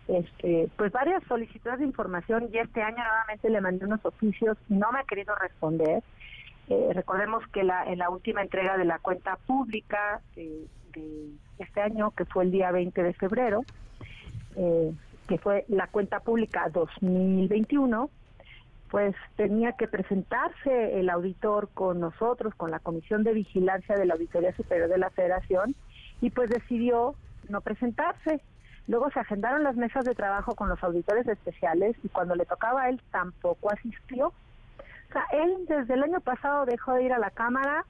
este, 0.09 0.69
pues 0.77 0.93
varias 0.93 1.23
solicitudes 1.24 1.78
de 1.78 1.87
información 1.87 2.51
y 2.53 2.59
este 2.59 2.83
año 2.83 2.99
nuevamente 2.99 3.49
le 3.49 3.61
mandé 3.61 3.87
unos 3.87 4.05
oficios 4.05 4.59
y 4.69 4.74
no 4.74 4.93
me 4.93 5.01
ha 5.01 5.05
querido 5.05 5.35
responder. 5.35 6.03
Eh, 6.69 6.91
recordemos 6.93 7.43
que 7.55 7.62
la, 7.62 7.85
en 7.85 7.99
la 7.99 8.11
última 8.11 8.43
entrega 8.43 8.77
de 8.77 8.85
la 8.85 8.99
cuenta 8.99 9.37
pública 9.47 10.20
de, 10.35 10.66
de 10.93 11.31
este 11.59 11.81
año, 11.81 12.11
que 12.11 12.24
fue 12.24 12.45
el 12.45 12.51
día 12.51 12.70
20 12.70 13.03
de 13.03 13.15
febrero, 13.15 13.65
eh, 14.57 14.93
que 15.28 15.39
fue 15.39 15.65
la 15.69 15.87
cuenta 15.89 16.20
pública 16.20 16.69
2021, 16.73 18.11
pues 18.91 19.15
tenía 19.37 19.73
que 19.73 19.89
presentarse 19.89 20.99
el 20.99 21.11
auditor 21.11 21.69
con 21.74 22.01
nosotros, 22.01 22.55
con 22.55 22.70
la 22.70 22.78
Comisión 22.78 23.24
de 23.24 23.33
Vigilancia 23.33 23.97
de 23.97 24.07
la 24.07 24.15
Auditoría 24.15 24.55
Superior 24.55 24.89
de 24.89 24.99
la 24.99 25.11
Federación, 25.11 25.74
y 26.20 26.31
pues 26.31 26.49
decidió 26.51 27.15
no 27.49 27.61
presentarse. 27.61 28.41
Luego 28.87 29.11
se 29.11 29.20
agendaron 29.20 29.65
las 29.65 29.77
mesas 29.77 30.05
de 30.05 30.15
trabajo 30.15 30.55
con 30.55 30.69
los 30.69 30.83
auditores 30.83 31.27
especiales 31.27 31.97
y 32.05 32.09
cuando 32.09 32.37
le 32.37 32.47
tocaba 32.47 32.83
a 32.83 32.89
él 32.89 33.01
tampoco 33.11 33.73
asistió. 33.73 34.33
sea, 35.12 35.27
él 35.33 35.66
desde 35.69 35.95
el 35.95 36.05
año 36.05 36.20
pasado 36.20 36.65
dejó 36.66 36.95
de 36.95 37.05
ir 37.05 37.12
a 37.12 37.19
la 37.19 37.31
Cámara 37.31 37.85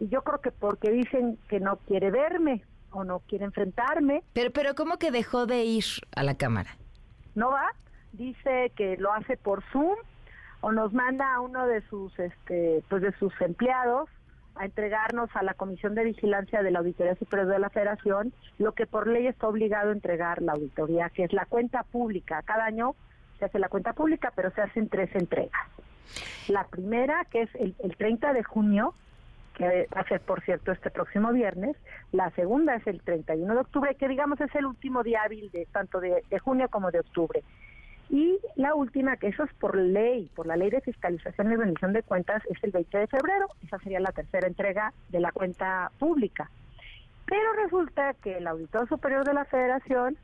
y 0.00 0.08
yo 0.08 0.22
creo 0.22 0.40
que 0.40 0.50
porque 0.50 0.90
dicen 0.90 1.38
que 1.48 1.60
no 1.60 1.76
quiere 1.76 2.10
verme 2.10 2.64
o 2.92 3.04
no 3.04 3.20
quiere 3.20 3.44
enfrentarme. 3.44 4.22
Pero, 4.32 4.50
pero 4.52 4.74
¿cómo 4.74 4.98
que 4.98 5.10
dejó 5.10 5.46
de 5.46 5.64
ir 5.64 5.84
a 6.14 6.22
la 6.22 6.36
Cámara? 6.36 6.70
No 7.34 7.50
va, 7.50 7.72
dice 8.12 8.72
que 8.76 8.96
lo 8.98 9.12
hace 9.12 9.36
por 9.36 9.62
Zoom 9.72 9.96
o 10.60 10.72
nos 10.72 10.92
manda 10.92 11.34
a 11.34 11.40
uno 11.40 11.66
de 11.66 11.82
sus, 11.88 12.16
este, 12.18 12.82
pues 12.88 13.02
de 13.02 13.12
sus 13.18 13.32
empleados 13.40 14.08
a 14.54 14.64
entregarnos 14.66 15.30
a 15.34 15.42
la 15.42 15.54
Comisión 15.54 15.94
de 15.94 16.04
Vigilancia 16.04 16.62
de 16.62 16.70
la 16.70 16.80
Auditoría 16.80 17.14
Superior 17.16 17.48
de 17.48 17.58
la 17.58 17.70
Federación 17.70 18.32
lo 18.58 18.72
que 18.72 18.86
por 18.86 19.08
ley 19.08 19.26
está 19.26 19.48
obligado 19.48 19.90
a 19.90 19.92
entregar 19.92 20.42
la 20.42 20.52
auditoría, 20.52 21.10
que 21.10 21.24
es 21.24 21.32
la 21.32 21.46
cuenta 21.46 21.82
pública. 21.84 22.42
Cada 22.42 22.66
año 22.66 22.94
se 23.38 23.46
hace 23.46 23.58
la 23.58 23.68
cuenta 23.68 23.92
pública, 23.94 24.32
pero 24.36 24.50
se 24.50 24.60
hacen 24.60 24.88
tres 24.88 25.14
entregas. 25.14 25.62
La 26.48 26.66
primera, 26.66 27.24
que 27.30 27.42
es 27.42 27.54
el, 27.54 27.74
el 27.82 27.96
30 27.96 28.32
de 28.34 28.44
junio, 28.44 28.94
que 29.54 29.88
va 29.94 30.00
a 30.00 30.08
ser, 30.08 30.20
por 30.20 30.42
cierto, 30.42 30.72
este 30.72 30.90
próximo 30.90 31.32
viernes. 31.32 31.76
La 32.12 32.30
segunda 32.30 32.76
es 32.76 32.86
el 32.86 33.00
31 33.02 33.54
de 33.54 33.60
octubre, 33.60 33.94
que 33.94 34.08
digamos 34.08 34.40
es 34.40 34.54
el 34.54 34.66
último 34.66 35.02
día 35.02 35.22
hábil 35.24 35.50
de 35.50 35.66
tanto 35.66 36.00
de, 36.00 36.22
junio 36.40 36.68
como 36.68 36.90
de 36.90 37.00
octubre. 37.00 37.42
Y 38.10 38.38
la 38.56 38.74
última, 38.74 39.16
que 39.16 39.28
eso 39.28 39.44
es 39.44 39.52
por 39.54 39.76
ley, 39.76 40.30
por 40.34 40.46
la 40.46 40.56
ley 40.56 40.70
de 40.70 40.80
fiscalización 40.82 41.52
y 41.52 41.56
rendición 41.56 41.92
de 41.92 42.02
cuentas, 42.02 42.42
es 42.50 42.62
el 42.62 42.70
20 42.70 42.98
de 42.98 43.06
febrero. 43.06 43.46
Esa 43.64 43.78
sería 43.78 44.00
la 44.00 44.12
tercera 44.12 44.46
entrega 44.46 44.92
de 45.08 45.20
la 45.20 45.32
cuenta 45.32 45.90
pública. 45.98 46.50
Pero 47.24 47.52
resulta 47.54 48.14
que 48.14 48.38
el 48.38 48.46
Auditor 48.46 48.88
Superior 48.88 49.24
de 49.24 49.32
la 49.32 49.46
Federación, 49.46 50.18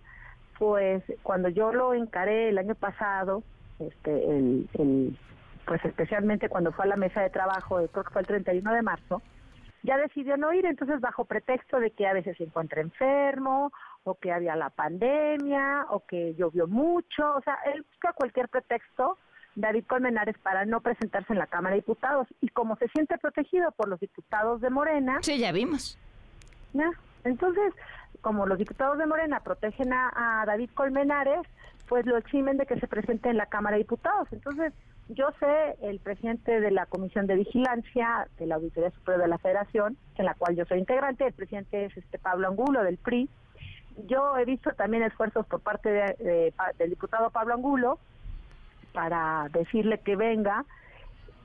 pues 0.58 1.02
cuando 1.22 1.48
yo 1.48 1.72
lo 1.72 1.94
encaré 1.94 2.50
el 2.50 2.58
año 2.58 2.74
pasado, 2.74 3.42
este, 3.78 4.36
el, 4.36 4.68
el 4.74 5.16
pues 5.68 5.84
especialmente 5.84 6.48
cuando 6.48 6.72
fue 6.72 6.86
a 6.86 6.88
la 6.88 6.96
mesa 6.96 7.20
de 7.20 7.28
trabajo, 7.28 7.76
creo 7.92 8.04
que 8.04 8.10
fue 8.10 8.22
el 8.22 8.26
31 8.26 8.72
de 8.72 8.82
marzo, 8.82 9.22
ya 9.82 9.98
decidió 9.98 10.36
no 10.38 10.52
ir, 10.54 10.64
entonces 10.64 10.98
bajo 11.00 11.26
pretexto 11.26 11.78
de 11.78 11.90
que 11.90 12.06
a 12.06 12.14
veces 12.14 12.36
se 12.38 12.44
encuentra 12.44 12.80
enfermo, 12.80 13.70
o 14.02 14.14
que 14.14 14.32
había 14.32 14.56
la 14.56 14.70
pandemia, 14.70 15.86
o 15.90 16.04
que 16.06 16.34
llovió 16.34 16.66
mucho, 16.66 17.36
o 17.36 17.42
sea, 17.42 17.58
él 17.66 17.84
busca 17.88 18.14
cualquier 18.14 18.48
pretexto, 18.48 19.18
David 19.54 19.84
Colmenares, 19.86 20.38
para 20.38 20.64
no 20.64 20.80
presentarse 20.80 21.32
en 21.34 21.38
la 21.38 21.46
Cámara 21.46 21.74
de 21.74 21.82
Diputados. 21.82 22.26
Y 22.40 22.48
como 22.48 22.76
se 22.76 22.88
siente 22.88 23.18
protegido 23.18 23.70
por 23.72 23.88
los 23.88 24.00
diputados 24.00 24.60
de 24.60 24.70
Morena... 24.70 25.18
Sí, 25.20 25.38
ya 25.38 25.52
vimos. 25.52 25.98
¿ya? 26.72 26.90
Entonces, 27.24 27.74
como 28.20 28.46
los 28.46 28.56
diputados 28.56 28.98
de 28.98 29.06
Morena 29.06 29.40
protegen 29.40 29.92
a, 29.92 30.40
a 30.40 30.46
David 30.46 30.70
Colmenares, 30.74 31.46
pues 31.88 32.06
lo 32.06 32.16
eximen 32.16 32.56
de 32.56 32.66
que 32.66 32.78
se 32.78 32.86
presente 32.86 33.30
en 33.30 33.36
la 33.36 33.46
Cámara 33.46 33.76
de 33.76 33.82
Diputados. 33.82 34.28
Entonces, 34.30 34.72
yo 35.08 35.28
sé, 35.40 35.76
el 35.82 36.00
presidente 36.00 36.60
de 36.60 36.70
la 36.70 36.86
Comisión 36.86 37.26
de 37.26 37.36
Vigilancia 37.36 38.28
de 38.38 38.46
la 38.46 38.56
Auditoría 38.56 38.90
Superior 38.90 39.22
de 39.22 39.28
la 39.28 39.38
Federación, 39.38 39.96
en 40.16 40.24
la 40.24 40.34
cual 40.34 40.54
yo 40.54 40.64
soy 40.66 40.78
integrante, 40.78 41.26
el 41.26 41.32
presidente 41.32 41.86
es 41.86 41.96
este 41.96 42.18
Pablo 42.18 42.48
Angulo 42.48 42.82
del 42.82 42.98
PRI. 42.98 43.28
Yo 44.06 44.36
he 44.36 44.44
visto 44.44 44.70
también 44.72 45.02
esfuerzos 45.02 45.46
por 45.46 45.60
parte 45.60 45.90
de, 45.90 46.14
de, 46.18 46.54
del 46.78 46.90
diputado 46.90 47.30
Pablo 47.30 47.54
Angulo 47.54 47.98
para 48.92 49.48
decirle 49.52 49.98
que 50.00 50.14
venga, 50.14 50.64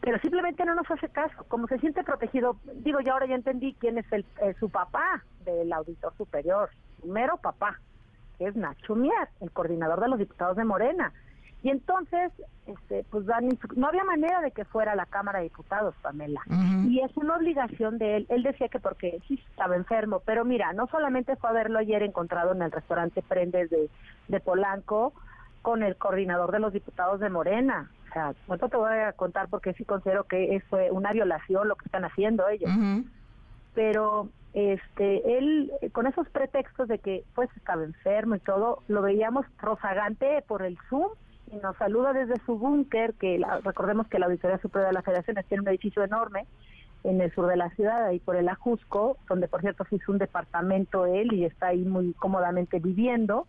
pero 0.01 0.19
simplemente 0.19 0.65
no 0.65 0.75
nos 0.75 0.89
hace 0.91 1.07
caso. 1.07 1.45
Como 1.47 1.67
se 1.67 1.79
siente 1.79 2.03
protegido, 2.03 2.57
digo, 2.75 2.99
yo 2.99 3.13
ahora 3.13 3.27
ya 3.27 3.35
entendí 3.35 3.75
quién 3.79 3.97
es 3.97 4.11
el, 4.11 4.25
eh, 4.41 4.53
su 4.59 4.69
papá 4.69 5.23
del 5.45 5.71
auditor 5.71 6.13
superior, 6.17 6.69
su 7.01 7.07
mero 7.07 7.37
papá, 7.37 7.79
que 8.37 8.47
es 8.47 8.55
Nacho 8.55 8.95
Mier, 8.95 9.29
el 9.39 9.51
coordinador 9.51 10.01
de 10.01 10.09
los 10.09 10.19
diputados 10.19 10.57
de 10.57 10.65
Morena. 10.65 11.13
Y 11.63 11.69
entonces, 11.69 12.33
este, 12.67 13.05
pues 13.09 13.25
dan 13.25 13.57
no 13.77 13.87
había 13.87 14.03
manera 14.03 14.41
de 14.41 14.51
que 14.51 14.65
fuera 14.65 14.91
a 14.91 14.95
la 14.95 15.05
Cámara 15.05 15.39
de 15.39 15.45
Diputados, 15.45 15.95
Pamela. 16.01 16.41
Uh 16.47 16.53
-huh. 16.53 16.91
Y 16.91 16.99
es 16.99 17.15
una 17.15 17.37
obligación 17.37 17.97
de 17.97 18.17
él. 18.17 18.25
Él 18.27 18.43
decía 18.43 18.67
que 18.67 18.81
porque 18.81 19.19
sí 19.29 19.41
estaba 19.49 19.77
enfermo, 19.77 20.21
pero 20.25 20.43
mira, 20.43 20.73
no 20.73 20.87
solamente 20.87 21.37
fue 21.37 21.49
a 21.49 21.53
verlo 21.53 21.79
ayer 21.79 22.03
encontrado 22.03 22.51
en 22.51 22.61
el 22.61 22.71
restaurante 22.71 23.21
Prendes 23.21 23.69
de, 23.69 23.89
de 24.27 24.39
Polanco 24.41 25.13
con 25.61 25.83
el 25.83 25.95
coordinador 25.95 26.51
de 26.51 26.59
los 26.59 26.73
diputados 26.73 27.21
de 27.21 27.29
Morena. 27.29 27.89
O 28.09 28.13
sea, 28.13 28.33
no 28.49 28.57
te 28.57 28.77
voy 28.77 28.91
a 28.99 29.13
contar 29.13 29.47
porque 29.47 29.73
sí 29.73 29.85
considero 29.85 30.25
que 30.25 30.61
fue 30.69 30.91
una 30.91 31.13
violación 31.13 31.69
lo 31.69 31.77
que 31.77 31.85
están 31.85 32.03
haciendo 32.03 32.49
ellos. 32.49 32.69
Uh 32.69 32.79
-huh. 32.79 33.05
Pero 33.73 34.27
este 34.53 35.37
él 35.37 35.71
con 35.93 36.07
esos 36.07 36.29
pretextos 36.29 36.87
de 36.89 36.99
que 36.99 37.23
pues 37.33 37.49
estaba 37.55 37.83
enfermo 37.83 38.35
y 38.35 38.39
todo, 38.39 38.83
lo 38.89 39.01
veíamos 39.01 39.45
rozagante 39.57 40.43
por 40.45 40.61
el 40.61 40.77
Zoom 40.89 41.09
y 41.51 41.57
nos 41.57 41.75
saluda 41.77 42.13
desde 42.13 42.39
su 42.45 42.57
búnker, 42.57 43.13
que 43.15 43.37
la, 43.39 43.59
recordemos 43.59 44.07
que 44.07 44.19
la 44.19 44.25
Auditoría 44.27 44.57
Superior 44.59 44.89
de 44.89 44.93
la 44.93 45.01
Federación 45.01 45.37
tiene 45.47 45.61
un 45.61 45.67
edificio 45.69 46.03
enorme 46.03 46.47
en 47.03 47.21
el 47.21 47.33
sur 47.33 47.47
de 47.47 47.57
la 47.57 47.69
ciudad, 47.71 48.05
ahí 48.05 48.19
por 48.19 48.35
el 48.35 48.47
Ajusco, 48.47 49.17
donde 49.27 49.47
por 49.47 49.61
cierto 49.61 49.83
se 49.85 49.97
hizo 49.97 50.11
un 50.11 50.17
departamento 50.17 51.05
él 51.05 51.33
y 51.33 51.45
está 51.45 51.67
ahí 51.67 51.83
muy 51.83 52.13
cómodamente 52.13 52.79
viviendo, 52.79 53.45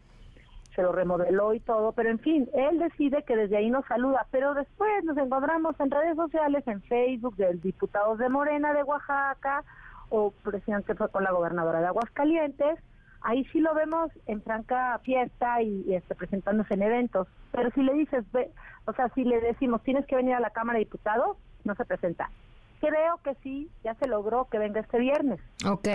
se 0.74 0.82
lo 0.82 0.90
remodeló 0.90 1.54
y 1.54 1.60
todo, 1.60 1.92
pero 1.92 2.10
en 2.10 2.18
fin, 2.18 2.48
él 2.52 2.80
decide 2.80 3.22
que 3.22 3.36
desde 3.36 3.56
ahí 3.56 3.70
nos 3.70 3.86
saluda, 3.86 4.26
pero 4.32 4.54
después 4.54 5.04
nos 5.04 5.16
encontramos 5.16 5.78
en 5.78 5.90
redes 5.90 6.16
sociales, 6.16 6.66
en 6.66 6.82
Facebook, 6.82 7.36
del 7.36 7.60
diputados 7.60 8.18
de 8.18 8.28
Morena 8.28 8.72
de 8.72 8.82
Oaxaca, 8.82 9.62
o 10.08 10.32
presidente 10.42 10.94
fue 10.94 11.08
con 11.10 11.22
la 11.22 11.30
gobernadora 11.30 11.80
de 11.80 11.86
Aguascalientes, 11.86 12.78
ahí 13.24 13.44
sí 13.46 13.60
lo 13.60 13.74
vemos 13.74 14.10
en 14.26 14.42
franca 14.42 15.00
fiesta 15.02 15.60
y, 15.62 15.84
y 15.86 15.94
este, 15.94 16.14
presentándose 16.14 16.74
en 16.74 16.82
eventos. 16.82 17.26
Pero 17.50 17.70
si 17.70 17.82
le 17.82 17.94
dices, 17.94 18.24
ve, 18.32 18.50
o 18.84 18.92
sea, 18.92 19.08
si 19.14 19.24
le 19.24 19.40
decimos, 19.40 19.82
tienes 19.82 20.06
que 20.06 20.14
venir 20.14 20.34
a 20.34 20.40
la 20.40 20.50
Cámara 20.50 20.78
de 20.78 20.84
Diputados, 20.84 21.36
no 21.64 21.74
se 21.74 21.84
presenta. 21.84 22.30
Creo 22.80 23.16
que 23.24 23.34
sí, 23.42 23.70
ya 23.82 23.94
se 23.94 24.06
logró 24.06 24.46
que 24.50 24.58
venga 24.58 24.80
este 24.80 24.98
viernes. 24.98 25.40
Ok. 25.66 25.88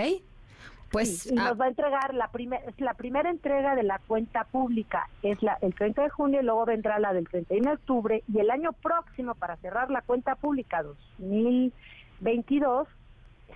Pues 0.90 1.20
sí, 1.20 1.34
y 1.34 1.38
ah, 1.38 1.50
nos 1.50 1.60
va 1.60 1.66
a 1.66 1.68
entregar 1.68 2.14
la 2.14 2.32
primera 2.32 2.64
es 2.64 2.80
la 2.80 2.94
primera 2.94 3.30
entrega 3.30 3.76
de 3.76 3.84
la 3.84 4.00
cuenta 4.08 4.42
pública 4.42 5.08
es 5.22 5.40
la 5.40 5.56
el 5.60 5.72
30 5.72 6.02
de 6.02 6.10
junio 6.10 6.40
y 6.40 6.44
luego 6.44 6.66
vendrá 6.66 6.98
la 6.98 7.12
del 7.12 7.28
31 7.28 7.64
de 7.64 7.74
octubre 7.76 8.24
y 8.26 8.40
el 8.40 8.50
año 8.50 8.72
próximo 8.72 9.36
para 9.36 9.56
cerrar 9.58 9.88
la 9.92 10.02
cuenta 10.02 10.34
pública 10.34 10.82
2022 10.82 12.88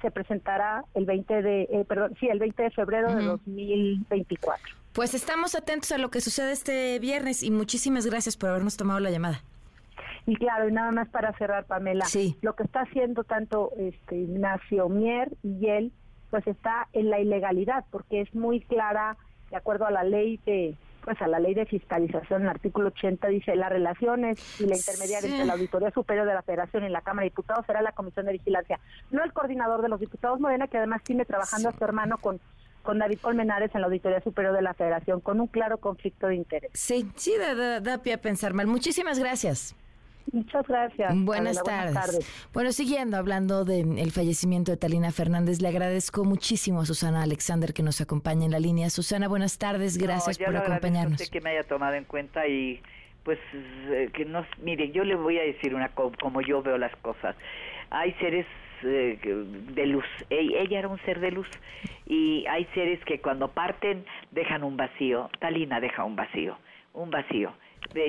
se 0.04 0.10
presentará 0.10 0.84
el 0.92 1.06
20 1.06 1.40
de, 1.40 1.62
eh, 1.62 1.84
perdón, 1.88 2.14
sí, 2.20 2.28
el 2.28 2.38
20 2.38 2.62
de 2.62 2.70
febrero 2.72 3.08
uh 3.08 3.12
-huh. 3.12 3.16
de 3.16 3.24
2024. 3.24 4.76
Pues 4.92 5.14
estamos 5.14 5.54
atentos 5.54 5.92
a 5.92 5.98
lo 5.98 6.10
que 6.10 6.20
sucede 6.20 6.52
este 6.52 6.98
viernes 6.98 7.42
y 7.42 7.50
muchísimas 7.50 8.04
gracias 8.04 8.36
por 8.36 8.50
habernos 8.50 8.76
tomado 8.76 9.00
la 9.00 9.10
llamada. 9.10 9.40
Y 10.26 10.36
claro, 10.36 10.68
y 10.68 10.72
nada 10.72 10.92
más 10.92 11.08
para 11.08 11.32
cerrar, 11.38 11.64
Pamela, 11.64 12.04
sí. 12.04 12.36
lo 12.42 12.54
que 12.54 12.64
está 12.64 12.82
haciendo 12.82 13.24
tanto 13.24 13.70
este 13.78 14.16
Ignacio 14.16 14.90
Mier 14.90 15.32
y 15.42 15.68
él, 15.68 15.90
pues 16.30 16.46
está 16.46 16.86
en 16.92 17.08
la 17.08 17.18
ilegalidad, 17.18 17.86
porque 17.90 18.20
es 18.20 18.34
muy 18.34 18.60
clara, 18.60 19.16
de 19.50 19.56
acuerdo 19.56 19.86
a 19.86 19.90
la 19.90 20.04
ley 20.04 20.38
de 20.44 20.74
pues 21.04 21.20
a 21.20 21.28
la 21.28 21.38
ley 21.38 21.54
de 21.54 21.66
fiscalización, 21.66 22.42
el 22.42 22.48
artículo 22.48 22.88
80 22.88 23.28
dice 23.28 23.54
las 23.56 23.70
relaciones 23.70 24.38
y 24.60 24.66
la 24.66 24.76
intermediaria 24.76 25.28
sí. 25.28 25.32
entre 25.32 25.46
la 25.46 25.52
Auditoría 25.52 25.90
Superior 25.90 26.26
de 26.26 26.34
la 26.34 26.42
Federación 26.42 26.84
y 26.84 26.88
la 26.88 27.02
Cámara 27.02 27.24
de 27.24 27.30
Diputados 27.30 27.66
será 27.66 27.82
la 27.82 27.92
Comisión 27.92 28.26
de 28.26 28.32
Vigilancia, 28.32 28.80
no 29.10 29.22
el 29.22 29.32
coordinador 29.32 29.82
de 29.82 29.88
los 29.88 30.00
diputados 30.00 30.40
Morena, 30.40 30.66
que 30.66 30.78
además 30.78 31.02
tiene 31.04 31.24
trabajando 31.24 31.70
sí. 31.70 31.74
a 31.74 31.78
su 31.78 31.84
hermano 31.84 32.18
con 32.18 32.40
con 32.82 32.98
David 32.98 33.18
Colmenares 33.22 33.74
en 33.74 33.80
la 33.80 33.86
Auditoría 33.86 34.20
Superior 34.20 34.54
de 34.54 34.60
la 34.60 34.74
Federación, 34.74 35.20
con 35.20 35.40
un 35.40 35.46
claro 35.46 35.78
conflicto 35.78 36.26
de 36.26 36.34
interés. 36.34 36.70
Sí, 36.74 37.10
sí, 37.16 37.32
da, 37.38 37.54
da, 37.54 37.80
da 37.80 38.02
pie 38.02 38.12
a 38.12 38.18
pensar 38.18 38.52
mal. 38.52 38.66
Muchísimas 38.66 39.18
gracias. 39.18 39.74
Muchas 40.32 40.66
gracias. 40.66 41.12
Buenas, 41.14 41.62
tardes. 41.62 41.92
buenas 41.92 42.06
tardes. 42.06 42.48
Bueno, 42.52 42.72
siguiendo 42.72 43.16
hablando 43.16 43.64
del 43.64 43.94
de 43.96 44.10
fallecimiento 44.10 44.72
de 44.72 44.78
Talina 44.78 45.10
Fernández, 45.12 45.60
le 45.60 45.68
agradezco 45.68 46.24
muchísimo 46.24 46.80
a 46.80 46.86
Susana 46.86 47.22
Alexander 47.22 47.72
que 47.72 47.82
nos 47.82 48.00
acompaña 48.00 48.44
en 48.44 48.50
la 48.50 48.60
línea. 48.60 48.90
Susana, 48.90 49.28
buenas 49.28 49.58
tardes, 49.58 49.98
gracias 49.98 50.40
no, 50.40 50.46
por 50.46 50.56
acompañarnos. 50.56 51.28
que 51.30 51.40
me 51.40 51.50
haya 51.50 51.62
tomado 51.64 51.94
en 51.94 52.04
cuenta 52.04 52.46
y 52.46 52.80
pues 53.22 53.38
eh, 53.54 54.10
que 54.12 54.24
nos 54.24 54.46
mire, 54.62 54.90
yo 54.90 55.04
le 55.04 55.14
voy 55.14 55.38
a 55.38 55.42
decir 55.42 55.74
una 55.74 55.90
como 55.90 56.40
yo 56.40 56.62
veo 56.62 56.78
las 56.78 56.94
cosas. 56.96 57.36
Hay 57.90 58.12
seres 58.14 58.46
eh, 58.82 59.18
de 59.22 59.86
luz. 59.86 60.04
Ella 60.30 60.78
era 60.78 60.88
un 60.88 60.98
ser 61.04 61.20
de 61.20 61.30
luz 61.30 61.48
y 62.06 62.44
hay 62.46 62.66
seres 62.74 63.02
que 63.04 63.20
cuando 63.20 63.48
parten 63.48 64.04
dejan 64.30 64.64
un 64.64 64.76
vacío. 64.76 65.30
Talina 65.38 65.80
deja 65.80 66.04
un 66.04 66.16
vacío, 66.16 66.58
un 66.92 67.10
vacío 67.10 67.54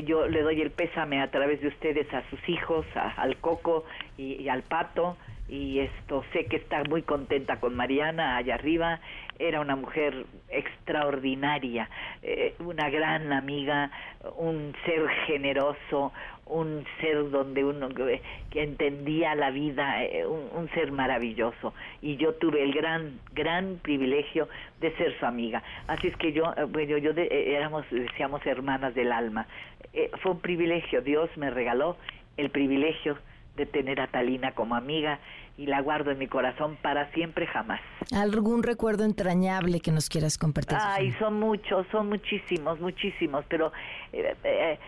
yo 0.05 0.27
le 0.27 0.41
doy 0.41 0.61
el 0.61 0.71
pésame 0.71 1.21
a 1.21 1.29
través 1.31 1.61
de 1.61 1.67
ustedes 1.67 2.11
a 2.13 2.27
sus 2.29 2.49
hijos, 2.49 2.85
a, 2.95 3.09
al 3.21 3.37
Coco 3.37 3.85
y, 4.17 4.47
al 4.49 4.63
Pato, 4.63 5.17
y 5.47 5.79
esto 5.79 6.23
sé 6.33 6.45
que 6.45 6.55
está 6.55 6.83
muy 6.89 7.03
contenta 7.03 7.59
con 7.59 7.75
Mariana 7.75 8.37
allá 8.37 8.55
arriba, 8.55 8.99
era 9.37 9.61
una 9.61 9.75
mujer 9.75 10.25
extraordinaria, 10.49 11.89
eh, 12.23 12.55
una 12.59 12.89
gran 12.89 13.31
amiga, 13.31 13.91
un 14.37 14.73
ser 14.85 15.07
generoso, 15.27 16.13
un 16.45 16.85
ser 17.01 17.29
donde 17.31 17.63
uno 17.65 17.89
que 17.89 18.21
entendía 18.53 19.33
la 19.35 19.49
vida, 19.49 20.03
eh, 20.03 20.25
un, 20.25 20.47
un, 20.53 20.69
ser 20.69 20.91
maravilloso. 20.91 21.73
Y 22.01 22.17
yo 22.17 22.33
tuve 22.35 22.63
el 22.63 22.73
gran, 22.73 23.19
gran 23.33 23.79
privilegio 23.81 24.47
de 24.79 24.95
ser 24.95 25.17
su 25.19 25.25
amiga. 25.25 25.63
Así 25.87 26.07
es 26.07 26.17
que 26.17 26.33
yo, 26.33 26.53
eh, 26.55 26.65
bueno, 26.65 26.97
yo 26.97 27.13
de, 27.13 27.55
éramos, 27.55 27.85
decíamos, 27.89 28.45
hermanas 28.45 28.93
del 28.93 29.11
alma. 29.11 29.47
Eh, 29.93 30.11
fue 30.21 30.33
un 30.33 30.39
privilegio, 30.39 31.01
Dios 31.01 31.29
me 31.35 31.49
regaló 31.49 31.97
el 32.37 32.49
privilegio 32.51 33.17
de 33.55 33.65
tener 33.65 34.01
a 34.01 34.07
Talina 34.07 34.51
como 34.51 34.75
amiga 34.75 35.19
y 35.57 35.67
la 35.67 35.81
guardo 35.81 36.11
en 36.11 36.17
mi 36.17 36.27
corazón 36.27 36.77
para 36.81 37.09
siempre 37.11 37.47
jamás. 37.47 37.79
¿Algún 38.13 38.63
recuerdo 38.63 39.05
entrañable 39.05 39.79
que 39.79 39.91
nos 39.91 40.09
quieras 40.09 40.37
compartir? 40.37 40.77
Ay, 40.79 41.11
son 41.13 41.39
muchos, 41.39 41.87
son 41.91 42.09
muchísimos, 42.09 42.79
muchísimos, 42.79 43.45
pero 43.47 43.71
eh, 44.11 44.35
eh, 44.43 44.79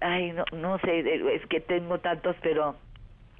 ay, 0.00 0.32
no, 0.32 0.44
no 0.52 0.78
sé, 0.78 1.00
es 1.34 1.46
que 1.46 1.60
tengo 1.60 1.98
tantos, 1.98 2.36
pero 2.42 2.76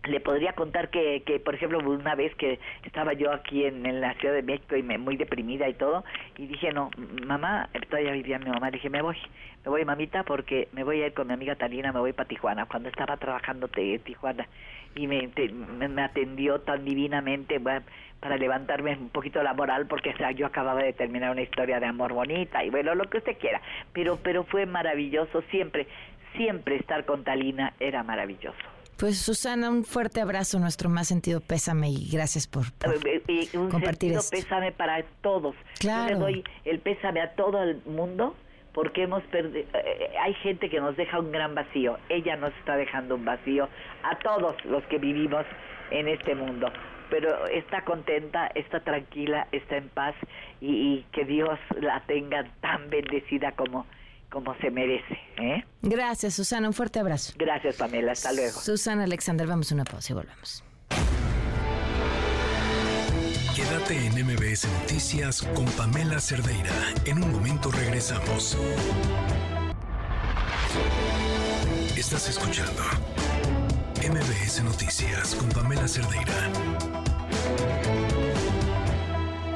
le 0.04 0.20
podría 0.20 0.52
contar 0.52 0.90
que, 0.90 1.22
que, 1.24 1.38
por 1.38 1.54
ejemplo, 1.54 1.78
una 1.78 2.14
vez 2.14 2.34
que 2.36 2.58
estaba 2.84 3.12
yo 3.12 3.32
aquí 3.32 3.64
en, 3.64 4.00
la 4.00 4.14
Ciudad 4.14 4.34
de 4.34 4.42
México 4.42 4.76
y 4.76 4.82
me 4.82 4.98
muy 4.98 5.16
deprimida 5.16 5.68
y 5.68 5.74
todo, 5.74 6.04
y 6.36 6.46
dije, 6.46 6.72
no, 6.72 6.90
mamá, 7.26 7.68
todavía 7.88 8.12
vivía 8.12 8.38
mi 8.38 8.50
mamá, 8.50 8.70
dije, 8.70 8.90
me 8.90 9.02
voy, 9.02 9.16
me 9.64 9.70
voy, 9.70 9.84
mamita, 9.84 10.22
porque 10.24 10.68
me 10.72 10.84
voy 10.84 11.02
a 11.02 11.06
ir 11.06 11.14
con 11.14 11.26
mi 11.26 11.34
amiga 11.34 11.56
Talina, 11.56 11.92
me 11.92 12.00
voy 12.00 12.12
para 12.12 12.28
Tijuana, 12.28 12.66
cuando 12.66 12.88
estaba 12.88 13.16
trabajando 13.16 13.68
en 13.76 14.00
Tijuana, 14.00 14.46
y 14.94 15.06
me, 15.06 15.28
me, 15.88 16.02
atendió 16.02 16.60
tan 16.60 16.84
divinamente, 16.84 17.60
para 17.60 18.36
levantarme 18.36 18.96
un 18.96 19.10
poquito 19.10 19.42
la 19.42 19.54
moral, 19.54 19.86
porque 19.86 20.14
yo 20.34 20.46
acababa 20.46 20.82
de 20.82 20.92
terminar 20.92 21.30
una 21.30 21.42
historia 21.42 21.78
de 21.80 21.86
amor 21.86 22.12
bonita, 22.12 22.64
y 22.64 22.70
bueno, 22.70 22.94
lo 22.94 23.04
que 23.04 23.18
usted 23.18 23.36
quiera, 23.38 23.60
pero, 23.92 24.18
pero 24.22 24.44
fue 24.44 24.66
maravilloso, 24.66 25.42
siempre, 25.50 25.86
siempre 26.38 26.76
estar 26.76 27.04
con 27.04 27.24
Talina 27.24 27.74
era 27.78 28.02
maravilloso. 28.02 28.56
Pues 28.96 29.18
Susana, 29.18 29.70
un 29.70 29.84
fuerte 29.84 30.20
abrazo, 30.20 30.58
nuestro 30.58 30.88
más 30.88 31.06
sentido 31.06 31.40
pésame 31.40 31.90
y 31.90 32.08
gracias 32.10 32.48
por, 32.48 32.64
y 33.28 33.56
un 33.56 33.70
compartir 33.70 34.18
sentido 34.18 34.22
pésame 34.30 34.72
para 34.72 35.04
todos. 35.20 35.54
Claro. 35.78 36.08
Yo 36.08 36.14
le 36.14 36.20
doy 36.20 36.44
el 36.64 36.80
pésame 36.80 37.20
a 37.20 37.34
todo 37.34 37.62
el 37.62 37.80
mundo 37.84 38.34
porque 38.72 39.04
hemos 39.04 39.22
perdido, 39.24 39.68
eh, 39.74 40.10
hay 40.20 40.34
gente 40.34 40.68
que 40.68 40.80
nos 40.80 40.96
deja 40.96 41.20
un 41.20 41.30
gran 41.30 41.54
vacío. 41.54 41.98
Ella 42.08 42.34
nos 42.36 42.52
está 42.56 42.76
dejando 42.76 43.14
un 43.14 43.24
vacío 43.24 43.68
a 44.02 44.18
todos 44.18 44.56
los 44.64 44.82
que 44.84 44.98
vivimos 44.98 45.44
en 45.92 46.08
este 46.08 46.34
mundo. 46.34 46.72
Pero 47.08 47.46
está 47.46 47.84
contenta, 47.84 48.48
está 48.48 48.80
tranquila, 48.80 49.46
está 49.52 49.76
en 49.76 49.88
paz 49.90 50.14
y, 50.60 50.70
y 50.70 51.06
que 51.12 51.24
Dios 51.24 51.58
la 51.80 52.00
tenga 52.06 52.44
tan 52.60 52.90
bendecida 52.90 53.52
como 53.52 53.86
como 54.30 54.54
se 54.58 54.70
merece. 54.70 55.18
¿eh? 55.38 55.64
Gracias, 55.82 56.34
Susana. 56.34 56.68
Un 56.68 56.74
fuerte 56.74 56.98
abrazo. 57.00 57.32
Gracias, 57.36 57.76
Pamela. 57.76 58.12
Hasta 58.12 58.32
luego. 58.32 58.60
Susana 58.60 59.04
Alexander, 59.04 59.46
vamos 59.46 59.70
a 59.72 59.74
una 59.74 59.84
pausa 59.84 60.12
y 60.12 60.14
volvemos. 60.16 60.64
Quédate 63.54 64.06
en 64.06 64.24
MBS 64.24 64.68
Noticias 64.80 65.42
con 65.42 65.64
Pamela 65.72 66.20
Cerdeira. 66.20 66.72
En 67.06 67.22
un 67.22 67.32
momento 67.32 67.70
regresamos. 67.70 68.56
Estás 71.96 72.28
escuchando 72.28 72.82
MBS 74.08 74.62
Noticias 74.62 75.34
con 75.34 75.48
Pamela 75.48 75.88
Cerdeira. 75.88 76.50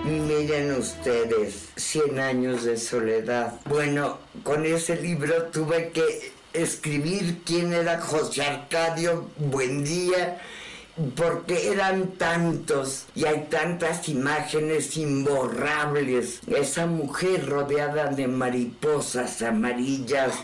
Miren 0.04 0.72
ustedes, 0.72 1.70
100 1.76 2.18
años 2.18 2.64
de 2.64 2.76
soledad. 2.76 3.60
Bueno, 3.66 4.18
con 4.42 4.66
ese 4.66 5.00
libro 5.00 5.44
tuve 5.52 5.90
que 5.90 6.32
escribir 6.52 7.42
quién 7.44 7.72
era 7.72 8.00
José 8.00 8.42
Arcadio 8.42 9.30
Buendía, 9.36 10.40
porque 11.14 11.70
eran 11.70 12.08
tantos 12.18 13.06
y 13.14 13.24
hay 13.26 13.46
tantas 13.48 14.08
imágenes 14.08 14.96
imborrables. 14.96 16.40
Esa 16.48 16.86
mujer 16.86 17.48
rodeada 17.48 18.08
de 18.08 18.26
mariposas 18.26 19.40
amarillas. 19.42 20.34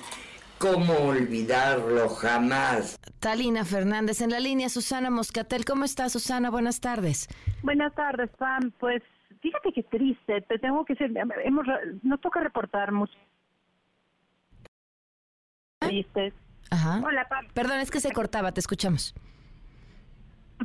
¿Cómo 0.59 0.95
olvidarlo 0.95 2.09
jamás? 2.09 2.97
Talina 3.19 3.65
Fernández 3.65 4.21
en 4.21 4.31
la 4.31 4.41
línea, 4.41 4.69
Susana 4.69 5.11
Moscatel. 5.11 5.65
¿Cómo 5.65 5.85
está 5.85 6.09
Susana? 6.09 6.51
Buenas 6.51 6.81
tardes. 6.81 7.29
Buenas 7.63 7.95
tardes, 7.95 8.31
Pam. 8.39 8.73
Pues 8.81 9.03
fíjate 9.41 9.73
que 9.73 9.83
triste, 9.83 10.41
te 10.43 10.59
tengo 10.59 10.85
que 10.85 10.95
decir, 10.95 11.17
hemos, 11.45 11.67
nos 12.03 12.21
toca 12.21 12.41
reportar 12.41 12.93
mucho. 12.93 13.17
Tristes. 15.79 16.35
Ajá. 16.71 17.01
Hola, 17.05 17.27
Pam. 17.29 17.47
Perdón, 17.55 17.81
es 17.81 17.91
que 17.91 18.01
se 18.01 18.13
cortaba, 18.13 18.53
te 18.53 18.61
escuchamos. 18.61 19.15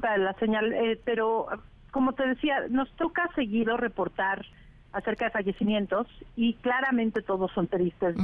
La 0.02 0.34
señal, 0.34 0.74
eh, 0.74 1.00
pero 1.06 1.48
como 1.92 2.14
te 2.14 2.28
decía, 2.28 2.68
nos 2.70 2.92
toca 2.96 3.30
seguido 3.36 3.78
reportar 3.78 4.46
acerca 4.92 5.26
de 5.26 5.32
fallecimientos 5.32 6.08
y 6.36 6.56
claramente 6.56 7.22
todos 7.22 7.52
son 7.54 7.68
tristes 7.68 8.16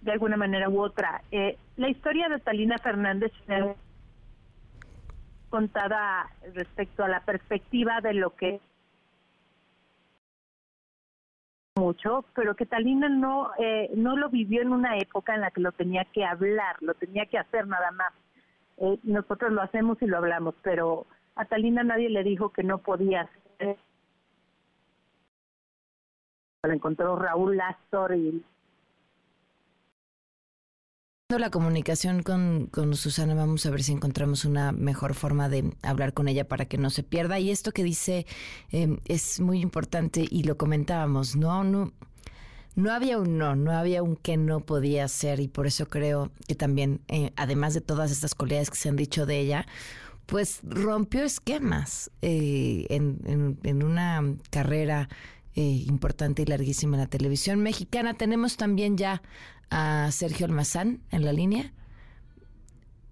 de 0.00 0.12
alguna 0.12 0.36
manera 0.36 0.68
u 0.68 0.80
otra. 0.80 1.22
Eh, 1.30 1.58
la 1.76 1.88
historia 1.88 2.28
de 2.28 2.38
Talina 2.38 2.78
Fernández 2.78 3.32
contada 5.50 6.30
respecto 6.54 7.04
a 7.04 7.08
la 7.08 7.20
perspectiva 7.20 8.00
de 8.00 8.14
lo 8.14 8.34
que 8.34 8.60
mucho, 11.76 12.24
pero 12.34 12.56
que 12.56 12.66
Talina 12.66 13.08
no, 13.08 13.50
eh, 13.58 13.90
no 13.94 14.16
lo 14.16 14.30
vivió 14.30 14.62
en 14.62 14.72
una 14.72 14.96
época 14.98 15.34
en 15.34 15.42
la 15.42 15.50
que 15.50 15.60
lo 15.60 15.72
tenía 15.72 16.04
que 16.06 16.24
hablar, 16.24 16.76
lo 16.80 16.94
tenía 16.94 17.26
que 17.26 17.38
hacer 17.38 17.66
nada 17.66 17.90
más. 17.92 18.12
Eh, 18.78 18.98
nosotros 19.04 19.52
lo 19.52 19.62
hacemos 19.62 20.00
y 20.00 20.06
lo 20.06 20.16
hablamos, 20.16 20.54
pero 20.62 21.06
a 21.34 21.44
Talina 21.44 21.84
nadie 21.84 22.08
le 22.10 22.24
dijo 22.24 22.50
que 22.50 22.62
no 22.62 22.78
podía 22.78 23.22
hacer. 23.22 23.76
Lo 26.62 26.72
encontró 26.72 27.16
Raúl 27.16 27.56
Lastor 27.56 28.16
y 28.16 28.42
la 31.28 31.50
comunicación 31.50 32.22
con, 32.22 32.66
con, 32.66 32.94
Susana, 32.94 33.34
vamos 33.34 33.66
a 33.66 33.70
ver 33.70 33.82
si 33.82 33.90
encontramos 33.90 34.44
una 34.44 34.70
mejor 34.70 35.14
forma 35.14 35.48
de 35.48 35.72
hablar 35.82 36.14
con 36.14 36.28
ella 36.28 36.46
para 36.46 36.66
que 36.66 36.78
no 36.78 36.88
se 36.88 37.02
pierda. 37.02 37.40
Y 37.40 37.50
esto 37.50 37.72
que 37.72 37.82
dice 37.82 38.26
eh, 38.70 38.96
es 39.06 39.40
muy 39.40 39.60
importante 39.60 40.24
y 40.30 40.44
lo 40.44 40.56
comentábamos, 40.56 41.34
¿no? 41.34 41.64
No, 41.64 41.92
no 42.76 42.92
había 42.92 43.18
un 43.18 43.38
no, 43.38 43.56
no 43.56 43.72
había 43.72 44.04
un 44.04 44.14
que 44.14 44.36
no 44.36 44.60
podía 44.60 45.08
ser 45.08 45.40
y 45.40 45.48
por 45.48 45.66
eso 45.66 45.88
creo 45.88 46.30
que 46.46 46.54
también, 46.54 47.00
eh, 47.08 47.32
además 47.34 47.74
de 47.74 47.80
todas 47.80 48.12
estas 48.12 48.36
cualidades 48.36 48.70
que 48.70 48.76
se 48.76 48.88
han 48.88 48.96
dicho 48.96 49.26
de 49.26 49.40
ella, 49.40 49.66
pues 50.26 50.60
rompió 50.62 51.24
esquemas 51.24 52.08
eh, 52.22 52.86
en, 52.88 53.18
en, 53.24 53.58
en, 53.64 53.82
una 53.82 54.22
carrera 54.50 55.08
importante 55.58 56.42
y 56.42 56.44
larguísima 56.44 56.96
en 56.96 57.00
la 57.00 57.06
televisión 57.08 57.60
mexicana. 57.60 58.12
Tenemos 58.12 58.58
también 58.58 58.98
ya 58.98 59.22
a 59.70 60.10
Sergio 60.12 60.46
Almazán 60.46 61.02
en 61.10 61.24
la 61.24 61.32
línea? 61.32 61.72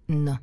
No. 0.06 0.40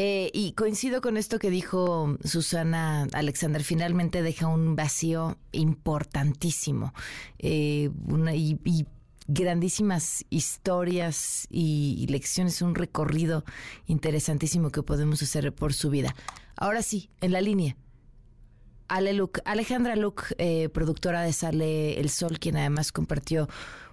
Eh, 0.00 0.30
y 0.32 0.52
coincido 0.52 1.00
con 1.00 1.16
esto 1.16 1.40
que 1.40 1.50
dijo 1.50 2.16
Susana 2.22 3.08
Alexander, 3.12 3.64
finalmente 3.64 4.22
deja 4.22 4.46
un 4.46 4.76
vacío 4.76 5.36
importantísimo 5.50 6.94
eh, 7.40 7.90
y, 8.32 8.86
grandísimas 9.26 10.24
historias 10.30 11.48
y, 11.50 12.06
lecciones, 12.08 12.62
un 12.62 12.76
recorrido 12.76 13.44
interesantísimo 13.86 14.70
que 14.70 14.84
podemos 14.84 15.20
hacer 15.20 15.52
por 15.52 15.74
su 15.74 15.90
vida. 15.90 16.14
Ahora 16.56 16.82
sí, 16.82 17.10
en 17.20 17.32
la 17.32 17.40
línea. 17.40 17.76
Ale 18.88 19.12
Luc, 19.12 19.40
Alejandra 19.44 19.96
Luc, 19.96 20.32
eh, 20.38 20.68
productora 20.70 21.22
de 21.22 21.32
Sale 21.32 22.00
el 22.00 22.08
Sol, 22.08 22.38
quien 22.38 22.56
además 22.56 22.90
compartió 22.90 23.46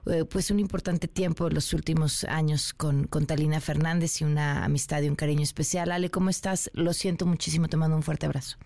eh, 0.07 0.23
pues 0.23 0.51
un 0.51 0.59
importante 0.59 1.07
tiempo 1.07 1.47
en 1.47 1.55
los 1.55 1.73
últimos 1.73 2.23
años 2.25 2.73
con, 2.73 3.05
con 3.05 3.25
Talina 3.25 3.59
Fernández 3.59 4.21
y 4.21 4.23
una 4.23 4.63
amistad 4.63 5.01
y 5.01 5.09
un 5.09 5.15
cariño 5.15 5.43
especial. 5.43 5.91
Ale, 5.91 6.09
¿cómo 6.09 6.29
estás? 6.29 6.71
Lo 6.73 6.93
siento 6.93 7.25
muchísimo, 7.25 7.67
te 7.67 7.75
mando 7.75 7.95
un 7.95 8.03
fuerte 8.03 8.25
abrazo. 8.25 8.57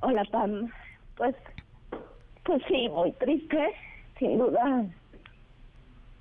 Hola, 0.00 0.24
Pam. 0.30 0.70
Pues, 1.16 1.34
pues 2.44 2.62
sí, 2.68 2.88
muy 2.88 3.12
triste, 3.12 3.58
sin 4.18 4.38
duda. 4.38 4.86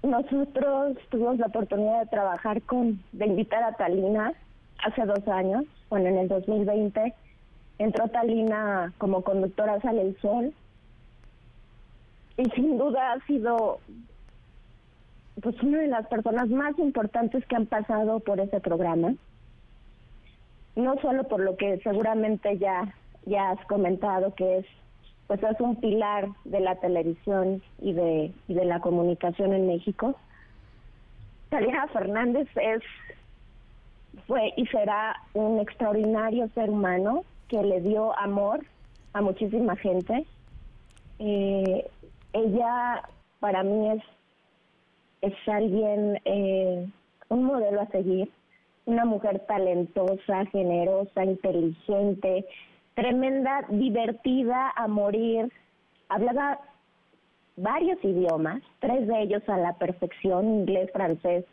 Nosotros 0.04 0.98
tuvimos 1.10 1.38
la 1.38 1.48
oportunidad 1.48 2.02
de 2.02 2.08
trabajar 2.08 2.62
con, 2.64 3.02
de 3.12 3.28
invitar 3.28 3.64
a 3.64 3.74
Talina 3.74 4.34
hace 4.84 5.06
dos 5.06 5.28
años, 5.28 5.64
bueno, 5.90 6.08
en 6.08 6.18
el 6.18 6.28
2020 6.28 7.14
entró 7.80 8.08
Talina 8.10 8.94
como 8.98 9.22
conductora 9.22 9.80
Sale 9.82 10.02
el 10.02 10.18
Sol. 10.20 10.54
Y 12.38 12.46
sin 12.52 12.78
duda 12.78 13.14
ha 13.14 13.26
sido 13.26 13.80
pues 15.42 15.62
una 15.62 15.80
de 15.80 15.88
las 15.88 16.08
personas 16.08 16.50
más 16.50 16.78
importantes 16.80 17.46
que 17.46 17.56
han 17.56 17.68
pasado 17.68 18.20
por 18.20 18.40
ese 18.40 18.60
programa. 18.60 19.14
No 20.76 20.96
solo 21.02 21.24
por 21.26 21.40
lo 21.40 21.58
que 21.58 21.80
seguramente 21.84 22.58
ya 22.58 22.94
ya 23.26 23.50
has 23.52 23.66
comentado 23.66 24.34
que 24.36 24.60
es 24.60 24.66
pues 25.28 25.44
es 25.44 25.60
un 25.60 25.76
pilar 25.76 26.30
de 26.46 26.62
la 26.62 26.76
televisión 26.76 27.62
y 27.82 27.94
de 27.94 28.32
y 28.48 28.54
de 28.54 28.66
la 28.66 28.80
comunicación 28.80 29.54
en 29.54 29.68
México. 29.68 30.16
Talina 31.50 31.88
Fernández 31.88 32.48
es 32.56 32.82
fue 34.26 34.54
y 34.56 34.66
será 34.68 35.22
un 35.34 35.60
extraordinario 35.60 36.50
ser 36.50 36.70
humano 36.70 37.24
que 37.48 37.62
le 37.62 37.82
dio 37.82 38.18
amor 38.18 38.66
a 39.14 39.22
muchísima 39.22 39.76
gente. 39.76 40.26
Eh, 41.20 41.90
ella 42.34 43.04
para 43.40 43.64
mí 43.64 43.92
es, 43.92 44.04
es 45.22 45.34
alguien, 45.48 46.20
eh, 46.26 46.88
un 47.30 47.44
modelo 47.44 47.82
a 47.82 47.88
seguir. 47.88 48.32
una 48.86 49.04
mujer 49.04 49.40
talentosa, 49.48 50.46
generosa, 50.46 51.26
inteligente, 51.26 52.46
tremenda, 52.96 53.66
divertida 53.70 54.72
a 54.78 54.88
morir. 54.88 55.52
Hablaba 56.08 56.60
varios 57.58 58.02
idiomas, 58.02 58.62
tres 58.80 59.06
de 59.08 59.24
ellos 59.24 59.44
a 59.50 59.58
la 59.58 59.74
perfección, 59.74 60.46
inglés, 60.46 60.90
francés, 60.94 61.44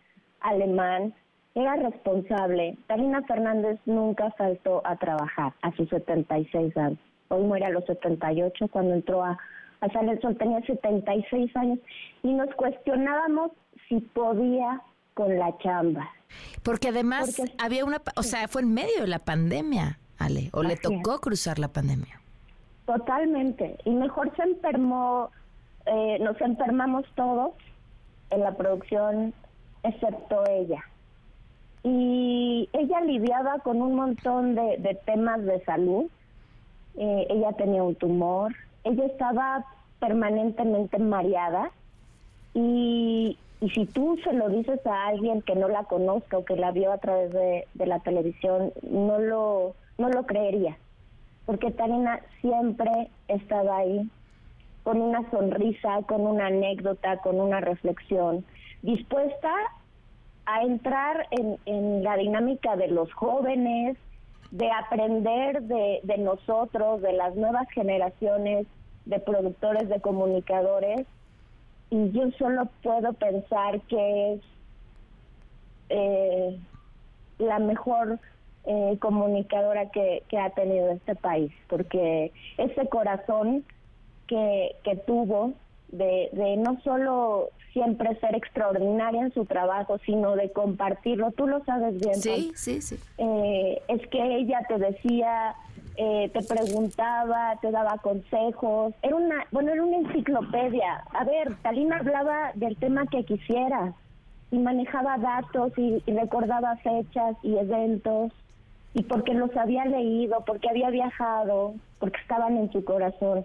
alemán. 0.40 1.12
Era 1.54 1.76
responsable. 1.76 2.76
Talina 2.88 3.22
Fernández 3.22 3.78
nunca 3.86 4.30
faltó 4.32 4.82
a 4.84 4.96
trabajar 4.96 5.52
a 5.62 5.70
sus 5.76 5.88
76 5.88 6.76
años. 6.76 6.98
Hoy 7.28 7.44
muere 7.44 7.66
a 7.66 7.70
los 7.70 7.84
78 7.84 8.68
cuando 8.68 8.94
entró 8.94 9.22
a, 9.22 9.38
a 9.80 9.88
San 9.90 10.08
el 10.08 10.20
Sol, 10.20 10.36
tenía 10.36 10.60
76 10.62 11.56
años 11.56 11.78
y 12.22 12.32
nos 12.32 12.52
cuestionábamos 12.56 13.52
si 13.88 14.00
podía 14.00 14.82
con 15.14 15.38
la 15.38 15.56
chamba. 15.58 16.10
Porque 16.64 16.88
además 16.88 17.40
había 17.58 17.84
una, 17.84 18.02
o 18.16 18.22
sea, 18.24 18.48
fue 18.48 18.62
en 18.62 18.74
medio 18.74 19.02
de 19.02 19.06
la 19.06 19.20
pandemia. 19.20 19.98
Ale, 20.18 20.50
o 20.52 20.62
le 20.62 20.76
tocó 20.76 21.20
cruzar 21.20 21.58
la 21.58 21.68
pandemia. 21.68 22.20
Totalmente. 22.86 23.76
Y 23.84 23.90
mejor 23.90 24.34
se 24.36 24.42
enfermó, 24.42 25.30
eh, 25.86 26.18
nos 26.20 26.40
enfermamos 26.40 27.04
todos 27.14 27.52
en 28.30 28.40
la 28.40 28.56
producción, 28.56 29.34
excepto 29.82 30.44
ella. 30.48 30.82
Y 31.84 32.66
ella 32.72 33.02
lidiaba 33.02 33.58
con 33.58 33.82
un 33.82 33.94
montón 33.94 34.54
de, 34.54 34.98
temas 35.04 35.44
de 35.44 35.62
salud. 35.64 36.06
Eh, 36.96 37.26
ella 37.28 37.52
tenía 37.52 37.82
un 37.82 37.94
tumor, 37.94 38.54
ella 38.84 39.04
estaba 39.04 39.66
permanentemente 40.00 40.98
mareada. 40.98 41.70
Y, 42.54 43.38
si 43.72 43.86
tú 43.86 44.18
se 44.22 44.34
lo 44.34 44.50
dices 44.50 44.86
a 44.86 45.06
alguien 45.06 45.40
que 45.40 45.54
no 45.54 45.68
la 45.68 45.84
conozca 45.84 46.36
o 46.36 46.44
que 46.44 46.54
la 46.54 46.70
vio 46.70 46.92
a 46.92 46.98
través 46.98 47.32
de, 47.32 47.66
de 47.72 47.86
la 47.86 47.98
televisión, 48.00 48.72
no 48.82 49.18
lo, 49.18 49.74
no 49.96 50.10
lo 50.10 50.26
creería, 50.26 50.76
porque 51.46 51.70
Tarina 51.70 52.20
siempre 52.42 53.08
estaba 53.26 53.78
ahí, 53.78 54.06
con 54.82 55.00
una 55.00 55.28
sonrisa, 55.30 56.02
con 56.06 56.26
una 56.26 56.48
anécdota, 56.48 57.16
con 57.22 57.40
una 57.40 57.60
reflexión, 57.60 58.44
dispuesta 58.82 59.50
a 60.46 60.62
entrar 60.62 61.26
en, 61.30 62.02
la 62.02 62.16
dinámica 62.16 62.76
de 62.76 62.88
los 62.88 63.12
jóvenes, 63.12 63.96
de 64.50 64.70
aprender 64.70 65.62
de, 65.62 66.00
de 66.02 66.18
nosotros, 66.18 67.02
de 67.02 67.12
las 67.12 67.34
nuevas 67.34 67.68
generaciones 67.70 68.66
de 69.06 69.18
productores, 69.20 69.88
de 69.88 70.00
comunicadores, 70.00 71.06
y 71.90 72.10
yo 72.12 72.30
solo 72.38 72.68
puedo 72.82 73.12
pensar 73.12 73.80
que 73.82 74.34
es 74.34 74.40
eh, 75.90 76.58
la 77.38 77.58
mejor 77.58 78.18
eh, 78.64 78.96
comunicadora 79.00 79.90
que, 79.90 80.22
que, 80.28 80.38
ha 80.38 80.50
tenido 80.50 80.90
este 80.90 81.14
país, 81.14 81.52
porque 81.68 82.32
ese 82.56 82.88
corazón 82.88 83.64
que, 84.26 84.74
que 84.82 84.96
tuvo 84.96 85.52
de, 85.88 86.30
de, 86.32 86.56
no 86.56 86.80
solo 86.82 87.50
siempre 87.74 88.18
ser 88.20 88.34
extraordinaria 88.34 89.20
en 89.20 89.34
su 89.34 89.44
trabajo, 89.44 89.98
sino 90.06 90.36
de 90.36 90.50
compartirlo, 90.52 91.32
tú 91.32 91.46
lo 91.46 91.62
sabes 91.64 92.00
bien. 92.00 92.14
Sí, 92.14 92.52
sí, 92.54 92.80
sí. 92.80 92.98
Eh, 93.18 93.82
es 93.88 94.06
que 94.08 94.36
ella 94.36 94.60
te 94.66 94.78
decía, 94.78 95.54
eh, 95.96 96.30
te 96.32 96.42
preguntaba, 96.42 97.58
te 97.60 97.70
daba 97.70 97.98
consejos, 97.98 98.94
era 99.02 99.16
una, 99.16 99.44
bueno, 99.50 99.72
era 99.72 99.82
una 99.82 99.98
enciclopedia. 99.98 101.04
A 101.12 101.24
ver, 101.24 101.54
Talina 101.62 101.98
hablaba 101.98 102.52
del 102.54 102.76
tema 102.76 103.06
que 103.08 103.24
quisiera 103.24 103.92
y 104.50 104.58
manejaba 104.58 105.18
datos 105.18 105.72
y 105.76 106.00
recordaba 106.06 106.76
fechas 106.76 107.36
y 107.42 107.58
eventos 107.58 108.32
y 108.94 109.02
porque 109.02 109.34
los 109.34 109.54
había 109.56 109.84
leído, 109.84 110.44
porque 110.46 110.70
había 110.70 110.90
viajado, 110.90 111.74
porque 111.98 112.20
estaban 112.20 112.56
en 112.56 112.70
su 112.70 112.84
corazón. 112.84 113.44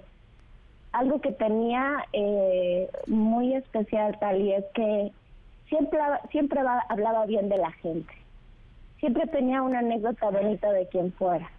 Algo 0.92 1.22
que 1.22 1.32
tenía 1.32 2.06
eh, 2.14 2.90
muy 3.08 3.54
especial 3.54 4.18
tal 4.20 4.42
y 4.42 4.54
es 4.54 4.66
que 4.74 5.12
siempre, 5.68 6.00
siempre 6.32 6.62
hablaba 6.90 7.26
bien 7.26 7.48
de 7.50 7.58
la 7.58 7.72
gente. 7.72 8.14
Siempre 9.00 9.28
tenía 9.28 9.62
una 9.62 9.80
anécdota 9.80 10.30
bonita 10.30 10.72
de 10.72 10.88
quien 10.88 11.14
fuera. 11.14 11.50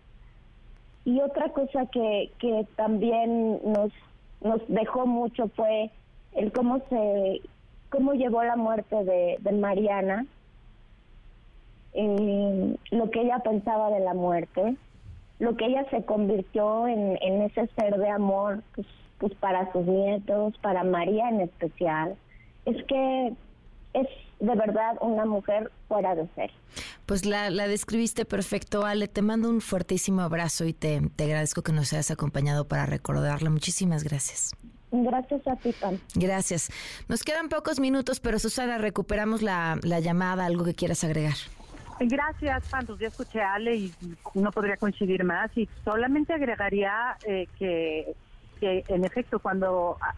Y 1.05 1.20
otra 1.20 1.48
cosa 1.51 1.86
que, 1.86 2.31
que 2.39 2.66
también 2.77 3.61
nos, 3.65 3.93
nos 4.43 4.61
dejó 4.69 5.07
mucho 5.07 5.48
fue 5.48 5.90
el 6.32 6.52
cómo 6.52 6.81
se 6.89 7.40
cómo 7.90 8.15
llevó 8.15 8.43
la 8.44 8.57
muerte 8.57 9.05
de, 9.05 9.52
Mariana 9.52 10.27
eh, 11.93 12.77
lo 12.93 13.11
que 13.11 13.23
ella 13.23 13.40
pensaba 13.40 13.90
de 13.90 13.98
la 13.98 14.15
muerte, 14.15 14.77
lo 15.40 15.57
que 15.57 15.66
ella 15.66 15.85
se 15.90 16.05
convirtió 16.05 16.86
en, 16.86 17.19
en 17.20 17.43
ese 17.43 17.66
ser 17.74 17.97
de 17.97 18.09
amor 18.09 18.62
pues, 18.77 18.86
pues 19.20 19.34
para 19.34 19.70
sus 19.72 19.86
nietos, 19.86 20.55
para 20.62 20.82
María 20.82 21.28
en 21.28 21.42
especial. 21.42 22.16
Es 22.64 22.76
que 22.86 23.32
es 23.94 24.09
de 24.40 24.55
verdad 24.55 24.97
una 25.01 25.26
mujer 25.26 25.70
fuera 25.86 26.14
de 26.14 26.26
ser. 26.34 26.51
Pues 27.06 27.26
la, 27.26 27.51
la, 27.51 27.68
describiste 27.68 28.24
perfecto, 28.24 28.86
Ale. 28.86 29.06
Te 29.06 29.22
mando 29.22 29.51
un 29.51 29.60
fuertísimo 29.60 30.22
abrazo 30.22 30.64
y 30.64 30.72
te, 30.72 31.01
te 31.14 31.24
agradezco 31.24 31.62
que 31.62 31.72
nos 31.72 31.92
hayas 31.92 32.10
acompañado 32.10 32.66
para 32.66 32.86
recordarla. 32.86 33.51
Muchísimas 33.51 34.02
gracias. 34.02 34.56
Gracias 34.92 35.47
a 35.47 35.56
ti, 35.56 35.72
Pam. 35.78 35.98
Gracias. 36.14 36.70
Nos 37.09 37.22
quedan 37.22 37.48
pocos 37.48 37.78
minutos, 37.78 38.18
pero 38.18 38.38
Susana, 38.38 38.78
recuperamos 38.78 39.42
la, 39.42 39.78
la 39.82 40.01
llamada. 40.01 40.47
¿Algo 40.47 40.64
que 40.64 40.74
quieras 40.74 41.05
agregar? 41.05 41.34
Gracias, 42.01 42.68
Pan. 42.70 42.86
Pues 42.86 42.98
ya 42.98 43.09
escuché 43.09 43.40
a 43.40 43.55
Ale 43.55 43.76
y 43.76 43.92
no 44.34 44.51
podría 44.51 44.76
coincidir 44.76 45.22
más. 45.22 45.51
Y 45.56 45.68
solamente 45.84 46.32
agregaría 46.32 47.16
eh, 47.26 47.47
que, 47.59 48.14
que, 48.61 48.85
en 48.89 49.05
efecto, 49.05 49.41
cuando 49.41 49.97
ah, 50.01 50.15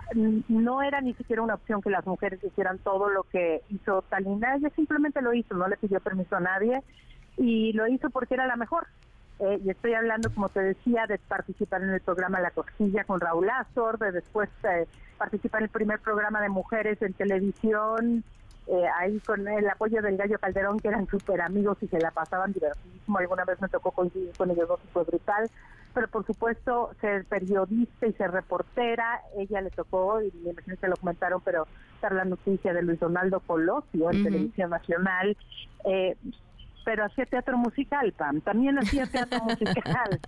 no 0.49 0.83
era 0.83 1.01
ni 1.01 1.15
siquiera 1.15 1.43
una 1.43 1.55
opción 1.55 1.81
que 1.81 1.91
las 1.91 2.07
mujeres 2.07 2.43
hicieran 2.43 2.79
todo 2.79 3.09
lo 3.09 3.23
que 3.25 3.63
hizo 3.71 4.03
Talina, 4.03 4.57
ella 4.57 4.71
simplemente 4.75 5.23
lo 5.23 5.33
hizo, 5.33 5.55
no 5.55 5.69
le 5.69 5.77
pidió 5.77 6.01
permiso 6.01 6.37
a 6.37 6.41
nadie 6.41 6.83
y 7.37 7.73
lo 7.73 7.87
hizo 7.87 8.11
porque 8.11 8.35
era 8.35 8.47
la 8.47 8.57
mejor. 8.57 8.87
Eh, 9.39 9.61
y 9.65 9.71
estoy 9.71 9.95
hablando, 9.95 10.31
como 10.33 10.49
te 10.49 10.61
decía, 10.61 11.07
de 11.07 11.19
participar 11.19 11.83
en 11.83 11.91
el 11.91 12.01
programa 12.01 12.41
La 12.41 12.51
Costilla 12.51 13.05
con 13.05 13.19
Raúl 13.19 13.49
Azor, 13.49 13.99
de 13.99 14.13
después 14.13 14.51
eh, 14.65 14.87
participar 15.19 15.63
en 15.63 15.65
el 15.65 15.71
primer 15.71 16.01
programa 16.01 16.41
de 16.41 16.49
mujeres 16.49 17.01
en 17.03 17.13
televisión, 17.15 18.23
eh, 18.69 18.85
ahí 19.01 19.19
con 19.21 19.47
el 19.49 19.69
apoyo 19.69 20.01
del 20.01 20.17
Gallo 20.17 20.39
Calderón, 20.39 20.79
que 20.79 20.89
eran 20.89 21.09
súper 21.09 21.41
amigos 21.41 21.79
y 21.81 21.89
se 21.89 21.99
la 21.99 22.11
pasaban 22.11 22.53
divertidísimo. 22.53 23.19
Alguna 23.19 23.45
vez 23.45 23.61
me 23.61 23.69
tocó 23.69 23.91
coincidir 23.91 24.31
con 24.37 24.51
ellos 24.51 24.69
dos 24.69 24.81
y 24.85 24.93
fue 24.93 25.05
brutal. 25.05 25.51
Pero 25.95 26.09
por 26.09 26.27
supuesto, 26.27 26.91
ser 27.01 27.25
periodista 27.27 28.07
y 28.07 28.13
ser 28.15 28.31
reportera, 28.31 29.21
ella 29.37 29.61
le 29.61 29.71
tocó, 29.71 30.23
y 30.23 30.33
me 30.43 30.51
imagino 30.51 30.77
que 30.77 30.89
lo 30.89 30.97
comentaron, 30.97 31.41
pero 31.45 31.67
dar 32.01 32.13
la 32.13 32.25
noticia 32.25 32.73
de 32.73 32.83
Luis 32.83 33.01
Donaldo 33.01 33.41
Colosio 33.41 34.11
en 34.11 34.25
Televisión 34.25 34.71
Nacional. 34.71 35.37
Eh, 35.85 36.17
pero 36.85 37.05
hacía 37.05 37.27
teatro 37.27 37.57
musical, 37.57 38.13
Pam, 38.13 38.41
también 38.41 38.79
hacía 38.79 39.07
teatro 39.07 39.39
musical. 39.45 40.21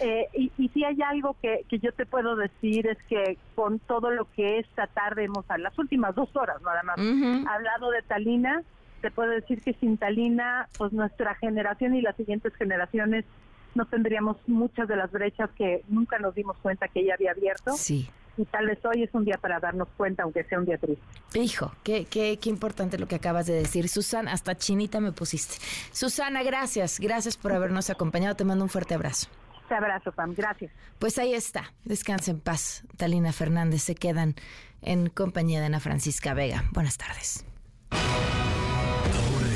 Eh, 0.00 0.28
y, 0.34 0.52
y 0.58 0.68
si 0.70 0.84
hay 0.84 1.00
algo 1.02 1.36
que, 1.40 1.64
que 1.68 1.78
yo 1.78 1.92
te 1.92 2.06
puedo 2.06 2.36
decir 2.36 2.86
es 2.86 2.98
que 3.08 3.38
con 3.54 3.78
todo 3.78 4.10
lo 4.10 4.26
que 4.32 4.58
esta 4.58 4.86
tarde 4.88 5.24
hemos, 5.24 5.44
hablado, 5.48 5.70
las 5.70 5.78
últimas 5.78 6.14
dos 6.14 6.34
horas 6.34 6.60
nada 6.62 6.82
más, 6.82 6.98
hablado 6.98 7.90
de 7.90 8.02
Talina, 8.02 8.62
te 9.00 9.10
puedo 9.10 9.30
decir 9.30 9.60
que 9.62 9.74
sin 9.74 9.98
Talina, 9.98 10.68
pues 10.78 10.92
nuestra 10.92 11.34
generación 11.34 11.94
y 11.94 12.02
las 12.02 12.16
siguientes 12.16 12.54
generaciones 12.54 13.24
no 13.74 13.86
tendríamos 13.86 14.36
muchas 14.46 14.88
de 14.88 14.96
las 14.96 15.10
brechas 15.10 15.50
que 15.56 15.82
nunca 15.88 16.18
nos 16.18 16.34
dimos 16.34 16.56
cuenta 16.58 16.88
que 16.88 17.00
ella 17.00 17.14
había 17.14 17.32
abierto. 17.32 17.72
Sí 17.76 18.08
y 18.36 18.44
tal 18.46 18.66
vez 18.66 18.78
hoy 18.84 19.02
es 19.02 19.10
un 19.14 19.24
día 19.24 19.36
para 19.38 19.60
darnos 19.60 19.88
cuenta, 19.96 20.22
aunque 20.22 20.44
sea 20.44 20.58
un 20.58 20.64
día 20.64 20.78
triste. 20.78 21.04
Hijo, 21.34 21.72
qué, 21.82 22.06
qué, 22.06 22.38
qué 22.40 22.48
importante 22.48 22.98
lo 22.98 23.06
que 23.06 23.16
acabas 23.16 23.46
de 23.46 23.54
decir. 23.54 23.88
Susana, 23.88 24.32
hasta 24.32 24.56
chinita 24.56 25.00
me 25.00 25.12
pusiste. 25.12 25.56
Susana, 25.92 26.42
gracias, 26.42 26.98
gracias 26.98 27.36
por 27.36 27.52
habernos 27.52 27.90
acompañado. 27.90 28.34
Te 28.36 28.44
mando 28.44 28.64
un 28.64 28.70
fuerte 28.70 28.94
abrazo. 28.94 29.28
Te 29.68 29.74
abrazo, 29.74 30.12
Pam, 30.12 30.34
gracias. 30.34 30.72
Pues 30.98 31.18
ahí 31.18 31.34
está, 31.34 31.72
descansa 31.84 32.30
en 32.30 32.40
paz. 32.40 32.84
Talina 32.96 33.32
Fernández 33.32 33.82
se 33.82 33.94
quedan 33.94 34.34
en 34.80 35.08
compañía 35.08 35.60
de 35.60 35.66
Ana 35.66 35.80
Francisca 35.80 36.34
Vega. 36.34 36.64
Buenas 36.72 36.98
tardes. 36.98 37.44